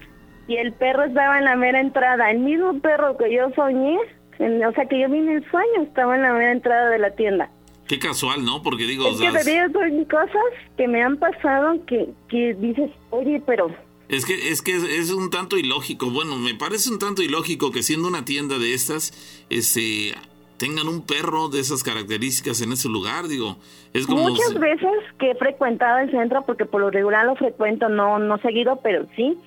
Y 0.48 0.58
el 0.58 0.74
perro 0.74 1.04
estaba 1.04 1.38
en 1.38 1.46
la 1.46 1.56
mera 1.56 1.80
entrada. 1.80 2.32
El 2.32 2.40
mismo 2.40 2.80
perro 2.80 3.16
que 3.18 3.34
yo 3.34 3.50
soñé, 3.56 3.98
o 4.40 4.72
sea, 4.74 4.86
que 4.86 5.00
yo 5.00 5.10
vi 5.10 5.20
en 5.20 5.30
el 5.30 5.50
sueño, 5.50 5.84
estaba 5.84 6.16
en 6.16 6.22
la 6.22 6.34
mera 6.34 6.52
entrada 6.52 6.90
de 6.90 7.00
la 7.00 7.12
tienda. 7.12 7.50
Qué 7.88 8.00
casual, 8.00 8.44
¿no? 8.44 8.64
Porque 8.64 8.86
digo... 8.86 9.08
Es 9.08 9.20
que 9.20 9.32
te 9.32 10.08
cosas 10.08 10.44
que 10.76 10.88
me 10.88 11.04
han 11.04 11.18
pasado 11.18 11.86
que, 11.86 12.10
que 12.30 12.56
dices, 12.56 12.90
oye, 13.12 13.42
pero... 13.46 13.68
Es 14.10 14.26
que, 14.26 14.50
es 14.50 14.62
que 14.62 14.76
es, 14.76 15.12
un 15.12 15.30
tanto 15.30 15.58
ilógico. 15.58 16.10
Bueno, 16.10 16.36
me 16.38 16.54
parece 16.56 16.92
un 16.92 17.00
tanto 17.00 17.24
ilógico 17.24 17.72
que 17.72 17.82
siendo 17.82 18.08
una 18.08 18.24
tienda 18.24 18.60
de 18.60 18.74
estas, 18.74 19.44
este 19.50 20.14
tengan 20.58 20.88
un 20.88 21.06
perro 21.06 21.50
de 21.50 21.60
esas 21.60 21.84
características 21.84 22.62
en 22.62 22.72
ese 22.72 22.88
lugar, 22.88 23.28
digo, 23.28 23.58
es 23.94 24.08
como... 24.08 24.30
Muchas 24.30 24.54
veces 24.54 24.92
que 25.20 25.32
he 25.32 25.36
frecuentado 25.36 26.00
el 26.00 26.12
centro, 26.12 26.44
porque 26.46 26.66
por 26.66 26.82
lo 26.82 26.92
regular 26.92 27.26
lo 27.26 27.36
frecuento, 27.36 27.90
no, 27.90 28.20
no 28.20 28.38
seguido, 28.38 28.80
pero 28.82 29.06
sí, 29.16 29.38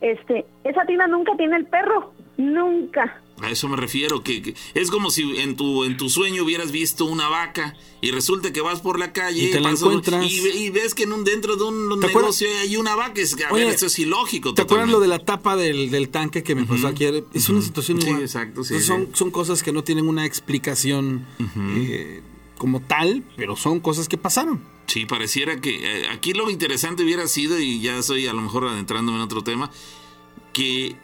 este, 0.00 0.46
esa 0.64 0.84
tienda 0.86 1.06
nunca 1.06 1.36
tiene 1.36 1.56
el 1.56 1.66
perro, 1.66 2.12
nunca. 2.38 3.20
A 3.40 3.50
eso 3.50 3.68
me 3.68 3.76
refiero, 3.76 4.22
que, 4.22 4.54
es 4.74 4.90
como 4.90 5.10
si 5.10 5.40
en 5.40 5.56
tu 5.56 5.84
en 5.84 5.96
tu 5.96 6.08
sueño 6.08 6.44
hubieras 6.44 6.70
visto 6.70 7.04
una 7.04 7.28
vaca 7.28 7.76
y 8.00 8.12
resulta 8.12 8.52
que 8.52 8.60
vas 8.60 8.80
por 8.80 8.98
la 8.98 9.12
calle 9.12 9.50
y, 9.50 10.70
ves 10.70 10.94
que 10.94 11.02
en 11.02 11.12
un 11.12 11.24
dentro 11.24 11.56
de 11.56 11.64
un 11.64 11.98
negocio 11.98 12.48
hay 12.60 12.76
una 12.76 12.94
vaca. 12.94 13.20
Es, 13.20 13.36
a 13.42 13.52
ver, 13.52 13.68
eso 13.68 13.86
es 13.86 13.98
ilógico. 13.98 14.54
¿Te 14.54 14.62
acuerdas 14.62 14.88
lo 14.88 15.00
de 15.00 15.08
la 15.08 15.18
tapa 15.18 15.56
del, 15.56 16.08
tanque 16.10 16.42
que 16.44 16.54
me 16.54 16.64
pasó 16.64 16.88
aquí? 16.88 17.06
Es 17.32 17.48
una 17.48 17.60
situación 17.60 18.00
igual. 18.00 18.22
exacto. 18.22 18.62
son, 18.62 19.08
son 19.14 19.30
cosas 19.30 19.62
que 19.62 19.72
no 19.72 19.82
tienen 19.82 20.08
una 20.08 20.26
explicación 20.26 21.26
eh, 21.76 22.22
como 22.56 22.80
tal, 22.80 23.24
pero 23.36 23.56
son 23.56 23.80
cosas 23.80 24.08
que 24.08 24.16
pasaron. 24.16 24.62
Sí, 24.86 25.06
pareciera 25.06 25.60
que 25.60 26.02
eh, 26.02 26.08
aquí 26.10 26.34
lo 26.34 26.50
interesante 26.50 27.02
hubiera 27.02 27.26
sido, 27.26 27.58
y 27.58 27.80
ya 27.80 27.98
estoy 27.98 28.26
a 28.26 28.32
lo 28.32 28.42
mejor 28.42 28.66
adentrándome 28.66 29.18
en 29.18 29.24
otro 29.24 29.42
tema, 29.42 29.70
que 30.52 30.96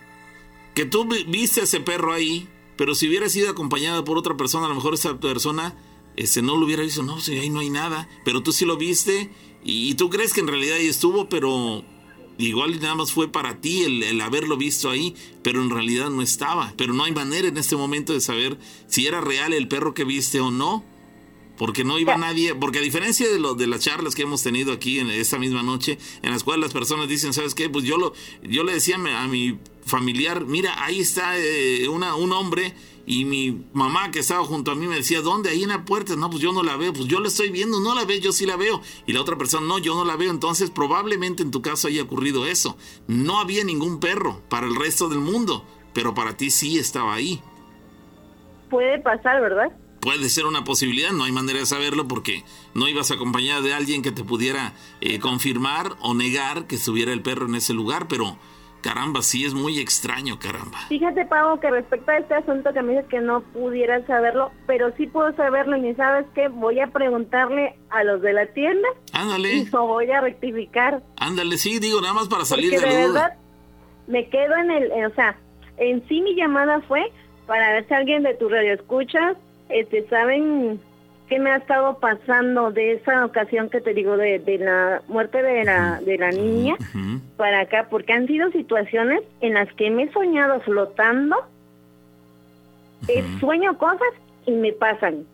que 0.74 0.84
tú 0.84 1.08
viste 1.28 1.60
a 1.60 1.64
ese 1.64 1.80
perro 1.80 2.12
ahí, 2.12 2.48
pero 2.76 2.94
si 2.94 3.08
hubiera 3.08 3.28
sido 3.28 3.50
acompañado 3.50 4.04
por 4.04 4.16
otra 4.16 4.36
persona, 4.36 4.66
a 4.66 4.68
lo 4.68 4.74
mejor 4.74 4.94
esa 4.94 5.18
persona 5.18 5.76
este, 6.16 6.42
no 6.42 6.56
lo 6.56 6.66
hubiera 6.66 6.82
visto, 6.82 7.02
no, 7.02 7.20
si 7.20 7.38
ahí 7.38 7.50
no 7.50 7.60
hay 7.60 7.70
nada, 7.70 8.08
pero 8.24 8.42
tú 8.42 8.52
sí 8.52 8.64
lo 8.64 8.76
viste 8.76 9.30
y, 9.64 9.94
tú 9.94 10.10
crees 10.10 10.32
que 10.32 10.40
en 10.40 10.48
realidad 10.48 10.76
ahí 10.76 10.86
estuvo, 10.86 11.28
pero 11.28 11.84
igual 12.38 12.80
nada 12.80 12.94
más 12.94 13.12
fue 13.12 13.28
para 13.28 13.60
ti 13.60 13.82
el, 13.82 14.02
el, 14.02 14.20
haberlo 14.20 14.56
visto 14.56 14.90
ahí, 14.90 15.14
pero 15.42 15.62
en 15.62 15.70
realidad 15.70 16.10
no 16.10 16.22
estaba, 16.22 16.72
pero 16.76 16.94
no 16.94 17.04
hay 17.04 17.12
manera 17.12 17.48
en 17.48 17.58
este 17.58 17.76
momento 17.76 18.12
de 18.12 18.20
saber 18.20 18.58
si 18.86 19.06
era 19.06 19.20
real 19.20 19.52
el 19.52 19.68
perro 19.68 19.94
que 19.94 20.04
viste 20.04 20.40
o 20.40 20.50
no. 20.50 20.84
Porque 21.60 21.84
no 21.84 21.98
iba 21.98 22.16
nadie, 22.16 22.54
porque 22.54 22.78
a 22.78 22.80
diferencia 22.80 23.28
de 23.30 23.38
lo 23.38 23.52
de 23.52 23.66
las 23.66 23.80
charlas 23.80 24.14
que 24.14 24.22
hemos 24.22 24.42
tenido 24.42 24.72
aquí 24.72 24.98
en 24.98 25.10
esta 25.10 25.38
misma 25.38 25.62
noche, 25.62 25.98
en 26.22 26.30
las 26.30 26.42
cuales 26.42 26.62
las 26.62 26.72
personas 26.72 27.06
dicen, 27.06 27.34
¿sabes 27.34 27.54
qué? 27.54 27.68
Pues 27.68 27.84
yo 27.84 27.98
lo 27.98 28.14
yo 28.42 28.64
le 28.64 28.72
decía 28.72 28.94
a 28.96 29.28
mi 29.28 29.58
familiar, 29.84 30.46
mira, 30.46 30.82
ahí 30.82 31.00
está 31.00 31.36
eh, 31.36 31.86
una, 31.86 32.14
un 32.14 32.32
hombre 32.32 32.72
y 33.04 33.26
mi 33.26 33.62
mamá 33.74 34.10
que 34.10 34.20
estaba 34.20 34.42
junto 34.42 34.70
a 34.70 34.74
mí 34.74 34.86
me 34.86 34.96
decía, 34.96 35.20
¿dónde? 35.20 35.50
Ahí 35.50 35.62
en 35.62 35.68
la 35.68 35.84
puerta. 35.84 36.16
No, 36.16 36.30
pues 36.30 36.42
yo 36.42 36.54
no 36.54 36.62
la 36.62 36.78
veo. 36.78 36.94
Pues 36.94 37.04
yo 37.04 37.20
la 37.20 37.28
estoy 37.28 37.50
viendo, 37.50 37.78
no 37.78 37.94
la 37.94 38.06
veo, 38.06 38.18
yo 38.20 38.32
sí 38.32 38.46
la 38.46 38.56
veo. 38.56 38.80
Y 39.06 39.12
la 39.12 39.20
otra 39.20 39.36
persona, 39.36 39.66
no, 39.66 39.76
yo 39.76 39.94
no 39.94 40.06
la 40.06 40.16
veo. 40.16 40.30
Entonces 40.30 40.70
probablemente 40.70 41.42
en 41.42 41.50
tu 41.50 41.60
caso 41.60 41.88
haya 41.88 42.02
ocurrido 42.02 42.46
eso. 42.46 42.78
No 43.06 43.38
había 43.38 43.64
ningún 43.64 44.00
perro 44.00 44.40
para 44.48 44.66
el 44.66 44.76
resto 44.76 45.10
del 45.10 45.20
mundo, 45.20 45.66
pero 45.92 46.14
para 46.14 46.38
ti 46.38 46.50
sí 46.50 46.78
estaba 46.78 47.12
ahí. 47.12 47.42
Puede 48.70 48.98
pasar, 49.00 49.42
¿verdad? 49.42 49.76
Puede 50.00 50.28
ser 50.28 50.46
una 50.46 50.64
posibilidad, 50.64 51.12
no 51.12 51.24
hay 51.24 51.32
manera 51.32 51.58
de 51.58 51.66
saberlo 51.66 52.08
porque 52.08 52.44
no 52.74 52.88
ibas 52.88 53.10
acompañada 53.10 53.60
de 53.60 53.74
alguien 53.74 54.02
que 54.02 54.12
te 54.12 54.24
pudiera 54.24 54.72
eh, 55.00 55.18
confirmar 55.18 55.96
o 56.00 56.14
negar 56.14 56.66
que 56.66 56.76
estuviera 56.76 57.12
el 57.12 57.22
perro 57.22 57.46
en 57.46 57.54
ese 57.54 57.74
lugar, 57.74 58.06
pero 58.08 58.36
caramba, 58.80 59.22
sí 59.22 59.44
es 59.44 59.54
muy 59.54 59.78
extraño, 59.78 60.38
caramba. 60.38 60.78
Fíjate, 60.88 61.26
Pau, 61.26 61.60
que 61.60 61.70
respecto 61.70 62.10
a 62.10 62.18
este 62.18 62.34
asunto 62.34 62.72
que 62.72 62.82
me 62.82 62.92
dices 62.92 63.06
que 63.08 63.20
no 63.20 63.42
pudiera 63.42 64.04
saberlo, 64.06 64.52
pero 64.66 64.92
sí 64.96 65.06
puedo 65.06 65.34
saberlo 65.36 65.76
y 65.76 65.94
sabes 65.94 66.26
qué, 66.34 66.48
voy 66.48 66.80
a 66.80 66.86
preguntarle 66.88 67.76
a 67.90 68.04
los 68.04 68.22
de 68.22 68.32
la 68.32 68.46
tienda. 68.46 68.88
Ándale. 69.12 69.52
Y 69.52 69.66
lo 69.66 69.86
voy 69.86 70.10
a 70.10 70.20
rectificar. 70.20 71.02
Ándale, 71.18 71.58
sí, 71.58 71.78
digo, 71.78 72.00
nada 72.00 72.14
más 72.14 72.28
para 72.28 72.44
salir 72.44 72.70
de, 72.70 72.80
de 72.80 72.86
verdad, 72.86 73.34
me 74.06 74.28
quedo 74.28 74.56
en 74.56 74.70
el, 74.70 75.06
o 75.06 75.14
sea, 75.14 75.38
en 75.76 76.06
sí 76.08 76.20
mi 76.20 76.34
llamada 76.34 76.80
fue 76.88 77.12
para 77.46 77.72
ver 77.72 77.86
si 77.86 77.94
alguien 77.94 78.22
de 78.22 78.34
tu 78.34 78.48
radio 78.48 78.74
escuchas 78.74 79.36
este, 79.72 80.06
¿saben 80.08 80.80
qué 81.28 81.38
me 81.38 81.50
ha 81.50 81.56
estado 81.56 81.98
pasando 81.98 82.72
de 82.72 82.92
esa 82.94 83.24
ocasión 83.24 83.70
que 83.70 83.80
te 83.80 83.94
digo 83.94 84.16
de, 84.16 84.40
la 84.58 85.02
muerte 85.08 85.42
de 85.42 85.64
la, 85.64 86.00
de 86.00 86.18
la 86.18 86.30
niña 86.30 86.76
para 87.36 87.60
acá? 87.60 87.88
Porque 87.90 88.12
han 88.12 88.26
sido 88.26 88.50
situaciones 88.50 89.22
en 89.40 89.54
las 89.54 89.72
que 89.74 89.90
me 89.90 90.04
he 90.04 90.12
soñado 90.12 90.60
flotando, 90.60 91.36
sueño 93.40 93.78
cosas 93.78 94.12
y 94.46 94.52
me 94.52 94.72
pasan. 94.72 95.24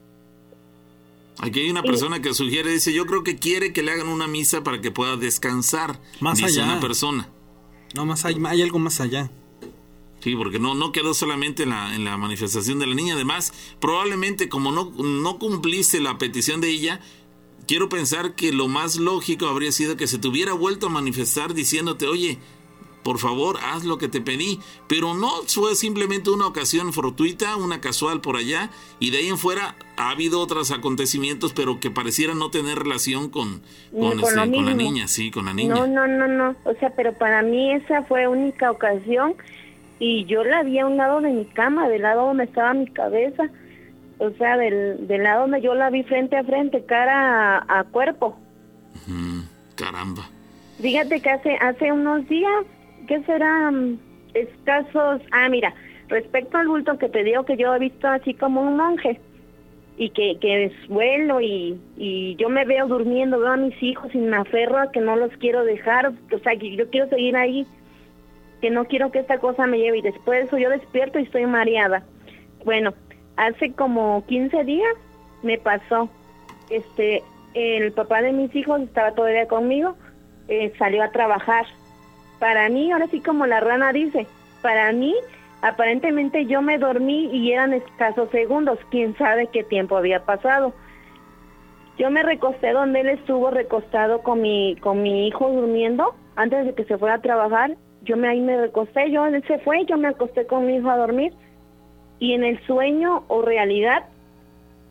Aquí 1.38 1.60
hay 1.60 1.70
una 1.70 1.82
persona 1.82 2.20
que 2.22 2.32
sugiere, 2.32 2.70
dice, 2.70 2.94
yo 2.94 3.04
creo 3.04 3.22
que 3.22 3.36
quiere 3.36 3.72
que 3.72 3.82
le 3.82 3.92
hagan 3.92 4.08
una 4.08 4.26
misa 4.26 4.62
para 4.62 4.80
que 4.80 4.90
pueda 4.90 5.16
descansar. 5.16 5.98
Más 6.20 6.38
dice 6.38 6.60
allá. 6.60 6.72
una 6.72 6.80
persona. 6.80 7.28
No, 7.94 8.06
más 8.06 8.24
hay, 8.24 8.36
hay 8.46 8.62
algo 8.62 8.78
más 8.78 9.00
allá. 9.00 9.30
Sí, 10.20 10.34
porque 10.34 10.58
no, 10.58 10.74
no 10.74 10.92
quedó 10.92 11.14
solamente 11.14 11.64
en 11.64 11.70
la, 11.70 11.94
en 11.94 12.04
la 12.04 12.16
manifestación 12.16 12.78
de 12.78 12.86
la 12.86 12.94
niña. 12.94 13.14
Además, 13.14 13.52
probablemente 13.80 14.48
como 14.48 14.72
no, 14.72 14.90
no 14.96 15.38
cumpliste 15.38 16.00
la 16.00 16.18
petición 16.18 16.60
de 16.60 16.70
ella, 16.70 17.00
quiero 17.66 17.88
pensar 17.88 18.34
que 18.34 18.52
lo 18.52 18.68
más 18.68 18.96
lógico 18.96 19.46
habría 19.46 19.72
sido 19.72 19.96
que 19.96 20.06
se 20.06 20.18
te 20.18 20.28
hubiera 20.28 20.52
vuelto 20.52 20.86
a 20.86 20.90
manifestar 20.90 21.54
diciéndote, 21.54 22.06
oye, 22.06 22.38
por 23.06 23.18
favor, 23.18 23.58
haz 23.62 23.84
lo 23.84 23.98
que 23.98 24.08
te 24.08 24.20
pedí. 24.20 24.58
Pero 24.88 25.14
no 25.14 25.30
fue 25.46 25.76
simplemente 25.76 26.30
una 26.30 26.48
ocasión 26.48 26.92
fortuita, 26.92 27.54
una 27.54 27.80
casual 27.80 28.20
por 28.20 28.36
allá, 28.36 28.70
y 28.98 29.10
de 29.10 29.18
ahí 29.18 29.28
en 29.28 29.38
fuera 29.38 29.76
ha 29.96 30.10
habido 30.10 30.40
otros 30.40 30.72
acontecimientos, 30.72 31.52
pero 31.52 31.78
que 31.78 31.92
parecieran 31.92 32.40
no 32.40 32.50
tener 32.50 32.80
relación 32.80 33.30
con, 33.30 33.62
con, 33.92 34.18
este, 34.18 34.22
con 34.22 34.34
la 34.34 34.74
niña, 34.74 35.06
sí, 35.06 35.30
con 35.30 35.44
la 35.44 35.54
niña. 35.54 35.74
No, 35.74 35.86
no, 35.86 36.08
no, 36.08 36.26
no. 36.26 36.56
O 36.64 36.74
sea, 36.80 36.90
pero 36.96 37.12
para 37.12 37.42
mí 37.42 37.72
esa 37.74 38.02
fue 38.02 38.26
única 38.26 38.72
ocasión 38.72 39.36
y 39.98 40.24
yo 40.26 40.44
la 40.44 40.62
vi 40.62 40.78
a 40.78 40.86
un 40.86 40.96
lado 40.96 41.20
de 41.20 41.30
mi 41.30 41.44
cama, 41.46 41.88
del 41.88 42.02
lado 42.02 42.26
donde 42.26 42.44
estaba 42.44 42.74
mi 42.74 42.86
cabeza, 42.86 43.48
o 44.18 44.30
sea, 44.30 44.56
del, 44.56 45.06
del 45.06 45.22
lado 45.22 45.42
donde 45.42 45.60
yo 45.60 45.74
la 45.74 45.90
vi 45.90 46.02
frente 46.02 46.36
a 46.36 46.44
frente, 46.44 46.84
cara 46.84 47.64
a, 47.68 47.84
cuerpo. 47.84 48.38
caramba. 49.74 50.22
Fíjate 50.80 51.20
que 51.20 51.30
hace, 51.30 51.56
hace 51.56 51.92
unos 51.92 52.28
días, 52.28 52.64
¿qué 53.08 53.22
serán 53.22 53.98
escasos? 54.34 55.22
Ah, 55.32 55.48
mira, 55.48 55.74
respecto 56.08 56.58
al 56.58 56.68
bulto 56.68 56.98
que 56.98 57.08
te 57.08 57.24
digo 57.24 57.44
que 57.44 57.56
yo 57.56 57.74
he 57.74 57.78
visto 57.78 58.06
así 58.08 58.34
como 58.34 58.60
un 58.60 58.76
monje 58.76 59.18
y 59.96 60.10
que, 60.10 60.38
que 60.40 60.70
vuelo 60.90 61.40
y, 61.40 61.80
y 61.96 62.36
yo 62.36 62.50
me 62.50 62.66
veo 62.66 62.86
durmiendo, 62.86 63.40
veo 63.40 63.52
a 63.52 63.56
mis 63.56 63.82
hijos 63.82 64.14
y 64.14 64.18
me 64.18 64.36
aferro 64.36 64.78
a 64.78 64.92
que 64.92 65.00
no 65.00 65.16
los 65.16 65.32
quiero 65.38 65.64
dejar, 65.64 66.08
o 66.08 66.38
sea, 66.40 66.56
que 66.58 66.76
yo 66.76 66.90
quiero 66.90 67.08
seguir 67.08 67.34
ahí 67.34 67.66
que 68.60 68.70
no 68.70 68.84
quiero 68.86 69.10
que 69.10 69.18
esta 69.18 69.38
cosa 69.38 69.66
me 69.66 69.78
lleve 69.78 69.98
y 69.98 70.02
después 70.02 70.38
de 70.38 70.46
eso 70.46 70.58
yo 70.58 70.70
despierto 70.70 71.18
y 71.18 71.22
estoy 71.22 71.46
mareada. 71.46 72.02
Bueno, 72.64 72.94
hace 73.36 73.72
como 73.72 74.24
15 74.26 74.64
días 74.64 74.94
me 75.42 75.58
pasó, 75.58 76.08
este, 76.70 77.22
el 77.54 77.92
papá 77.92 78.22
de 78.22 78.32
mis 78.32 78.54
hijos 78.54 78.80
estaba 78.80 79.12
todavía 79.12 79.46
conmigo, 79.46 79.96
eh, 80.48 80.72
salió 80.78 81.02
a 81.02 81.10
trabajar. 81.10 81.66
Para 82.38 82.68
mí, 82.68 82.92
ahora 82.92 83.06
sí 83.08 83.20
como 83.20 83.46
la 83.46 83.60
rana 83.60 83.92
dice, 83.92 84.26
para 84.62 84.92
mí 84.92 85.14
Aparentemente 85.62 86.46
yo 86.46 86.60
me 86.62 86.78
dormí 86.78 87.28
y 87.32 87.52
eran 87.52 87.72
escasos 87.72 88.30
segundos, 88.30 88.78
quién 88.90 89.16
sabe 89.16 89.48
qué 89.48 89.64
tiempo 89.64 89.96
había 89.96 90.24
pasado. 90.24 90.74
Yo 91.98 92.10
me 92.10 92.22
recosté 92.22 92.72
donde 92.72 93.00
él 93.00 93.08
estuvo 93.08 93.50
recostado 93.50 94.22
con 94.22 94.42
mi 94.42 94.76
con 94.76 95.02
mi 95.02 95.26
hijo 95.26 95.50
durmiendo 95.50 96.14
antes 96.36 96.66
de 96.66 96.74
que 96.74 96.84
se 96.84 96.98
fuera 96.98 97.14
a 97.14 97.22
trabajar. 97.22 97.76
Yo 98.06 98.16
me 98.16 98.28
ahí 98.28 98.40
me 98.40 98.56
recosté, 98.56 99.10
yo 99.10 99.26
él 99.26 99.42
se 99.46 99.58
fue, 99.58 99.84
yo 99.84 99.98
me 99.98 100.08
acosté 100.08 100.46
con 100.46 100.66
mi 100.66 100.76
hijo 100.76 100.88
a 100.88 100.96
dormir. 100.96 101.32
Y 102.20 102.32
en 102.32 102.44
el 102.44 102.64
sueño 102.66 103.24
o 103.26 103.42
realidad 103.42 104.04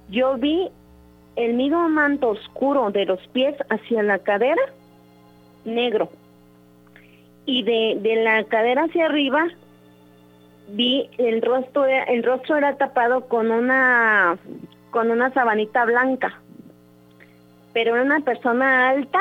yo 0.09 0.37
vi 0.37 0.69
el 1.37 1.53
mismo 1.53 1.87
manto 1.89 2.29
oscuro 2.29 2.91
de 2.91 3.05
los 3.05 3.25
pies 3.29 3.55
hacia 3.69 4.03
la 4.03 4.19
cadera 4.19 4.61
negro. 5.63 6.09
Y 7.45 7.63
de, 7.63 7.97
de 8.01 8.23
la 8.23 8.43
cadera 8.43 8.83
hacia 8.83 9.05
arriba 9.05 9.47
vi 10.67 11.09
el 11.17 11.41
rostro 11.41 11.85
el 11.85 12.23
rostro 12.23 12.57
era 12.57 12.75
tapado 12.75 13.27
con 13.27 13.51
una 13.51 14.37
con 14.91 15.09
una 15.09 15.31
sabanita 15.33 15.85
blanca. 15.85 16.41
Pero 17.73 17.95
era 17.95 18.03
una 18.03 18.19
persona 18.19 18.89
alta 18.89 19.19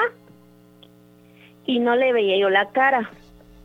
y 1.65 1.79
no 1.79 1.95
le 1.95 2.13
veía 2.13 2.39
yo 2.39 2.51
la 2.51 2.71
cara 2.71 3.09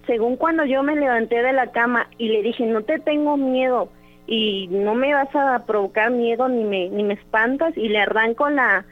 según 0.10 0.38
cuando 0.38 0.66
yo 0.66 0.82
me 0.82 0.96
levanté 0.96 1.44
de 1.44 1.54
la 1.54 1.68
cama 1.72 2.08
y 2.18 2.30
le 2.30 2.42
dije 2.42 2.66
no 2.66 2.82
te 2.82 2.98
tengo 2.98 3.38
miedo 3.38 3.90
y 4.26 4.68
no 4.70 4.96
me 4.96 5.14
vas 5.14 5.34
a 5.36 5.66
provocar 5.68 6.10
miedo 6.10 6.48
ni 6.50 6.64
me 6.64 6.90
ni 6.90 7.04
me 7.04 7.14
espantas 7.14 7.78
y 7.78 7.90
le 7.90 8.00
arranco 8.00 8.50
la 8.50 8.86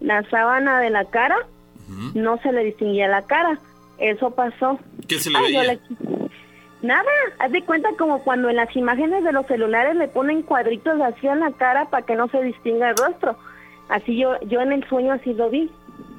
la 0.00 0.22
sábana 0.30 0.80
de 0.80 0.88
la 0.90 1.04
cara 1.04 1.36
no 2.14 2.38
se 2.42 2.52
le 2.52 2.64
distinguía 2.64 3.08
la 3.08 3.22
cara 3.26 3.58
eso 3.98 4.30
pasó 4.30 4.78
¿Qué 5.08 5.18
se 5.18 5.30
le 5.30 5.38
Ay, 5.38 5.44
veía? 5.44 5.62
le- 5.64 5.80
Nada, 6.80 7.10
haz 7.40 7.50
de 7.50 7.62
cuenta 7.62 7.88
como 7.98 8.22
cuando 8.22 8.48
en 8.48 8.54
las 8.56 8.74
imágenes 8.76 9.24
de 9.24 9.32
los 9.32 9.44
celulares 9.46 9.96
le 9.96 10.06
ponen 10.06 10.42
cuadritos 10.42 11.00
así 11.00 11.26
en 11.26 11.40
la 11.40 11.50
cara 11.52 11.86
para 11.90 12.06
que 12.06 12.14
no 12.14 12.28
se 12.28 12.40
distinga 12.40 12.90
el 12.90 12.96
rostro. 12.96 13.36
Así 13.88 14.16
yo 14.16 14.38
yo 14.46 14.60
en 14.60 14.70
el 14.72 14.88
sueño 14.88 15.12
así 15.12 15.34
lo 15.34 15.50
vi. 15.50 15.68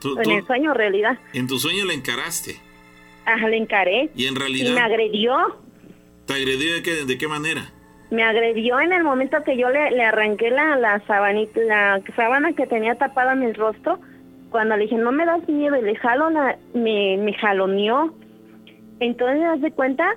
Tú- 0.01 0.17
En 0.17 0.23
tú- 0.23 0.31
el 0.31 0.45
sueño 0.45 0.73
realidad. 0.73 1.17
en 1.33 1.47
tu 1.47 1.57
sueño 1.59 1.85
le 1.85 1.93
encaraste. 1.93 2.59
Ajá, 3.33 3.47
le 3.47 3.57
encaré. 3.57 4.09
Y 4.15 4.25
en 4.25 4.31
Y 4.31 4.33
me 4.33 4.39
realidad, 4.39 4.77
agredió. 4.85 5.35
¿te 6.25 6.33
agredió 6.33 6.73
de 6.75 6.81
qué, 6.83 7.05
de 7.05 7.17
qué 7.17 7.27
manera? 7.27 7.61
Me 8.11 8.23
agredió 8.23 8.79
en 8.79 8.91
el 8.91 9.03
momento 9.03 9.37
que 9.43 9.55
yo 9.57 9.69
le, 9.69 9.91
le 9.91 10.03
arranqué 10.03 10.49
la, 10.49 10.75
la 10.77 10.99
sabanita, 11.05 11.59
la 11.61 12.01
sábana 12.15 12.53
que 12.53 12.65
tenía 12.65 12.95
tapada 12.95 13.33
en 13.33 13.43
el 13.43 13.53
rostro. 13.55 13.99
Cuando 14.49 14.75
le 14.75 14.83
dije, 14.83 14.95
no 14.95 15.11
me 15.11 15.25
das 15.25 15.47
miedo, 15.47 15.75
y 15.77 15.81
le 15.83 15.95
jalo, 15.95 16.29
la, 16.31 16.57
me, 16.73 17.17
me 17.17 17.33
jaloneó. 17.33 18.13
Entonces, 18.99 19.43
haz 19.45 19.61
de 19.61 19.71
cuenta 19.71 20.15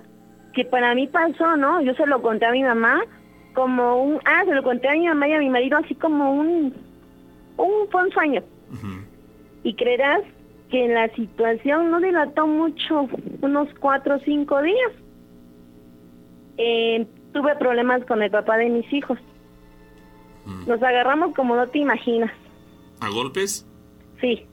que 0.54 0.64
para 0.64 0.94
mí 0.94 1.06
pasó, 1.06 1.56
¿no? 1.56 1.82
Yo 1.82 1.92
se 1.94 2.06
lo 2.06 2.22
conté 2.22 2.46
a 2.46 2.52
mi 2.52 2.62
mamá 2.62 3.02
como 3.54 4.02
un... 4.02 4.20
Ah, 4.24 4.42
se 4.46 4.54
lo 4.54 4.62
conté 4.62 4.88
a 4.88 4.92
mi 4.92 5.06
mamá 5.06 5.28
y 5.28 5.32
a 5.34 5.38
mi 5.38 5.50
marido 5.50 5.76
así 5.78 5.94
como 5.94 6.32
un... 6.32 6.74
Un, 7.58 7.72
un 7.92 8.10
sueño. 8.12 8.42
Y 9.64 9.74
creerás 9.74 10.22
que 10.72 10.88
la 10.88 11.08
situación 11.14 11.90
no 11.90 12.00
dilató 12.00 12.46
mucho, 12.48 13.06
unos 13.42 13.68
cuatro 13.78 14.16
o 14.16 14.18
cinco 14.24 14.60
días. 14.62 14.92
Eh, 16.58 17.06
tuve 17.32 17.54
problemas 17.56 18.04
con 18.06 18.22
el 18.22 18.30
papá 18.30 18.56
de 18.56 18.68
mis 18.68 18.92
hijos. 18.92 19.18
Nos 20.66 20.82
agarramos 20.82 21.34
como 21.36 21.54
no 21.54 21.68
te 21.68 21.78
imaginas. 21.78 22.32
¿A 23.00 23.08
golpes? 23.10 23.64
Sí. 24.20 24.46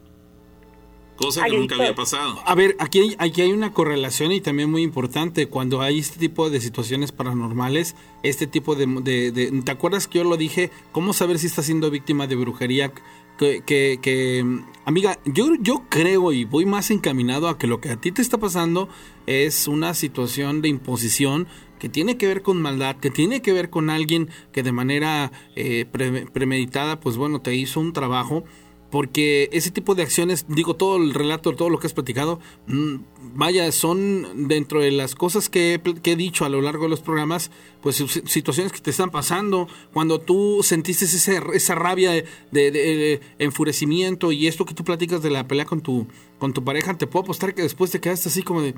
Cosa 1.16 1.44
que 1.46 1.58
nunca 1.58 1.76
había 1.76 1.94
pasado. 1.96 2.36
A 2.46 2.56
ver, 2.56 2.76
aquí 2.80 3.00
hay, 3.00 3.16
aquí 3.20 3.41
hay 3.41 3.52
una 3.52 3.74
correlación 3.74 4.32
y 4.32 4.40
también 4.40 4.72
muy 4.72 4.84
importante. 4.84 5.48
Cuando 5.50 5.82
hay 5.82 6.00
este 6.00 6.18
tipo 6.20 6.50
de 6.50 6.62
situaciones 6.62 7.12
paranormales, 7.12 7.96
este 8.24 8.48
tipo 8.48 8.76
de, 8.76 8.86
de- 9.02 9.32
de- 9.32 9.62
¿Te 9.64 9.72
acuerdas 9.72 10.08
que 10.08 10.20
yo 10.20 10.24
lo 10.24 10.38
dije? 10.38 10.70
¿Cómo 10.94 11.12
saber 11.14 11.38
si 11.40 11.48
estás 11.48 11.66
siendo 11.66 11.90
víctima 11.91 12.28
de 12.28 12.36
brujería? 12.36 12.91
Que, 13.40 13.61
que, 13.66 13.99
que, 14.02 14.44
amiga, 14.84 15.18
yo, 15.24 15.48
yo 15.61 15.86
creo 15.90 16.34
y 16.34 16.44
voy 16.44 16.66
más 16.66 16.91
encaminado 16.91 17.48
a 17.48 17.57
que 17.57 17.68
lo 17.68 17.80
que 17.80 17.90
a 17.90 17.95
ti 17.95 18.11
te 18.11 18.22
está 18.22 18.38
pasando 18.38 18.90
es 19.28 19.70
una 19.70 19.94
situación 19.94 20.61
de 20.61 20.68
imposición 20.68 21.48
que 21.80 21.88
tiene 21.88 22.18
que 22.18 22.28
ver 22.28 22.41
con 22.41 22.61
maldad, 22.61 22.98
que 22.98 23.10
tiene 23.10 23.41
que 23.41 23.53
ver 23.53 23.70
con 23.70 23.90
alguien 23.90 24.30
que 24.52 24.61
de 24.61 24.74
manera 24.74 25.32
eh, 25.56 25.86
pre- 25.90 26.26
premeditada, 26.26 26.99
pues 26.99 27.16
bueno, 27.16 27.40
te 27.40 27.56
hizo 27.56 27.80
un 27.80 27.94
trabajo 27.94 28.44
porque 28.91 29.49
ese 29.52 29.70
tipo 29.72 29.94
de 29.95 30.03
acciones, 30.03 30.45
digo, 30.48 30.76
todo 30.76 30.98
el 30.98 31.14
relato, 31.14 31.56
todo 31.56 31.70
lo 31.70 31.78
que 31.80 31.88
has 31.88 31.94
platicado, 31.94 32.40
mm, 32.68 32.95
vaya, 33.36 33.72
son 33.72 34.48
dentro 34.48 34.82
de 34.82 34.91
las 34.91 35.14
cosas 35.16 35.48
que 35.49 35.74
he, 35.76 35.80
pl- 35.80 36.02
que 36.02 36.14
he 36.14 36.16
dicho 36.16 36.44
a 36.45 36.49
lo 36.49 36.61
largo 36.61 36.84
de 36.86 36.90
los 36.90 36.99
programas, 37.02 37.52
pues 37.82 37.98
si- 37.98 38.07
situaciones 38.07 38.72
que 38.74 38.80
te 38.80 38.90
están 38.90 39.11
pasando, 39.11 39.68
cuando 39.94 40.20
tú 40.20 40.61
sentiste 40.64 41.06
ese, 41.06 41.40
esa 41.53 41.76
rabia 41.76 42.11
de, 42.11 42.26
de- 42.52 42.72
de 42.72 43.22
enfurecimiento 43.38 44.32
y 44.32 44.48
esto 44.48 44.66
que 44.66 44.74
tú 44.74 44.84
platicas 44.84 45.22
de 45.22 45.30
la 45.30 45.48
pelea 45.48 45.66
con 45.66 45.82
tu, 45.82 46.07
con 46.40 46.53
tu 46.53 46.64
pareja, 46.64 46.98
te 46.98 47.06
puedo 47.07 47.24
apostar 47.24 47.53
que 47.53 47.61
después 47.61 47.91
te 47.91 47.99
quedaste 47.99 48.30
así 48.30 48.41
como 48.44 48.61
de... 48.61 48.74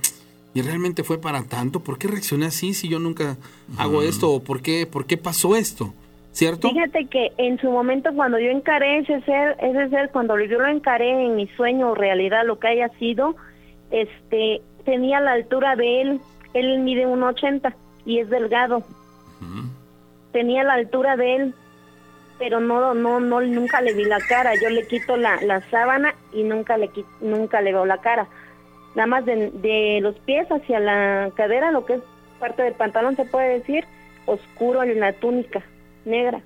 ¿Y 0.53 0.61
realmente 0.63 1.05
fue 1.05 1.17
para 1.17 1.43
tanto? 1.45 1.79
¿Por 1.81 1.97
qué 1.97 2.09
reaccioné 2.09 2.45
así 2.47 2.73
si 2.73 2.89
yo 2.89 2.99
nunca 2.99 3.38
hago 3.77 4.01
esto? 4.03 4.29
¿O 4.31 4.43
por 4.43 4.61
qué, 4.61 4.85
por 4.85 5.05
qué 5.05 5.15
pasó 5.15 5.55
esto? 5.55 5.93
¿Cierto? 6.31 6.69
Fíjate 6.69 7.05
que 7.07 7.33
en 7.37 7.59
su 7.59 7.69
momento 7.69 8.13
cuando 8.15 8.39
yo 8.39 8.49
encaré 8.49 8.99
ese 8.99 9.21
ser, 9.21 9.57
ese 9.59 9.89
ser, 9.89 10.09
cuando 10.11 10.39
yo 10.39 10.59
lo 10.59 10.67
encaré 10.67 11.25
en 11.25 11.35
mi 11.35 11.47
sueño 11.49 11.91
o 11.91 11.95
realidad, 11.95 12.45
lo 12.45 12.57
que 12.57 12.69
haya 12.69 12.89
sido, 12.99 13.35
este, 13.91 14.61
tenía 14.85 15.19
la 15.19 15.33
altura 15.33 15.75
de 15.75 16.01
él, 16.01 16.21
él 16.53 16.79
mide 16.79 17.05
1,80 17.05 17.73
y 18.05 18.19
es 18.19 18.29
delgado. 18.29 18.83
Tenía 20.31 20.63
la 20.63 20.75
altura 20.75 21.17
de 21.17 21.35
él, 21.35 21.55
pero 22.39 22.61
no, 22.61 22.93
no, 22.93 23.19
no, 23.19 23.41
nunca 23.41 23.81
le 23.81 23.93
vi 23.93 24.05
la 24.05 24.19
cara. 24.19 24.53
Yo 24.55 24.69
le 24.69 24.87
quito 24.87 25.17
la, 25.17 25.41
la 25.41 25.59
sábana 25.69 26.15
y 26.31 26.43
nunca 26.43 26.77
le, 26.77 26.89
nunca 27.19 27.59
le 27.61 27.73
veo 27.73 27.85
la 27.85 27.97
cara. 27.97 28.27
Nada 28.95 29.07
más 29.07 29.25
de, 29.25 29.51
de 29.51 29.99
los 30.01 30.15
pies 30.19 30.49
hacia 30.49 30.79
la 30.79 31.31
cadera, 31.35 31.71
lo 31.71 31.85
que 31.85 31.95
es 31.95 32.01
parte 32.39 32.63
del 32.63 32.73
pantalón, 32.73 33.17
se 33.17 33.25
puede 33.25 33.59
decir, 33.59 33.85
oscuro 34.25 34.83
en 34.83 34.99
la 34.99 35.13
túnica, 35.13 35.61
negra. 36.06 36.41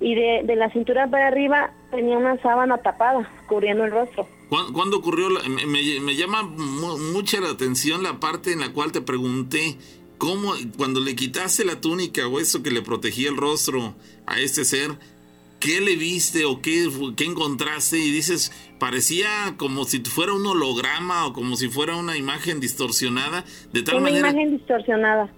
Y 0.00 0.14
de, 0.14 0.42
de 0.44 0.56
la 0.56 0.70
cintura 0.70 1.08
para 1.10 1.28
arriba 1.28 1.72
tenía 1.90 2.18
una 2.18 2.40
sábana 2.42 2.78
tapada, 2.78 3.30
cubriendo 3.48 3.84
el 3.84 3.90
rostro. 3.92 4.28
¿Cuándo, 4.48 4.72
cuándo 4.74 4.98
ocurrió? 4.98 5.30
la- 5.30 5.48
me, 5.48 5.64
me- 5.66 6.00
me 6.00 6.14
llama 6.16 6.42
mu- 6.42 6.98
mucha 7.14 7.40
la 7.40 7.50
atención 7.50 8.02
la 8.02 8.20
parte 8.20 8.52
en 8.52 8.60
la 8.60 8.72
cual 8.72 8.92
te 8.92 9.00
pregunté 9.00 9.76
cómo, 10.18 10.52
cuando 10.76 11.00
le 11.00 11.16
quitaste 11.16 11.64
la 11.64 11.80
túnica 11.80 12.26
o 12.28 12.38
eso 12.40 12.62
que 12.62 12.70
le 12.70 12.82
protegía 12.82 13.28
el 13.30 13.36
rostro 13.38 13.94
a 14.26 14.38
este 14.38 14.64
ser, 14.66 14.92
¿qué 15.60 15.80
le 15.80 15.96
viste 15.96 16.44
o 16.44 16.60
qué, 16.60 16.88
qué 17.16 17.24
encontraste? 17.24 17.98
Y 17.98 18.10
dices, 18.10 18.52
parecía 18.78 19.54
como 19.56 19.84
si 19.84 20.00
fuera 20.00 20.34
un 20.34 20.46
holograma 20.46 21.26
o 21.26 21.32
como 21.32 21.56
si 21.56 21.68
fuera 21.68 21.96
una 21.96 22.16
imagen 22.18 22.60
distorsionada, 22.60 23.44
de 23.72 23.82
tal 23.82 23.96
una 23.96 24.10
manera 24.10 24.28
imagen 24.28 24.50
distorsionada. 24.58 25.30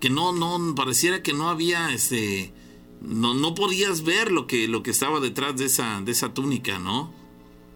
Que 0.00 0.10
no, 0.10 0.32
no, 0.32 0.74
pareciera 0.74 1.22
que 1.22 1.32
no 1.32 1.48
había, 1.48 1.90
este, 1.92 2.52
no, 3.00 3.34
no 3.34 3.54
podías 3.54 4.02
ver 4.04 4.30
lo 4.30 4.46
que, 4.46 4.68
lo 4.68 4.82
que 4.82 4.90
estaba 4.90 5.20
detrás 5.20 5.56
de 5.56 5.64
esa, 5.66 6.00
de 6.02 6.12
esa 6.12 6.32
túnica, 6.34 6.78
¿no? 6.78 7.12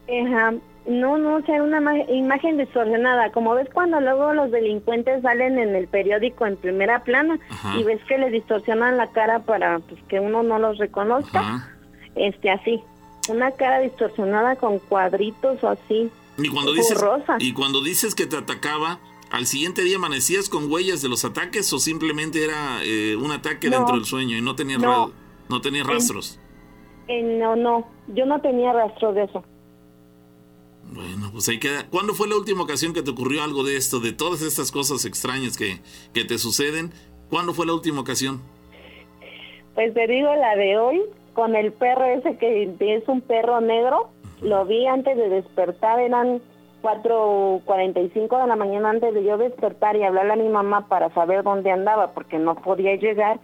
Ajá. 0.08 0.54
No, 0.84 1.16
no, 1.16 1.36
o 1.36 1.42
sea, 1.42 1.62
una 1.62 1.80
ma- 1.80 1.96
imagen 2.10 2.58
distorsionada. 2.58 3.30
Como 3.30 3.54
ves 3.54 3.68
cuando 3.72 4.00
luego 4.00 4.32
los 4.32 4.50
delincuentes 4.50 5.22
salen 5.22 5.56
en 5.58 5.76
el 5.76 5.86
periódico 5.86 6.44
en 6.44 6.56
primera 6.56 7.04
plana 7.04 7.38
Ajá. 7.50 7.76
y 7.78 7.84
ves 7.84 8.00
que 8.08 8.18
les 8.18 8.32
distorsionan 8.32 8.96
la 8.96 9.06
cara 9.12 9.44
para 9.44 9.78
pues, 9.78 10.00
que 10.08 10.18
uno 10.18 10.42
no 10.42 10.58
los 10.58 10.78
reconozca, 10.78 11.38
Ajá. 11.38 11.76
este 12.16 12.50
así. 12.50 12.80
Una 13.28 13.52
cara 13.52 13.78
distorsionada 13.78 14.56
con 14.56 14.80
cuadritos 14.80 15.62
o 15.62 15.68
así. 15.68 16.10
Y 16.38 16.48
cuando 16.48 16.72
dices 16.72 17.00
rosa. 17.00 17.36
y 17.38 17.52
cuando 17.52 17.80
dices 17.80 18.16
que 18.16 18.26
te 18.26 18.36
atacaba, 18.36 18.98
al 19.32 19.46
siguiente 19.46 19.82
día 19.82 19.96
amanecías 19.96 20.48
con 20.48 20.70
huellas 20.70 21.02
de 21.02 21.08
los 21.08 21.24
ataques 21.24 21.72
o 21.72 21.78
simplemente 21.78 22.44
era 22.44 22.78
eh, 22.84 23.16
un 23.16 23.32
ataque 23.32 23.68
No. 23.70 23.78
dentro 23.78 23.96
del 23.96 24.04
sueño 24.04 24.36
y 24.36 24.42
no 24.42 24.54
tenías 24.54 24.80
No. 24.80 25.10
no 25.48 25.60
tenías 25.60 25.86
rastros. 25.86 26.38
Eh, 27.08 27.22
no, 27.40 27.56
no, 27.56 27.88
yo 28.08 28.26
no 28.26 28.40
tenía 28.40 28.72
rastro 28.72 29.12
de 29.12 29.24
eso. 29.24 29.42
Bueno, 30.92 31.30
pues 31.32 31.48
ahí 31.48 31.58
queda. 31.58 31.88
¿Cuándo 31.88 32.12
fue 32.14 32.28
la 32.28 32.36
última 32.36 32.62
ocasión 32.62 32.92
que 32.92 33.02
te 33.02 33.10
ocurrió 33.10 33.42
algo 33.42 33.64
de 33.64 33.76
esto, 33.76 33.98
de 34.00 34.12
todas 34.12 34.42
estas 34.42 34.70
cosas 34.70 35.04
extrañas 35.06 35.56
que, 35.56 35.80
que 36.12 36.24
te 36.24 36.36
suceden? 36.38 36.92
¿Cuándo 37.30 37.54
fue 37.54 37.64
la 37.66 37.72
última 37.72 38.00
ocasión? 38.02 38.42
Pues 39.74 39.94
te 39.94 40.06
digo 40.06 40.28
la 40.34 40.54
de 40.56 40.76
hoy, 40.78 41.00
con 41.32 41.56
el 41.56 41.72
perro 41.72 42.04
ese 42.04 42.36
que 42.36 42.64
es 42.78 43.08
un 43.08 43.22
perro 43.22 43.62
negro, 43.62 44.10
lo 44.42 44.66
vi 44.66 44.86
antes 44.86 45.16
de 45.16 45.30
despertar, 45.30 45.98
eran 46.00 46.42
4.45 46.82 48.42
de 48.42 48.46
la 48.46 48.56
mañana 48.56 48.90
antes 48.90 49.14
de 49.14 49.24
yo 49.24 49.38
despertar 49.38 49.96
y 49.96 50.02
hablarle 50.02 50.32
a 50.32 50.36
mi 50.36 50.48
mamá 50.48 50.88
para 50.88 51.10
saber 51.10 51.42
dónde 51.42 51.70
andaba, 51.70 52.08
porque 52.08 52.38
no 52.38 52.56
podía 52.56 52.96
llegar. 52.96 53.38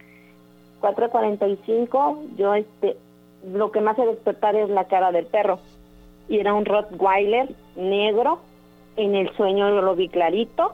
4.45, 0.81 2.35
yo 2.37 2.53
este, 2.53 2.97
lo 3.43 3.71
que 3.71 3.81
me 3.81 3.91
hace 3.91 4.05
despertar 4.05 4.55
es 4.55 4.69
la 4.69 4.85
cara 4.85 5.11
del 5.11 5.25
perro. 5.25 5.59
Y 6.27 6.39
era 6.39 6.53
un 6.53 6.65
Rottweiler 6.65 7.49
negro, 7.75 8.39
en 8.97 9.15
el 9.15 9.33
sueño 9.35 9.69
yo 9.69 9.81
lo 9.81 9.95
vi 9.95 10.09
clarito, 10.09 10.73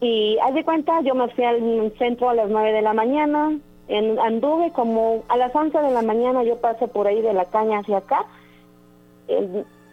Y 0.00 0.36
haz 0.42 0.54
de 0.54 0.64
cuenta, 0.64 1.00
yo 1.02 1.14
me 1.14 1.28
fui 1.28 1.44
al 1.44 1.92
centro 1.98 2.28
a 2.28 2.34
las 2.34 2.50
9 2.50 2.72
de 2.72 2.82
la 2.82 2.92
mañana, 2.92 3.56
en, 3.88 4.18
anduve 4.18 4.72
como 4.72 5.22
a 5.28 5.36
las 5.36 5.54
11 5.54 5.78
de 5.78 5.90
la 5.90 6.02
mañana, 6.02 6.42
yo 6.44 6.56
paso 6.56 6.88
por 6.88 7.06
ahí 7.06 7.20
de 7.22 7.32
la 7.32 7.46
caña 7.46 7.78
hacia 7.78 7.98
acá, 7.98 8.26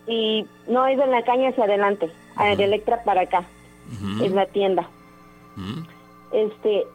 y 0.09 0.47
no 0.67 0.89
ido 0.89 1.03
en 1.03 1.11
la 1.11 1.21
caña 1.23 1.49
hacia 1.49 1.65
adelante, 1.65 2.09
a 2.35 2.55
de 2.55 2.63
Electra 2.63 3.03
para 3.03 3.21
acá, 3.21 3.43
es 4.23 4.31
la 4.31 4.47
tienda. 4.47 4.89
Este, 6.31 6.85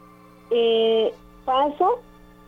eh, 0.50 1.14
paso 1.44 2.00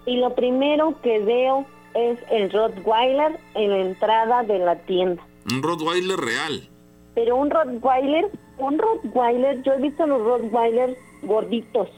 y 0.07 0.17
lo 0.17 0.35
primero 0.35 1.01
que 1.03 1.21
veo 1.21 1.67
es 1.95 2.19
el 2.31 2.51
Rottweiler 2.51 3.39
en 3.55 3.71
la 3.71 3.79
entrada 3.79 4.43
de 4.43 4.59
la 4.59 4.77
tienda. 4.77 5.23
Un 5.51 5.63
Rottweiler 5.63 6.19
real. 6.19 6.69
Pero 7.15 7.37
un 7.37 7.51
Rottweiler, 7.51 8.31
un 8.59 8.79
Rottweiler, 8.79 9.63
yo 9.63 9.73
he 9.73 9.81
visto 9.81 10.07
los 10.07 10.21
Rottweiler 10.21 10.97
gorditos. 11.23 11.89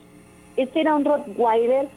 Este 0.57 0.81
era 0.81 0.95
un 0.95 1.05
Rottweiler 1.05 1.89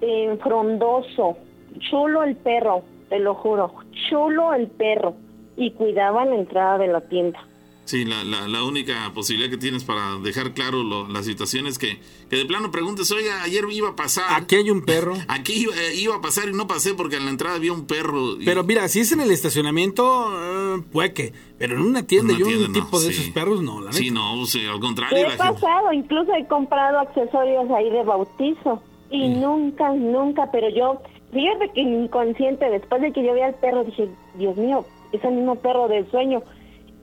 eh, 0.00 0.38
frondoso, 0.42 1.38
chulo 1.78 2.22
el 2.22 2.36
perro, 2.36 2.82
te 3.08 3.18
lo 3.18 3.34
juro, 3.34 3.72
chulo 4.08 4.52
el 4.52 4.66
perro. 4.68 5.14
Y 5.56 5.70
cuidaba 5.72 6.24
la 6.24 6.34
entrada 6.36 6.78
de 6.78 6.88
la 6.88 7.00
tienda. 7.02 7.38
Sí, 7.86 8.06
la, 8.06 8.24
la, 8.24 8.48
la 8.48 8.64
única 8.64 9.12
posibilidad 9.14 9.50
que 9.50 9.58
tienes 9.58 9.84
para 9.84 10.16
dejar 10.16 10.54
claro 10.54 10.82
lo- 10.82 11.06
la 11.06 11.22
situación 11.22 11.66
es 11.66 11.78
que, 11.78 11.98
que 12.30 12.36
de 12.36 12.46
plano 12.46 12.70
preguntes, 12.70 13.12
oiga, 13.12 13.42
ayer 13.42 13.62
iba 13.70 13.90
a 13.90 13.94
pasar. 13.94 14.24
Aquí 14.30 14.56
hay 14.56 14.70
un 14.70 14.80
perro. 14.86 15.12
Aquí 15.28 15.52
iba, 15.64 15.74
eh, 15.76 15.94
iba 15.96 16.14
a 16.16 16.20
pasar 16.22 16.48
y 16.48 16.52
no 16.54 16.66
pasé 16.66 16.94
porque 16.94 17.16
en 17.16 17.26
la 17.26 17.30
entrada 17.30 17.56
había 17.56 17.74
un 17.74 17.86
perro. 17.86 18.40
y- 18.40 18.44
Pero 18.46 18.64
mira, 18.64 18.88
si 18.88 19.00
es 19.00 19.12
en 19.12 19.20
el 19.20 19.30
estacionamiento, 19.30 20.30
eh, 20.78 20.82
puede 20.92 21.12
que. 21.12 21.32
Pero 21.58 21.76
en 21.76 21.82
una 21.82 22.06
tienda 22.06 22.32
Una 22.32 22.40
y 22.40 22.42
un 22.42 22.48
tienda, 22.48 22.68
no, 22.78 22.84
tipo 22.86 23.00
de 23.00 23.12
sí. 23.12 23.20
esos 23.20 23.34
perros, 23.34 23.62
no, 23.62 23.82
la 23.82 23.92
Sí, 23.92 24.10
neta. 24.10 24.14
no, 24.14 24.46
sí, 24.46 24.64
al 24.64 24.74
¿Qué 24.76 24.80
contrario. 24.80 25.18
he 25.18 25.22
la 25.22 25.30
gente- 25.30 25.44
pasado? 25.60 25.92
Incluso 25.92 26.34
he 26.34 26.46
comprado 26.46 27.00
accesorios 27.00 27.70
ahí 27.70 27.90
de 27.90 28.02
bautizo. 28.02 28.82
Y 29.10 29.28
nunca, 29.28 29.90
nunca, 29.92 30.50
pero 30.50 30.68
yo, 30.70 31.02
fíjate 31.32 31.70
que 31.74 31.82
inconsciente, 31.82 32.64
después 32.70 33.02
de 33.02 33.12
que 33.12 33.22
yo 33.24 33.34
vi 33.34 33.42
al 33.42 33.54
perro, 33.56 33.84
dije, 33.84 34.08
Dios 34.38 34.56
mío, 34.56 34.86
es 35.12 35.24
el 35.24 35.34
mismo 35.34 35.56
perro 35.56 35.88
del 35.88 36.10
sueño. 36.10 36.42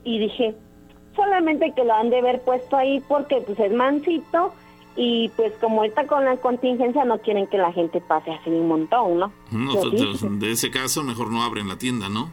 Y 0.04 0.18
dije, 0.18 0.54
solamente 1.14 1.72
que 1.74 1.84
lo 1.84 1.94
han 1.94 2.10
de 2.10 2.18
haber 2.18 2.42
puesto 2.42 2.76
ahí 2.76 3.02
porque 3.08 3.40
pues 3.40 3.58
es 3.58 3.72
mansito 3.72 4.52
y 4.96 5.30
pues 5.36 5.52
como 5.60 5.80
ahorita 5.80 6.06
con 6.06 6.24
la 6.24 6.36
contingencia 6.36 7.04
no 7.04 7.18
quieren 7.18 7.46
que 7.46 7.58
la 7.58 7.72
gente 7.72 8.00
pase 8.00 8.32
así 8.32 8.50
un 8.50 8.68
montón, 8.68 9.18
¿no? 9.18 9.32
De, 10.38 10.52
ese 10.52 10.70
caso, 10.70 11.02
mejor 11.02 11.30
no 11.30 11.42
abren 11.42 11.68
la 11.68 11.78
tienda, 11.78 12.08
¿no? 12.08 12.30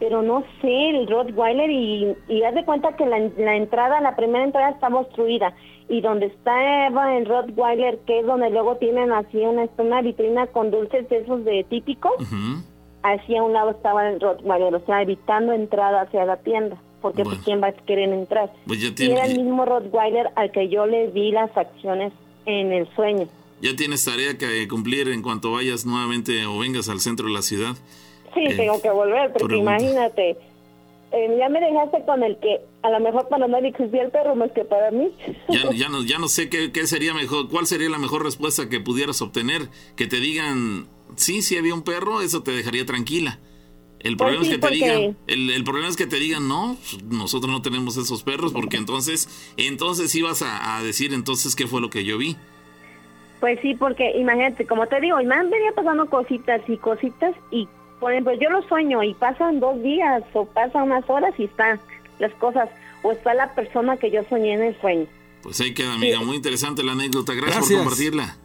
pero 0.00 0.20
no 0.22 0.44
sé, 0.60 0.90
el 0.90 1.06
Rottweiler 1.06 1.70
y, 1.70 2.14
y 2.28 2.42
haz 2.42 2.54
de 2.54 2.64
cuenta 2.64 2.94
que 2.94 3.06
la, 3.06 3.18
la 3.38 3.56
entrada, 3.56 4.02
la 4.02 4.14
primera 4.16 4.44
entrada 4.44 4.70
está 4.70 4.88
obstruida 4.88 5.54
y 5.88 6.00
donde 6.00 6.26
estaba 6.26 7.16
el 7.16 7.26
Rottweiler, 7.26 7.98
que 8.06 8.20
es 8.20 8.26
donde 8.26 8.50
luego 8.50 8.76
tienen 8.76 9.12
así 9.12 9.38
una, 9.38 9.66
una 9.78 10.02
vitrina 10.02 10.46
con 10.48 10.70
dulces 10.70 11.08
de 11.08 11.18
esos 11.18 11.44
de 11.44 11.64
típicos. 11.68 12.12
Así 13.04 13.36
a 13.36 13.42
un 13.44 13.52
lado 13.52 13.70
estaba 13.70 14.08
el 14.08 14.18
Rottweiler, 14.20 14.74
o 14.74 14.84
sea, 14.86 15.02
evitando 15.02 15.52
entrada 15.52 16.00
hacia 16.02 16.24
la 16.24 16.38
tienda, 16.38 16.76
porque 17.00 17.22
Bueno. 17.22 17.36
pues 17.36 17.44
quién 17.44 17.62
va 17.62 17.68
a 17.68 17.72
querer 17.72 18.08
entrar. 18.12 18.52
Pues 18.66 18.80
ya 18.80 18.88
Y 19.04 19.10
era 19.12 19.26
el 19.26 19.36
mismo 19.36 19.64
Rottweiler 19.64 20.30
al 20.34 20.50
que 20.50 20.68
yo 20.68 20.86
le 20.86 21.06
vi 21.08 21.30
las 21.30 21.56
acciones 21.56 22.12
en 22.46 22.72
el 22.72 22.88
sueño. 22.96 23.28
ya 23.60 23.74
tienes 23.76 24.04
tarea 24.04 24.36
que 24.36 24.66
cumplir 24.68 25.08
en 25.08 25.22
cuanto 25.22 25.52
vayas 25.52 25.86
nuevamente 25.86 26.44
o 26.46 26.58
vengas 26.58 26.88
al 26.88 27.00
centro 27.00 27.28
de 27.28 27.32
la 27.34 27.42
ciudad. 27.42 27.74
Sí, 28.34 28.40
Eh, 28.46 28.54
tengo 28.56 28.82
que 28.82 28.90
volver, 28.90 29.32
porque 29.32 29.46
pregunta. 29.46 29.72
imagínate, 29.78 30.36
eh, 31.12 31.36
ya 31.38 31.48
me 31.48 31.60
dejaste 31.60 32.04
con 32.04 32.22
el 32.24 32.36
que 32.38 32.60
a 32.82 32.90
lo 32.90 33.00
mejor 33.00 33.28
para 33.28 33.46
nadie 33.46 33.68
existía 33.68 34.02
el 34.02 34.10
perro 34.10 34.34
más 34.34 34.50
que 34.52 34.64
para 34.64 34.90
mí. 34.90 35.10
Ya, 35.48 35.70
ya, 35.74 35.88
no, 35.88 36.02
ya 36.02 36.18
no 36.18 36.28
sé 36.28 36.48
qué, 36.50 36.72
qué 36.72 36.86
sería 36.86 37.14
mejor, 37.14 37.48
cuál 37.48 37.66
sería 37.66 37.88
la 37.88 37.98
mejor 37.98 38.24
respuesta 38.24 38.68
que 38.68 38.80
pudieras 38.80 39.22
obtener. 39.22 39.68
Que 39.96 40.06
te 40.08 40.16
digan, 40.20 40.86
sí, 41.16 41.42
sí 41.42 41.56
había 41.56 41.74
un 41.74 41.82
perro, 41.82 42.20
eso 42.20 42.42
te 42.42 42.50
dejaría 42.52 42.84
tranquila. 42.86 43.38
El 44.00 44.16
Pues 44.18 44.36
problema 44.36 44.44
sí, 44.44 44.50
es 44.50 44.54
que 44.56 44.60
te 44.60 44.60
porque- 44.60 44.74
digan, 44.98 45.16
el, 45.26 45.50
el 45.50 45.64
problema 45.64 45.88
es 45.88 45.96
que 45.96 46.06
te 46.06 46.16
digan, 46.16 46.46
no, 46.46 46.76
nosotros 47.08 47.50
no 47.50 47.62
tenemos 47.62 47.96
esos 47.96 48.22
perros, 48.22 48.52
porque 48.52 48.76
entonces, 48.76 49.28
entonces 49.56 50.14
ibas 50.14 50.42
a, 50.42 50.76
a 50.76 50.82
decir 50.82 51.14
entonces 51.14 51.56
qué 51.56 51.66
fue 51.66 51.80
lo 51.80 51.88
que 51.88 52.04
yo 52.04 52.18
vi. 52.18 52.36
Pues 53.40 53.58
sí, 53.62 53.74
porque 53.74 54.12
imagínate, 54.18 54.66
como 54.66 54.86
te 54.86 55.00
digo, 55.00 55.20
y 55.20 55.26
me 55.26 55.34
han 55.34 55.48
venido 55.50 55.74
pasando 55.74 56.06
cositas 56.10 56.60
y 56.68 56.76
cositas 56.76 57.34
y, 57.50 57.66
por 58.00 58.12
ejemplo, 58.12 58.32
yo 58.34 58.50
lo 58.50 58.62
sueño 58.68 59.02
y 59.02 59.14
pasan 59.14 59.58
dos 59.60 59.82
días 59.82 60.22
o 60.34 60.44
pasan 60.46 60.84
unas 60.84 61.08
horas 61.08 61.32
y 61.38 61.44
están 61.44 61.80
las 62.18 62.32
cosas, 62.34 62.68
o 63.02 63.12
está 63.12 63.32
la 63.34 63.54
persona 63.54 63.96
que 63.96 64.10
yo 64.10 64.22
soñé 64.28 64.52
en 64.54 64.62
el 64.62 64.80
sueño. 64.80 65.06
Pues 65.42 65.60
ahí 65.60 65.74
queda, 65.74 65.94
amiga, 65.94 66.20
muy 66.20 66.36
interesante 66.36 66.82
la 66.82 66.92
anécdota. 66.92 67.34
Gracias, 67.34 67.56
Gracias. 67.56 67.78
por 67.80 67.88
compartirla. 67.88 68.36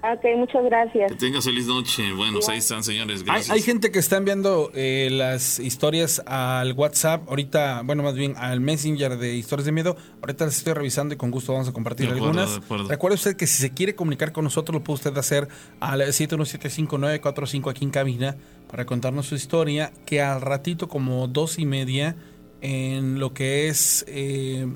Ok, 0.00 0.24
muchas 0.36 0.64
gracias. 0.64 1.10
Que 1.10 1.18
tengas 1.18 1.44
feliz 1.44 1.66
noche. 1.66 2.12
Bueno, 2.12 2.34
pues 2.34 2.48
ahí 2.48 2.58
están, 2.58 2.84
señores. 2.84 3.20
Hay, 3.20 3.26
Gracias. 3.26 3.50
hay 3.50 3.62
gente 3.62 3.90
que 3.90 3.98
está 3.98 4.16
enviando 4.16 4.70
eh, 4.72 5.08
las 5.10 5.58
historias 5.58 6.22
al 6.24 6.72
WhatsApp, 6.74 7.28
ahorita, 7.28 7.82
bueno, 7.84 8.04
más 8.04 8.14
bien 8.14 8.34
al 8.36 8.60
Messenger 8.60 9.18
de 9.18 9.34
Historias 9.34 9.66
de 9.66 9.72
Miedo. 9.72 9.96
Ahorita 10.20 10.44
las 10.44 10.56
estoy 10.56 10.74
revisando 10.74 11.14
y 11.14 11.16
con 11.16 11.32
gusto 11.32 11.52
vamos 11.52 11.68
a 11.68 11.72
compartir 11.72 12.06
De 12.06 12.12
acuerdo, 12.12 12.28
algunas. 12.40 12.60
de 12.60 12.64
acuerdo. 12.64 12.88
Recuerde 12.88 13.14
usted 13.16 13.36
que 13.36 13.48
si 13.48 13.60
se 13.60 13.70
quiere 13.70 13.96
comunicar 13.96 14.30
con 14.30 14.44
nosotros, 14.44 14.72
lo 14.72 14.84
puede 14.84 14.94
usted 14.94 15.16
hacer 15.18 15.48
al 15.80 16.00
717-5945 16.00 17.70
aquí 17.70 17.84
en 17.84 17.90
cabina 17.90 18.36
para 18.70 18.86
contarnos 18.86 19.26
su 19.26 19.34
historia, 19.34 19.92
que 20.06 20.20
al 20.22 20.40
ratito, 20.42 20.88
como 20.88 21.26
dos 21.26 21.58
y 21.58 21.66
media, 21.66 22.14
en 22.60 23.18
lo 23.18 23.32
que 23.34 23.68
es 23.68 24.04
eh, 24.08 24.66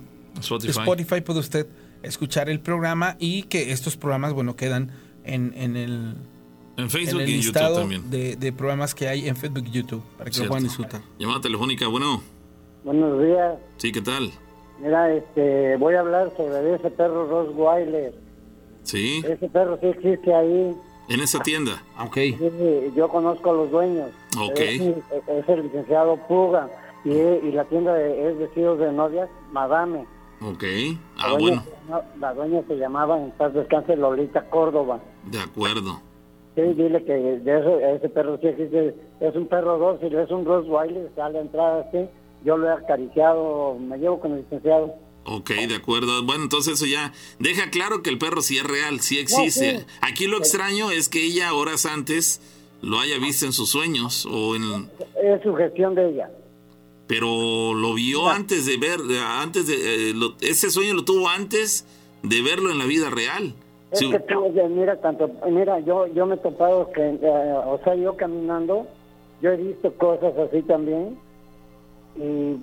Spotify. 0.40 0.70
Spotify 0.80 1.20
puede 1.20 1.40
usted 1.40 1.66
escuchar 2.02 2.50
el 2.50 2.58
programa 2.60 3.16
y 3.20 3.44
que 3.44 3.70
estos 3.72 3.96
programas, 3.96 4.32
bueno, 4.32 4.56
quedan 4.56 4.90
en, 5.24 5.52
en 5.56 5.76
el 5.76 6.14
En 6.76 6.84
en 6.84 6.90
Facebook 6.90 7.20
el 7.22 7.28
y 7.30 7.34
en 7.34 7.40
YouTube 7.40 7.74
también. 7.74 8.10
de, 8.10 8.36
de 8.36 8.52
programas 8.52 8.94
que 8.94 9.08
hay 9.08 9.28
en 9.28 9.36
Facebook 9.36 9.64
y 9.66 9.70
YouTube 9.70 10.02
para 10.18 10.30
que 10.30 10.34
Cierto. 10.34 10.44
lo 10.44 10.48
puedan 10.50 10.64
disfrutar. 10.64 11.00
Llamada 11.18 11.40
telefónica, 11.40 11.86
bueno. 11.88 12.22
Buenos 12.84 13.22
días. 13.22 13.54
Sí, 13.76 13.92
¿qué 13.92 14.00
tal? 14.00 14.30
Mira, 14.80 15.12
este, 15.14 15.76
voy 15.76 15.94
a 15.94 16.00
hablar 16.00 16.32
sobre 16.36 16.74
ese 16.74 16.90
perro 16.90 17.28
Rottweiler. 17.28 18.14
Sí, 18.82 19.22
Ese 19.24 19.48
perro 19.48 19.78
sí 19.80 19.86
existe 19.86 20.34
ahí. 20.34 20.74
en 21.08 21.20
esa 21.20 21.38
tienda. 21.40 21.80
Ok. 22.00 22.14
Sí, 22.16 22.38
yo 22.96 23.08
conozco 23.08 23.50
a 23.50 23.52
los 23.52 23.70
dueños. 23.70 24.10
Ok. 24.36 24.58
Es, 24.58 24.80
es 25.28 25.48
el 25.48 25.62
licenciado 25.64 26.16
Puga. 26.26 26.68
Y, 27.04 27.10
y 27.10 27.52
la 27.52 27.64
tienda 27.66 27.94
de- 27.94 28.28
es 28.30 28.38
vestidos 28.38 28.78
de 28.80 28.90
novias, 28.92 29.28
Madame. 29.52 30.04
Ok. 30.44 30.62
La 30.62 30.98
Ah, 31.24 31.28
dueña 31.30 31.64
bueno, 31.88 32.02
La 32.20 32.34
dueña 32.34 32.62
se 32.68 32.74
llamaba 32.76 33.18
en 33.22 33.30
paz 33.32 33.52
descanse 33.54 33.96
Lolita 33.96 34.48
Córdoba. 34.50 35.00
de 35.26 35.38
acuerdo. 35.40 36.00
Sí, 36.54 36.60
dile 36.76 37.02
que 37.04 37.12
de 37.14 37.58
eso, 37.60 37.78
ese 37.80 38.08
perro 38.10 38.38
sí 38.40 38.48
existe. 38.48 38.94
Es 39.20 39.34
un 39.34 39.46
perro 39.48 39.78
dócil, 39.78 40.14
es 40.14 40.30
un 40.30 40.44
Rottweiler, 40.44 41.10
sale 41.16 41.38
a 41.38 41.42
entrar 41.42 41.86
así. 41.88 42.06
Yo 42.44 42.56
lo 42.58 42.68
he 42.68 42.72
acariciado, 42.72 43.76
me 43.78 43.96
llevo 43.98 44.20
con 44.20 44.32
el 44.32 44.38
licenciado. 44.42 44.94
Ok, 45.24 45.50
de 45.50 45.76
acuerdo. 45.76 46.22
Bueno, 46.24 46.42
entonces 46.42 46.74
eso 46.74 46.84
ya 46.86 47.12
deja 47.38 47.70
claro 47.70 48.02
que 48.02 48.10
el 48.10 48.18
perro 48.18 48.42
sí 48.42 48.58
es 48.58 48.64
real, 48.64 49.00
sí 49.00 49.18
existe. 49.18 49.78
sí. 49.78 49.86
Aquí 50.02 50.26
lo 50.26 50.36
extraño 50.38 50.90
es 50.90 51.08
que 51.08 51.24
ella 51.24 51.54
horas 51.54 51.86
antes 51.86 52.40
lo 52.82 52.98
haya 52.98 53.16
visto 53.18 53.46
en 53.46 53.52
sus 53.52 53.70
sueños 53.70 54.26
o 54.26 54.56
en 54.56 54.90
Es 55.22 55.40
su 55.44 55.54
gestión 55.54 55.94
de 55.94 56.10
ella. 56.10 56.30
Pero 57.12 57.74
lo 57.74 57.92
vio 57.92 58.26
antes 58.30 58.64
de 58.64 58.78
ver 58.78 58.98
antes 59.22 59.66
de 59.66 59.74
eh, 59.74 60.14
lo- 60.14 60.32
ese 60.40 60.70
sueño 60.70 60.94
lo 60.94 61.04
tuvo 61.04 61.28
antes 61.28 61.84
de 62.22 62.40
verlo 62.40 62.70
en 62.70 62.78
la 62.78 62.86
vida 62.86 63.10
real. 63.10 63.52
Es 63.90 63.98
Sí, 63.98 64.08
que 64.10 64.18
tú, 64.20 64.46
oye, 64.46 64.66
mira, 64.68 64.98
tanto, 64.98 65.30
mira, 65.50 65.78
yo, 65.80 66.06
yo 66.06 66.24
me 66.24 66.36
he 66.36 66.38
topado 66.38 66.90
que, 66.92 67.02
eh, 67.02 67.52
o 67.66 67.78
sea, 67.84 67.94
yo 67.96 68.16
caminando, 68.16 68.86
yo 69.42 69.50
he 69.50 69.56
visto 69.58 69.92
cosas 69.98 70.32
así 70.38 70.62
también, 70.62 71.18
y, 72.16 72.56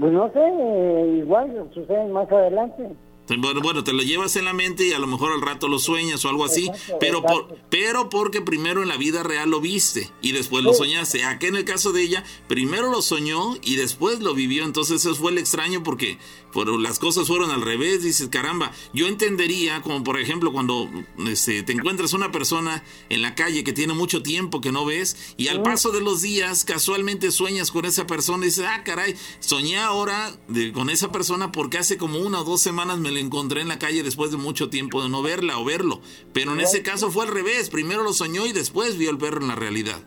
pues 0.00 0.12
no 0.12 0.28
sé, 0.32 0.40
eh, 0.40 1.14
igual 1.18 1.70
suceden 1.72 2.10
más 2.10 2.28
adelante. 2.32 2.88
Bueno, 3.26 3.60
bueno, 3.62 3.84
te 3.84 3.92
lo 3.92 4.02
llevas 4.02 4.36
en 4.36 4.44
la 4.44 4.52
mente 4.52 4.86
y 4.86 4.92
a 4.92 4.98
lo 4.98 5.06
mejor 5.06 5.32
al 5.32 5.40
rato 5.40 5.66
lo 5.66 5.78
sueñas 5.78 6.24
o 6.24 6.28
algo 6.28 6.44
así, 6.44 6.66
Exacto, 6.66 6.98
pero 7.00 7.22
por, 7.22 7.56
pero 7.70 8.10
porque 8.10 8.42
primero 8.42 8.82
en 8.82 8.88
la 8.88 8.98
vida 8.98 9.22
real 9.22 9.50
lo 9.50 9.60
viste 9.60 10.10
y 10.20 10.32
después 10.32 10.62
lo 10.62 10.74
soñaste. 10.74 11.24
Aquí 11.24 11.46
en 11.46 11.56
el 11.56 11.64
caso 11.64 11.92
de 11.92 12.02
ella, 12.02 12.24
primero 12.48 12.90
lo 12.90 13.00
soñó 13.00 13.56
y 13.62 13.76
después 13.76 14.20
lo 14.20 14.34
vivió, 14.34 14.64
entonces 14.64 15.00
eso 15.04 15.14
fue 15.14 15.32
el 15.32 15.38
extraño 15.38 15.82
porque 15.82 16.18
por, 16.54 16.80
las 16.80 16.98
cosas 16.98 17.26
fueron 17.26 17.50
al 17.50 17.60
revés, 17.60 18.02
dices, 18.02 18.28
caramba, 18.28 18.70
yo 18.94 19.06
entendería 19.08 19.82
como 19.82 20.02
por 20.04 20.18
ejemplo 20.18 20.52
cuando 20.52 20.88
este, 21.28 21.62
te 21.64 21.72
encuentras 21.72 22.14
una 22.14 22.30
persona 22.32 22.82
en 23.10 23.20
la 23.20 23.34
calle 23.34 23.64
que 23.64 23.72
tiene 23.74 23.92
mucho 23.92 24.22
tiempo 24.22 24.60
que 24.62 24.72
no 24.72 24.86
ves 24.86 25.34
y 25.36 25.48
al 25.48 25.60
paso 25.62 25.90
de 25.90 26.00
los 26.00 26.22
días 26.22 26.64
casualmente 26.64 27.30
sueñas 27.32 27.70
con 27.72 27.84
esa 27.84 28.06
persona 28.06 28.44
y 28.44 28.48
dices, 28.48 28.64
ah, 28.66 28.82
caray, 28.84 29.14
soñé 29.40 29.78
ahora 29.78 30.30
de- 30.48 30.72
con 30.72 30.88
esa 30.88 31.12
persona 31.12 31.52
porque 31.52 31.76
hace 31.78 31.98
como 31.98 32.18
una 32.20 32.40
o 32.40 32.44
dos 32.44 32.60
semanas 32.62 32.98
me 32.98 33.10
la 33.10 33.18
encontré 33.20 33.60
en 33.60 33.68
la 33.68 33.78
calle 33.78 34.02
después 34.04 34.30
de 34.30 34.36
mucho 34.36 34.70
tiempo 34.70 35.02
de 35.02 35.08
no 35.08 35.20
verla 35.22 35.58
o 35.58 35.64
verlo. 35.64 36.00
Pero 36.32 36.52
en 36.52 36.60
ese 36.60 36.82
caso 36.82 37.10
fue 37.10 37.24
al 37.26 37.32
revés, 37.32 37.68
primero 37.68 38.04
lo 38.04 38.12
soñó 38.12 38.46
y 38.46 38.52
después 38.52 38.96
vio 38.96 39.10
el 39.10 39.18
perro 39.18 39.40
en 39.40 39.48
la 39.48 39.56
realidad. 39.56 39.98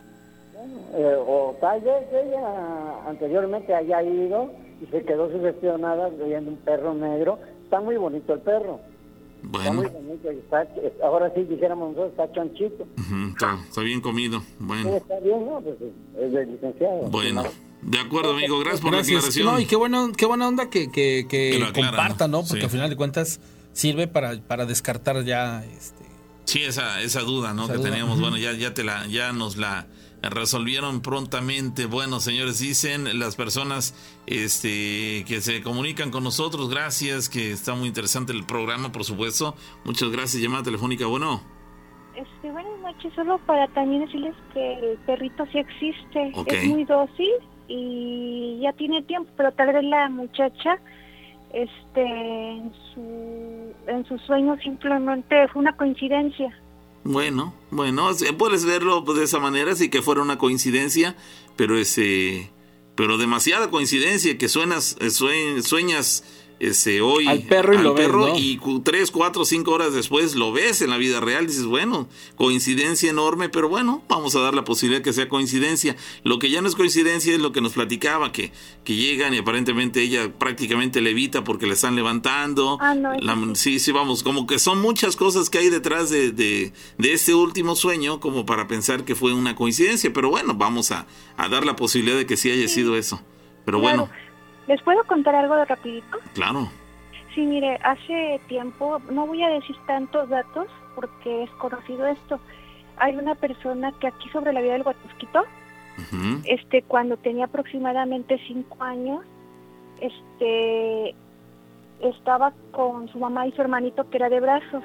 Eh, 0.95 1.15
o 1.19 1.55
tal 1.59 1.81
vez 1.81 2.05
ella 2.11 3.07
anteriormente 3.07 3.75
haya 3.75 4.01
ido 4.01 4.51
y 4.81 4.85
se 4.91 5.03
quedó 5.03 5.31
sugestionada 5.31 6.09
viendo 6.09 6.51
un 6.51 6.57
perro 6.57 6.93
negro 6.93 7.39
está 7.63 7.79
muy 7.81 7.97
bonito 7.97 8.33
el 8.33 8.39
perro. 8.39 8.79
Está 9.43 9.71
muy 9.71 9.85
Bueno, 9.85 9.91
bonito. 9.91 10.31
y 10.31 10.37
está- 10.37 10.67
ahora 11.03 11.31
sí 11.35 11.43
dijéramos 11.43 11.95
nosotros, 11.95 12.11
está 12.11 12.31
chonchito. 12.33 12.83
ujú, 12.97 13.29
está, 13.31 13.59
está 13.67 13.81
bien 13.81 14.01
comido. 14.01 14.39
Sí, 14.39 14.45
Bueno, 14.59 14.95
está 14.95 15.19
bien, 15.19 15.45
¿no? 15.45 15.61
Pues 15.61 15.75
es 16.19 16.31
del 16.33 16.51
licenciado. 16.53 17.01
bueno. 17.09 17.43
De 17.81 17.99
acuerdo, 17.99 18.31
amigo. 18.31 18.57
Gracias 18.59 18.81
por 18.81 18.91
Gracias. 18.91 19.13
la 19.13 19.17
aclaración. 19.19 19.45
No, 19.45 19.59
y 19.59 19.65
qué, 19.67 19.75
bueno, 19.75 20.11
qué 20.17 20.25
buena 20.25 20.47
onda 20.47 20.69
que, 20.69 20.91
que, 20.91 21.27
que 21.29 21.63
compartan, 21.75 22.31
¿no? 22.31 22.39
Porque 22.39 22.61
Sí. 22.61 22.63
al 22.65 22.69
final 22.71 22.89
de 22.89 22.95
cuentas 22.95 23.39
sirve 23.73 24.07
para, 24.07 24.41
para 24.41 24.65
descartar 24.65 25.23
ya 25.23 25.63
este, 25.63 26.03
Sí, 26.45 26.63
esa, 26.63 27.01
esa 27.01 27.21
duda, 27.21 27.53
¿no? 27.53 27.65
Esa 27.65 27.73
que 27.73 27.77
duda, 27.79 27.89
teníamos, 27.89 28.19
bueno, 28.19 28.37
ya, 28.37 28.53
ya 28.53 28.73
te 28.73 28.83
la, 28.83 29.05
ya 29.07 29.31
nos 29.31 29.57
la 29.57 29.85
resolvieron 30.21 31.01
prontamente. 31.01 31.85
Bueno, 31.85 32.19
señores, 32.19 32.59
dicen 32.59 33.19
las 33.19 33.35
personas 33.35 33.93
este 34.25 35.23
que 35.27 35.41
se 35.41 35.61
comunican 35.61 36.11
con 36.11 36.23
nosotros, 36.23 36.69
gracias, 36.69 37.29
que 37.29 37.51
está 37.51 37.75
muy 37.75 37.87
interesante 37.87 38.33
el 38.33 38.45
programa, 38.45 38.91
por 38.91 39.03
supuesto. 39.03 39.55
Muchas 39.85 40.09
gracias, 40.09 40.41
llamada 40.41 40.63
telefónica, 40.63 41.05
bueno. 41.05 41.41
Este, 42.15 42.51
buenas 42.51 42.79
noches, 42.79 43.13
solo 43.13 43.37
para 43.45 43.67
también 43.69 44.05
decirles 44.05 44.33
que 44.53 44.73
el 44.73 44.97
perrito 45.05 45.45
sí 45.51 45.59
existe, 45.59 46.33
es 46.47 46.67
muy 46.67 46.83
dócil 46.83 47.31
y 47.67 48.59
ya 48.61 48.73
tiene 48.73 49.03
tiempo, 49.03 49.29
pero 49.37 49.51
tal 49.51 49.73
vez 49.73 49.83
la 49.83 50.09
muchacha, 50.09 50.79
este, 51.53 52.01
en 52.01 52.73
su, 52.93 53.73
en 53.87 54.05
sus 54.05 54.21
sueños 54.23 54.59
simplemente 54.63 55.47
fue 55.49 55.61
una 55.61 55.75
coincidencia. 55.75 56.57
Bueno, 57.09 57.53
bueno, 57.71 58.09
puedes 58.37 58.65
verlo 58.65 59.05
pues, 59.05 59.17
de 59.17 59.23
esa 59.23 59.39
manera, 59.39 59.73
sí 59.75 59.87
que 59.89 60.01
fuera 60.01 60.21
una 60.21 60.37
coincidencia, 60.37 61.15
pero 61.55 61.77
ese, 61.77 62.51
pero 62.95 63.17
demasiada 63.17 63.71
coincidencia 63.71 64.37
que 64.37 64.49
suenas, 64.49 64.97
eh, 64.99 65.09
sue- 65.09 65.61
sueñas 65.63 66.25
ese 66.59 67.01
hoy 67.01 67.27
Al 67.27 67.43
perro 67.43 67.73
y 67.75 67.77
lo 67.77 67.93
ves, 67.93 68.05
perro 68.07 68.27
¿no? 68.29 68.37
y 68.37 68.59
tres, 68.83 69.11
cuatro, 69.11 69.45
cinco 69.45 69.71
horas 69.71 69.93
después 69.93 70.35
lo 70.35 70.51
ves 70.51 70.81
en 70.81 70.89
la 70.89 70.97
vida 70.97 71.19
real, 71.19 71.45
dices, 71.47 71.65
bueno, 71.65 72.07
coincidencia 72.35 73.09
enorme, 73.09 73.49
pero 73.49 73.67
bueno, 73.69 74.01
vamos 74.07 74.35
a 74.35 74.39
dar 74.39 74.53
la 74.55 74.63
posibilidad 74.63 75.03
que 75.03 75.13
sea 75.13 75.27
coincidencia. 75.29 75.95
Lo 76.23 76.39
que 76.39 76.49
ya 76.49 76.61
no 76.61 76.67
es 76.67 76.75
coincidencia 76.75 77.33
es 77.33 77.39
lo 77.39 77.51
que 77.51 77.61
nos 77.61 77.73
platicaba, 77.73 78.31
que, 78.31 78.51
que 78.83 78.95
llegan 78.95 79.33
y 79.33 79.37
aparentemente 79.39 80.01
ella 80.01 80.31
prácticamente 80.37 81.01
levita 81.01 81.43
porque 81.43 81.67
le 81.67 81.73
están 81.73 81.95
levantando. 81.95 82.77
Ah, 82.81 82.95
no, 82.95 83.13
La- 83.19 83.37
sí, 83.55 83.79
sí, 83.79 83.91
vamos, 83.91 84.23
como 84.23 84.47
que 84.47 84.59
son 84.59 84.79
muchas 84.81 85.15
cosas 85.15 85.49
que 85.49 85.57
hay 85.59 85.69
detrás 85.69 86.09
de, 86.09 86.31
de, 86.31 86.73
de 86.97 87.13
este 87.13 87.33
último 87.33 87.75
sueño 87.75 88.19
como 88.19 88.45
para 88.45 88.67
pensar 88.67 89.03
que 89.05 89.15
fue 89.15 89.33
una 89.33 89.55
coincidencia, 89.55 90.11
pero 90.13 90.29
bueno, 90.29 90.53
vamos 90.55 90.91
a, 90.91 91.05
a 91.37 91.49
dar 91.49 91.65
la 91.65 91.75
posibilidad 91.75 92.17
de 92.17 92.25
que 92.25 92.37
sí 92.37 92.49
haya 92.49 92.67
sido 92.67 92.95
eso. 92.95 93.21
Pero 93.65 93.81
Claro. 93.81 94.07
bueno, 94.07 94.26
¿Les 94.67 94.81
puedo 94.81 95.03
contar 95.05 95.35
algo 95.35 95.55
de 95.55 95.65
rapidito? 95.65 96.17
claro. 96.33 96.67
Sí, 97.33 97.45
mire, 97.45 97.77
hace 97.83 98.41
tiempo, 98.47 98.99
no 99.11 99.27
voy 99.27 99.43
a 99.43 99.49
decir 99.49 99.75
tantos 99.85 100.27
datos 100.27 100.65
porque 100.95 101.43
es 101.43 101.49
conocido 101.51 102.07
esto. 102.07 102.39
Hay 102.97 103.15
una 103.15 103.35
persona 103.35 103.91
que 103.99 104.07
aquí 104.07 104.27
sobre 104.29 104.53
la 104.53 104.61
vida 104.61 104.73
del 104.73 104.81
Huatusquito, 104.81 105.41
Ujú. 105.99 106.41
este, 106.45 106.81
cuando 106.81 107.15
tenía 107.17 107.45
aproximadamente 107.45 108.39
cinco 108.47 108.83
años, 108.83 109.23
este, 110.01 111.13
estaba 112.01 112.53
con 112.71 113.07
su 113.09 113.19
mamá 113.19 113.45
y 113.45 113.51
su 113.51 113.61
hermanito 113.61 114.09
que 114.09 114.17
era 114.17 114.29
de 114.29 114.39
brazos. 114.39 114.83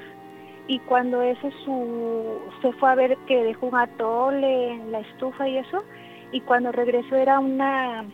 Y 0.67 0.77
cuando 0.79 1.23
eso 1.23 1.49
su, 1.65 2.39
se 2.61 2.71
fue 2.73 2.91
a 2.91 2.95
ver 2.95 3.17
que 3.27 3.43
dejó 3.43 3.65
un 3.65 3.77
atole 3.77 4.73
en 4.73 4.91
la 4.91 4.99
estufa 4.99 5.47
y 5.47 5.57
eso, 5.57 5.83
y 6.31 6.39
cuando 6.41 6.71
regresó 6.71 7.15
era 7.15 7.39
una, 7.39 8.05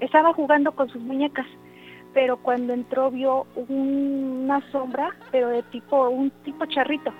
estaba 0.00 0.32
jugando 0.32 0.72
con 0.72 0.88
sus 0.88 1.02
muñecas, 1.02 1.46
pero 2.12 2.36
cuando 2.36 2.72
entró 2.72 3.10
vio 3.10 3.46
un- 3.56 4.42
una 4.44 4.60
sombra, 4.70 5.08
pero 5.32 5.48
de 5.48 5.62
tipo, 5.64 6.08
un 6.08 6.30
tipo 6.44 6.64
charrito, 6.66 7.12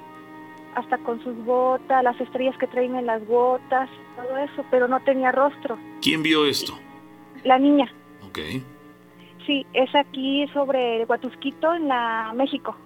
hasta 0.74 0.98
con 0.98 1.22
sus 1.22 1.36
botas, 1.44 2.02
las 2.02 2.20
estrellas 2.20 2.56
que 2.58 2.66
traen 2.66 2.94
en 2.96 3.06
las 3.06 3.26
botas, 3.26 3.88
todo 4.16 4.36
eso, 4.38 4.64
pero 4.70 4.88
no 4.88 5.00
tenía 5.00 5.32
rostro. 5.32 5.78
¿Quién 6.02 6.22
vio 6.22 6.46
esto? 6.46 6.74
La 7.44 7.58
niña, 7.58 7.92
Ok. 8.26 8.38
sí, 9.46 9.66
es 9.72 9.94
aquí 9.94 10.46
sobre 10.52 11.02
el 11.02 11.08
Huatusquito, 11.08 11.74
en 11.74 11.88
la 11.88 12.32
México. 12.34 12.76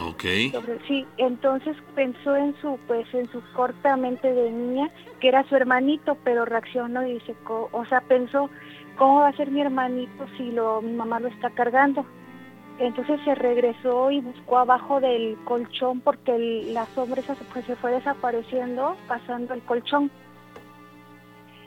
Ok. 0.00 0.24
Sobre- 0.50 0.80
sí, 0.88 1.06
entonces 1.18 1.76
pensó 1.94 2.34
en 2.34 2.54
su, 2.60 2.78
pues, 2.88 3.06
en 3.14 3.30
su 3.30 3.40
corta 3.54 3.96
mente 3.96 4.32
de 4.32 4.50
niña, 4.50 4.90
que 5.20 5.28
era 5.28 5.44
su 5.48 5.54
hermanito, 5.54 6.16
pero 6.24 6.44
reaccionó 6.44 7.06
y 7.06 7.14
dice, 7.14 7.34
o 7.46 7.84
sea, 7.86 8.00
pensó, 8.00 8.50
¿cómo 8.96 9.20
va 9.20 9.28
a 9.28 9.36
ser 9.36 9.50
mi 9.50 9.60
hermanito 9.60 10.26
si 10.36 10.50
lo, 10.52 10.80
mi 10.82 10.92
mamá 10.92 11.20
lo 11.20 11.28
está 11.28 11.50
cargando? 11.50 12.04
Entonces 12.78 13.20
se 13.24 13.34
regresó 13.36 14.10
y 14.10 14.20
buscó 14.20 14.58
abajo 14.58 15.00
del 15.00 15.36
colchón 15.44 16.00
porque 16.00 16.34
el- 16.34 16.74
la 16.74 16.86
sombra 16.94 17.20
esa 17.20 17.34
pues, 17.52 17.64
se 17.66 17.76
fue 17.76 17.92
desapareciendo 17.92 18.96
pasando 19.06 19.54
el 19.54 19.62
colchón. 19.62 20.10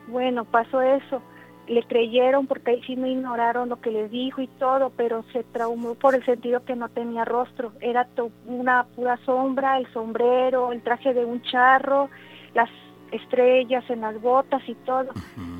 Bueno, 0.08 0.46
pasó 0.46 0.82
eso. 0.82 1.22
Le 1.68 1.84
creyeron 1.84 2.48
porque 2.48 2.72
ahí 2.72 2.82
sí 2.84 2.96
no 2.96 3.08
ignoraron 3.08 3.68
lo 3.70 3.82
que 3.82 3.92
les 3.92 4.10
dijo 4.10 4.42
y 4.42 4.48
todo, 4.48 4.90
pero 4.96 5.24
se 5.34 5.44
traumó 5.44 5.96
por 5.96 6.16
el 6.16 6.24
sentido 6.26 6.64
que 6.64 6.76
no 6.76 6.88
tenía 6.90 7.26
rostro. 7.26 7.74
Era 7.82 8.06
to- 8.06 8.32
una 8.46 8.86
pura 8.96 9.18
sombra, 9.26 9.78
el 9.78 9.88
sombrero, 9.92 10.72
el 10.72 10.82
traje 10.82 11.14
de 11.14 11.26
un 11.26 11.42
charro, 11.42 12.10
las 12.54 12.70
estrellas 13.12 13.84
en 13.90 14.02
las 14.02 14.20
botas 14.22 14.62
y 14.68 14.76
todo. 14.76 15.10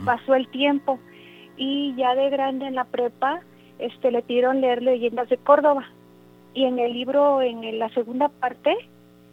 Pasó 0.06 0.36
el 0.36 0.48
tiempo 0.48 1.00
y 1.58 1.96
ya 1.96 2.16
de 2.16 2.30
grande 2.30 2.68
en 2.68 2.76
la 2.76 2.86
prepa 2.86 3.42
este 3.80 4.12
le 4.12 4.22
pidieron 4.22 4.62
leer 4.62 4.82
leyendas 4.82 5.30
de 5.30 5.38
Córdoba. 5.38 5.86
Y 6.54 6.66
en 6.66 6.80
el 6.80 6.94
libro 6.94 7.42
en 7.42 7.78
la 7.78 7.90
segunda 7.90 8.30
parte 8.30 8.76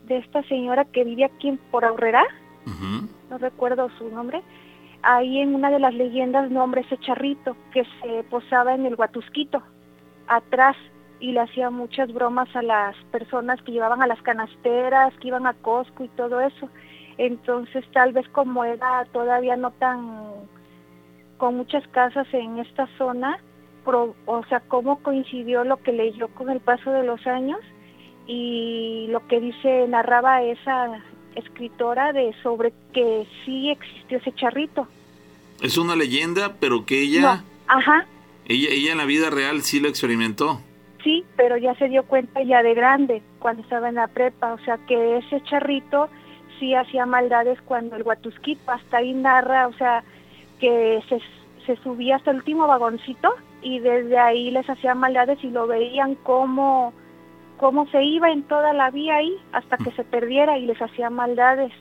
de 0.07 0.19
esta 0.19 0.43
señora 0.45 0.85
que 0.85 1.05
vive 1.05 1.25
aquí 1.25 1.49
en 1.49 1.59
por 1.71 1.85
Aurrera 1.85 2.25
no 3.31 3.39
recuerdo 3.39 3.89
su 3.99 4.09
nombre 4.09 4.43
ahí 5.03 5.39
en 5.39 5.55
una 5.55 5.71
de 5.71 5.79
las 5.79 5.95
leyendas 5.95 6.51
nombra 6.51 6.81
ese 6.81 6.99
charrito 6.99 7.57
que 7.73 7.85
se 8.03 8.25
posaba 8.25 8.75
en 8.75 8.87
el 8.87 8.95
Huatusquito 8.95 9.63
atrás 10.27 10.77
y 11.21 11.33
le 11.33 11.41
hacía 11.41 11.71
muchas 11.71 12.13
bromas 12.13 12.55
a 12.57 12.63
las 12.63 12.97
personas 13.11 13.61
que 13.63 13.73
llevaban 13.73 14.03
a 14.03 14.07
las 14.07 14.21
canasteras 14.23 15.15
que 15.19 15.29
iban 15.29 15.47
a 15.47 15.55
Costco 15.55 16.05
y 16.05 16.09
todo 16.09 16.41
eso. 16.41 16.69
Entonces 17.19 17.85
tal 17.93 18.13
vez 18.13 18.29
como 18.31 18.65
era 18.65 19.05
todavía 19.13 19.57
no 19.57 19.71
tan 19.73 20.25
con 21.45 21.57
muchas 21.59 21.87
casas 21.89 22.27
en 22.33 22.59
esta 22.59 22.87
zona, 22.97 23.39
pro- 23.85 24.15
o 24.25 24.43
sea, 24.47 24.61
cómo 24.61 25.03
coincidió 25.03 25.63
lo 25.63 25.77
que 25.77 25.93
leyó 25.93 26.29
con 26.29 26.49
el 26.49 26.59
paso 26.59 26.91
de 26.91 27.05
los 27.05 27.27
años 27.27 27.61
y 28.27 29.09
lo 29.11 29.27
que 29.29 29.41
dice, 29.41 29.87
narraba 29.87 30.43
esa 30.43 31.03
escritora 31.35 32.15
de 32.15 32.33
sobre 32.43 32.73
que 32.95 33.27
sí 33.45 33.69
existió 33.69 34.17
ese 34.17 34.33
charrito. 34.33 34.89
Es 35.61 35.77
una 35.77 35.95
leyenda, 35.97 36.55
pero 36.59 36.87
que 36.87 37.03
ella, 37.03 37.21
No, 37.21 37.43
ajá, 37.67 38.07
ella, 38.47 38.69
ella 38.71 38.93
en 38.93 38.97
la 38.99 39.05
vida 39.05 39.29
real 39.29 39.61
sí 39.61 39.81
lo 39.81 39.89
experimentó. 39.89 40.63
sí, 41.03 41.25
pero 41.37 41.59
ya 41.59 41.75
se 41.75 41.91
dio 41.91 42.05
cuenta 42.05 42.43
ya 42.43 42.63
de 42.63 42.73
grande, 42.73 43.21
cuando 43.39 43.61
estaba 43.61 43.91
en 43.91 43.97
la 43.97 44.09
prepa, 44.09 44.55
o 44.55 44.59
sea, 44.61 44.79
que 44.89 45.19
ese 45.19 45.43
charrito 45.43 46.09
sí 46.59 46.75
hacía 46.75 47.05
maldades 47.05 47.61
cuando 47.67 47.97
el 47.97 48.03
Huatusquito, 48.03 48.71
hasta 48.71 48.97
ahí 48.97 49.13
narra, 49.13 49.67
o 49.69 49.75
sea, 49.75 50.03
que 50.65 51.01
se, 51.09 51.19
se 51.67 51.83
subía 51.83 52.17
hasta 52.17 52.31
el 52.31 52.39
último 52.39 52.67
vagoncito 52.67 53.29
y 53.63 53.81
desde 53.81 54.19
ahí 54.19 54.51
les 54.51 54.69
hacía 54.69 54.95
maldades 54.95 55.39
y 55.43 55.49
lo 55.51 55.67
veían 55.67 56.15
como 56.17 56.93
cómo 57.59 57.87
se 57.91 58.03
iba 58.03 58.31
en 58.33 58.43
toda 58.45 58.73
la 58.73 58.91
vía 58.91 59.17
ahí 59.17 59.35
hasta 59.53 59.77
que 59.77 59.91
se 59.93 60.05
perdiera 60.05 60.57
y 60.59 60.65
les 60.67 60.81
hacía 60.81 61.11
maldades. 61.11 61.73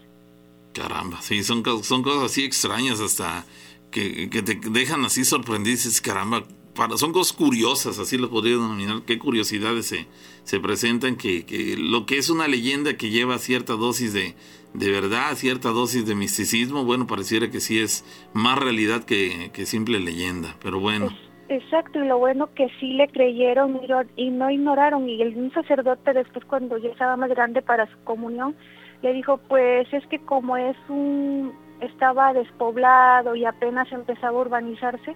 Caramba, 0.74 1.22
sí, 1.22 1.44
son, 1.44 1.64
cos- 1.64 1.84
son 1.84 2.04
cosas 2.04 2.24
así 2.24 2.44
extrañas 2.44 3.00
hasta 3.00 3.46
que, 3.92 4.30
que 4.30 4.42
te 4.42 4.56
dejan 4.70 5.06
así 5.06 5.24
sorprendido. 5.24 5.76
Dices, 5.76 6.02
caramba, 6.02 6.44
para, 6.76 6.98
son 6.98 7.14
cosas 7.14 7.34
curiosas, 7.38 8.00
así 8.00 8.18
lo 8.18 8.30
podría 8.30 8.56
denominar. 8.56 9.02
Qué 9.06 9.18
curiosidades 9.20 9.86
se, 9.88 10.08
se 10.44 10.60
presentan, 10.60 11.16
que, 11.16 11.46
que 11.46 11.76
lo 11.78 12.06
que 12.06 12.18
es 12.18 12.30
una 12.30 12.48
leyenda 12.48 12.98
que 12.98 13.10
lleva 13.12 13.38
cierta 13.38 13.74
dosis 13.74 14.14
de, 14.14 14.36
de 14.74 14.92
verdad, 14.92 15.36
cierta 15.36 15.70
dosis 15.70 16.06
de 16.06 16.16
misticismo, 16.16 16.84
bueno, 16.84 17.08
pareciera 17.08 17.50
que 17.50 17.60
sí 17.60 17.80
es 17.80 18.04
más 18.34 18.58
realidad 18.58 19.04
que, 19.04 19.52
que 19.54 19.66
simple 19.66 20.00
leyenda. 20.00 20.56
Pero 20.62 20.80
bueno, 20.80 21.10
Exacto, 21.50 22.04
y 22.04 22.08
lo 22.08 22.18
bueno 22.18 22.50
que 22.56 22.68
sí 22.80 22.94
le 22.94 23.08
creyeron 23.10 23.80
y, 24.16 24.24
y 24.24 24.32
no 24.32 24.50
ignoraron. 24.50 25.08
Y 25.08 25.22
el 25.22 25.38
un 25.38 25.52
sacerdote 25.54 26.14
después 26.14 26.44
cuando 26.46 26.78
ya 26.78 26.90
estaba 26.90 27.16
más 27.18 27.30
grande 27.30 27.62
para 27.62 27.86
su 27.92 28.04
comunión, 28.04 28.56
le 29.02 29.14
dijo, 29.14 29.38
pues 29.50 29.92
es 29.94 30.06
que 30.08 30.20
como 30.20 30.58
es 30.58 30.78
un, 30.90 31.54
estaba 31.82 32.34
despoblado 32.34 33.36
y 33.36 33.46
apenas 33.46 33.92
empezaba 33.92 34.38
a 34.38 34.42
urbanizarse, 34.42 35.16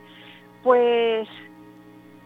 pues 0.63 1.27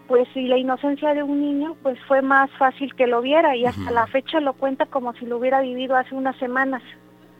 pues 0.08 0.28
si 0.34 0.46
la 0.46 0.58
inocencia 0.58 1.14
de 1.14 1.24
un 1.24 1.40
niño 1.40 1.78
pues 1.82 1.98
fue 2.06 2.22
más 2.22 2.52
fácil 2.58 2.94
que 2.96 3.08
lo 3.08 3.22
viera 3.22 3.56
y 3.56 3.66
hasta 3.66 3.92
la 3.92 4.08
fecha 4.08 4.42
lo 4.42 4.52
cuenta 4.54 4.86
como 4.88 5.14
si 5.14 5.26
lo 5.26 5.38
hubiera 5.38 5.62
vivido 5.62 5.96
hace 5.96 6.14
unas 6.16 6.36
semanas. 6.38 6.84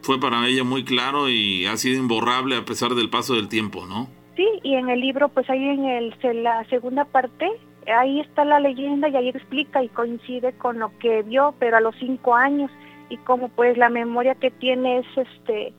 Fue 0.02 0.20
para 0.20 0.46
ella 0.46 0.64
muy 0.64 0.84
claro 0.84 1.28
y 1.28 1.66
ha 1.66 1.76
sido 1.76 1.98
imborrable 1.98 2.56
a 2.56 2.64
pesar 2.64 2.94
del 2.94 3.08
paso 3.10 3.34
del 3.34 3.48
tiempo, 3.48 3.86
¿no? 3.86 4.08
Sí, 4.36 4.46
y 4.62 4.74
en 4.74 4.88
el 4.88 5.00
libro, 5.00 5.28
pues 5.28 5.48
ahí 5.50 5.62
en 5.62 5.84
el, 5.84 6.14
en 6.22 6.42
la 6.42 6.64
segunda 6.64 7.04
parte, 7.04 7.48
ahí 7.86 8.20
está 8.20 8.44
la 8.44 8.60
leyenda 8.60 9.08
y 9.08 9.16
ahí 9.16 9.28
explica 9.28 9.82
y 9.82 9.88
coincide 9.88 10.52
con 10.52 10.78
lo 10.78 10.96
que 10.98 11.22
vio, 11.22 11.54
pero 11.58 11.76
a 11.76 11.80
los 11.80 11.94
cinco 11.98 12.34
años 12.34 12.70
y 13.08 13.16
como 13.18 13.48
pues 13.48 13.76
la 13.76 13.90
memoria 13.90 14.34
que 14.34 14.50
tiene 14.50 14.98
es 14.98 15.06
este 15.16 15.74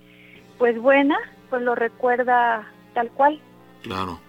pues 0.57 0.79
buena, 0.79 1.17
pues 1.49 1.61
lo 1.63 1.75
recuerda 1.75 2.67
tal 2.93 3.09
cual. 3.09 3.39
Claro. 3.81 4.19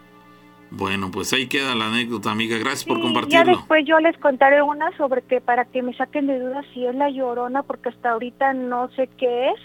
Bueno, 0.71 1.11
pues 1.13 1.33
ahí 1.33 1.47
queda 1.47 1.75
la 1.75 1.87
anécdota, 1.87 2.33
amiga. 2.33 2.59
Gracias 2.59 2.85
por 2.85 3.01
compartirlo. 3.01 3.45
Ya 3.45 3.45
después 3.45 3.85
yo 3.87 4.01
les 4.01 4.17
contaré 4.19 4.61
una 4.63 4.97
sobre 4.97 5.23
que 5.23 5.41
para 5.41 5.67
que 5.67 5.83
me 5.83 5.95
saquen 5.95 6.27
de 6.27 6.41
dudas 6.41 6.65
si 6.73 6.85
es 6.85 6.95
la 6.95 7.11
llorona, 7.11 7.63
porque 7.63 7.91
hasta 7.91 8.11
ahorita 8.11 8.55
no 8.55 8.89
sé 8.97 9.09
qué 9.19 9.51
es. 9.51 9.61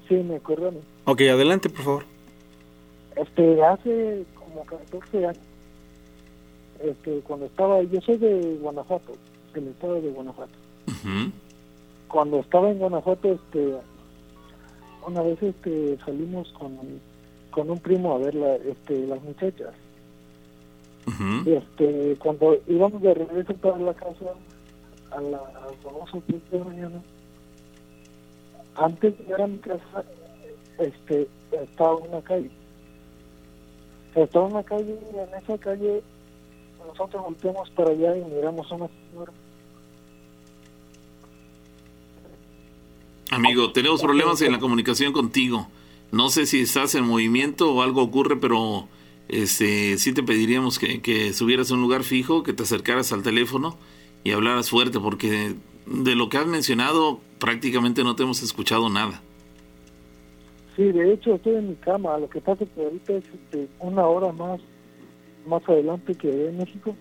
Sí, 0.09 0.15
me 0.15 0.35
acuerdo. 0.35 0.69
a 0.69 0.71
mí. 0.71 0.79
Ok, 1.05 1.21
adelante, 1.21 1.69
por 1.69 1.83
favor. 1.83 2.03
Este, 3.15 3.63
hace 3.63 4.25
como 4.35 4.65
14 4.65 5.25
años, 5.25 5.39
este, 6.83 7.19
cuando 7.21 7.45
estaba, 7.45 7.81
yo 7.83 8.01
soy 8.01 8.17
de 8.17 8.57
Guanajuato, 8.61 9.13
del 9.53 9.67
estado 9.69 10.01
de 10.01 10.09
Guanajuato. 10.11 10.53
Ujú. 10.87 11.31
Cuando 12.09 12.39
estaba 12.39 12.69
en 12.69 12.79
Guanajuato, 12.79 13.31
este, 13.31 13.75
una 15.07 15.21
vez 15.21 15.41
este, 15.41 15.97
salimos 16.05 16.51
con, 16.53 16.77
con 17.51 17.69
un 17.69 17.79
primo 17.79 18.15
a 18.15 18.17
ver 18.17 18.35
la, 18.35 18.55
este, 18.55 19.07
las 19.07 19.21
muchachas. 19.23 19.73
Y, 21.45 21.51
este, 21.51 22.15
cuando 22.17 22.57
íbamos 22.67 23.01
de 23.01 23.13
regreso 23.13 23.53
para 23.55 23.77
la 23.77 23.93
casa 23.93 24.33
a 25.15 26.17
o 26.17 26.21
tres 26.27 26.41
de 26.51 26.59
la 26.59 26.65
mañana, 26.65 27.01
antes 28.75 29.17
de 29.17 29.23
llegar 29.23 29.41
a 29.41 29.47
mi 29.47 29.57
casa, 29.59 30.03
este, 30.79 31.27
estaba 31.51 31.95
una 31.95 32.21
calle. 32.21 32.51
Estaba 34.13 34.45
una 34.45 34.63
calle 34.63 34.97
y 35.13 35.17
en 35.17 35.43
esa 35.43 35.57
calle 35.57 36.01
nosotros 36.85 37.23
volteamos 37.23 37.69
para 37.71 37.91
allá 37.91 38.17
y 38.17 38.23
miramos 38.23 38.71
a 38.71 38.75
una 38.75 38.87
señora. 38.87 39.31
Amigo, 43.31 43.71
tenemos 43.71 44.01
problemas 44.01 44.41
en 44.41 44.51
la 44.51 44.59
comunicación 44.59 45.11
contigo. 45.11 45.67
No 46.11 46.29
sé 46.29 46.45
si 46.45 46.61
estás 46.61 46.95
en 46.95 47.05
movimiento 47.05 47.73
o 47.73 47.81
algo 47.81 48.03
ocurre, 48.03 48.37
pero 48.37 48.87
este 49.27 49.97
sí 49.97 50.13
te 50.13 50.23
pediríamos 50.23 50.79
que, 50.79 51.01
que 51.01 51.33
subieras 51.33 51.71
a 51.71 51.73
un 51.73 51.81
lugar 51.81 52.03
fijo, 52.03 52.43
que 52.43 52.53
te 52.53 52.63
acercaras 52.63 53.11
al 53.11 53.23
teléfono 53.23 53.77
y 54.25 54.31
hablaras 54.31 54.69
fuerte, 54.69 54.99
porque 54.99 55.55
de 55.85 56.15
lo 56.15 56.27
que 56.27 56.37
has 56.37 56.47
mencionado 56.47 57.21
prácticamente 57.39 58.03
no 58.03 58.15
te 58.17 58.23
hemos 58.23 58.43
escuchado 58.43 58.89
nada. 58.89 59.21
Sí, 60.75 60.83
de 60.83 61.13
hecho 61.13 61.35
estoy 61.35 61.55
en 61.55 61.69
mi 61.69 61.75
cama. 61.75 62.17
Lo 62.17 62.29
que 62.29 62.41
pasa 62.41 62.65
es 62.65 62.69
que 62.71 62.83
ahorita 62.83 63.13
es 63.13 63.23
este, 63.23 63.69
una 63.79 64.05
hora 64.05 64.33
más 64.33 64.59
más 65.45 65.61
adelante 65.69 66.15
que 66.15 66.47
en 66.49 66.57
México. 66.57 66.95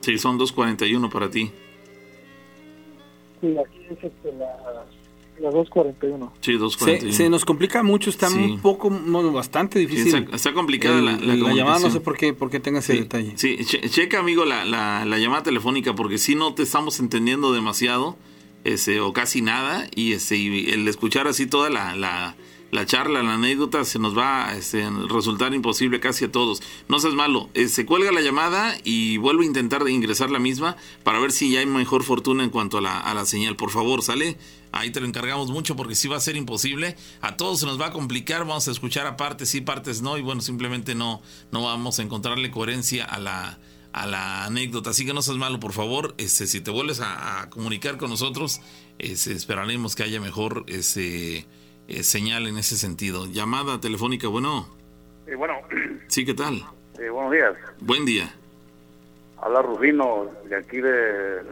Sí, 0.00 0.18
son 0.18 0.36
2.41 0.36 1.08
para 1.10 1.30
ti. 1.30 1.50
Sí, 3.40 3.56
aquí 3.56 3.86
es 3.88 4.02
este, 4.02 4.32
la, 4.36 4.84
la 5.42 5.50
2.41. 5.50 6.30
Sí, 6.40 6.52
Se, 6.52 6.58
2.41. 6.58 7.12
se 7.12 7.28
nos 7.28 7.44
complica 7.44 7.82
mucho, 7.82 8.08
está 8.10 8.28
Sí. 8.28 8.38
un 8.38 8.60
poco, 8.60 8.88
bueno, 8.88 9.32
bastante 9.32 9.78
Sí, 9.80 9.86
difícil. 9.86 10.14
está, 10.24 10.36
está 10.36 10.52
complicada 10.54 10.98
el- 10.98 11.04
la, 11.04 11.34
la 11.36 11.54
llamada, 11.54 11.80
no 11.80 11.90
sé 11.90 12.00
por 12.00 12.16
qué, 12.16 12.32
por 12.32 12.50
qué 12.50 12.60
tenga 12.60 12.78
ese 12.78 12.92
Sí, 12.94 12.98
detalle. 13.00 13.32
Sí, 13.36 13.58
che- 13.66 13.88
checa, 13.90 14.18
amigo, 14.20 14.44
la, 14.44 14.64
la, 14.64 15.04
la 15.04 15.18
llamada 15.18 15.42
telefónica, 15.42 15.94
porque 15.94 16.18
si 16.18 16.34
no 16.34 16.54
te 16.54 16.62
estamos 16.62 17.00
entendiendo 17.00 17.52
demasiado, 17.52 18.16
ese, 18.64 19.00
o 19.00 19.12
casi 19.12 19.42
nada, 19.42 19.88
y, 19.94 20.12
ese, 20.12 20.36
y 20.36 20.70
el 20.70 20.86
escuchar 20.86 21.26
así 21.26 21.46
toda 21.46 21.68
la, 21.68 21.96
la, 22.72 22.80
la 22.80 22.86
charla, 22.86 23.22
la 23.22 23.34
anécdota, 23.34 23.84
se 23.84 24.00
nos 24.00 24.16
va 24.18 24.48
a 24.48 24.56
este, 24.56 24.88
resultar 25.08 25.54
imposible 25.54 26.00
casi 26.00 26.24
a 26.24 26.32
todos. 26.32 26.62
No 26.88 26.98
seas 26.98 27.14
malo, 27.14 27.48
eh, 27.54 27.68
se 27.68 27.86
cuelga 27.86 28.10
la 28.10 28.22
llamada 28.22 28.74
y 28.82 29.18
vuelve 29.18 29.44
a 29.44 29.46
intentar 29.46 29.88
ingresar 29.88 30.30
la 30.30 30.38
misma 30.40 30.76
para 31.04 31.20
ver 31.20 31.30
si 31.32 31.52
ya 31.52 31.60
hay 31.60 31.66
mejor 31.66 32.02
fortuna 32.02 32.42
en 32.42 32.50
cuanto 32.50 32.78
a 32.78 32.80
la, 32.80 32.98
a 32.98 33.14
la 33.14 33.24
señal. 33.24 33.56
Por 33.56 33.70
favor, 33.70 34.02
sale. 34.02 34.36
Ahí 34.72 34.90
te 34.90 35.00
lo 35.00 35.06
encargamos 35.06 35.50
mucho 35.50 35.76
porque 35.76 35.94
sí 35.94 36.08
va 36.08 36.16
a 36.16 36.20
ser 36.20 36.36
imposible. 36.36 36.96
A 37.20 37.36
todos 37.36 37.60
se 37.60 37.66
nos 37.66 37.80
va 37.80 37.86
a 37.86 37.92
complicar. 37.92 38.40
Vamos 38.46 38.66
a 38.68 38.70
escuchar 38.70 39.06
a 39.06 39.16
partes 39.16 39.50
sí, 39.50 39.60
partes 39.60 40.00
no. 40.00 40.16
Y 40.16 40.22
bueno, 40.22 40.40
simplemente 40.40 40.94
no, 40.94 41.20
no 41.50 41.62
vamos 41.62 41.98
a 41.98 42.02
encontrarle 42.02 42.50
coherencia 42.50 43.04
a 43.04 43.18
la, 43.18 43.58
a 43.92 44.06
la 44.06 44.44
anécdota. 44.46 44.90
Así 44.90 45.04
que 45.04 45.12
no 45.12 45.20
seas 45.20 45.36
malo, 45.36 45.60
por 45.60 45.72
favor. 45.72 46.14
Este, 46.16 46.46
si 46.46 46.62
te 46.62 46.70
vuelves 46.70 47.00
a, 47.00 47.48
comunicar 47.50 47.98
con 47.98 48.10
nosotros, 48.10 48.60
este, 48.98 49.32
esperaremos 49.32 49.94
que 49.94 50.04
haya 50.04 50.20
mejor 50.20 50.64
ese, 50.68 51.46
eh, 51.88 52.02
señal 52.02 52.46
en 52.46 52.58
ese 52.58 52.76
sentido. 52.76 53.26
Llamada 53.26 53.80
telefónica, 53.80 54.28
bueno. 54.28 54.68
Eh, 55.26 55.34
bueno, 55.34 55.54
Sí, 56.08 56.24
¿qué 56.24 56.34
tal? 56.34 56.62
eh, 56.98 57.08
buenos 57.08 57.32
días. 57.32 57.54
Buen 57.80 58.04
día. 58.04 58.32
Habla 59.40 59.62
Rufino 59.62 60.26
de 60.48 60.56
aquí 60.56 60.76
de 60.78 61.42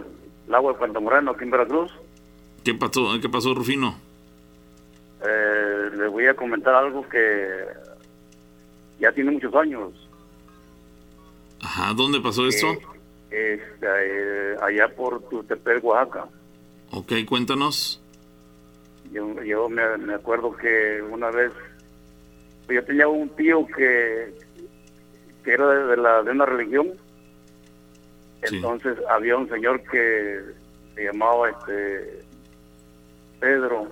Lago 0.49 0.73
de 0.73 0.79
Puerto 0.79 1.01
Moreno, 1.01 1.33
aquí 1.33 1.45
en 1.45 1.51
Veracruz. 1.51 1.91
¿Qué 2.63 2.75
pasó, 2.75 3.19
qué 3.21 3.29
pasó 3.29 3.55
Rufino? 3.55 3.97
Eh, 5.27 5.91
le 5.97 6.09
voy 6.09 6.27
a 6.27 6.35
comentar 6.35 6.75
algo 6.75 7.09
que 7.09 7.65
ya 9.01 9.13
tiene 9.13 9.33
muchos 9.33 9.55
años. 9.55 9.93
Ajá, 11.63 11.93
¿dónde 11.95 12.21
pasó 12.21 12.47
esto? 12.47 12.69
Eh, 13.31 13.61
este, 13.61 13.87
eh, 13.87 14.57
allá 14.63 14.89
por 14.95 15.21
Tutepec, 15.29 15.85
Oaxaca. 15.85 16.27
Ok, 16.93 17.13
cuéntanos. 17.29 18.03
Yo, 19.13 19.43
yo 19.43 19.69
me, 19.69 19.97
me 19.99 20.15
acuerdo 20.15 20.57
que 20.57 21.03
una 21.03 21.31
vez 21.31 21.53
yo 22.69 22.85
tenía 22.85 23.09
un 23.09 23.29
tío 23.31 23.67
que, 23.67 24.33
que 25.45 25.53
era 25.53 25.69
de, 25.69 25.85
de 25.87 25.97
la, 25.97 26.23
de 26.23 26.31
una 26.31 26.47
religión. 26.47 26.91
Entonces 28.43 28.97
había 29.09 29.37
un 29.37 29.49
señor 29.49 29.83
que 29.91 30.41
se 30.95 31.05
llamaba 31.05 31.51
este 31.51 32.21
Pedro. 33.41 33.89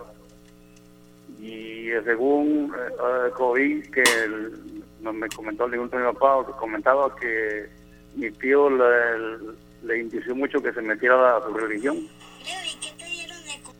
Y 1.40 1.90
eh, 1.90 2.00
según 2.04 2.72
eh, 2.74 2.92
eh, 2.92 3.30
oí 3.38 3.82
que 3.90 4.02
el- 4.02 4.82
no 5.00 5.12
me 5.12 5.28
comentó 5.28 5.66
el 5.66 5.72
mi 5.78 5.88
papá 5.88 6.44
que 6.46 6.52
comentaba 6.58 7.14
que 7.16 7.68
mi 8.16 8.30
tío 8.32 8.68
le, 8.68 9.54
le 9.84 9.98
indició 10.00 10.34
mucho 10.34 10.60
que 10.60 10.72
se 10.72 10.82
metiera 10.82 11.36
a 11.36 11.42
su 11.42 11.52
religión 11.54 11.98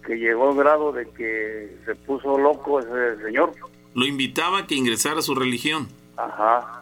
que 0.09 0.17
llegó 0.17 0.49
al 0.49 0.57
grado 0.57 0.91
de 0.91 1.07
que 1.11 1.77
se 1.85 1.95
puso 1.95 2.39
loco 2.39 2.81
ese 2.81 3.23
señor 3.23 3.53
Lo 3.95 4.07
invitaba 4.07 4.61
a 4.61 4.67
que 4.67 4.75
ingresara 4.75 5.19
a 5.19 5.23
su 5.23 5.35
religión. 5.35 5.87
ajá 6.17 6.81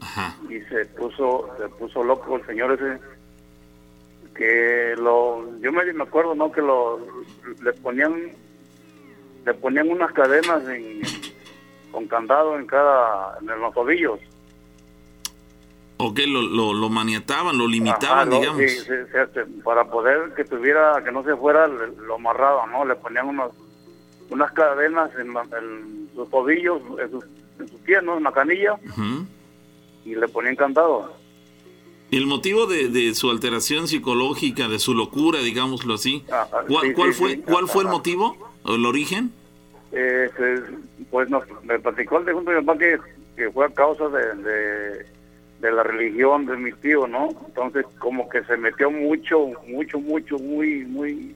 Ajá. 0.00 0.36
y 0.50 0.58
se 0.62 0.84
puso, 0.86 1.48
se 1.56 1.68
puso 1.68 2.02
loco 2.02 2.34
el 2.34 2.44
señor 2.44 2.72
ese, 2.72 2.98
que 4.34 4.94
lo, 4.98 5.56
yo 5.60 5.70
me, 5.70 5.92
me 5.92 6.02
acuerdo, 6.02 6.34
¿no? 6.34 6.50
Que 6.50 6.60
lo, 6.60 6.98
le 7.62 7.72
ponían, 7.74 8.32
le 9.46 9.54
ponían 9.54 9.88
unas 9.88 10.10
cadenas 10.10 10.68
en, 10.68 11.02
con 11.92 12.08
candado 12.08 12.58
en 12.58 12.66
cada, 12.66 13.38
en 13.40 13.60
los 13.60 13.72
tobillos. 13.72 14.18
¿O 16.04 16.12
qué? 16.14 16.26
Lo, 16.26 16.42
lo, 16.42 16.74
lo 16.74 16.88
maniataban, 16.90 17.56
lo 17.56 17.66
limitaban, 17.68 18.20
Ajá, 18.20 18.30
lo- 18.30 18.40
digamos. 18.40 18.60
sí, 18.62 18.68
sí, 18.68 18.84
sí, 18.84 19.18
este, 19.22 19.44
para 19.62 19.84
poder 19.90 20.32
que 20.34 20.44
tuviera, 20.44 21.02
que 21.04 21.12
no 21.12 21.22
se 21.24 21.36
fuera, 21.36 21.66
lo 21.66 22.14
amarraban, 22.16 22.70
¿no? 22.72 22.84
Le 22.84 22.94
ponían 22.96 23.28
unos, 23.28 23.52
unas 24.30 24.50
cadenas 24.52 25.10
en, 25.18 25.32
la- 25.32 25.46
en 25.58 26.08
sus 26.14 26.28
tobillos, 26.30 26.80
en 27.00 27.10
sus, 27.10 27.24
en 27.60 27.68
sus 27.68 27.80
pies, 27.82 28.02
¿no? 28.02 28.16
En 28.18 28.24
la 28.24 28.32
canilla, 28.32 28.74
y 30.04 30.14
le 30.14 30.28
ponían 30.28 30.56
candado. 30.56 31.12
¿Y 32.10 32.16
el 32.16 32.26
motivo 32.26 32.66
de, 32.66 32.88
de 32.88 33.14
su 33.14 33.30
alteración 33.30 33.88
psicológica, 33.88 34.68
de 34.68 34.78
su 34.78 34.94
locura, 34.94 35.38
digámoslo 35.40 35.94
así, 35.94 36.24
Ajá, 36.30 36.62
¿cuál, 36.68 36.88
sí, 36.88 36.92
cuál 36.94 37.14
sí, 37.14 37.18
fue, 37.22 37.40
¿cuál 37.40 37.68
fue 37.68 37.84
el 37.84 37.88
motivo 37.88 38.36
o 38.64 38.74
el 38.74 38.84
origen? 38.84 39.32
Eh, 39.92 40.28
pues 41.10 41.30
nos, 41.30 41.44
me 41.64 41.78
platicó 41.78 42.18
el 42.18 42.24
de 42.24 42.32
junto 42.32 42.50
a 42.50 42.54
mi 42.54 42.64
papá 42.64 42.78
que, 42.78 42.98
que 43.36 43.50
fue 43.50 43.66
a 43.66 43.68
causa 43.70 44.08
de, 44.08 44.34
de, 44.42 45.06
de 45.62 45.72
la 45.72 45.82
religión 45.84 46.44
de 46.44 46.56
mi 46.56 46.72
tío, 46.72 47.06
¿no? 47.06 47.28
Entonces 47.46 47.86
como 47.98 48.28
que 48.28 48.42
se 48.44 48.56
metió 48.58 48.90
mucho, 48.90 49.46
mucho, 49.66 49.98
mucho, 50.00 50.36
muy, 50.38 50.84
muy, 50.84 51.34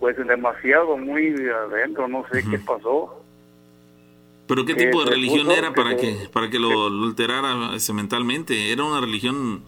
pues 0.00 0.16
demasiado, 0.18 0.96
muy 0.98 1.28
adentro, 1.48 2.06
no 2.08 2.26
sé 2.30 2.44
qué 2.50 2.58
pasó. 2.58 3.22
¿Pero 4.46 4.66
qué 4.66 4.74
tipo 4.74 5.02
de 5.04 5.12
religión 5.12 5.50
era 5.50 5.72
para 5.72 5.96
que 5.96 6.28
para 6.32 6.50
que 6.50 6.58
lo, 6.58 6.90
lo 6.90 7.06
alterara 7.06 7.74
ese, 7.74 7.94
mentalmente? 7.94 8.72
¿Era 8.72 8.84
una 8.84 9.00
religión 9.00 9.62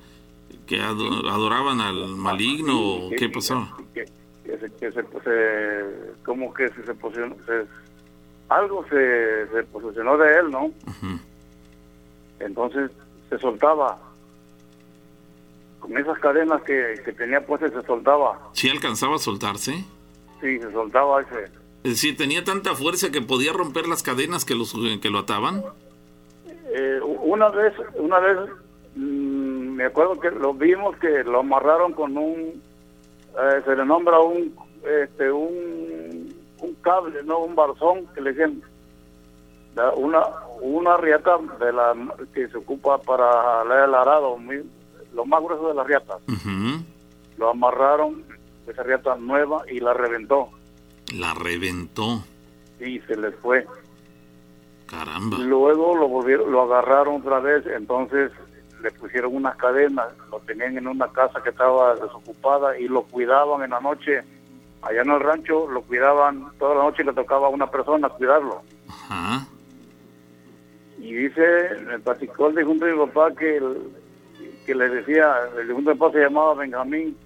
que 0.66 0.80
ado- 0.80 1.28
adoraban 1.30 1.80
al 1.80 2.08
maligno 2.16 2.78
o 3.06 3.10
qué 3.10 3.28
pasó? 3.30 3.66
que, 3.94 4.04
que 4.44 4.58
se, 4.58 4.70
que 4.74 4.90
se, 4.92 5.02
se- 5.24 6.22
como 6.24 6.52
que 6.52 6.68
se, 6.68 6.82
se 6.84 7.66
algo 8.48 8.84
se, 8.90 9.46
se 9.54 9.62
posicionó 9.72 10.18
de 10.18 10.32
él, 10.34 10.50
¿no? 10.50 10.70
Entonces 12.40 12.90
se 13.28 13.38
soltaba. 13.38 13.98
Con 15.80 15.96
esas 15.96 16.18
cadenas 16.18 16.62
que, 16.62 17.00
que 17.04 17.12
tenía 17.12 17.44
puestas 17.44 17.72
se 17.72 17.82
soltaba. 17.82 18.50
¿Sí 18.52 18.68
alcanzaba 18.68 19.16
a 19.16 19.18
soltarse? 19.18 19.84
Sí, 20.40 20.58
se 20.58 20.72
soltaba 20.72 21.22
ese. 21.22 21.44
Es 21.84 21.92
decir, 21.92 22.16
tenía 22.16 22.42
tanta 22.42 22.74
fuerza 22.74 23.12
que 23.12 23.22
podía 23.22 23.52
romper 23.52 23.86
las 23.86 24.02
cadenas 24.02 24.44
que, 24.44 24.54
los, 24.54 24.74
que 25.00 25.10
lo 25.10 25.20
ataban. 25.20 25.62
Eh, 26.74 27.00
una 27.22 27.48
vez, 27.48 27.74
una 27.94 28.18
vez, 28.18 28.36
mm, 28.96 29.76
me 29.76 29.84
acuerdo 29.84 30.18
que 30.18 30.30
lo 30.30 30.52
vimos 30.52 30.96
que 30.96 31.22
lo 31.22 31.40
amarraron 31.40 31.92
con 31.92 32.18
un, 32.18 32.60
eh, 33.38 33.62
se 33.64 33.76
le 33.76 33.84
nombra 33.84 34.18
un, 34.18 34.52
este, 34.84 35.30
un, 35.30 36.34
un 36.60 36.74
cable, 36.82 37.22
no, 37.22 37.38
un 37.38 37.54
barzón 37.54 38.06
que 38.14 38.20
le 38.20 38.32
dicen, 38.32 38.62
una, 39.96 40.22
una 40.60 40.96
riata 40.96 41.38
de 41.60 41.72
la 41.72 41.94
que 42.34 42.48
se 42.48 42.56
ocupa 42.58 42.98
para 42.98 43.62
el 43.62 43.94
arado, 43.94 44.38
lo 45.14 45.24
más 45.26 45.42
grueso 45.42 45.68
de 45.68 45.74
las 45.74 45.86
riatas. 45.86 46.18
Ujú. 46.28 46.84
Lo 47.38 47.50
amarraron, 47.50 48.24
esa 48.66 48.82
riata 48.82 49.16
nueva 49.16 49.62
y 49.70 49.80
la 49.80 49.92
reventó 49.94 50.48
La 51.14 51.34
reventó. 51.34 52.22
y 52.80 52.98
se 53.00 53.16
les 53.16 53.34
fue. 53.36 53.66
Caramba. 54.86 55.38
Luego 55.38 55.96
lo 55.96 56.08
volvieron, 56.08 56.50
lo 56.52 56.62
agarraron 56.62 57.20
otra 57.20 57.40
vez, 57.40 57.66
entonces 57.66 58.30
le 58.82 58.90
pusieron 58.92 59.34
unas 59.34 59.56
cadenas, 59.56 60.06
lo 60.30 60.38
tenían 60.40 60.76
en 60.78 60.86
una 60.86 61.08
casa 61.08 61.42
que 61.42 61.50
estaba 61.50 61.94
desocupada 61.96 62.78
y 62.78 62.86
lo 62.88 63.02
cuidaban 63.02 63.62
en 63.62 63.70
la 63.70 63.80
noche. 63.80 64.22
Allá 64.82 65.02
en 65.02 65.10
el 65.10 65.20
rancho 65.20 65.68
lo 65.68 65.82
cuidaban 65.82 66.46
toda 66.58 66.76
la 66.76 66.82
noche, 66.84 67.02
le 67.02 67.12
tocaba 67.12 67.46
a 67.48 67.50
una 67.50 67.68
persona 67.68 68.08
cuidarlo. 68.10 68.62
Ajá. 68.88 69.46
Y 71.08 71.14
dice, 71.14 71.70
me 71.86 71.98
platicó 72.00 72.48
el 72.48 72.56
difunto 72.56 72.84
de 72.84 72.92
mi 72.94 72.98
papá 73.06 73.32
que, 73.34 73.58
el- 73.58 73.90
que 74.64 74.74
le 74.74 74.88
decía, 74.88 75.36
el 75.58 75.68
de 75.68 75.94
papá 75.94 76.10
se 76.12 76.18
llamaba 76.24 76.54
Benjamín. 76.54 77.16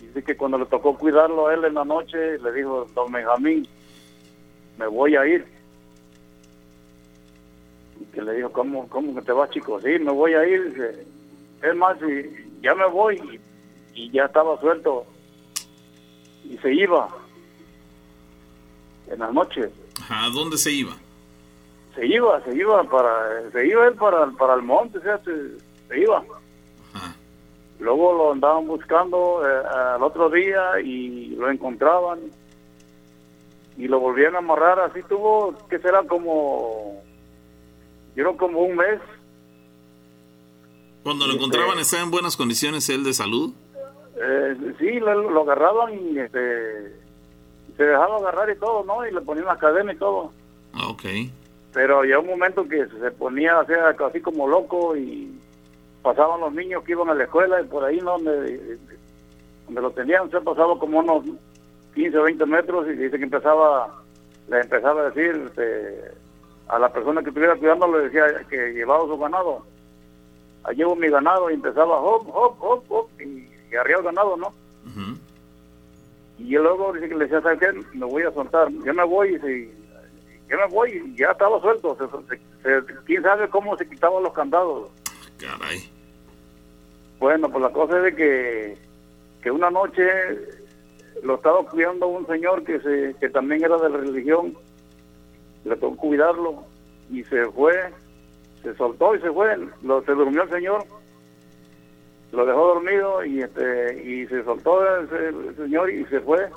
Dice 0.00 0.22
que 0.22 0.36
cuando 0.36 0.58
le 0.58 0.66
tocó 0.66 0.96
cuidarlo 0.96 1.48
a 1.48 1.54
él 1.54 1.64
en 1.64 1.74
la 1.74 1.84
noche, 1.84 2.38
le 2.38 2.52
dijo, 2.52 2.86
don 2.94 3.10
Benjamín, 3.10 3.66
me 4.78 4.86
voy 4.86 5.16
a 5.16 5.26
ir. 5.26 5.44
Y 8.00 8.04
que 8.06 8.22
le 8.22 8.34
dijo, 8.34 8.52
¿cómo, 8.52 8.88
cómo 8.88 9.14
que 9.16 9.22
te 9.22 9.32
vas, 9.32 9.50
chico? 9.50 9.80
Sí, 9.80 9.98
me 9.98 10.12
voy 10.12 10.34
a 10.34 10.46
ir. 10.46 10.70
Dice, 10.72 11.06
es 11.62 11.74
más, 11.74 11.96
y 12.02 12.60
ya 12.62 12.74
me 12.76 12.86
voy. 12.88 13.40
Y, 13.94 14.10
ya 14.10 14.26
estaba 14.26 14.60
suelto. 14.60 15.06
Y 16.44 16.56
se 16.58 16.72
iba. 16.72 17.08
En 19.08 19.18
la 19.18 19.32
noche. 19.32 19.70
Ajá, 20.00 20.26
¿A 20.26 20.30
dónde 20.30 20.56
se 20.56 20.70
iba? 20.70 20.96
Se 21.94 22.06
iba, 22.06 22.40
se 22.44 22.54
iba 22.56 22.82
para, 22.84 23.50
se 23.52 23.66
iba 23.66 23.86
él 23.86 23.94
para, 23.94 24.26
para 24.32 24.54
el 24.54 24.62
monte, 24.62 24.98
o 24.98 25.02
sea, 25.02 25.18
se, 25.18 25.32
se 25.88 26.00
iba. 26.00 26.22
Luego 27.80 28.12
lo 28.14 28.32
andaban 28.32 28.66
buscando 28.66 29.42
eh, 29.48 29.62
al 29.94 30.02
otro 30.02 30.30
día 30.30 30.80
y 30.80 31.34
lo 31.36 31.50
encontraban 31.50 32.20
y 33.76 33.88
lo 33.88 33.98
volvían 34.00 34.34
a 34.36 34.38
amarrar. 34.38 34.78
Así 34.80 35.00
tuvo, 35.08 35.54
que 35.68 35.78
será 35.80 36.02
como, 36.04 37.02
yo 38.16 38.36
como 38.36 38.60
un 38.60 38.76
mes. 38.76 39.00
Cuando 41.02 41.26
lo 41.26 41.32
Este- 41.32 41.44
encontraban, 41.44 41.78
¿estaba 41.78 42.02
en 42.04 42.10
buenas 42.10 42.36
condiciones 42.36 42.88
él 42.88 43.04
de 43.04 43.12
salud? 43.12 43.52
Eh, 44.16 44.74
sí, 44.78 45.00
lo, 45.00 45.30
lo 45.30 45.42
agarraban 45.42 45.92
y 45.94 46.18
este, 46.18 46.96
se 47.76 47.82
dejaba 47.82 48.16
agarrar 48.18 48.48
y 48.50 48.58
todo, 48.58 48.84
¿no? 48.84 49.06
Y 49.06 49.12
le 49.12 49.20
ponían 49.20 49.46
la 49.46 49.58
cadena 49.58 49.92
y 49.92 49.96
todo. 49.96 50.32
Ah, 50.72 50.88
Ok. 50.88 51.02
Pero 51.74 51.98
había 51.98 52.18
un 52.20 52.26
momento 52.28 52.66
que 52.68 52.86
se 52.86 53.10
ponía 53.10 53.58
así 53.60 54.20
como 54.20 54.48
loco 54.48 54.96
y 54.96 55.38
pasaban 56.02 56.40
los 56.40 56.52
niños 56.54 56.84
que 56.84 56.92
iban 56.92 57.08
a 57.10 57.14
la 57.14 57.24
escuela 57.24 57.60
y 57.60 57.64
por 57.64 57.84
ahí 57.84 57.98
¿no? 57.98 58.12
donde, 58.12 58.78
donde 59.66 59.80
lo 59.80 59.90
tenían, 59.90 60.30
se 60.30 60.40
pasaba 60.40 60.78
como 60.78 61.00
unos 61.00 61.24
15 61.94 62.16
o 62.18 62.22
20 62.24 62.46
metros 62.46 62.86
y 62.88 62.92
dice 62.92 63.18
que 63.18 63.24
empezaba, 63.24 63.92
le 64.48 64.60
empezaba 64.60 65.02
a 65.02 65.10
decir 65.10 65.42
este, 65.48 66.12
a 66.68 66.78
la 66.78 66.92
persona 66.92 67.22
que 67.22 67.30
estuviera 67.30 67.56
cuidando, 67.56 67.88
le 67.88 68.04
decía 68.04 68.24
que 68.48 68.72
llevaba 68.72 69.04
su 69.06 69.18
ganado. 69.18 69.64
Ahí 70.64 70.76
llevo 70.76 70.94
mi 70.96 71.08
ganado 71.08 71.50
y 71.50 71.54
empezaba 71.54 71.98
hop, 72.00 72.28
hop, 72.32 72.56
hop, 72.60 72.84
hop 72.88 73.08
y, 73.20 73.48
y 73.72 73.76
arriba 73.76 73.98
el 73.98 74.04
ganado, 74.04 74.36
¿no? 74.36 74.52
Y 76.38 76.50
luego 76.56 76.92
dice 76.92 77.08
que 77.08 77.14
le 77.16 77.24
decía, 77.24 77.40
¿sabes 77.42 77.58
qué? 77.60 77.72
Me 77.96 78.06
voy 78.06 78.22
a 78.22 78.30
soltar. 78.32 78.68
Yo 78.70 78.94
me 78.94 79.04
voy 79.04 79.34
y 79.34 79.38
se- 79.40 79.83
yo 80.54 80.60
me 80.68 80.74
voy 80.74 80.90
y 81.14 81.16
ya 81.18 81.30
estaba 81.32 81.60
suelto. 81.60 81.96
Se- 81.96 82.36
se- 82.62 82.80
se- 82.86 82.94
¿Quién 83.04 83.22
sabe 83.22 83.48
cómo 83.48 83.76
se 83.76 83.88
quitaban 83.88 84.22
los 84.22 84.32
candados? 84.32 84.90
Caray. 85.38 85.90
Bueno, 87.18 87.48
pues 87.48 87.62
la 87.62 87.70
cosa 87.70 87.96
es 87.98 88.04
de 88.04 88.14
que, 88.16 88.78
que 89.42 89.50
una 89.50 89.70
noche 89.70 90.02
lo 91.22 91.36
estaba 91.36 91.64
cuidando 91.68 92.08
un 92.08 92.26
señor 92.26 92.64
que, 92.64 92.80
se, 92.80 93.14
que 93.18 93.28
también 93.30 93.64
era 93.64 93.76
de 93.78 93.88
la 93.88 93.98
religión. 93.98 94.54
Le 95.64 95.76
tocó 95.76 95.96
cuidarlo 95.96 96.64
y 97.10 97.24
se 97.24 97.46
fue, 97.46 97.72
se 98.62 98.74
soltó 98.76 99.14
y 99.14 99.20
se 99.20 99.30
fue. 99.32 99.56
Lo, 99.82 100.02
se 100.04 100.12
durmió 100.12 100.42
el 100.42 100.50
señor, 100.50 100.84
lo 102.32 102.44
dejó 102.44 102.66
dormido 102.74 103.24
y, 103.24 103.40
este, 103.40 104.02
y 104.04 104.26
se 104.26 104.44
soltó 104.44 104.84
el 104.98 105.56
señor 105.56 105.90
y 105.90 106.04
se 106.06 106.20
fue. 106.20 106.48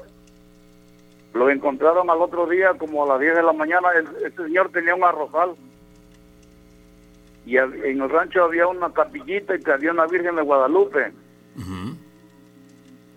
Lo 1.33 1.49
encontraron 1.49 2.09
al 2.09 2.21
otro 2.21 2.47
día 2.47 2.73
como 2.75 3.03
a 3.03 3.07
las 3.09 3.19
10 3.19 3.35
de 3.35 3.43
la 3.43 3.53
mañana. 3.53 3.89
El, 3.95 4.07
ese 4.25 4.43
señor 4.45 4.69
tenía 4.71 4.95
un 4.95 5.03
arrozal. 5.03 5.55
Y 7.45 7.57
en 7.57 8.01
el 8.01 8.09
rancho 8.09 8.43
había 8.43 8.67
una 8.67 8.91
capillita 8.91 9.55
y 9.55 9.61
que 9.61 9.71
había 9.71 9.91
una 9.91 10.05
Virgen 10.07 10.35
de 10.35 10.41
Guadalupe. 10.41 11.11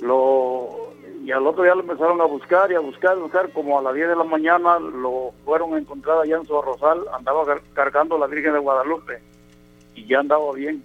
Lo, 0.01 0.93
y 1.25 1.31
al 1.33 1.47
otro 1.47 1.63
día 1.65 1.75
lo 1.75 1.81
empezaron 1.83 2.21
a 2.21 2.25
buscar 2.25 2.71
y 2.71 2.75
a 2.75 2.81
buscar, 2.81 3.13
a 3.13 3.21
buscar. 3.21 3.51
Como 3.53 3.79
a 3.79 3.83
las 3.83 3.95
10 3.95 4.09
de 4.09 4.17
la 4.17 4.25
mañana 4.25 4.79
lo 4.79 5.33
fueron 5.45 5.75
a 5.75 5.79
encontrar 5.79 6.19
allá 6.19 6.37
en 6.37 6.47
su 6.47 6.59
arrozal. 6.59 7.01
Andaba 7.13 7.45
car- 7.45 7.63
cargando 7.75 8.19
la 8.19 8.27
Virgen 8.27 8.53
de 8.53 8.59
Guadalupe. 8.61 9.21
Y 9.95 10.07
ya 10.07 10.21
andaba 10.21 10.53
bien. 10.55 10.83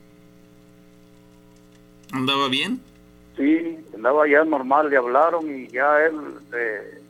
¿Andaba 2.11 2.47
bien? 2.49 2.81
Sí, 3.37 3.77
andaba 3.93 4.27
ya 4.27 4.43
normal, 4.45 4.89
le 4.89 4.97
hablaron 4.97 5.53
y 5.53 5.67
ya 5.67 6.05
él, 6.05 6.13
eh, 6.55 7.01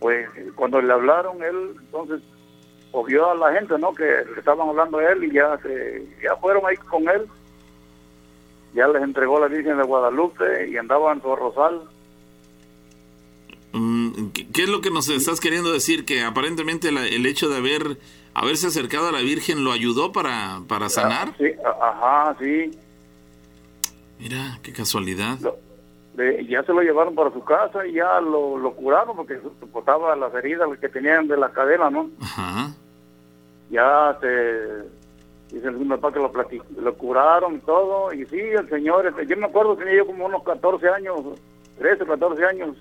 pues 0.00 0.28
cuando 0.56 0.80
le 0.80 0.92
hablaron, 0.92 1.42
él 1.42 1.74
entonces 1.78 2.20
obvió 2.92 3.30
a 3.30 3.34
la 3.34 3.52
gente, 3.52 3.78
¿no? 3.78 3.94
Que 3.94 4.04
le 4.04 4.38
estaban 4.38 4.68
hablando 4.68 4.98
a 4.98 5.10
él 5.12 5.24
y 5.24 5.32
ya 5.32 5.56
se, 5.62 6.06
ya 6.22 6.34
fueron 6.36 6.62
ahí 6.66 6.76
con 6.76 7.08
él. 7.08 7.26
Ya 8.74 8.86
les 8.88 9.02
entregó 9.02 9.38
la 9.40 9.48
Virgen 9.48 9.76
de 9.78 9.82
Guadalupe 9.84 10.68
y 10.70 10.76
andaba 10.76 11.12
en 11.12 11.20
su 11.22 11.34
rosal. 11.36 11.82
Mm, 13.72 14.28
¿Qué, 14.52 14.62
es 14.62 14.68
lo 14.68 14.80
que 14.80 14.90
nos 14.90 15.08
estás 15.08 15.40
queriendo 15.40 15.72
decir? 15.72 16.04
Que 16.04 16.22
aparentemente 16.22 16.90
la- 16.92 17.06
el 17.06 17.26
hecho 17.26 17.48
de 17.48 17.56
haber 17.58 17.98
haberse 18.34 18.68
acercado 18.68 19.08
a 19.08 19.12
la 19.12 19.20
Virgen 19.20 19.64
lo 19.64 19.72
ayudó 19.72 20.12
para, 20.12 20.60
para 20.68 20.88
sanar. 20.88 21.34
Sí, 21.36 21.46
ajá, 21.80 22.36
sí. 22.38 22.70
Mira, 24.20 24.58
qué 24.62 24.72
casualidad. 24.72 25.38
De- 26.14 26.44
ya 26.46 26.62
se 26.64 26.72
lo 26.72 26.82
llevaron 26.82 27.14
para 27.14 27.30
su 27.32 27.42
casa 27.44 27.86
y 27.86 27.92
ya 27.94 28.20
lo, 28.20 28.58
lo 28.58 28.72
curaron 28.74 29.16
porque 29.16 29.40
soportaba 29.60 30.16
las 30.16 30.34
heridas 30.34 30.68
que 30.80 30.88
tenían 30.88 31.28
de 31.28 31.36
la 31.36 31.50
cadena, 31.50 31.88
¿no? 31.90 32.10
Ajá. 32.20 32.74
Ya 33.70 34.18
se 34.20 34.82
dice 35.54 35.68
el 35.68 35.76
mi 35.76 35.84
papá 35.88 36.12
que 36.12 36.18
lo, 36.18 36.32
lo 36.82 36.94
curaron 36.94 37.54
y 37.56 37.58
todo. 37.60 38.12
Y 38.12 38.26
sí, 38.26 38.38
el 38.40 38.68
señor, 38.68 39.06
este, 39.06 39.26
yo 39.26 39.36
me 39.36 39.46
acuerdo 39.46 39.76
tenía 39.76 39.96
yo 39.98 40.06
como 40.06 40.26
unos 40.26 40.42
14 40.42 40.88
años, 40.88 41.20
13 41.78 42.02
o 42.02 42.06
14 42.06 42.44
años. 42.44 42.76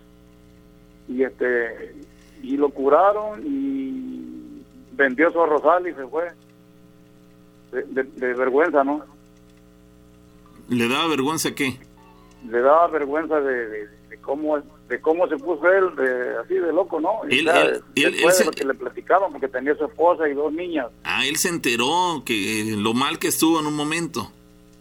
Y 1.07 1.23
este 1.23 1.95
y 2.41 2.57
lo 2.57 2.69
curaron 2.69 3.41
y 3.45 4.63
vendió 4.93 5.29
su 5.31 5.45
rosal 5.45 5.87
y 5.87 5.93
se 5.93 6.07
fue. 6.07 6.29
De, 7.71 7.83
de- 7.83 8.03
de 8.03 8.33
vergüenza, 8.33 8.83
¿no? 8.83 9.03
¿Le 10.69 10.87
daba 10.87 11.07
vergüenza 11.07 11.53
qué? 11.53 11.77
Le 12.47 12.61
daba 12.61 12.87
vergüenza 12.87 13.39
de, 13.41 13.67
de- 13.67 13.87
de 14.09 14.17
cómo 14.21 14.57
de 14.87 14.99
cómo 15.01 15.27
se 15.27 15.37
puso 15.37 15.71
él, 15.71 15.95
de, 15.97 16.37
así 16.37 16.55
de 16.55 16.73
loco, 16.73 16.99
¿no? 16.99 17.19
Y 17.29 17.39
Él- 17.39 17.45
ya, 17.45 17.61
él- 17.61 17.83
él- 17.95 18.11
después 18.13 18.15
él 18.15 18.25
de 18.25 18.33
se- 18.33 18.45
lo 18.45 18.51
que 18.51 18.65
le 18.65 18.73
platicaban, 18.73 19.31
porque 19.31 19.47
tenía 19.47 19.75
su 19.75 19.85
esposa 19.85 20.27
y 20.27 20.33
dos 20.33 20.51
niñas. 20.51 20.87
Ah, 21.03 21.25
él 21.27 21.35
se 21.37 21.49
enteró 21.49 22.23
que 22.25 22.73
lo 22.75 22.93
mal 22.95 23.19
que 23.19 23.27
estuvo 23.27 23.59
en 23.59 23.67
un 23.67 23.75
momento. 23.75 24.31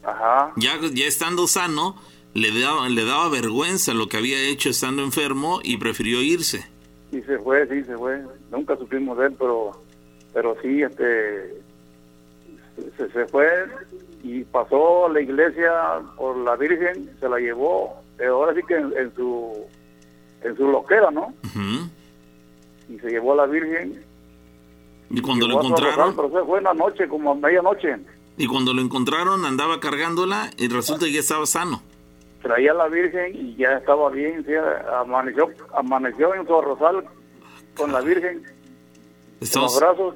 Ajá. 0.02 0.52
Ya, 0.56 0.78
ya 0.94 1.04
estando 1.06 1.46
sano, 1.46 1.96
le 2.32 2.58
daba, 2.58 2.88
le 2.88 3.04
daba 3.04 3.28
vergüenza 3.28 3.92
lo 3.92 4.08
que 4.08 4.16
había 4.16 4.40
hecho 4.48 4.70
estando 4.70 5.02
enfermo 5.02 5.60
y 5.62 5.76
prefirió 5.76 6.22
irse. 6.22 6.64
Y 7.12 7.20
se 7.22 7.38
fue, 7.38 7.66
sí, 7.68 7.84
se 7.84 7.96
fue. 7.96 8.22
Nunca 8.50 8.76
supimos 8.78 9.18
de 9.18 9.26
él, 9.26 9.34
pero, 9.38 9.72
pero 10.32 10.56
sí, 10.62 10.82
este, 10.82 11.60
se, 12.96 13.10
se 13.12 13.26
fue 13.26 13.46
y 14.22 14.44
pasó 14.44 15.06
a 15.06 15.10
la 15.10 15.20
iglesia 15.20 15.70
por 16.16 16.36
la 16.38 16.56
Virgen, 16.56 17.10
se 17.20 17.28
la 17.28 17.38
llevó, 17.38 18.02
pero 18.16 18.36
ahora 18.36 18.54
sí 18.54 18.60
que 18.66 18.74
en, 18.76 18.92
en 18.96 19.14
su, 19.14 19.64
en 20.42 20.56
su 20.56 20.68
loquera, 20.68 21.10
¿no? 21.10 21.32
Y 22.88 22.98
se 22.98 23.10
llevó 23.10 23.32
a 23.34 23.36
la 23.36 23.46
Virgen. 23.46 24.02
Y 25.10 25.20
cuando 25.20 25.46
lo 25.48 25.58
encontraron, 25.62 26.14
pero 26.16 26.44
fue 26.46 26.58
en 26.58 26.64
la 26.64 26.74
noche, 26.74 27.08
como 27.08 27.32
a 27.32 27.34
medianoche. 27.34 27.96
y 28.36 28.46
cuando 28.46 28.74
lo 28.74 28.82
encontraron 28.82 29.44
andaba 29.44 29.80
cargándola 29.80 30.50
y 30.56 30.68
resulta 30.68 31.06
que 31.06 31.12
ya 31.12 31.20
estaba 31.20 31.46
sano. 31.46 31.82
Traía 32.42 32.70
a 32.72 32.74
la 32.74 32.88
Virgen 32.88 33.34
y 33.34 33.56
ya 33.56 33.72
estaba 33.78 34.10
bien, 34.10 34.44
sí, 34.46 34.52
amaneció, 35.00 35.48
amaneció 35.74 36.34
en 36.34 36.46
su 36.46 36.56
arrozal 36.56 37.04
con 37.76 37.92
la 37.92 38.00
Virgen, 38.00 38.36
en 38.38 38.42
los 39.40 39.48
Estamos, 39.48 39.78
brazos. 39.78 40.14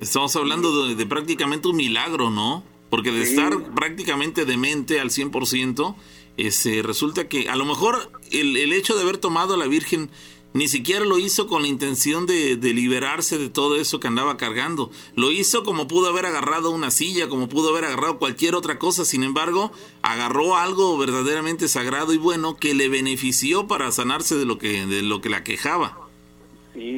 estamos 0.00 0.34
hablando 0.36 0.86
de, 0.86 0.94
de 0.94 1.06
prácticamente 1.06 1.68
un 1.68 1.76
milagro, 1.76 2.30
¿no? 2.30 2.62
Porque 2.90 3.12
de 3.12 3.24
Sí. 3.24 3.30
estar 3.32 3.72
prácticamente 3.74 4.44
demente 4.44 5.00
al 5.00 5.10
100%, 5.10 5.96
este, 6.36 6.82
resulta 6.82 7.28
que 7.28 7.48
a 7.48 7.56
lo 7.56 7.64
mejor 7.64 8.10
el, 8.30 8.56
el 8.56 8.72
hecho 8.72 8.94
de 8.96 9.02
haber 9.02 9.18
tomado 9.18 9.54
a 9.54 9.56
la 9.56 9.66
Virgen 9.66 10.10
ni 10.52 10.66
siquiera 10.66 11.04
lo 11.04 11.20
hizo 11.20 11.46
con 11.46 11.62
la 11.62 11.68
intención 11.68 12.26
de, 12.26 12.56
de 12.56 12.74
liberarse 12.74 13.38
de 13.38 13.48
todo 13.48 13.76
eso 13.76 14.00
que 14.00 14.08
andaba 14.08 14.36
cargando. 14.36 14.90
Lo 15.14 15.30
hizo 15.30 15.62
como 15.62 15.86
pudo 15.86 16.08
haber 16.08 16.26
agarrado 16.26 16.72
una 16.72 16.90
silla, 16.90 17.28
como 17.28 17.48
pudo 17.48 17.68
haber 17.70 17.84
agarrado 17.84 18.18
cualquier 18.18 18.56
otra 18.56 18.76
cosa. 18.80 19.04
Sin 19.04 19.22
embargo, 19.22 19.70
agarró 20.02 20.56
algo 20.56 20.98
verdaderamente 20.98 21.68
sagrado 21.68 22.12
y 22.12 22.16
bueno 22.18 22.56
que 22.56 22.74
le 22.74 22.88
benefició 22.88 23.68
para 23.68 23.92
sanarse 23.92 24.34
de 24.34 24.44
lo 24.44 24.58
que, 24.58 24.86
de 24.86 25.02
lo 25.02 25.20
que 25.20 25.28
la 25.28 25.44
quejaba. 25.44 26.08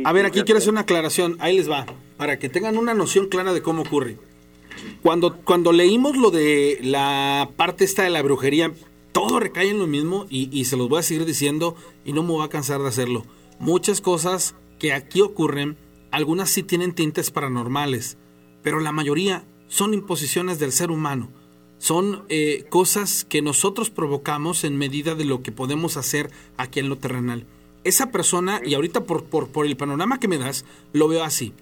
A 0.07 0.13
ver, 0.13 0.25
aquí 0.25 0.43
quiero 0.45 0.57
hacer 0.57 0.71
una 0.71 0.83
aclaración. 0.83 1.37
Ahí 1.39 1.59
les 1.59 1.69
va. 1.71 1.85
Para 2.17 2.39
que 2.39 2.49
tengan 2.49 2.79
una 2.79 2.95
noción 2.95 3.29
clara 3.29 3.53
de 3.53 3.61
cómo 3.61 3.83
ocurre. 3.83 4.17
Cuando, 5.03 5.37
cuando 5.37 5.73
leímos 5.73 6.17
lo 6.17 6.31
de 6.31 6.79
la 6.83 7.51
parte 7.57 7.85
esta 7.85 8.03
de 8.03 8.11
la 8.11 8.23
brujería, 8.23 8.73
todo 9.13 9.41
recae 9.41 9.71
en 9.71 9.79
lo 9.79 9.87
mismo 9.87 10.27
y, 10.31 10.49
y 10.57 10.65
se 10.65 10.77
los 10.77 10.89
voy 10.89 11.01
a 11.01 11.03
seguir 11.03 11.25
diciendo 11.25 11.77
y 12.05 12.13
no 12.13 12.23
me 12.23 12.31
voy 12.31 12.45
a 12.45 12.49
cansar 12.49 12.81
de 12.81 12.89
hacerlo. 12.89 13.25
Muchas 13.59 14.01
cosas 14.01 14.55
que 14.79 14.93
aquí 14.93 15.21
ocurren, 15.21 15.77
algunas 16.11 16.51
sí 16.51 16.63
tienen 16.63 16.95
tintes 16.95 17.31
paranormales, 17.31 18.17
pero 18.63 18.81
la 18.81 18.93
mayoría 18.93 19.45
son 19.69 19.95
imposiciones 19.95 20.59
del 20.59 20.73
ser 20.73 20.91
humano. 20.91 21.31
Son 21.79 22.25
eh, 22.29 22.65
cosas 22.69 23.25
que 23.25 23.43
nosotros 23.43 23.91
provocamos 23.91 24.65
en 24.65 24.77
medida 24.77 25.15
de 25.15 25.25
lo 25.25 25.43
que 25.43 25.51
podemos 25.51 25.97
hacer 25.97 26.31
aquí 26.57 26.79
en 26.79 26.89
lo 26.89 26.99
terrenal. 26.99 27.47
Esa 27.83 28.13
persona, 28.13 28.61
y 28.65 28.75
ahorita 28.75 29.05
por, 29.05 29.25
por, 29.25 29.49
por 29.49 29.67
el 29.67 29.77
panorama 29.77 30.21
que 30.21 30.29
me 30.29 30.39
das, 30.39 30.65
lo 30.93 31.09
veo 31.09 31.25
así. 31.25 31.53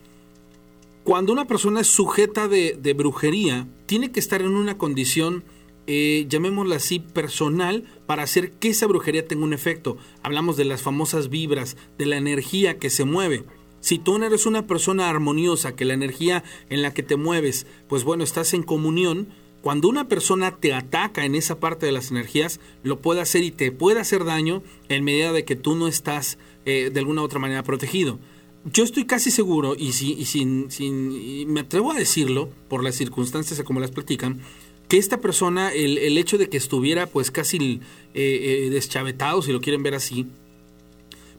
Cuando 1.05 1.33
una 1.33 1.47
persona 1.47 1.81
es 1.81 1.87
sujeta 1.87 2.47
de, 2.47 2.95
brujería, 2.97 3.67
tiene 3.87 4.13
que 4.13 4.21
estar 4.21 4.43
en 4.43 4.55
una 4.55 4.77
condición, 4.77 5.45
eh, 5.87 6.27
llamémosla 6.29 6.77
así, 6.77 6.99
personal, 7.01 7.85
para 8.07 8.23
hacer 8.23 8.53
que 8.53 8.69
esa 8.69 8.87
brujería 8.87 9.27
tenga 9.27 9.45
un 9.45 9.55
efecto. 9.55 9.97
Hablamos 10.23 10.59
de 10.59 10.67
las 10.67 10.83
famosas 10.83 11.31
vibras, 11.31 11.79
de 11.97 12.05
la 12.05 12.19
energía 12.19 12.79
que 12.79 12.91
se 12.91 13.05
mueve. 13.05 13.45
Si 13.81 13.99
tú 13.99 14.19
no 14.19 14.27
eres 14.27 14.45
una 14.45 14.67
persona 14.67 15.09
armoniosa, 15.09 15.75
que 15.75 15.87
la 15.87 15.95
energía 15.95 16.45
en 16.69 16.83
la 16.83 16.93
que 16.93 17.03
te 17.03 17.17
mueves, 17.17 17.67
pues 17.89 18.05
bueno, 18.05 18.23
estás 18.23 18.53
en 18.53 18.63
comunión, 18.63 19.29
cuando 19.63 19.89
una 19.89 20.07
persona 20.07 20.57
te 20.57 20.75
ataca 20.75 21.25
en 21.25 21.35
esa 21.35 21.59
parte 21.61 21.87
de 21.87 21.93
las 21.93 22.11
energías, 22.11 22.61
lo 22.83 23.01
puede 23.01 23.23
hacer 23.23 23.43
y 23.43 23.51
te 23.51 23.73
puede 23.73 24.01
hacer 24.01 24.25
daño 24.25 24.63
en 24.91 25.03
medida 25.05 25.33
de 25.33 25.47
que 25.47 25.57
tú 25.57 25.77
no 25.77 25.89
estás 25.89 26.37
eh, 26.67 26.91
de 26.93 27.01
alguna 27.01 27.23
u 27.23 27.25
otra 27.25 27.41
manera 27.41 27.63
protegido. 27.63 28.19
Yo 28.65 28.85
estoy 28.85 29.07
casi 29.07 29.31
seguro, 29.31 29.75
y, 29.79 29.93
si, 29.93 30.13
y 30.13 30.27
sin, 30.27 30.71
sin- 30.71 31.13
y 31.13 31.47
me 31.47 31.61
atrevo 31.61 31.93
a 31.93 31.95
decirlo, 31.95 32.51
por 32.69 32.85
las 32.85 32.95
circunstancias 32.95 33.61
como 33.63 33.81
las 33.81 33.91
platican, 33.91 34.41
que 34.89 34.99
esta 34.99 35.21
persona, 35.21 35.73
el, 35.73 35.97
el 35.99 36.19
hecho 36.19 36.37
de 36.37 36.49
que 36.51 36.57
estuviera 36.59 37.07
pues 37.07 37.31
casi 37.31 37.81
eh, 38.13 38.65
eh, 38.67 38.71
deschavetado, 38.71 39.41
si 39.41 39.53
lo 39.53 39.61
quieren 39.61 39.83
ver 39.83 39.95
así, 39.95 40.27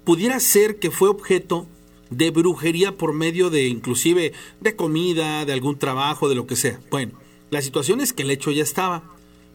pudiera 0.04 0.40
ser 0.40 0.80
que 0.80 0.90
fue 0.90 1.10
objeto 1.10 1.68
de 2.10 2.32
brujería 2.32 2.94
por 2.98 3.14
medio 3.14 3.50
de 3.50 3.68
inclusive 3.68 4.34
de 4.60 4.76
comida, 4.76 5.46
de 5.46 5.54
algún 5.54 5.78
trabajo, 5.78 6.28
de 6.28 6.36
lo 6.36 6.48
que 6.48 6.56
sea. 6.56 6.80
Bueno, 6.90 7.14
la 7.52 7.62
situación 7.62 8.02
es 8.02 8.14
que 8.14 8.24
el 8.24 8.32
hecho 8.32 8.52
ya 8.52 8.64
estaba. 8.64 9.04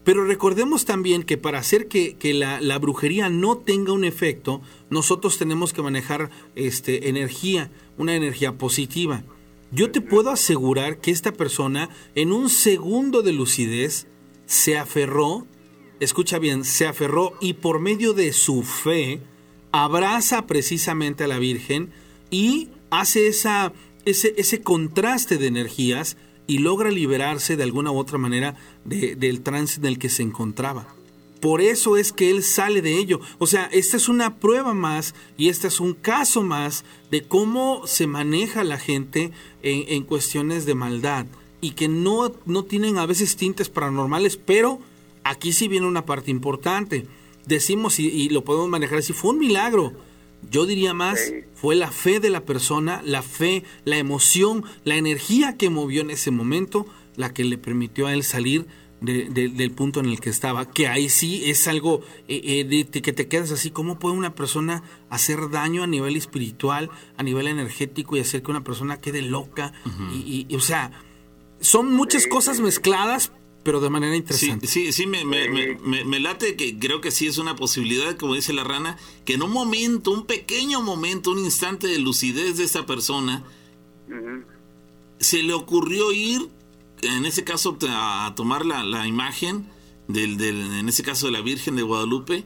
Pero 0.07 0.23
recordemos 0.23 0.85
también 0.85 1.23
que 1.23 1.35
para 1.35 1.59
hacer 1.59 1.89
que, 1.89 2.15
la, 2.33 2.79
brujería 2.79 3.27
no 3.27 3.57
tenga 3.57 3.91
un 3.91 4.05
efecto, 4.05 4.61
nosotros 4.89 5.37
tenemos 5.37 5.73
que 5.73 5.81
manejar 5.81 6.29
este, 6.55 7.09
energía, 7.09 7.71
una 7.97 8.15
energía 8.15 8.57
positiva. 8.57 9.25
Yo 9.69 9.91
te 9.91 9.99
puedo 9.99 10.29
asegurar 10.29 11.01
que 11.01 11.11
esta 11.11 11.33
persona 11.33 11.89
en 12.15 12.31
un 12.31 12.49
segundo 12.49 13.21
de 13.21 13.33
lucidez 13.33 14.07
se 14.45 14.77
aferró, 14.77 15.45
escucha 15.99 16.39
bien, 16.39 16.63
se 16.63 16.87
aferró 16.87 17.33
y 17.41 17.55
por 17.55 17.81
medio 17.81 18.13
de 18.13 18.31
su 18.31 18.63
fe 18.63 19.19
abraza 19.73 20.47
precisamente 20.47 21.25
a 21.25 21.27
la 21.27 21.37
Virgen 21.37 21.89
y 22.31 22.69
hace 22.91 23.27
esa, 23.27 23.73
ese 24.05 24.61
contraste 24.61 25.37
de 25.37 25.47
energías 25.47 26.15
y 26.47 26.59
logra 26.59 26.89
liberarse 26.91 27.55
de 27.57 27.63
alguna 27.63 27.91
u 27.91 27.97
otra 27.97 28.17
manera 28.17 28.55
de- 28.85 29.15
del 29.15 29.41
trance 29.41 29.79
en 29.79 29.85
el 29.85 29.99
que 29.99 30.09
se 30.09 30.23
encontraba. 30.23 30.87
Por 31.41 31.61
eso 31.61 31.97
es 31.97 32.13
que 32.13 32.31
él 32.31 32.41
sale 32.41 32.81
de 32.81 32.97
ello. 32.97 33.19
O 33.37 33.45
sea, 33.45 33.65
esta 33.71 33.95
es 33.97 34.09
una 34.09 34.37
prueba 34.37 34.73
más 34.73 35.13
y 35.37 35.49
este 35.49 35.67
es 35.67 35.79
un 35.79 35.93
caso 35.93 36.41
más 36.41 36.83
de 37.11 37.21
cómo 37.23 37.85
se 37.85 38.07
maneja 38.07 38.63
la 38.63 38.79
gente 38.79 39.31
en, 39.61 40.03
cuestiones 40.03 40.65
de 40.65 40.73
maldad 40.73 41.27
y 41.61 41.71
que 41.71 41.87
no, 41.87 42.33
no 42.45 42.63
tienen 42.63 42.97
a 42.97 43.05
veces 43.05 43.35
tintes 43.35 43.69
paranormales, 43.69 44.35
pero 44.37 44.79
aquí 45.23 45.53
sí 45.53 45.67
viene 45.67 45.85
una 45.85 46.05
parte 46.05 46.31
importante. 46.31 47.05
Decimos 47.45 47.99
y, 47.99 48.07
y 48.07 48.29
lo 48.29 48.43
podemos 48.43 48.69
manejar 48.69 48.97
así, 48.99 49.13
fue 49.13 49.31
un 49.31 49.39
milagro. 49.39 49.93
Yo 50.51 50.65
diría 50.65 50.93
más, 50.93 51.19
fue 51.55 51.75
la 51.75 51.91
fe 51.91 52.19
de 52.19 52.29
la 52.29 52.45
persona, 52.45 53.01
la 53.05 53.21
fe, 53.21 53.63
la 53.85 53.97
emoción, 53.97 54.63
la 54.83 54.95
energía 54.95 55.57
que 55.57 55.69
movió 55.69 56.01
en 56.01 56.09
ese 56.11 56.31
momento, 56.31 56.85
la 57.15 57.33
que 57.33 57.43
le 57.43 57.57
permitió 57.57 58.07
a 58.07 58.13
él 58.13 58.23
salir 58.23 58.65
de- 59.01 59.25
de- 59.29 59.49
del 59.49 59.71
punto 59.71 59.99
en 59.99 60.07
el 60.07 60.19
que 60.19 60.29
estaba. 60.31 60.69
Que 60.71 60.87
ahí 60.87 61.09
sí 61.09 61.43
es 61.45 61.67
algo 61.67 62.01
eh, 62.27 62.41
eh, 62.43 62.63
de, 62.63 63.01
que 63.01 63.13
te 63.13 63.27
quedas 63.27 63.51
así, 63.51 63.69
¿cómo 63.71 63.99
puede 63.99 64.15
una 64.15 64.33
persona 64.35 64.83
hacer 65.09 65.49
daño 65.51 65.83
a 65.83 65.87
nivel 65.87 66.15
espiritual, 66.15 66.89
a 67.17 67.23
nivel 67.23 67.47
energético 67.47 68.17
y 68.17 68.21
hacer 68.21 68.41
que 68.41 68.51
una 68.51 68.63
persona 68.63 68.99
quede 68.99 69.21
loca? 69.21 69.73
y, 70.13 70.17
y- 70.17 70.45
y, 70.49 70.55
o 70.55 70.59
sea, 70.61 70.91
son 71.59 71.93
muchas 71.93 72.25
cosas 72.27 72.59
mezcladas, 72.59 73.31
pero 73.67 73.81
de 73.81 73.89
manera 73.89 74.13
Sí, 74.13 74.17
interesante. 74.19 74.65
sí, 74.67 74.93
sí, 74.93 75.07
me, 75.07 75.25
me, 75.25 75.49
me- 75.49 75.75
me- 75.75 76.05
me 76.05 76.19
late 76.21 76.55
que 76.55 76.79
creo 76.79 77.01
que 77.01 77.11
sí 77.11 77.27
es 77.27 77.37
una 77.37 77.57
posibilidad, 77.57 78.15
como 78.15 78.33
dice 78.33 78.53
la 78.53 78.63
rana, 78.63 78.97
que 79.25 79.33
en 79.33 79.43
un 79.43 79.51
momento, 79.51 80.11
un 80.11 80.25
pequeño 80.25 80.81
momento, 80.81 81.31
un 81.31 81.39
instante 81.39 81.85
de 81.87 81.99
lucidez 81.99 82.55
de 82.55 82.63
esta 82.63 82.85
persona, 82.85 83.43
se 85.19 85.43
le 85.43 85.53
ocurrió 85.53 86.13
ir, 86.13 86.47
en 87.01 87.25
ese 87.25 87.43
caso, 87.43 87.77
a, 87.89 88.25
a 88.27 88.35
tomar 88.35 88.65
la, 88.65 88.85
la 88.85 89.05
imagen, 89.05 89.67
del, 90.07 90.37
del, 90.37 90.61
en 90.79 90.87
ese 90.87 91.03
caso 91.03 91.25
de 91.25 91.33
la 91.33 91.41
Virgen 91.41 91.75
de 91.75 91.81
Guadalupe, 91.83 92.45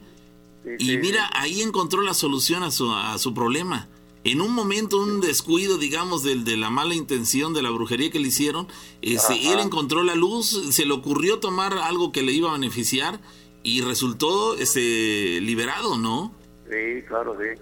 y 0.80 0.96
mira, 0.96 1.30
ahí 1.34 1.62
encontró 1.62 2.02
la 2.02 2.14
solución 2.14 2.64
a 2.64 2.72
su, 2.72 2.92
a 2.92 3.16
su 3.18 3.32
problema. 3.32 3.88
En 4.24 4.40
un 4.40 4.52
momento, 4.52 4.98
un 4.98 5.20
descuido, 5.20 5.78
digamos, 5.78 6.22
del, 6.22 6.44
de 6.44 6.56
la 6.56 6.70
mala 6.70 6.94
intención 6.94 7.54
de 7.54 7.62
la 7.62 7.70
brujería 7.70 8.10
que 8.10 8.20
le 8.20 8.28
hicieron, 8.28 8.68
este, 9.00 9.52
él 9.52 9.58
encontró 9.58 10.04
la 10.04 10.14
luz, 10.14 10.68
se 10.70 10.86
le 10.86 10.92
ocurrió 10.92 11.40
tomar 11.40 11.76
algo 11.78 12.12
que 12.12 12.22
le 12.22 12.32
iba 12.32 12.50
a 12.50 12.52
beneficiar 12.52 13.20
y 13.62 13.80
resultó 13.80 14.56
este, 14.56 15.40
liberado, 15.40 15.98
¿no? 15.98 16.32
Sí, 16.70 17.02
claro, 17.08 17.36
sí. 17.40 17.60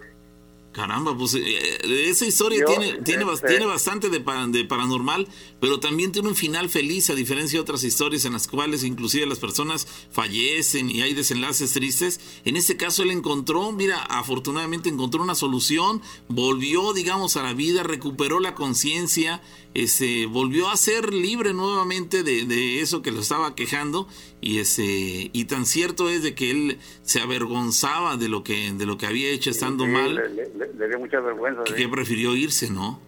Caramba, 0.73 1.19
pues 1.19 1.35
eh, 1.35 1.79
esa 2.09 2.27
historia 2.27 2.65
tiene, 2.65 2.99
tiene, 3.03 3.25
este 3.33 3.49
tiene 3.49 3.65
bastante 3.65 4.09
de, 4.09 4.21
pa- 4.21 4.47
de 4.47 4.65
paranormal, 4.65 5.27
pero 5.61 5.81
también 5.81 6.13
tiene 6.13 6.29
un 6.29 6.37
final 6.37 6.69
feliz, 6.71 7.11
a 7.11 7.17
diferencia 7.17 7.57
de 7.59 7.63
otras 7.63 7.83
historias 7.83 8.25
en 8.25 8.35
las 8.35 8.47
cuales 8.47 8.85
inclusive 8.85 9.27
las 9.27 9.41
personas 9.41 9.89
fallecen 10.13 10.89
y 10.89 11.03
hay 11.03 11.13
desenlaces 11.13 11.73
tristes. 11.73 12.21
En 12.45 12.57
este 12.57 12.77
caso 12.77 13.03
él 13.03 13.11
encontró, 13.11 13.73
mira, 13.73 13.99
afortunadamente 14.05 14.89
encontró 14.89 15.21
una 15.23 15.35
solución, 15.35 16.03
volvió, 16.29 16.93
digamos, 16.93 17.37
a 17.37 17.43
la 17.43 17.53
vida, 17.53 17.83
recuperó 17.83 18.39
la 18.39 18.55
conciencia, 18.55 19.43
este, 19.75 20.27
volvió 20.27 20.69
a 20.69 20.77
ser 20.77 21.13
libre 21.13 21.53
nuevamente 21.53 22.23
de, 22.23 22.45
de 22.45 22.81
eso 22.81 23.03
que 23.03 23.11
lo 23.11 23.21
estaba 23.21 23.55
quejando 23.57 24.07
y 24.41 24.59
ese 24.59 25.31
y 25.33 25.45
tan 25.45 25.65
cierto 25.67 26.09
es 26.09 26.23
de 26.23 26.35
que 26.35 26.51
él 26.51 26.79
se 27.03 27.21
avergonzaba 27.21 28.17
de 28.17 28.29
lo 28.29 28.43
que 28.43 28.73
de 28.73 28.87
lo 28.87 28.99
que 28.99 29.07
había 29.07 29.29
hecho 29.31 29.51
estando 29.51 29.85
Sí, 29.85 29.91
mal 29.91 30.15
Le, 30.15 30.29
le- 30.31 30.51
le- 30.61 30.73
le 30.75 30.89
dio 30.89 30.99
mucha 30.99 31.21
vergüenza. 31.21 31.65
que, 31.65 31.75
sí. 31.77 31.87
prefirió 31.89 32.35
irse, 32.37 32.71
¿no? 32.71 33.01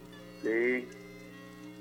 Sí. 0.43 0.89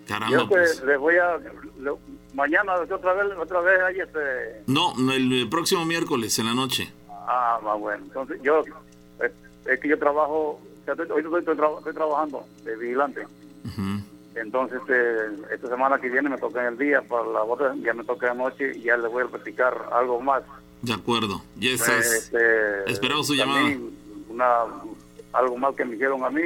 Caramba, 0.08 0.36
Yo 0.38 0.48
pues. 0.50 0.82
pues, 0.84 1.00
voy 1.00 1.16
a... 1.18 1.38
le- 1.38 1.92
mañana 2.34 2.74
otra 2.76 3.14
vez, 3.14 3.26
otra 3.38 3.62
vez 3.62 3.82
ahí 3.82 4.00
este... 4.00 4.64
No, 4.68 4.94
no, 4.98 5.14
el, 5.14 5.32
el 5.32 5.50
próximo 5.50 5.86
miércoles 5.86 6.38
en 6.40 6.46
la 6.48 6.54
noche. 6.54 6.92
Ah, 7.10 7.60
más 7.64 7.80
bueno. 7.80 8.04
Entonces 8.06 8.40
yo... 8.44 8.62
Es, 9.24 9.32
es 9.66 9.80
que 9.80 9.88
yo 9.88 9.98
trabajo... 10.00 10.60
estoy- 10.86 11.10
Hoy 11.12 11.22
estoy, 11.22 11.40
estoy 11.40 11.56
estoy 11.78 11.94
trabajando 11.94 12.46
de 12.64 12.76
vigilante. 12.78 13.26
Entonces, 14.34 14.80
este, 14.82 15.54
esta 15.54 15.68
semana 15.68 16.00
que 16.00 16.10
viene 16.10 16.30
me 16.30 16.38
toca 16.38 16.62
en 16.62 16.68
el 16.74 16.78
día, 16.78 17.02
para 17.02 17.26
la 17.28 17.44
otra 17.44 17.76
ya 17.84 17.94
me 17.94 18.04
toca 18.06 18.32
en 18.32 18.38
la 18.38 18.44
noche 18.46 18.72
y 18.78 18.84
ya 18.84 18.96
les 18.96 19.12
voy 19.12 19.24
a 19.24 19.28
platicar 19.28 19.90
algo 19.92 20.22
más. 20.22 20.42
De 20.82 20.94
acuerdo. 20.94 21.42
Ya 21.58 21.72
estás. 21.72 22.06
Este, 22.14 22.90
Esperamos 22.90 23.28
su 23.28 23.36
también 23.38 23.92
Una, 24.30 24.64
algo 25.34 25.58
más 25.58 25.76
que 25.76 25.86
me 25.86 25.96
hicieron 25.96 26.24
a 26.24 26.30
mí. 26.30 26.42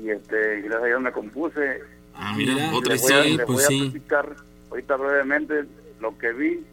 Y 0.00 0.10
este, 0.10 0.60
gracias 0.62 0.82
a 0.82 0.86
Dios 0.86 1.00
me 1.00 1.12
compuse. 1.12 1.80
Ah, 2.14 2.34
mira, 2.36 2.54
otra 2.74 2.92
les 2.94 3.02
voy 3.02 3.12
a, 3.12 3.16
historia. 3.26 3.36
les 3.36 3.46
pues 3.46 3.56
voy 3.56 3.64
a 3.64 3.68
sí. 3.68 3.90
platicar 3.90 4.36
ahorita 4.70 4.96
brevemente 4.96 5.64
lo 6.00 6.18
que 6.18 6.32
vi. 6.32 6.64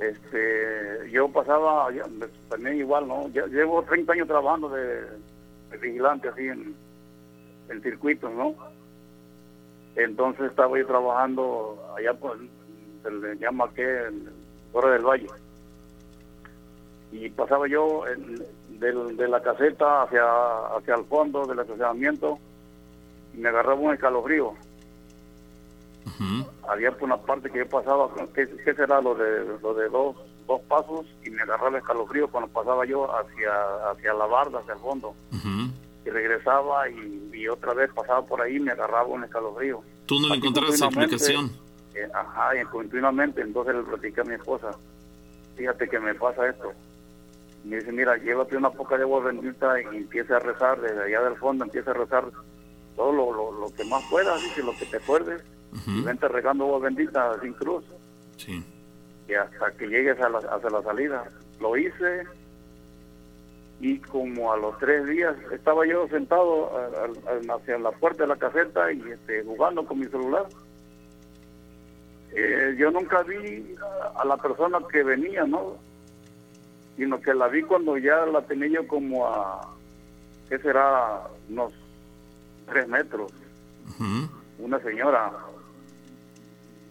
Este, 0.00 1.10
yo 1.10 1.28
pasaba, 1.28 1.90
ya, 1.92 2.02
también 2.50 2.76
igual, 2.78 3.08
¿no? 3.08 3.28
Ya, 3.30 3.46
llevo 3.46 3.82
30 3.82 4.12
años 4.12 4.28
trabajando 4.28 4.68
de, 4.68 5.02
de 5.70 5.76
vigilante 5.80 6.28
así 6.28 6.42
en, 6.48 6.74
en 7.70 7.82
circuitos, 7.82 8.30
¿no? 8.32 8.54
Entonces 9.94 10.50
estaba 10.50 10.78
yo 10.78 10.86
trabajando 10.86 11.82
allá 11.96 12.12
por, 12.12 12.36
se 13.02 13.10
le 13.10 13.36
llama 13.38 13.72
que, 13.74 14.10
Torre 14.72 14.92
del 14.92 15.02
Valle. 15.06 15.26
Y 17.12 17.30
pasaba 17.30 17.66
yo 17.66 18.06
en- 18.06 18.44
del- 18.78 19.16
de 19.16 19.28
la 19.28 19.42
caseta 19.42 20.02
hacia, 20.02 20.22
hacia 20.76 20.94
el 20.94 21.04
fondo 21.04 21.44
del 21.46 21.58
estacionamiento 21.60 22.38
y 23.34 23.38
me 23.38 23.48
agarraba 23.48 23.80
un 23.80 23.94
escalofrío. 23.94 24.54
Había 26.68 26.92
por 26.92 27.04
una 27.04 27.16
parte 27.16 27.50
que 27.50 27.58
yo 27.58 27.68
pasaba, 27.68 28.08
¿qué, 28.34 28.48
qué 28.64 28.74
será 28.74 29.00
lo 29.00 29.14
de, 29.14 29.58
lo 29.60 29.74
de 29.74 29.88
dos, 29.88 30.16
dos 30.46 30.60
pasos? 30.62 31.06
Y 31.24 31.30
me 31.30 31.42
agarraba 31.42 31.70
el 31.70 31.76
escalofrío 31.76 32.28
cuando 32.28 32.48
pasaba 32.50 32.84
yo 32.86 33.08
hacia, 33.16 33.90
hacia 33.90 34.14
la 34.14 34.26
barda, 34.26 34.60
hacia 34.60 34.74
el 34.74 34.80
fondo. 34.80 35.14
Y 36.04 36.10
regresaba 36.10 36.88
y, 36.88 37.30
y 37.34 37.48
otra 37.48 37.74
vez 37.74 37.90
pasaba 37.92 38.22
por 38.22 38.40
ahí 38.40 38.56
y 38.56 38.60
me 38.60 38.70
agarraba 38.72 39.06
un 39.08 39.24
escalofrío. 39.24 39.82
Tú 40.06 40.20
no 40.20 40.28
le 40.28 40.40
continuamente, 40.40 41.16
explicación. 41.16 41.50
eh, 41.94 42.08
ajá, 42.14 42.60
y 42.60 42.64
continuamente, 42.66 43.40
entonces 43.40 43.74
le 43.74 43.82
platicé 43.82 44.20
a 44.20 44.24
mi 44.24 44.34
esposa, 44.34 44.70
fíjate 45.56 45.88
que 45.88 45.98
me 45.98 46.14
pasa 46.14 46.48
esto. 46.48 46.72
Me 47.66 47.76
dice, 47.76 47.90
mira, 47.92 48.16
llévate 48.16 48.56
una 48.56 48.70
poca 48.70 48.96
de 48.96 49.02
agua 49.02 49.20
bendita 49.24 49.80
y 49.80 49.96
empieza 49.96 50.36
a 50.36 50.40
rezar 50.40 50.80
desde 50.80 51.02
allá 51.04 51.22
del 51.22 51.36
fondo, 51.36 51.64
empieza 51.64 51.90
a 51.90 51.94
rezar 51.94 52.24
todo 52.94 53.12
lo, 53.12 53.32
lo, 53.32 53.52
lo 53.60 53.74
que 53.74 53.84
más 53.84 54.04
puedas, 54.08 54.40
dice, 54.42 54.62
lo 54.62 54.76
que 54.78 54.86
te 54.86 54.96
acuerdes, 54.98 55.42
y 55.86 56.00
vente 56.02 56.28
regando 56.28 56.64
agua 56.64 56.78
bendita 56.78 57.38
sin 57.42 57.52
cruz. 57.54 57.84
Sí. 58.36 58.64
Y 59.28 59.34
hasta 59.34 59.72
que 59.72 59.86
llegues 59.88 60.18
a 60.20 60.28
la, 60.28 60.38
hacia 60.38 60.70
la 60.70 60.82
salida. 60.82 61.24
Lo 61.60 61.76
hice 61.76 62.22
y 63.80 63.98
como 63.98 64.52
a 64.52 64.56
los 64.56 64.78
tres 64.78 65.04
días 65.06 65.34
estaba 65.52 65.84
yo 65.86 66.06
sentado 66.08 66.70
a- 66.78 67.54
hacia 67.56 67.78
la 67.78 67.90
puerta 67.90 68.22
de 68.22 68.28
la 68.28 68.36
caseta 68.36 68.90
y 68.92 69.02
este, 69.10 69.42
jugando 69.44 69.84
con 69.84 69.98
mi 69.98 70.06
celular. 70.06 70.46
Eh, 72.34 72.74
yo 72.78 72.90
nunca 72.90 73.22
vi 73.22 73.74
a, 73.82 74.20
a 74.20 74.24
la 74.24 74.36
persona 74.36 74.78
que 74.90 75.02
venía, 75.02 75.44
¿no? 75.44 75.76
Sino 76.96 77.20
que 77.20 77.34
la 77.34 77.48
vi 77.48 77.62
cuando 77.62 77.98
ya 77.98 78.24
la 78.26 78.42
tenía 78.42 78.68
yo 78.68 78.88
como 78.88 79.26
a, 79.26 79.74
¿qué 80.48 80.58
será? 80.58 81.22
Unos 81.48 81.72
tres 82.66 82.88
metros. 82.88 83.32
Una 84.58 84.80
señora, 84.80 85.32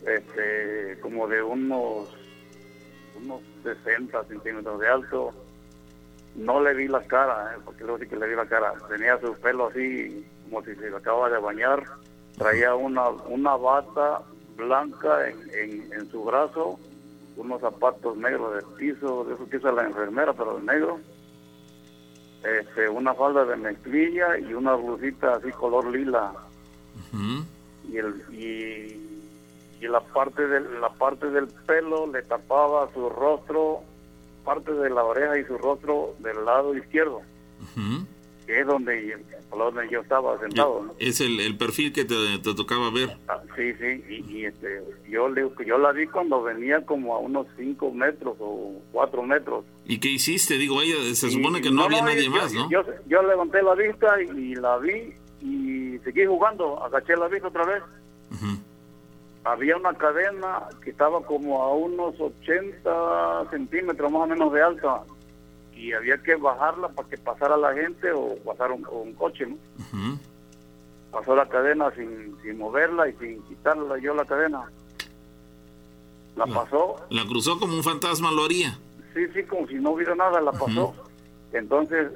este, 0.06 1.00
como 1.02 1.28
de 1.28 1.42
unos, 1.42 2.08
unos 3.22 3.42
60 3.64 4.24
centímetros 4.26 4.80
de 4.80 4.88
alto. 4.88 5.34
No 6.36 6.62
le 6.62 6.74
vi 6.74 6.88
la 6.88 7.02
cara, 7.02 7.54
¿eh? 7.56 7.60
porque 7.64 7.84
luego 7.84 8.00
sí 8.00 8.08
que 8.08 8.18
le 8.18 8.28
vi 8.28 8.36
la 8.36 8.46
cara. 8.46 8.74
Tenía 8.90 9.20
su 9.20 9.34
pelo 9.36 9.68
así, 9.68 10.26
como 10.44 10.64
si 10.64 10.76
se 10.76 10.88
acaba 10.88 11.30
de 11.30 11.40
bañar. 11.40 11.84
Traía 12.38 12.76
una, 12.76 13.10
una 13.10 13.56
bata 13.56 14.22
blanca 14.58 15.30
en, 15.30 15.38
en, 15.54 15.94
en 15.94 16.12
su 16.12 16.24
brazo, 16.24 16.80
unos 17.38 17.62
zapatos 17.62 18.18
negros 18.18 18.56
del 18.56 18.66
piso, 18.78 19.24
de 19.26 19.36
esos 19.36 19.48
que 19.50 19.58
usa 19.58 19.72
la 19.72 19.84
enfermera, 19.84 20.34
pero 20.34 20.58
de 20.58 20.64
negro. 20.64 21.00
Este, 22.44 22.88
una 22.88 23.14
falda 23.14 23.44
de 23.46 23.56
mezclilla 23.56 24.38
y 24.38 24.54
una 24.54 24.76
blusita 24.76 25.36
así 25.36 25.52
color 25.52 25.88
lila. 25.88 26.34
Y, 27.90 27.98
el, 27.98 28.24
y, 28.32 29.84
y 29.84 29.88
la 29.88 30.00
parte 30.00 30.48
del 30.48 30.82
la 30.82 30.90
parte 30.90 31.30
del 31.30 31.48
pelo 31.48 32.08
le 32.08 32.22
tapaba 32.24 32.90
su 32.94 33.10
rostro, 33.10 33.82
parte 34.44 34.72
de 34.74 34.90
la 34.90 35.04
oreja 35.04 35.38
y 35.38 35.46
su 35.46 35.58
rostro 35.58 36.16
del 36.20 36.46
lado 36.46 36.76
izquierdo, 36.76 37.22
que 38.46 38.60
es 38.62 38.68
donde, 38.68 39.18
donde 39.50 39.90
yo 39.90 40.02
estaba 40.02 40.40
sentado. 40.40 40.84
¿no? 40.84 40.94
Es 41.00 41.20
el, 41.22 41.40
el 41.40 41.58
perfil 41.58 41.92
que 41.94 42.06
te, 42.06 42.16
te 42.40 42.54
tocaba 42.54 42.90
ver. 42.92 43.18
Ah, 43.28 43.42
sí, 43.56 43.74
sí, 43.74 44.04
y, 44.10 44.38
y, 44.40 44.46
este, 44.46 44.82
yo, 45.10 45.28
le, 45.30 45.50
yo 45.66 45.78
la 45.78 45.92
vi 45.92 46.06
cuando 46.08 46.44
venía 46.44 46.86
como 46.86 47.16
a 47.16 47.20
unos 47.20 47.48
5 47.58 47.92
metros 47.92 48.36
o 48.40 48.74
4 48.92 49.24
metros. 49.24 49.66
¿Y 49.86 50.00
qué 50.00 50.10
hiciste? 50.10 50.58
Digo, 50.58 50.82
ella 50.82 50.96
se 51.16 51.30
supone 51.30 51.60
Y- 51.60 51.62
que 51.62 51.72
no, 51.72 51.84
había 51.84 52.00
yo- 52.00 52.06
nadie 52.06 52.30
más, 52.30 52.54
¿no? 52.54 52.70
Yo, 52.70 52.82
yo 53.08 53.22
levanté 53.24 53.62
la 53.64 53.76
vista 53.76 54.16
y, 54.22 54.52
y 54.52 54.56
la 54.56 54.78
vi 54.78 55.14
y 55.42 56.00
seguí 56.04 56.26
jugando, 56.26 56.84
agaché 56.84 57.16
la 57.16 57.28
vista 57.28 57.48
otra 57.48 57.66
vez. 57.66 57.84
Había 59.44 59.78
una 59.78 59.94
cadena 59.94 60.64
que 60.84 60.90
estaba 60.90 61.22
como 61.24 61.62
a 61.62 61.72
unos 61.76 62.16
80 62.20 63.50
centímetros 63.52 64.12
más 64.12 64.24
o 64.24 64.28
menos 64.28 64.52
de 64.52 64.62
alta 64.62 65.04
y 65.76 65.94
había 65.94 66.18
que 66.18 66.36
bajarla 66.36 66.90
para 66.90 67.08
que 67.10 67.18
pasara 67.18 67.58
la 67.58 67.74
gente 67.74 68.12
o 68.12 68.36
pasara 68.46 68.74
un, 68.74 68.86
o 68.86 69.02
un 69.02 69.14
coche, 69.14 69.46
¿no? 69.46 69.58
Pasó 71.12 71.36
la 71.36 71.48
cadena 71.48 71.92
sin, 71.92 72.36
sin 72.42 72.58
moverla 72.58 73.08
y 73.08 73.14
sin 73.14 73.42
quitarla 73.44 73.98
yo 74.00 74.14
la 74.14 74.26
cadena. 74.26 74.70
La 76.36 76.46
pasó 76.48 76.98
La 77.10 77.26
cruzó 77.26 77.58
como 77.60 77.76
un 77.76 77.84
fantasma, 77.84 78.32
lo 78.32 78.44
haría. 78.44 78.78
Sí, 79.14 79.22
sí, 79.34 79.44
como 79.44 79.68
si 79.68 79.76
no 79.76 79.92
hubiera 79.92 80.16
nada, 80.16 80.42
la 80.42 80.52
pasó. 80.52 80.94
Entonces, 81.54 82.12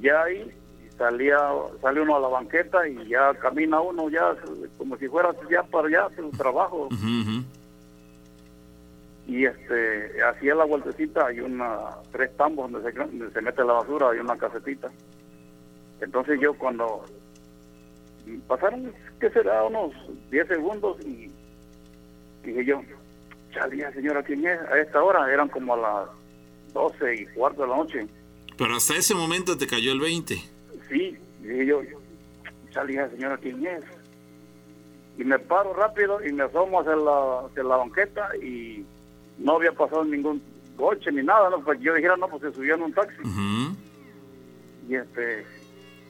ya 0.00 0.22
ahí 0.22 0.48
salía, 0.96 1.36
sale 1.82 2.00
uno 2.00 2.16
a 2.16 2.20
la 2.20 2.28
banqueta 2.28 2.86
y 2.86 3.08
ya 3.08 3.34
camina 3.34 3.80
uno 3.80 4.08
ya 4.08 4.36
como 4.78 4.96
si 4.96 5.08
fuera 5.08 5.34
ya 5.50 5.64
para 5.64 5.88
allá 5.88 6.08
su 6.14 6.30
trabajo. 6.30 6.88
Y 9.26 9.46
este, 9.46 10.22
hacía 10.22 10.54
la 10.54 10.64
vueltecita, 10.64 11.26
hay 11.26 11.40
una, 11.40 11.88
tres 12.12 12.36
tambos 12.36 12.70
donde 12.70 12.92
se, 12.92 12.98
donde 12.98 13.30
se 13.30 13.40
mete 13.40 13.64
la 13.64 13.74
basura, 13.74 14.10
hay 14.10 14.18
una 14.18 14.36
casetita. 14.36 14.90
Entonces 16.00 16.38
yo 16.40 16.54
cuando 16.54 17.04
pasaron, 18.46 18.92
¿qué 19.20 19.30
será? 19.30 19.64
Unos 19.64 19.92
10 20.30 20.48
segundos 20.48 20.98
y 21.04 21.30
dije 22.44 22.64
yo, 22.64 22.82
chale, 23.52 23.92
señora, 23.92 24.22
¿quién 24.22 24.46
es? 24.46 24.60
A 24.60 24.78
esta 24.78 25.02
hora 25.02 25.32
eran 25.32 25.48
como 25.48 25.74
a 25.74 25.76
las 25.76 26.08
12 26.72 27.14
y 27.14 27.26
cuarto 27.26 27.62
de 27.62 27.68
la 27.68 27.76
noche. 27.76 28.06
Pero 28.56 28.76
hasta 28.76 28.96
ese 28.96 29.14
momento 29.14 29.56
te 29.56 29.66
cayó 29.66 29.92
el 29.92 30.00
20. 30.00 30.34
Sí, 30.88 31.16
dije 31.40 31.66
yo, 31.66 31.82
chale, 32.70 33.08
señora, 33.10 33.36
¿quién 33.38 33.66
es? 33.66 33.84
Y 35.16 35.24
me 35.24 35.38
paro 35.38 35.72
rápido 35.74 36.24
y 36.24 36.32
me 36.32 36.44
asomo 36.44 36.80
hacia 36.80 36.96
la, 36.96 37.46
hacia 37.46 37.62
la 37.62 37.76
banqueta 37.76 38.36
y 38.42 38.84
no 39.38 39.56
había 39.56 39.72
pasado 39.72 40.04
ningún 40.04 40.42
coche 40.76 41.10
ni 41.12 41.22
nada, 41.22 41.50
¿no? 41.50 41.60
Pues 41.60 41.78
yo 41.80 41.94
dijera, 41.94 42.16
no, 42.16 42.28
pues 42.28 42.42
se 42.42 42.52
subió 42.52 42.74
en 42.74 42.82
un 42.82 42.92
taxi. 42.92 43.16
Y 44.88 44.94
este, 44.96 45.46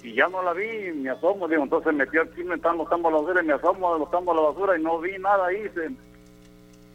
y 0.02 0.14
ya 0.14 0.28
no 0.28 0.42
la 0.42 0.52
vi, 0.52 0.92
me 0.92 1.10
asomo, 1.10 1.46
digo, 1.48 1.62
entonces 1.62 1.94
metió 1.94 2.22
aquí, 2.22 2.42
me 2.44 2.56
están 2.56 2.76
los 2.78 2.88
tambos 2.88 3.12
a 3.12 3.16
la 3.16 3.20
basura 3.22 3.42
y 3.42 3.46
me 3.46 3.52
asomo 3.54 3.98
los 3.98 4.10
tambos 4.10 4.36
a 4.36 4.40
la 4.40 4.48
basura 4.48 4.78
y 4.78 4.82
no 4.82 4.98
vi 5.00 5.16
nada 5.18 5.46
ahí, 5.46 5.68
se, 5.74 5.90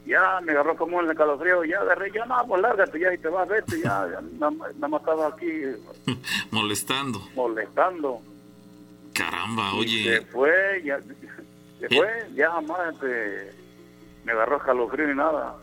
ya 0.05 0.41
me 0.41 0.51
agarró 0.51 0.75
como 0.75 1.01
en 1.01 1.09
el 1.09 1.15
calofrío, 1.15 1.63
ya 1.63 1.79
agarré, 1.79 2.11
ya 2.11 2.25
no, 2.25 2.35
pues 2.47 2.61
lárgate 2.61 2.99
ya 2.99 3.13
y 3.13 3.17
te 3.17 3.29
vas, 3.29 3.47
vete, 3.47 3.77
ya, 3.81 4.07
ya 4.11 4.21
nada, 4.39 4.51
más- 4.51 4.75
nada 4.75 4.87
más 4.89 5.01
estaba 5.01 5.27
aquí 5.27 5.51
Molestando. 6.51 7.19
molestando. 7.35 8.21
Caramba, 9.13 9.71
Y 9.75 9.79
oye. 9.79 10.03
Se 10.19 10.21
fue, 10.27 10.81
ya, 10.83 10.99
se 11.79 11.87
fue, 11.95 12.27
ya 12.35 12.51
jamás 12.51 12.93
este, 12.93 13.51
me 14.25 14.31
agarró 14.33 14.57
escalofrío 14.57 15.07
ni 15.07 15.15
nada. 15.15 15.55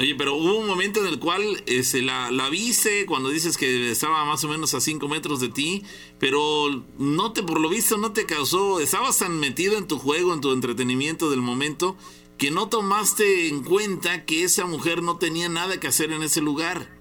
Oye, 0.00 0.14
pero 0.14 0.34
hubo 0.34 0.56
un 0.58 0.66
momento 0.66 1.00
en 1.00 1.06
el 1.08 1.18
cual 1.18 1.62
este, 1.66 2.00
la, 2.00 2.30
la 2.30 2.48
viste 2.48 3.04
cuando 3.04 3.28
dices 3.28 3.58
que 3.58 3.90
estaba 3.90 4.24
más 4.24 4.42
o 4.44 4.48
menos 4.48 4.72
a 4.72 4.80
5 4.80 5.06
metros 5.08 5.40
de 5.40 5.50
ti, 5.50 5.84
pero 6.18 6.84
no 6.98 7.32
te, 7.34 7.42
por 7.42 7.60
lo 7.60 7.68
visto, 7.68 7.98
no 7.98 8.12
te 8.12 8.24
causó, 8.24 8.80
estabas 8.80 9.18
tan 9.18 9.38
metido 9.38 9.76
en 9.76 9.86
tu 9.86 9.98
juego, 9.98 10.32
en 10.32 10.40
tu 10.40 10.52
entretenimiento 10.52 11.28
del 11.28 11.42
momento, 11.42 11.98
que 12.38 12.50
no 12.50 12.70
tomaste 12.70 13.48
en 13.48 13.62
cuenta 13.62 14.24
que 14.24 14.42
esa 14.44 14.64
mujer 14.64 15.02
no 15.02 15.18
tenía 15.18 15.50
nada 15.50 15.78
que 15.78 15.88
hacer 15.88 16.12
en 16.12 16.22
ese 16.22 16.40
lugar. 16.40 16.98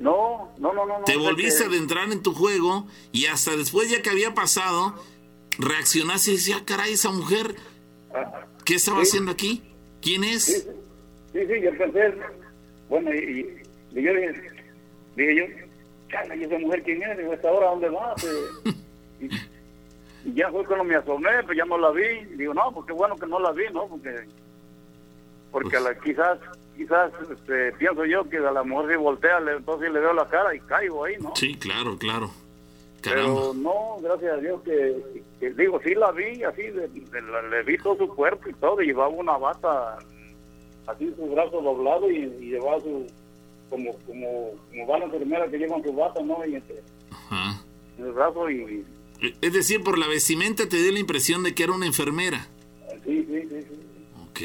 No, 0.00 0.52
no, 0.58 0.72
no, 0.72 0.86
no. 0.86 0.98
no 0.98 1.04
Te 1.04 1.16
volviste 1.16 1.62
a 1.62 1.66
adentrar 1.68 2.10
en 2.10 2.20
tu 2.22 2.34
juego 2.34 2.88
y 3.12 3.26
hasta 3.26 3.56
después 3.56 3.90
ya 3.90 4.02
que 4.02 4.10
había 4.10 4.34
pasado, 4.34 5.00
reaccionaste 5.58 6.32
y 6.32 6.34
decías, 6.34 6.58
"Ah, 6.62 6.64
caray, 6.64 6.94
esa 6.94 7.10
mujer, 7.12 7.54
¿qué 8.64 8.74
estaba 8.74 9.04
Sí. 9.04 9.08
haciendo 9.10 9.30
aquí? 9.30 9.62
¿Quién 10.02 10.24
es? 10.24 10.44
Sí, 10.44 10.62
sí, 11.32 11.60
yo 11.62 11.70
pensé, 11.78 12.14
bueno, 12.88 13.14
y, 13.14 13.18
y- 13.18 13.98
y 13.98 14.02
yo 14.02 14.12
dije, 14.14 14.42
dije 15.16 15.36
yo, 15.36 15.44
chana, 16.10 16.34
¿y 16.36 16.44
esa 16.44 16.58
mujer 16.58 16.82
quién 16.82 17.02
es? 17.02 17.18
Digo, 17.18 17.32
¿esta 17.32 17.50
hora 17.50 17.68
dónde 17.70 17.88
va? 17.90 18.14
Eh, 18.22 18.72
Y, 19.20 19.26
y 20.30 20.34
ya 20.34 20.48
fue 20.50 20.64
cuando 20.64 20.84
me 20.84 20.94
asomé, 20.94 21.30
pues 21.44 21.58
ya 21.58 21.64
no 21.64 21.76
la 21.76 21.90
vi. 21.90 22.24
Digo, 22.36 22.54
no, 22.54 22.70
pues 22.72 22.86
qué 22.86 22.92
bueno 22.92 23.16
que 23.16 23.26
no 23.26 23.40
la 23.40 23.50
vi, 23.52 23.64
¿no? 23.72 23.88
Porque, 23.88 24.14
porque 25.50 25.80
la, 25.80 25.98
quizás, 25.98 26.38
quizás, 26.76 27.10
este, 27.32 27.72
pienso 27.72 28.04
yo 28.04 28.28
que 28.28 28.36
a 28.38 28.52
la 28.52 28.62
mujer 28.62 28.90
se 28.90 28.96
voltea, 28.96 29.40
le, 29.40 29.52
entonces 29.56 29.90
le 29.92 29.98
veo 30.00 30.12
la 30.12 30.26
cara 30.28 30.54
y 30.54 30.60
caigo 30.60 31.04
ahí, 31.04 31.16
¿no? 31.20 31.34
Sí, 31.34 31.56
claro, 31.56 31.96
claro. 31.98 32.30
Caramba. 33.00 33.40
Pero 33.40 33.54
no, 33.54 33.96
gracias 34.02 34.32
a 34.34 34.36
Dios 34.36 34.62
que, 34.62 34.96
que- 35.40 35.50
digo, 35.54 35.80
sí 35.84 35.94
la 35.94 36.12
vi, 36.12 36.42
así, 36.44 36.62
de- 36.62 36.88
de 36.88 37.22
la- 37.22 37.42
le 37.42 37.62
vi 37.64 37.76
todo 37.78 37.96
su 37.96 38.08
cuerpo 38.14 38.48
y 38.48 38.54
todo, 38.54 38.80
y 38.82 38.86
llevaba 38.86 39.08
una 39.08 39.36
bata, 39.36 39.98
así 40.88 41.12
su 41.16 41.26
brazo 41.26 41.60
doblado 41.62 42.10
y, 42.10 42.16
y 42.40 42.50
llevaba 42.50 42.80
su, 42.80 43.06
como, 43.70 43.94
como, 44.06 44.50
como 44.70 44.86
van 44.86 45.00
las 45.00 45.12
enfermeras 45.12 45.50
que 45.50 45.58
llevan 45.58 45.82
su 45.82 45.92
bata, 45.92 46.22
¿no? 46.22 46.44
Y 46.46 46.56
entre 46.56 46.82
Ajá. 47.10 47.62
el 47.98 48.12
brazo 48.12 48.50
y, 48.50 48.84
Es 49.40 49.52
decir, 49.52 49.82
por 49.82 49.98
la 49.98 50.08
vestimenta 50.08 50.68
te 50.68 50.76
dio 50.78 50.92
la 50.92 50.98
impresión 50.98 51.42
de 51.42 51.54
que 51.54 51.64
era 51.64 51.72
una 51.72 51.86
enfermera. 51.86 52.48
sí, 53.04 53.24
sí, 53.28 53.42
sí, 53.48 53.62
sí. 53.62 53.78
Ok. 54.30 54.40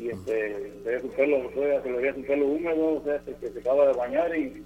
Y 0.00 0.10
este, 0.10 0.72
veía 0.84 1.00
su 1.00 1.08
pelo, 1.10 1.48
o 1.48 1.52
sea, 1.52 1.82
se 1.82 1.90
le 1.90 1.98
veía 1.98 2.14
su 2.14 2.22
pelo 2.22 2.46
húmedo, 2.46 2.94
o 2.94 3.02
sea, 3.04 3.16
este, 3.16 3.34
que 3.34 3.50
se 3.50 3.58
acaba 3.58 3.86
de 3.86 3.92
bañar 3.94 4.36
y... 4.36 4.62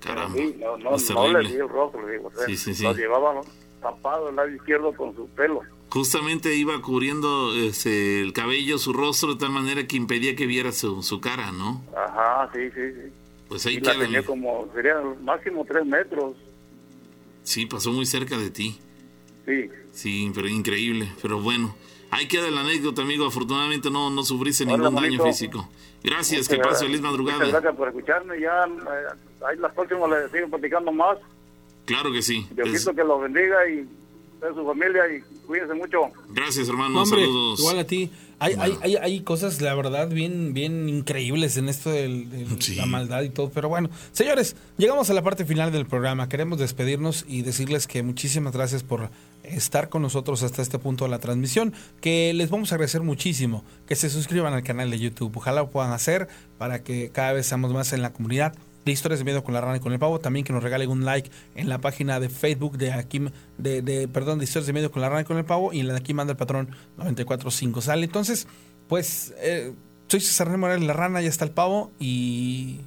Caramba. 0.00 0.36
Sí, 0.36 0.56
no, 0.58 0.76
no, 0.76 0.96
no 0.96 1.38
le 1.40 1.48
vi 1.48 1.54
el 1.54 1.68
rostro, 1.68 2.06
le 2.06 2.14
digo, 2.14 2.28
o 2.28 2.30
sea, 2.36 2.46
sí, 2.46 2.56
sí. 2.56 2.82
lo 2.82 2.92
llevaba 2.92 3.40
tapado 3.80 4.28
el 4.28 4.36
lado 4.36 4.50
izquierdo 4.50 4.92
con 4.94 5.14
su 5.14 5.26
pelo. 5.28 5.62
Justamente 5.92 6.54
iba 6.54 6.80
cubriendo 6.80 7.54
este, 7.54 8.22
el 8.22 8.32
cabello, 8.32 8.78
su 8.78 8.94
rostro, 8.94 9.34
de 9.34 9.40
tal 9.40 9.50
manera 9.50 9.86
que 9.86 9.98
impedía 9.98 10.34
que 10.34 10.46
viera 10.46 10.72
su, 10.72 11.02
su 11.02 11.20
cara, 11.20 11.52
¿no? 11.52 11.84
Ajá, 11.94 12.50
sí, 12.54 12.70
sí, 12.70 12.80
sí. 12.94 13.12
Pues 13.46 13.66
ahí 13.66 13.74
y 13.74 13.80
la 13.80 13.92
queda. 13.92 14.04
tenía 14.04 14.24
como, 14.24 14.70
sería 14.74 14.94
máximo 15.22 15.66
tres 15.68 15.84
metros. 15.84 16.34
Sí, 17.42 17.66
pasó 17.66 17.92
muy 17.92 18.06
cerca 18.06 18.38
de 18.38 18.48
ti. 18.48 18.78
Sí. 19.44 19.68
Sí, 19.92 20.32
pero 20.34 20.48
increíble. 20.48 21.12
Pero 21.20 21.42
bueno, 21.42 21.76
ahí 22.10 22.26
queda 22.26 22.50
la 22.50 22.62
anécdota, 22.62 23.02
amigo. 23.02 23.26
Afortunadamente 23.26 23.90
no, 23.90 24.08
no 24.08 24.22
sufriste 24.22 24.64
Hola, 24.64 24.78
ningún 24.78 24.94
daño 24.94 25.22
físico. 25.22 25.68
Gracias, 26.02 26.48
que 26.48 26.56
pases 26.56 26.86
feliz 26.86 27.02
madrugada. 27.02 27.40
Muchas 27.40 27.52
gracias 27.52 27.76
por 27.76 27.88
escucharme. 27.88 28.40
Ya, 28.40 28.64
eh, 28.64 29.44
ahí 29.46 29.58
las 29.58 29.74
próximas 29.74 30.08
les 30.08 30.32
sigo 30.32 30.48
platicando 30.48 30.90
más. 30.90 31.18
Claro 31.84 32.10
que 32.10 32.22
sí. 32.22 32.46
Diosito 32.52 32.94
que 32.94 33.04
los 33.04 33.20
bendiga 33.20 33.68
y 33.68 33.86
a 34.50 34.54
su 34.54 34.64
familia 34.66 35.02
y 35.14 35.20
cuídense 35.46 35.74
mucho. 35.74 35.98
Gracias, 36.30 36.68
hermano. 36.68 36.90
No, 36.90 37.02
hombre, 37.02 37.20
Saludos. 37.20 37.60
igual 37.60 37.78
a 37.78 37.84
ti. 37.84 38.10
Hay, 38.38 38.54
hay, 38.58 38.76
hay, 38.82 38.96
hay 38.96 39.20
cosas, 39.20 39.60
la 39.60 39.72
verdad, 39.74 40.08
bien, 40.08 40.52
bien 40.52 40.88
increíbles 40.88 41.56
en 41.56 41.68
esto 41.68 41.90
de 41.90 42.26
la 42.76 42.86
maldad 42.86 43.22
y 43.22 43.28
todo. 43.28 43.50
Pero 43.50 43.68
bueno, 43.68 43.88
señores, 44.10 44.56
llegamos 44.78 45.08
a 45.10 45.14
la 45.14 45.22
parte 45.22 45.44
final 45.44 45.70
del 45.70 45.86
programa. 45.86 46.28
Queremos 46.28 46.58
despedirnos 46.58 47.24
y 47.28 47.42
decirles 47.42 47.86
que 47.86 48.02
muchísimas 48.02 48.52
gracias 48.52 48.82
por 48.82 49.10
estar 49.44 49.88
con 49.88 50.02
nosotros 50.02 50.42
hasta 50.42 50.60
este 50.60 50.80
punto 50.80 51.04
de 51.04 51.10
la 51.10 51.20
transmisión. 51.20 51.72
Que 52.00 52.32
les 52.34 52.50
vamos 52.50 52.72
a 52.72 52.74
agradecer 52.74 53.02
muchísimo 53.02 53.64
que 53.86 53.94
se 53.94 54.10
suscriban 54.10 54.54
al 54.54 54.64
canal 54.64 54.90
de 54.90 54.98
YouTube. 54.98 55.36
Ojalá 55.36 55.60
lo 55.62 55.70
puedan 55.70 55.92
hacer 55.92 56.26
para 56.58 56.82
que 56.82 57.10
cada 57.10 57.32
vez 57.34 57.46
seamos 57.46 57.72
más 57.72 57.92
en 57.92 58.02
la 58.02 58.12
comunidad 58.12 58.54
de 58.84 58.92
Historias 58.92 59.20
de 59.20 59.24
Miedo 59.24 59.44
con 59.44 59.54
la 59.54 59.60
Rana 59.60 59.76
y 59.76 59.80
con 59.80 59.92
el 59.92 59.98
Pavo. 59.98 60.20
También 60.20 60.44
que 60.44 60.52
nos 60.52 60.62
regalen 60.62 60.90
un 60.90 61.04
like 61.04 61.30
en 61.54 61.68
la 61.68 61.78
página 61.78 62.20
de 62.20 62.28
Facebook 62.28 62.78
de 62.78 62.92
aquí, 62.92 63.22
de, 63.58 63.82
de, 63.82 64.08
perdón, 64.08 64.38
de 64.38 64.44
Historias 64.44 64.66
de 64.66 64.72
Miedo 64.72 64.90
con 64.90 65.02
la 65.02 65.08
Rana 65.08 65.22
y 65.22 65.24
con 65.24 65.38
el 65.38 65.44
Pavo. 65.44 65.72
Y 65.72 65.80
en 65.80 65.88
la 65.88 65.94
de 65.94 66.00
aquí 66.00 66.14
manda 66.14 66.32
el 66.32 66.36
patrón 66.36 66.70
945 66.96 67.80
sale. 67.80 68.04
Entonces, 68.04 68.46
pues, 68.88 69.34
eh, 69.38 69.72
soy 70.08 70.20
César 70.20 70.56
Morales, 70.56 70.86
la 70.86 70.92
Rana, 70.92 71.20
ya 71.20 71.28
está 71.28 71.44
el 71.44 71.52
Pavo. 71.52 71.90
Y 71.98 72.80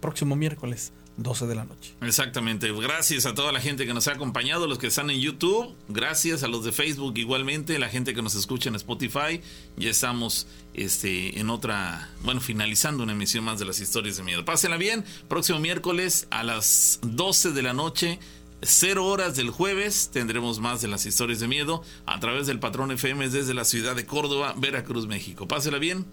próximo 0.00 0.34
miércoles, 0.34 0.92
12 1.22 1.46
de 1.46 1.54
la 1.54 1.64
noche. 1.64 1.94
Exactamente. 2.00 2.72
Gracias 2.72 3.26
a 3.26 3.34
toda 3.34 3.52
la 3.52 3.60
gente 3.60 3.86
que 3.86 3.92
nos 3.92 4.08
ha 4.08 4.12
acompañado, 4.12 4.66
los 4.66 4.78
que 4.78 4.86
están 4.86 5.10
en 5.10 5.20
YouTube. 5.20 5.74
Gracias 5.88 6.42
a 6.42 6.48
los 6.48 6.64
de 6.64 6.72
Facebook 6.72 7.18
igualmente, 7.18 7.78
la 7.78 7.88
gente 7.88 8.14
que 8.14 8.22
nos 8.22 8.34
escucha 8.34 8.70
en 8.70 8.74
Spotify. 8.76 9.42
Ya 9.76 9.90
estamos 9.90 10.46
este, 10.72 11.38
en 11.38 11.50
otra, 11.50 12.10
bueno, 12.22 12.40
finalizando 12.40 13.02
una 13.02 13.12
emisión 13.12 13.44
más 13.44 13.58
de 13.58 13.66
las 13.66 13.80
historias 13.80 14.16
de 14.16 14.22
miedo. 14.22 14.44
Pásenla 14.46 14.78
bien. 14.78 15.04
Próximo 15.28 15.58
miércoles 15.58 16.26
a 16.30 16.42
las 16.42 17.00
12 17.02 17.52
de 17.52 17.62
la 17.62 17.74
noche. 17.74 18.18
Cero 18.62 19.06
horas 19.06 19.36
del 19.36 19.50
jueves 19.50 20.10
tendremos 20.12 20.58
más 20.58 20.80
de 20.82 20.88
las 20.88 21.06
historias 21.06 21.40
de 21.40 21.48
miedo 21.48 21.82
a 22.06 22.20
través 22.20 22.46
del 22.46 22.60
Patrón 22.60 22.92
FM 22.92 23.28
desde 23.28 23.54
la 23.54 23.64
ciudad 23.64 23.94
de 23.94 24.06
Córdoba, 24.06 24.54
Veracruz, 24.56 25.06
México. 25.06 25.46
Pásela 25.46 25.78
bien. 25.78 26.06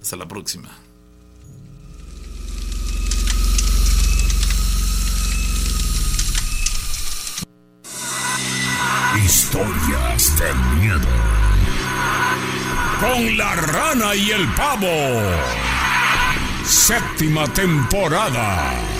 Hasta 0.00 0.16
la 0.16 0.28
próxima. 0.28 0.87
Historias 9.24 10.38
de 10.38 10.54
miedo. 10.80 11.08
Con 13.00 13.36
la 13.36 13.54
rana 13.54 14.14
y 14.14 14.30
el 14.30 14.48
pavo. 14.54 14.86
Séptima 16.64 17.46
temporada. 17.48 18.97